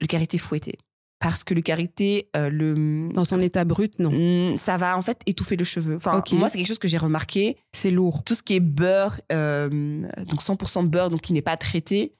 le 0.00 0.06
karité 0.06 0.36
fouetté. 0.36 0.76
Parce 1.18 1.44
que 1.44 1.54
le 1.54 1.62
karité, 1.62 2.28
euh, 2.36 2.50
le, 2.50 3.10
Dans 3.12 3.24
son 3.24 3.40
état 3.40 3.64
brut, 3.64 3.98
non. 3.98 4.10
Mm, 4.12 4.58
ça 4.58 4.76
va 4.76 4.98
en 4.98 5.02
fait 5.02 5.20
étouffer 5.26 5.56
le 5.56 5.64
cheveu. 5.64 5.96
Enfin, 5.96 6.22
moi, 6.32 6.48
c'est 6.48 6.58
quelque 6.58 6.68
chose 6.68 6.78
que 6.78 6.88
j'ai 6.88 6.98
remarqué. 6.98 7.56
C'est 7.72 7.90
lourd. 7.90 8.22
Tout 8.22 8.34
ce 8.34 8.42
qui 8.42 8.54
est 8.54 8.60
beurre, 8.60 9.20
euh, 9.32 10.02
donc 10.26 10.42
100% 10.42 10.86
beurre, 10.86 11.08
donc 11.08 11.22
qui 11.22 11.32
n'est 11.32 11.42
pas 11.42 11.56
traité, 11.56 12.14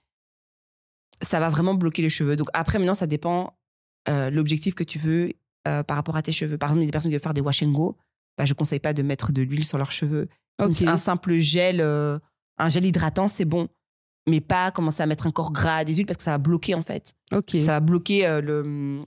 ça 1.23 1.40
va 1.40 1.51
vraiment 1.51 1.74
bloquer 1.74 2.01
les 2.01 2.09
cheveux. 2.09 2.36
Donc 2.36 2.48
après, 2.55 2.78
maintenant, 2.78 2.94
ça 2.94 3.06
dépend 3.06 3.59
euh, 4.09 4.31
l'objectif 4.31 4.74
que 4.74 4.85
tu 4.85 4.98
veux 4.98 5.32
euh, 5.68 5.82
par 5.82 5.97
rapport 5.97 6.16
à 6.16 6.23
tes 6.23 6.32
cheveux. 6.32 6.56
Par 6.56 6.70
exemple, 6.70 6.81
il 6.81 6.85
y 6.85 6.86
a 6.86 6.89
des 6.89 6.93
personnes 6.93 7.10
qui 7.10 7.16
veulent 7.16 7.23
faire 7.23 7.35
des 7.35 7.43
wash 7.43 7.62
and 7.62 7.73
go. 7.73 7.98
Bah, 8.39 8.47
je 8.47 8.55
conseille 8.55 8.81
pas 8.81 8.94
de 8.94 9.02
mettre 9.02 9.31
de 9.31 9.43
l'huile 9.43 9.66
sur 9.66 9.77
leurs 9.77 9.93
cheveux. 9.93 10.28
Ok. 10.59 10.82
Un 10.86 10.97
simple 10.97 11.35
gel, 11.36 11.82
un 11.82 12.68
gel 12.70 12.86
hydratant, 12.86 13.28
c'est 13.28 13.44
bon. 13.44 13.68
Mais 14.28 14.40
pas 14.40 14.70
commencer 14.72 15.02
à 15.02 15.06
mettre 15.06 15.26
un 15.26 15.30
corps 15.30 15.52
gras 15.52 15.84
des 15.84 15.94
huiles 15.94 16.06
parce 16.06 16.16
que 16.16 16.22
ça 16.24 16.32
va 16.32 16.38
bloquer 16.38 16.74
en 16.74 16.82
fait. 16.82 17.14
Ok. 17.32 17.50
Ça 17.60 17.72
va 17.72 17.80
bloquer 17.80 18.26
euh, 18.26 18.40
le. 18.40 19.04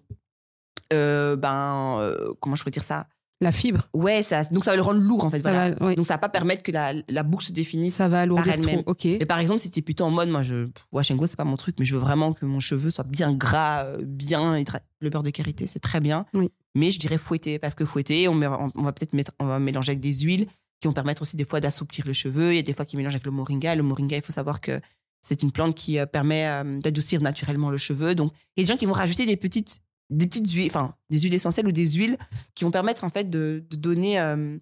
euh, 0.94 1.36
ben, 1.36 1.98
euh, 2.00 2.34
comment 2.40 2.56
je 2.56 2.64
peux 2.64 2.72
dire 2.72 2.84
ça? 2.84 3.08
La 3.42 3.54
fibre. 3.54 3.88
Ouais, 3.94 4.22
ça, 4.22 4.44
donc 4.46 4.66
ça 4.66 4.72
va 4.72 4.76
le 4.76 4.82
rendre 4.84 5.00
lourd 5.00 5.24
en 5.24 5.30
fait. 5.30 5.38
Ça, 5.42 5.50
Voilà. 5.52 5.70
va. 5.76 5.96
Donc 5.96 6.06
ça 6.06 6.16
va 6.16 6.18
pas 6.18 6.28
permettre 6.28 6.62
que 6.62 6.74
la, 6.74 6.92
la 7.08 7.24
boucle 7.24 7.46
se 7.46 7.54
définisse. 7.54 7.96
ça 7.96 8.10
va 8.10 8.28
trop. 8.28 8.38
elle-même. 8.38 8.84
Ok. 8.86 9.06
Et 9.06 9.26
par 9.26 9.40
exemple, 9.40 9.62
si 9.62 9.72
tu 9.72 9.80
es 9.80 9.82
plutôt 9.82 10.04
en 10.04 10.10
mode, 10.12 10.28
moi, 10.30 10.44
je, 10.44 10.68
wash 10.92 11.10
and 11.12 11.16
go, 11.16 11.26
c'est 11.26 11.38
pas 11.38 11.46
mon 11.46 11.56
truc, 11.56 11.78
mais 11.80 11.86
je 11.86 11.94
veux 11.96 12.02
vraiment 12.02 12.34
que 12.34 12.46
mon 12.46 12.60
cheveu 12.60 12.92
soit 12.92 13.06
bien 13.06 13.34
gras, 13.34 13.86
bien 14.04 14.62
Le 15.00 15.10
beurre 15.10 15.24
de 15.24 15.30
karité, 15.30 15.68
c'est 15.68 15.80
très 15.80 16.02
bien. 16.02 16.26
Oui. 16.34 16.52
Mais 16.76 16.92
je 16.92 17.00
dirais 17.00 17.18
fouetter, 17.18 17.60
parce 17.60 17.76
que 17.76 17.86
fouetter, 17.86 18.28
on, 18.28 18.36
met- 18.36 18.48
on 18.48 18.84
va 18.84 18.92
peut-être 18.92 19.14
mettre, 19.14 19.32
on 19.40 19.46
va 19.46 19.58
mélanger 19.60 19.92
avec 19.92 20.02
des 20.02 20.14
huiles 20.20 20.48
qui 20.82 20.88
vont 20.90 20.94
permettre 20.94 21.22
aussi 21.22 21.38
des 21.38 21.46
fois 21.46 21.62
d'assouplir 21.62 22.06
le 22.06 22.14
cheveu. 22.14 22.52
Il 22.52 22.56
y 22.58 22.60
a 22.60 22.62
des 22.62 22.74
fois 22.74 22.84
qui 22.86 22.98
mélangent 22.98 23.16
avec 23.16 23.26
le 23.26 23.32
moringa. 23.32 23.74
Le 23.74 23.84
moringa, 23.84 24.18
il 24.18 24.22
faut 24.22 24.32
savoir 24.34 24.60
que 24.60 24.82
c'est 25.22 25.44
une 25.44 25.52
plante 25.52 25.76
qui 25.76 26.00
euh, 26.00 26.06
permet 26.06 26.48
euh, 26.48 26.80
d'adoucir 26.80 27.22
naturellement 27.22 27.70
le 27.70 27.78
cheveu. 27.78 28.16
Donc, 28.16 28.32
il 28.56 28.62
y 28.62 28.64
a 28.64 28.66
des 28.66 28.74
gens 28.74 28.78
qui 28.78 28.86
vont 28.86 28.94
rajouter 28.94 29.26
des 29.26 29.38
petites, 29.38 29.80
des 30.10 30.28
petites 30.28 30.50
huiles, 30.52 30.68
enfin, 30.70 30.96
des 31.10 31.20
huiles 31.20 31.34
essentielles 31.34 31.68
ou 31.68 31.72
des 31.72 31.88
huiles 31.92 32.18
qui 32.56 32.64
vont 32.64 32.72
permettre 32.72 33.04
en 33.04 33.10
fait 33.10 33.30
de, 33.30 33.64
de 33.70 33.76
donner 33.76 34.20
euh, 34.20 34.58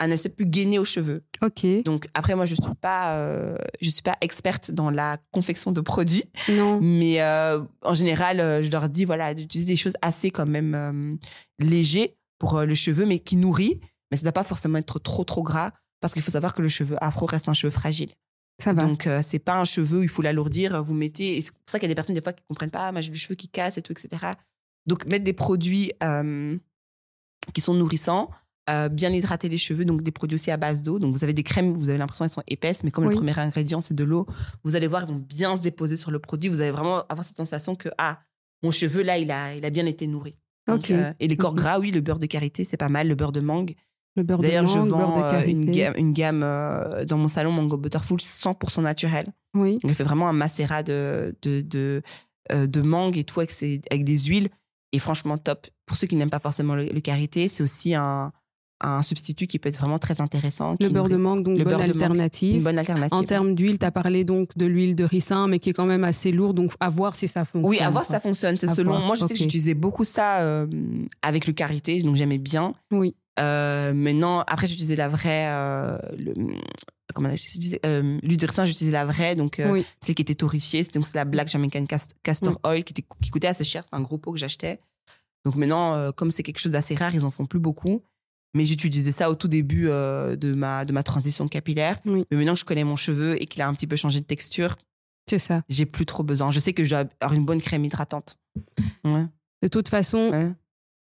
un 0.00 0.10
aspect 0.10 0.28
plus 0.30 0.46
gainé 0.46 0.78
aux 0.80 0.84
cheveux. 0.84 1.22
Ok. 1.40 1.64
Donc 1.84 2.08
après, 2.14 2.34
moi, 2.34 2.44
je 2.44 2.54
suis 2.54 2.74
pas, 2.80 3.16
euh, 3.18 3.56
je 3.80 3.88
suis 3.88 4.02
pas 4.02 4.16
experte 4.20 4.72
dans 4.72 4.90
la 4.90 5.18
confection 5.30 5.70
de 5.72 5.80
produits, 5.80 6.24
Non. 6.50 6.80
mais 6.82 7.22
euh, 7.22 7.62
en 7.82 7.94
général, 7.94 8.40
euh, 8.40 8.62
je 8.62 8.70
leur 8.70 8.88
dis 8.88 9.04
voilà 9.04 9.32
d'utiliser 9.34 9.66
des 9.72 9.76
choses 9.76 9.94
assez 10.02 10.30
quand 10.32 10.46
même 10.46 11.18
légers 11.60 12.16
pour 12.38 12.60
le 12.60 12.74
cheveu, 12.74 13.06
mais 13.06 13.20
qui 13.20 13.36
nourrit. 13.36 13.80
Mais 14.10 14.16
ça 14.16 14.22
ne 14.22 14.24
doit 14.24 14.32
pas 14.32 14.44
forcément 14.44 14.78
être 14.78 14.98
trop 14.98 15.24
trop 15.24 15.42
gras 15.42 15.70
parce 16.00 16.12
qu'il 16.12 16.22
faut 16.22 16.32
savoir 16.32 16.54
que 16.54 16.60
le 16.62 16.68
cheveu 16.68 16.96
afro 17.00 17.24
reste 17.26 17.48
un 17.48 17.54
cheveu 17.54 17.70
fragile. 17.70 18.10
Ça 18.62 18.72
va. 18.72 18.84
Donc 18.84 19.06
euh, 19.06 19.20
c'est 19.22 19.38
pas 19.40 19.60
un 19.60 19.64
cheveu 19.64 20.02
il 20.02 20.08
faut 20.08 20.22
l'alourdir. 20.22 20.82
Vous 20.82 20.94
mettez, 20.94 21.36
et 21.38 21.42
c'est 21.42 21.50
pour 21.52 21.60
ça 21.66 21.78
qu'il 21.78 21.86
y 21.88 21.90
a 21.90 21.92
des 21.92 21.96
personnes 21.96 22.14
des 22.14 22.22
fois 22.22 22.32
qui 22.32 22.42
comprennent 22.48 22.70
pas, 22.70 22.88
ah, 22.88 22.92
moi 22.92 23.00
j'ai 23.00 23.10
le 23.10 23.16
cheveu 23.18 23.34
qui 23.34 23.48
casse 23.48 23.78
et 23.78 23.82
tout, 23.82 23.92
etc. 23.92 24.08
Donc 24.86 25.06
mettre 25.06 25.24
des 25.24 25.32
produits 25.32 25.92
euh, 26.02 26.56
qui 27.52 27.60
sont 27.60 27.74
nourrissants. 27.74 28.30
euh, 28.70 28.88
bien 28.88 29.12
hydrater 29.12 29.50
les 29.50 29.58
cheveux, 29.58 29.84
donc 29.84 30.02
des 30.02 30.10
produits 30.10 30.36
aussi 30.36 30.50
à 30.50 30.56
base 30.56 30.82
d'eau. 30.82 30.98
Donc 30.98 31.12
vous 31.14 31.22
avez 31.22 31.34
des 31.34 31.42
crèmes, 31.42 31.74
vous 31.74 31.90
avez 31.90 31.98
l'impression 31.98 32.24
qu'elles 32.24 32.32
sont 32.32 32.42
épaisses, 32.46 32.82
mais 32.82 32.90
comme 32.90 33.04
Oui. 33.04 33.10
le 33.10 33.16
premier 33.16 33.38
ingrédient 33.38 33.82
c'est 33.82 33.92
de 33.92 34.04
l'eau, 34.04 34.26
vous 34.62 34.74
allez 34.74 34.86
voir, 34.86 35.02
ils 35.02 35.08
vont 35.12 35.18
bien 35.18 35.54
se 35.56 35.60
déposer 35.60 35.96
sur 35.96 36.10
le 36.10 36.18
produit. 36.18 36.48
Vous 36.48 36.62
allez 36.62 36.70
vraiment 36.70 37.04
avoir 37.10 37.24
cette 37.26 37.36
sensation 37.36 37.74
que 37.74 37.90
ah 37.98 38.20
mon 38.62 38.70
cheveu 38.70 39.02
là 39.02 39.18
il 39.18 39.30
a 39.30 39.54
il 39.54 39.66
a 39.66 39.70
bien 39.70 39.84
été 39.84 40.06
nourri. 40.06 40.38
Donc, 40.66 40.90
euh, 40.90 41.12
et 41.20 41.28
les 41.28 41.36
corps 41.36 41.54
gras, 41.54 41.78
oui, 41.78 41.90
le 41.90 42.00
beurre 42.00 42.18
de 42.18 42.24
karité 42.24 42.64
c'est 42.64 42.78
pas 42.78 42.88
mal, 42.88 43.06
le 43.06 43.14
beurre 43.14 43.32
de 43.32 43.40
mangue. 43.40 43.74
Le 44.16 44.22
beurre 44.22 44.38
de 44.38 44.44
D'ailleurs, 44.46 44.66
je 44.66 44.78
vends 44.78 45.22
euh, 45.24 45.42
une 45.46 45.64
gamme, 45.64 45.94
une 45.96 46.12
gamme 46.12 46.42
euh, 46.44 47.04
dans 47.04 47.18
mon 47.18 47.28
salon 47.28 47.50
Mango 47.52 47.76
Butterful 47.76 48.18
100% 48.18 48.82
naturel. 48.82 49.26
Oui. 49.54 49.72
Donc, 49.74 49.90
elle 49.90 49.94
fait 49.94 50.04
vraiment 50.04 50.28
un 50.28 50.32
macérat 50.32 50.82
de, 50.82 51.34
de, 51.42 51.60
de, 51.62 52.02
euh, 52.52 52.66
de 52.66 52.80
mangue 52.82 53.16
et 53.18 53.24
tout 53.24 53.40
avec, 53.40 53.50
ses- 53.50 53.80
avec 53.90 54.04
des 54.04 54.16
huiles. 54.18 54.48
Et 54.92 54.98
franchement, 55.00 55.36
top. 55.38 55.66
Pour 55.86 55.96
ceux 55.96 56.06
qui 56.06 56.14
n'aiment 56.16 56.30
pas 56.30 56.38
forcément 56.38 56.74
le, 56.76 56.84
le 56.86 57.00
karité, 57.00 57.48
c'est 57.48 57.62
aussi 57.64 57.94
un, 57.96 58.30
un 58.80 59.02
substitut 59.02 59.46
qui 59.48 59.58
peut 59.58 59.68
être 59.68 59.78
vraiment 59.78 59.98
très 59.98 60.20
intéressant. 60.20 60.76
Le 60.80 60.88
beurre 60.90 61.08
de 61.08 61.16
mangue, 61.16 61.42
donc 61.42 61.58
le 61.58 61.64
bonne 61.64 61.72
mangue, 61.74 61.82
alternative. 61.90 62.56
Une 62.56 62.62
bonne 62.62 62.78
alternative. 62.78 63.18
En 63.18 63.24
termes 63.24 63.54
d'huile, 63.56 63.78
tu 63.80 63.86
as 63.86 63.90
parlé 63.90 64.22
donc 64.24 64.56
de 64.56 64.66
l'huile 64.66 64.94
de 64.94 65.04
ricin, 65.04 65.48
mais 65.48 65.58
qui 65.58 65.70
est 65.70 65.72
quand 65.72 65.86
même 65.86 66.04
assez 66.04 66.30
lourde, 66.30 66.56
donc 66.56 66.72
à 66.78 66.88
voir 66.88 67.16
si 67.16 67.26
ça 67.26 67.44
fonctionne. 67.44 67.68
Oui, 67.70 67.80
à 67.80 67.90
voir 67.90 68.04
si 68.04 68.12
ça 68.12 68.20
fonctionne. 68.20 68.56
C'est 68.56 68.68
selon. 68.68 68.92
voir, 68.92 69.06
Moi, 69.06 69.16
je 69.16 69.24
sais 69.24 69.34
que 69.34 69.40
j'utilisais 69.40 69.74
beaucoup 69.74 70.04
ça 70.04 70.40
euh, 70.42 70.66
avec 71.22 71.46
le 71.48 71.52
karité, 71.52 72.00
donc 72.02 72.14
j'aimais 72.16 72.38
bien. 72.38 72.72
Oui. 72.92 73.16
Euh, 73.40 73.92
mais 73.94 74.12
non, 74.14 74.40
après, 74.46 74.66
j'utilisais 74.66 74.96
la 74.96 75.08
vraie. 75.08 75.46
euh, 75.48 75.98
le, 76.18 76.34
comment 77.14 77.28
disais, 77.28 77.80
euh, 77.86 78.18
j'utilisais 78.22 78.90
la 78.90 79.04
vraie, 79.04 79.34
donc 79.36 79.60
euh, 79.60 79.70
Oui. 79.70 79.84
celle 80.00 80.14
qui 80.14 80.22
était 80.22 80.34
torréfiée. 80.34 80.84
Donc, 80.92 81.06
c'est 81.06 81.14
la 81.16 81.24
Black 81.24 81.48
Jamaican 81.48 81.84
Cast- 81.86 82.14
Castor 82.22 82.58
Oil 82.64 82.82
qui, 82.84 82.92
était, 82.92 83.04
qui 83.22 83.30
coûtait 83.30 83.46
assez 83.48 83.64
cher. 83.64 83.84
C'est 83.88 83.96
un 83.96 84.00
gros 84.02 84.18
pot 84.18 84.32
que 84.32 84.38
j'achetais. 84.38 84.80
Donc 85.44 85.56
maintenant, 85.56 85.94
euh, 85.94 86.10
comme 86.10 86.30
c'est 86.30 86.42
quelque 86.42 86.58
chose 86.58 86.72
d'assez 86.72 86.94
rare, 86.94 87.14
ils 87.14 87.24
en 87.24 87.30
font 87.30 87.44
plus 87.44 87.58
beaucoup. 87.60 88.02
Mais 88.56 88.64
j'utilisais 88.64 89.12
ça 89.12 89.30
au 89.30 89.34
tout 89.34 89.48
début 89.48 89.88
euh, 89.88 90.36
de, 90.36 90.54
ma, 90.54 90.84
de 90.84 90.92
ma 90.92 91.02
transition 91.02 91.48
capillaire. 91.48 91.98
Oui. 92.06 92.24
Mais 92.30 92.36
maintenant 92.36 92.54
que 92.54 92.60
je 92.60 92.64
connais 92.64 92.84
mon 92.84 92.96
cheveu 92.96 93.40
et 93.42 93.46
qu'il 93.46 93.60
a 93.62 93.68
un 93.68 93.74
petit 93.74 93.86
peu 93.88 93.96
changé 93.96 94.20
de 94.20 94.24
texture, 94.26 94.76
C'est 95.28 95.38
ça. 95.40 95.62
j'ai 95.68 95.86
plus 95.86 96.06
trop 96.06 96.22
besoin. 96.22 96.50
Je 96.50 96.60
sais 96.60 96.72
que 96.72 96.84
je 96.84 96.90
dois 96.90 97.04
avoir 97.20 97.34
une 97.34 97.44
bonne 97.44 97.60
crème 97.60 97.84
hydratante. 97.84 98.36
Ouais. 99.04 99.26
De 99.62 99.68
toute 99.68 99.88
façon, 99.88 100.30
Ouais. 100.30 100.52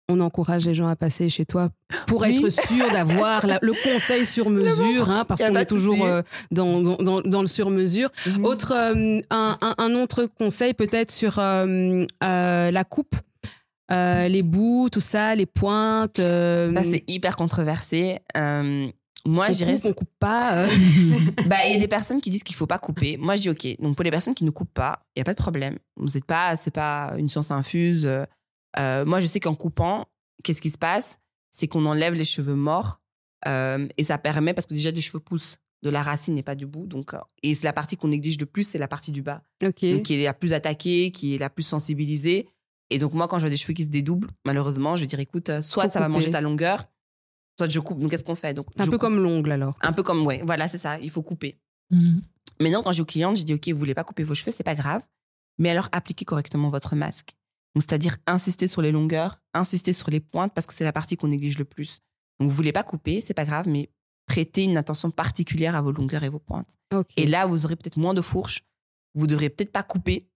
On 0.09 0.19
encourage 0.19 0.65
les 0.65 0.73
gens 0.73 0.87
à 0.87 0.95
passer 0.95 1.29
chez 1.29 1.45
toi 1.45 1.69
pour 2.07 2.21
Oui. 2.21 2.35
être 2.35 2.49
sûr 2.51 2.89
d'avoir 2.91 3.45
le 3.61 3.73
conseil 3.83 4.25
sur 4.25 4.49
mesure, 4.49 5.09
hein, 5.09 5.25
parce 5.25 5.41
qu'on 5.41 5.55
est 5.55 5.65
toujours 5.65 6.05
euh, 6.05 6.21
dans, 6.51 6.81
dans, 6.81 6.95
dans, 6.97 7.21
dans 7.21 7.41
le 7.41 7.47
sur 7.47 7.69
mesure. 7.71 8.09
Mhm. 8.27 8.45
Autre, 8.45 8.73
euh, 8.75 9.21
un, 9.31 9.57
un- 9.61 9.75
un 9.77 9.93
autre 9.95 10.25
conseil 10.37 10.73
peut-être 10.73 11.11
sur 11.11 11.39
euh, 11.39 12.05
la 12.21 12.83
coupe, 12.83 13.15
les 13.89 14.43
bouts, 14.43 14.89
tout 14.91 14.99
ça, 15.01 15.33
les 15.35 15.45
pointes. 15.45 16.17
Ça, 16.17 16.83
c'est 16.83 17.03
hyper 17.07 17.35
controversé. 17.35 18.19
Moi, 19.27 19.47
je 19.49 19.53
dirais. 19.55 19.73
coupe, 19.73 19.85
on 19.85 19.93
coupe 19.93 20.09
pas. 20.19 20.65
Bah, 21.47 21.55
il 21.67 21.73
y 21.73 21.75
a 21.75 21.79
des 21.79 21.87
personnes 21.87 22.21
qui 22.21 22.29
disent 22.29 22.43
qu'il 22.43 22.55
faut 22.55 22.67
pas 22.67 22.77
couper. 22.77 23.17
Moi, 23.17 23.35
je 23.35 23.41
dis 23.41 23.49
OK. 23.49 23.67
Donc, 23.81 23.95
pour 23.95 24.03
les 24.03 24.11
personnes 24.11 24.35
qui 24.35 24.43
ne 24.43 24.51
coupent 24.51 24.73
pas, 24.73 24.99
il 25.15 25.19
y 25.19 25.21
a 25.21 25.23
pas 25.23 25.33
de 25.33 25.41
problème. 25.41 25.77
Vous 25.97 26.09
n'êtes 26.13 26.25
pas, 26.25 26.55
c'est 26.55 26.69
pas 26.73 27.13
une 27.17 27.27
science 27.27 27.49
infuse. 27.49 28.07
Euh, 28.79 29.05
moi, 29.05 29.19
je 29.19 29.27
sais 29.27 29.39
qu'en 29.39 29.55
coupant, 29.55 30.07
qu'est-ce 30.43 30.61
qui 30.61 30.69
se 30.69 30.77
passe? 30.77 31.19
C'est 31.51 31.67
qu'on 31.67 31.85
enlève 31.85 32.13
les 32.13 32.25
cheveux 32.25 32.55
morts 32.55 33.01
euh, 33.47 33.87
et 33.97 34.03
ça 34.03 34.17
permet 34.17 34.53
parce 34.53 34.65
que 34.67 34.73
déjà 34.73 34.91
les 34.91 35.01
cheveux 35.01 35.19
poussent 35.19 35.57
de 35.83 35.89
la 35.89 36.01
racine 36.03 36.37
et 36.37 36.43
pas 36.43 36.55
du 36.55 36.65
bout. 36.65 36.87
Donc, 36.87 37.13
euh, 37.13 37.19
et 37.43 37.53
c'est 37.53 37.65
la 37.65 37.73
partie 37.73 37.95
qu'on 37.95 38.07
néglige 38.07 38.39
le 38.39 38.45
plus, 38.45 38.63
c'est 38.63 38.77
la 38.77 38.87
partie 38.87 39.11
du 39.11 39.21
bas, 39.21 39.43
ok. 39.63 39.85
donc, 39.85 40.03
qui 40.03 40.15
est 40.15 40.23
la 40.23 40.33
plus 40.33 40.53
attaquée, 40.53 41.11
qui 41.11 41.35
est 41.35 41.37
la 41.37 41.49
plus 41.49 41.63
sensibilisée. 41.63 42.47
Et 42.89 42.99
donc, 42.99 43.13
moi, 43.13 43.27
quand 43.27 43.37
je 43.37 43.43
vois 43.43 43.49
des 43.49 43.57
cheveux 43.57 43.73
qui 43.73 43.83
se 43.83 43.89
dédoublent, 43.89 44.29
malheureusement, 44.45 44.95
je 44.95 45.01
vais 45.01 45.07
dire 45.07 45.19
écoute, 45.19 45.61
soit 45.61 45.83
Faut 45.85 45.89
ça 45.91 45.99
va 45.99 46.09
manger 46.09 46.31
ta 46.31 46.41
longueur, 46.41 46.85
soit 47.57 47.69
je 47.69 47.79
coupe. 47.79 47.99
Donc, 47.99 48.11
qu'est-ce 48.11 48.23
qu'on 48.23 48.35
fait? 48.35 48.53
Donc, 48.53 48.67
un 48.77 48.85
peu 48.85 48.91
coupe. 48.91 49.01
comme 49.01 49.21
l'ongle 49.21 49.51
alors. 49.51 49.77
Un 49.81 49.93
peu 49.93 50.03
comme, 50.03 50.25
ouais, 50.25 50.41
voilà, 50.45 50.67
c'est 50.67 50.77
ça, 50.77 50.99
il 50.99 51.09
faut 51.09 51.23
couper. 51.23 51.57
Mhm. 51.91 52.21
Maintenant, 52.59 52.83
quand 52.83 52.91
j'ai 52.91 53.01
aux 53.01 53.05
clientes, 53.05 53.37
je 53.37 53.43
dis, 53.43 53.53
OK, 53.53 53.67
vous 53.69 53.77
voulez 53.77 53.93
pas 53.93 54.03
couper 54.03 54.23
vos 54.23 54.35
cheveux, 54.35 54.53
c'est 54.55 54.63
pas 54.63 54.75
grave, 54.75 55.01
mais 55.57 55.69
alors 55.69 55.89
appliquez 55.91 56.25
correctement 56.25 56.69
votre 56.69 56.95
masque. 56.95 57.35
C'est-à-dire 57.81 58.17
insister 58.27 58.67
sur 58.67 58.81
les 58.81 58.91
longueurs, 58.91 59.41
insister 59.53 59.93
sur 59.93 60.09
les 60.09 60.19
pointes, 60.19 60.53
parce 60.53 60.65
que 60.67 60.73
c'est 60.73 60.83
la 60.83 60.93
partie 60.93 61.17
qu'on 61.17 61.27
néglige 61.27 61.57
le 61.57 61.65
plus. 61.65 62.01
Donc, 62.39 62.49
vous 62.49 62.55
voulez 62.55 62.71
pas 62.71 62.83
couper, 62.83 63.21
c'est 63.21 63.33
pas 63.33 63.45
grave, 63.45 63.67
mais 63.67 63.89
prêtez 64.27 64.63
une 64.63 64.77
attention 64.77 65.11
particulière 65.11 65.75
à 65.75 65.81
vos 65.81 65.91
longueurs 65.91 66.23
et 66.23 66.29
vos 66.29 66.39
pointes. 66.39 66.77
Et 67.17 67.25
là, 67.25 67.45
vous 67.45 67.65
aurez 67.65 67.75
peut-être 67.75 67.97
moins 67.97 68.13
de 68.13 68.21
fourches, 68.21 68.63
vous 69.13 69.27
devrez 69.27 69.49
peut-être 69.49 69.71
pas 69.71 69.83
couper. 69.83 70.29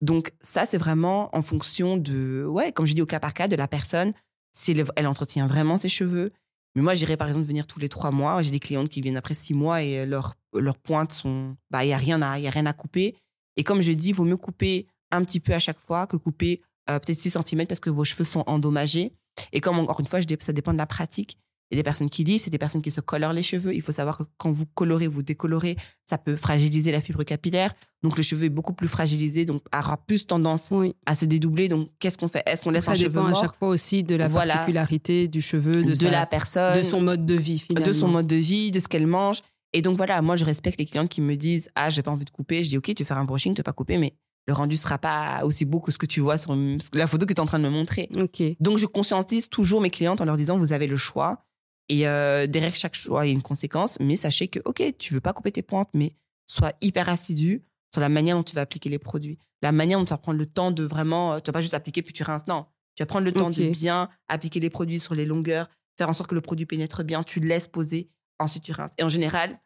Donc, 0.00 0.32
ça, 0.40 0.66
c'est 0.66 0.78
vraiment 0.78 1.34
en 1.34 1.42
fonction 1.42 1.96
de, 1.96 2.44
ouais, 2.48 2.72
comme 2.72 2.86
je 2.86 2.94
dis 2.94 3.02
au 3.02 3.06
cas 3.06 3.20
par 3.20 3.34
cas, 3.34 3.48
de 3.48 3.56
la 3.56 3.68
personne, 3.68 4.12
si 4.52 4.72
elle, 4.72 4.84
elle 4.96 5.06
entretient 5.06 5.46
vraiment 5.46 5.78
ses 5.78 5.88
cheveux. 5.88 6.32
Mais 6.74 6.82
moi, 6.82 6.94
j'irais 6.94 7.16
par 7.16 7.28
exemple 7.28 7.46
venir 7.46 7.66
tous 7.66 7.78
les 7.78 7.88
trois 7.88 8.10
mois. 8.10 8.42
J'ai 8.42 8.50
des 8.50 8.60
clientes 8.60 8.90
qui 8.90 9.00
viennent 9.00 9.16
après 9.16 9.32
six 9.34 9.54
mois 9.54 9.82
et 9.82 10.04
leurs 10.04 10.34
leurs 10.60 10.78
pointes 10.78 11.12
sont, 11.12 11.56
bah, 11.70 11.84
il 11.84 11.88
y 11.88 11.92
a 11.92 11.96
rien 11.96 12.22
à, 12.22 12.38
y 12.38 12.46
a 12.46 12.50
rien 12.50 12.66
à 12.66 12.72
couper. 12.72 13.16
Et 13.56 13.64
comme 13.64 13.80
je 13.80 13.92
dis, 13.92 14.10
il 14.10 14.14
vaut 14.14 14.24
mieux 14.24 14.36
couper 14.36 14.86
un 15.10 15.24
petit 15.24 15.40
peu 15.40 15.54
à 15.54 15.58
chaque 15.58 15.78
fois 15.78 16.06
que 16.06 16.16
couper 16.16 16.62
euh, 16.90 16.98
peut-être 16.98 17.18
6 17.18 17.30
cm 17.44 17.66
parce 17.66 17.80
que 17.80 17.90
vos 17.90 18.04
cheveux 18.04 18.24
sont 18.24 18.44
endommagés. 18.46 19.12
Et 19.52 19.60
comme 19.60 19.78
encore 19.78 20.00
une 20.00 20.06
fois, 20.06 20.20
je 20.20 20.26
ça 20.40 20.52
dépend 20.52 20.72
de 20.72 20.78
la 20.78 20.86
pratique. 20.86 21.38
Il 21.70 21.74
y 21.74 21.78
a 21.78 21.80
des 21.80 21.84
personnes 21.84 22.08
qui 22.08 22.22
lissent, 22.22 22.44
c'est 22.44 22.50
des 22.50 22.58
personnes 22.58 22.80
qui 22.80 22.92
se 22.92 23.00
colorent 23.00 23.32
les 23.32 23.42
cheveux. 23.42 23.74
Il 23.74 23.82
faut 23.82 23.90
savoir 23.90 24.18
que 24.18 24.22
quand 24.38 24.52
vous 24.52 24.66
colorez, 24.66 25.08
vous 25.08 25.24
décolorez, 25.24 25.76
ça 26.08 26.16
peut 26.16 26.36
fragiliser 26.36 26.92
la 26.92 27.00
fibre 27.00 27.24
capillaire. 27.24 27.74
Donc 28.04 28.16
le 28.16 28.22
cheveu 28.22 28.44
est 28.46 28.50
beaucoup 28.50 28.72
plus 28.72 28.86
fragilisé, 28.86 29.44
donc 29.44 29.62
aura 29.76 29.96
plus 29.96 30.28
tendance 30.28 30.68
Oui. 30.70 30.94
à 31.06 31.16
se 31.16 31.24
dédoubler. 31.24 31.66
Donc 31.68 31.90
qu'est-ce 31.98 32.18
qu'on 32.18 32.28
fait? 32.28 32.44
Est-ce 32.46 32.62
qu'on 32.62 32.70
laisse 32.70 32.84
Ça 32.84 32.92
un 32.92 32.94
cheveu 32.94 33.08
dépend 33.08 33.26
à 33.26 33.34
chaque 33.34 33.56
fois 33.56 33.66
aussi 33.68 34.04
de 34.04 34.14
la 34.14 34.28
Voilà. 34.28 34.54
particularité 34.54 35.26
du 35.26 35.40
cheveu, 35.42 35.72
de, 35.72 35.82
de, 35.90 35.94
sa- 35.96 36.10
la 36.10 36.24
personne, 36.26 36.78
de 36.78 36.84
son 36.84 37.00
mode 37.00 37.26
de 37.26 37.34
vie 37.34 37.58
finalement. 37.58 37.86
de 37.88 37.92
son 37.92 38.08
mode 38.08 38.28
de 38.28 38.36
vie, 38.36 38.70
de 38.70 38.78
ce 38.78 38.86
qu'elle 38.86 39.08
mange. 39.08 39.40
Et 39.72 39.82
donc 39.82 39.96
voilà, 39.96 40.22
moi 40.22 40.36
je 40.36 40.44
respecte 40.44 40.78
les 40.78 40.86
clientes 40.86 41.08
qui 41.08 41.20
me 41.20 41.34
disent 41.34 41.68
ah 41.74 41.90
j'ai 41.90 42.02
pas 42.02 42.12
envie 42.12 42.24
de 42.24 42.30
couper. 42.30 42.62
Je 42.62 42.68
dis 42.68 42.78
ok 42.78 42.94
tu 42.94 43.04
faire 43.04 43.18
un 43.18 43.24
brushing, 43.24 43.54
tu 43.54 43.58
veux 43.58 43.64
pas 43.64 43.72
couper, 43.72 43.98
mais 43.98 44.14
le 44.46 44.54
rendu 44.54 44.76
sera 44.76 44.98
pas 44.98 45.40
aussi 45.44 45.64
beau 45.64 45.80
que 45.80 45.90
ce 45.90 45.98
que 45.98 46.06
tu 46.06 46.20
vois 46.20 46.38
sur 46.38 46.56
la 46.94 47.06
photo 47.06 47.26
que 47.26 47.32
tu 47.32 47.38
es 47.38 47.40
en 47.40 47.46
train 47.46 47.58
de 47.58 47.64
me 47.64 47.70
montrer. 47.70 48.08
Ok. 48.16 48.42
Donc 48.60 48.78
je 48.78 48.86
conscientise 48.86 49.48
toujours 49.48 49.80
mes 49.80 49.90
clientes 49.90 50.20
en 50.20 50.24
leur 50.24 50.36
disant 50.36 50.56
vous 50.58 50.72
avez 50.72 50.86
le 50.86 50.96
choix. 50.96 51.44
Et 51.88 52.08
euh, 52.08 52.46
derrière 52.48 52.74
chaque 52.74 52.96
choix 52.96 53.26
il 53.26 53.28
y 53.28 53.32
a 53.32 53.34
une 53.34 53.42
conséquence, 53.42 53.96
mais 54.00 54.16
sachez 54.16 54.48
que 54.48 54.58
ok 54.64 54.82
tu 54.98 55.14
veux 55.14 55.20
pas 55.20 55.32
couper 55.32 55.52
tes 55.52 55.62
pointes, 55.62 55.88
mais 55.94 56.12
sois 56.46 56.72
hyper 56.80 57.08
assidu 57.08 57.64
sur 57.92 58.00
la 58.00 58.08
manière 58.08 58.36
dont 58.36 58.42
tu 58.42 58.54
vas 58.54 58.62
appliquer 58.62 58.88
les 58.88 58.98
produits, 58.98 59.38
la 59.62 59.72
manière 59.72 59.98
dont 59.98 60.04
tu 60.04 60.10
vas 60.10 60.18
prendre 60.18 60.38
le 60.38 60.46
temps 60.46 60.70
de 60.70 60.82
vraiment, 60.82 61.34
euh, 61.34 61.38
tu 61.38 61.48
vas 61.48 61.52
pas 61.52 61.60
juste 61.60 61.74
appliquer 61.74 62.02
puis 62.02 62.12
tu 62.12 62.22
rinces, 62.22 62.46
non, 62.46 62.66
tu 62.94 63.02
vas 63.02 63.06
prendre 63.06 63.24
le 63.24 63.32
temps 63.32 63.50
de 63.50 63.70
bien 63.70 64.08
appliquer 64.28 64.60
les 64.60 64.70
produits 64.70 65.00
sur 65.00 65.14
les 65.14 65.26
longueurs, 65.26 65.68
faire 65.96 66.08
en 66.08 66.12
sorte 66.12 66.30
que 66.30 66.34
le 66.34 66.40
produit 66.40 66.66
pénètre 66.66 67.04
bien, 67.04 67.22
tu 67.22 67.40
le 67.40 67.48
laisses 67.48 67.68
poser, 67.68 68.10
ensuite 68.38 68.64
tu 68.64 68.72
rinces. 68.72 68.92
Et 68.98 69.02
en 69.02 69.08
général, 69.08 69.60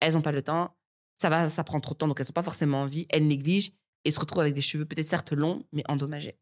elles 0.00 0.14
n'ont 0.14 0.22
pas 0.22 0.32
le 0.32 0.42
temps, 0.42 0.74
ça 1.16 1.28
va, 1.28 1.48
ça 1.48 1.64
prend 1.64 1.80
trop 1.80 1.94
de 1.94 1.98
temps, 1.98 2.08
donc 2.08 2.20
elles 2.20 2.26
n'ont 2.26 2.32
pas 2.32 2.42
forcément 2.42 2.82
envie, 2.82 3.06
elles 3.10 3.26
négligent 3.26 3.72
et 4.08 4.10
se 4.10 4.18
retrouvent 4.18 4.40
avec 4.40 4.54
des 4.54 4.62
cheveux 4.62 4.86
peut-être 4.86 5.06
certes 5.06 5.32
longs, 5.32 5.64
mais 5.72 5.84
endommagés. 5.86 6.38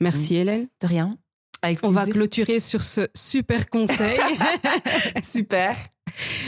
Merci 0.00 0.36
Hélène. 0.36 0.68
De 0.80 0.86
rien. 0.86 1.16
Avec 1.62 1.78
On 1.84 1.90
va 1.90 2.06
clôturer 2.06 2.58
sur 2.58 2.82
ce 2.82 3.08
super 3.14 3.68
conseil. 3.68 4.18
Super. 5.22 5.76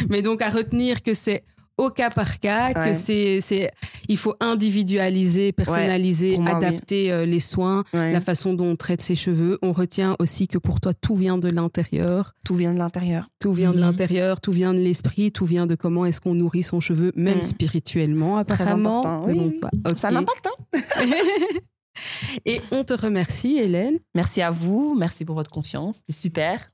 Mais 0.09 0.23
donc 0.23 0.43
à 0.43 0.51
retenir 0.51 1.03
que 1.03 1.15
c'est 1.15 1.45
au 1.79 1.91
cas 1.91 2.11
par 2.11 2.39
cas, 2.41 2.73
que 2.75 2.95
c'est, 2.95 3.41
c'est, 3.41 3.71
il 4.09 4.17
faut 4.17 4.35
individualiser, 4.41 5.53
personnaliser, 5.53 6.39
moi, 6.39 6.57
adapter 6.57 7.11
euh, 7.13 7.25
les 7.27 7.41
soins, 7.41 7.85
Ouais. 7.93 8.13
la 8.13 8.21
façon 8.21 8.55
dont 8.55 8.67
on 8.67 8.77
traite 8.77 9.01
ses 9.01 9.15
cheveux. 9.15 9.59
On 9.63 9.73
retient 9.73 10.17
aussi 10.19 10.49
que 10.49 10.59
pour 10.59 10.81
toi, 10.81 10.93
tout 10.93 11.15
vient 11.17 11.39
de 11.39 11.49
l'intérieur, 11.49 12.35
Tout 12.45 12.55
vient 12.57 12.73
de 12.75 12.79
l'intérieur. 12.79 13.27
tout 13.41 13.53
vient 13.53 13.71
de 13.71 13.77
Mhm. 13.77 13.81
l'intérieur, 13.83 14.41
tout 14.41 14.53
vient 14.53 14.75
de 14.75 14.79
l'esprit, 14.79 15.33
tout 15.33 15.47
vient 15.47 15.67
de 15.67 15.75
comment 15.75 16.05
est-ce 16.07 16.21
qu'on 16.21 16.35
nourrit 16.35 16.63
son 16.63 16.81
cheveu, 16.81 17.13
même 17.17 17.43
spirituellement 17.43 18.43
Très 18.45 18.55
apparemment. 18.63 19.01
important. 19.01 19.27
Oui. 19.29 19.61
Ça 19.97 20.11
m'impacte. 20.11 20.47
Hein 20.47 20.79
Et 22.47 22.61
on 22.71 22.85
te 22.85 22.95
remercie, 22.95 23.59
Hélène. 23.59 23.99
merci 24.15 24.41
à 24.43 24.51
vous. 24.51 24.95
Merci 24.99 25.25
pour 25.25 25.35
votre 25.37 25.51
confiance. 25.51 25.97
C'était 25.97 26.13
super. 26.19 26.69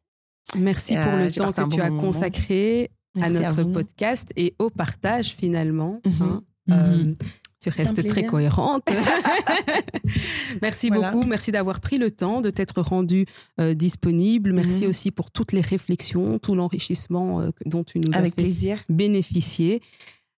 Merci 0.57 0.97
Euh, 0.97 1.03
pour 1.05 1.13
le 1.19 1.25
j'ai 1.27 1.33
temps 1.41 1.53
que 1.53 1.61
bon 1.63 1.69
tu 1.69 1.81
as 1.81 1.91
moment. 1.91 2.01
consacré 2.03 2.91
à 3.23 3.31
notre 3.31 3.63
podcast 3.65 4.33
et 4.37 4.55
au 4.59 4.71
partage 4.71 5.35
finalement. 5.39 6.01
Mhm. 6.07 6.13
hein. 6.23 6.43
Mhm. 6.67 6.75
Euh, 6.77 7.15
tu 7.61 7.71
restes 7.71 8.07
très 8.07 8.25
cohérente. 8.27 8.85
merci 10.63 10.89
Voilà. 10.89 11.11
beaucoup. 11.11 11.27
Merci 11.27 11.51
d'avoir 11.53 11.81
pris 11.81 11.99
le 11.99 12.11
temps, 12.11 12.41
de 12.41 12.51
t'être 12.51 12.81
rendu 12.83 13.27
euh, 13.61 13.75
disponible. 13.75 14.53
Merci 14.53 14.85
Mhm. 14.85 14.91
aussi 14.91 15.11
pour 15.11 15.31
toutes 15.31 15.53
les 15.53 15.61
réflexions, 15.61 16.39
tout 16.39 16.55
l'enrichissement 16.55 17.41
euh, 17.41 17.51
dont 17.67 17.85
tu 17.85 17.99
nous 18.01 18.11
Avec 18.15 18.33
as 18.33 18.37
fait 18.37 18.43
plaisir. 18.43 18.79
bénéficier. 18.89 19.83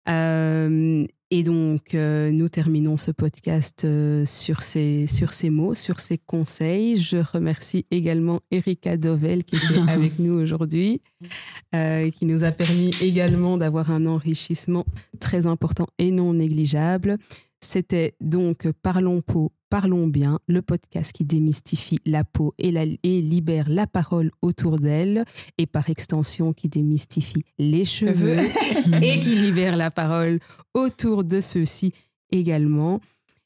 Euh, 0.09 1.05
et 1.33 1.45
donc, 1.45 1.95
euh, 1.95 2.33
nous 2.33 2.49
terminons 2.49 2.97
ce 2.97 3.13
podcast 3.13 3.85
euh, 3.85 4.25
sur, 4.27 4.63
ces, 4.63 5.07
sur 5.07 5.33
ces 5.33 5.49
mots, 5.49 5.77
sur 5.77 6.01
ces 6.01 6.19
conseils. 6.19 6.97
Je 6.97 7.19
remercie 7.19 7.87
également 7.93 8.41
Erika 8.51 8.97
Dovel 8.97 9.45
qui 9.45 9.55
était 9.55 9.79
avec 9.89 10.19
nous 10.19 10.33
aujourd'hui, 10.33 11.01
euh, 11.73 12.11
qui 12.11 12.27
nous 12.27 12.43
a 12.43 12.51
permis 12.51 12.91
également 13.01 13.59
d'avoir 13.59 13.93
un 13.93 14.07
enrichissement 14.07 14.85
très 15.21 15.47
important 15.47 15.87
et 15.99 16.11
non 16.11 16.35
négligeable. 16.35 17.17
C'était 17.61 18.15
donc 18.21 18.69
Parlons 18.83 19.21
peau, 19.21 19.53
parlons 19.71 20.07
bien, 20.09 20.39
le 20.49 20.61
podcast 20.61 21.13
qui 21.13 21.25
démystifie 21.25 21.99
la 22.05 22.25
peau 22.25 22.53
et, 22.59 22.71
la- 22.73 22.85
et 23.03 23.23
libère 23.23 23.69
la 23.71 23.87
parole 23.87 24.31
autour 24.43 24.79
d'elle, 24.79 25.25
et 25.57 25.67
par 25.67 25.89
extension 25.89 26.53
qui 26.53 26.69
démystifie 26.69 27.45
les 27.59 27.85
cheveux 27.87 28.37
et 29.03 29.21
qui 29.21 29.37
libère 29.37 29.77
la 29.77 29.91
parole 29.91 30.41
autour 30.75 31.25
de 31.25 31.41
ceux-ci 31.41 31.93
également. 32.31 33.01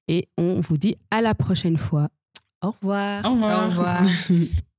Et 0.08 0.26
on 0.36 0.60
vous 0.60 0.76
dit 0.78 0.96
à 1.10 1.20
la 1.22 1.34
prochaine 1.34 1.76
fois. 1.76 2.08
Au 2.62 2.70
revoir. 2.70 3.24
Au 3.24 3.30
revoir. 3.34 3.62
Au 3.62 3.68
revoir. 3.68 4.02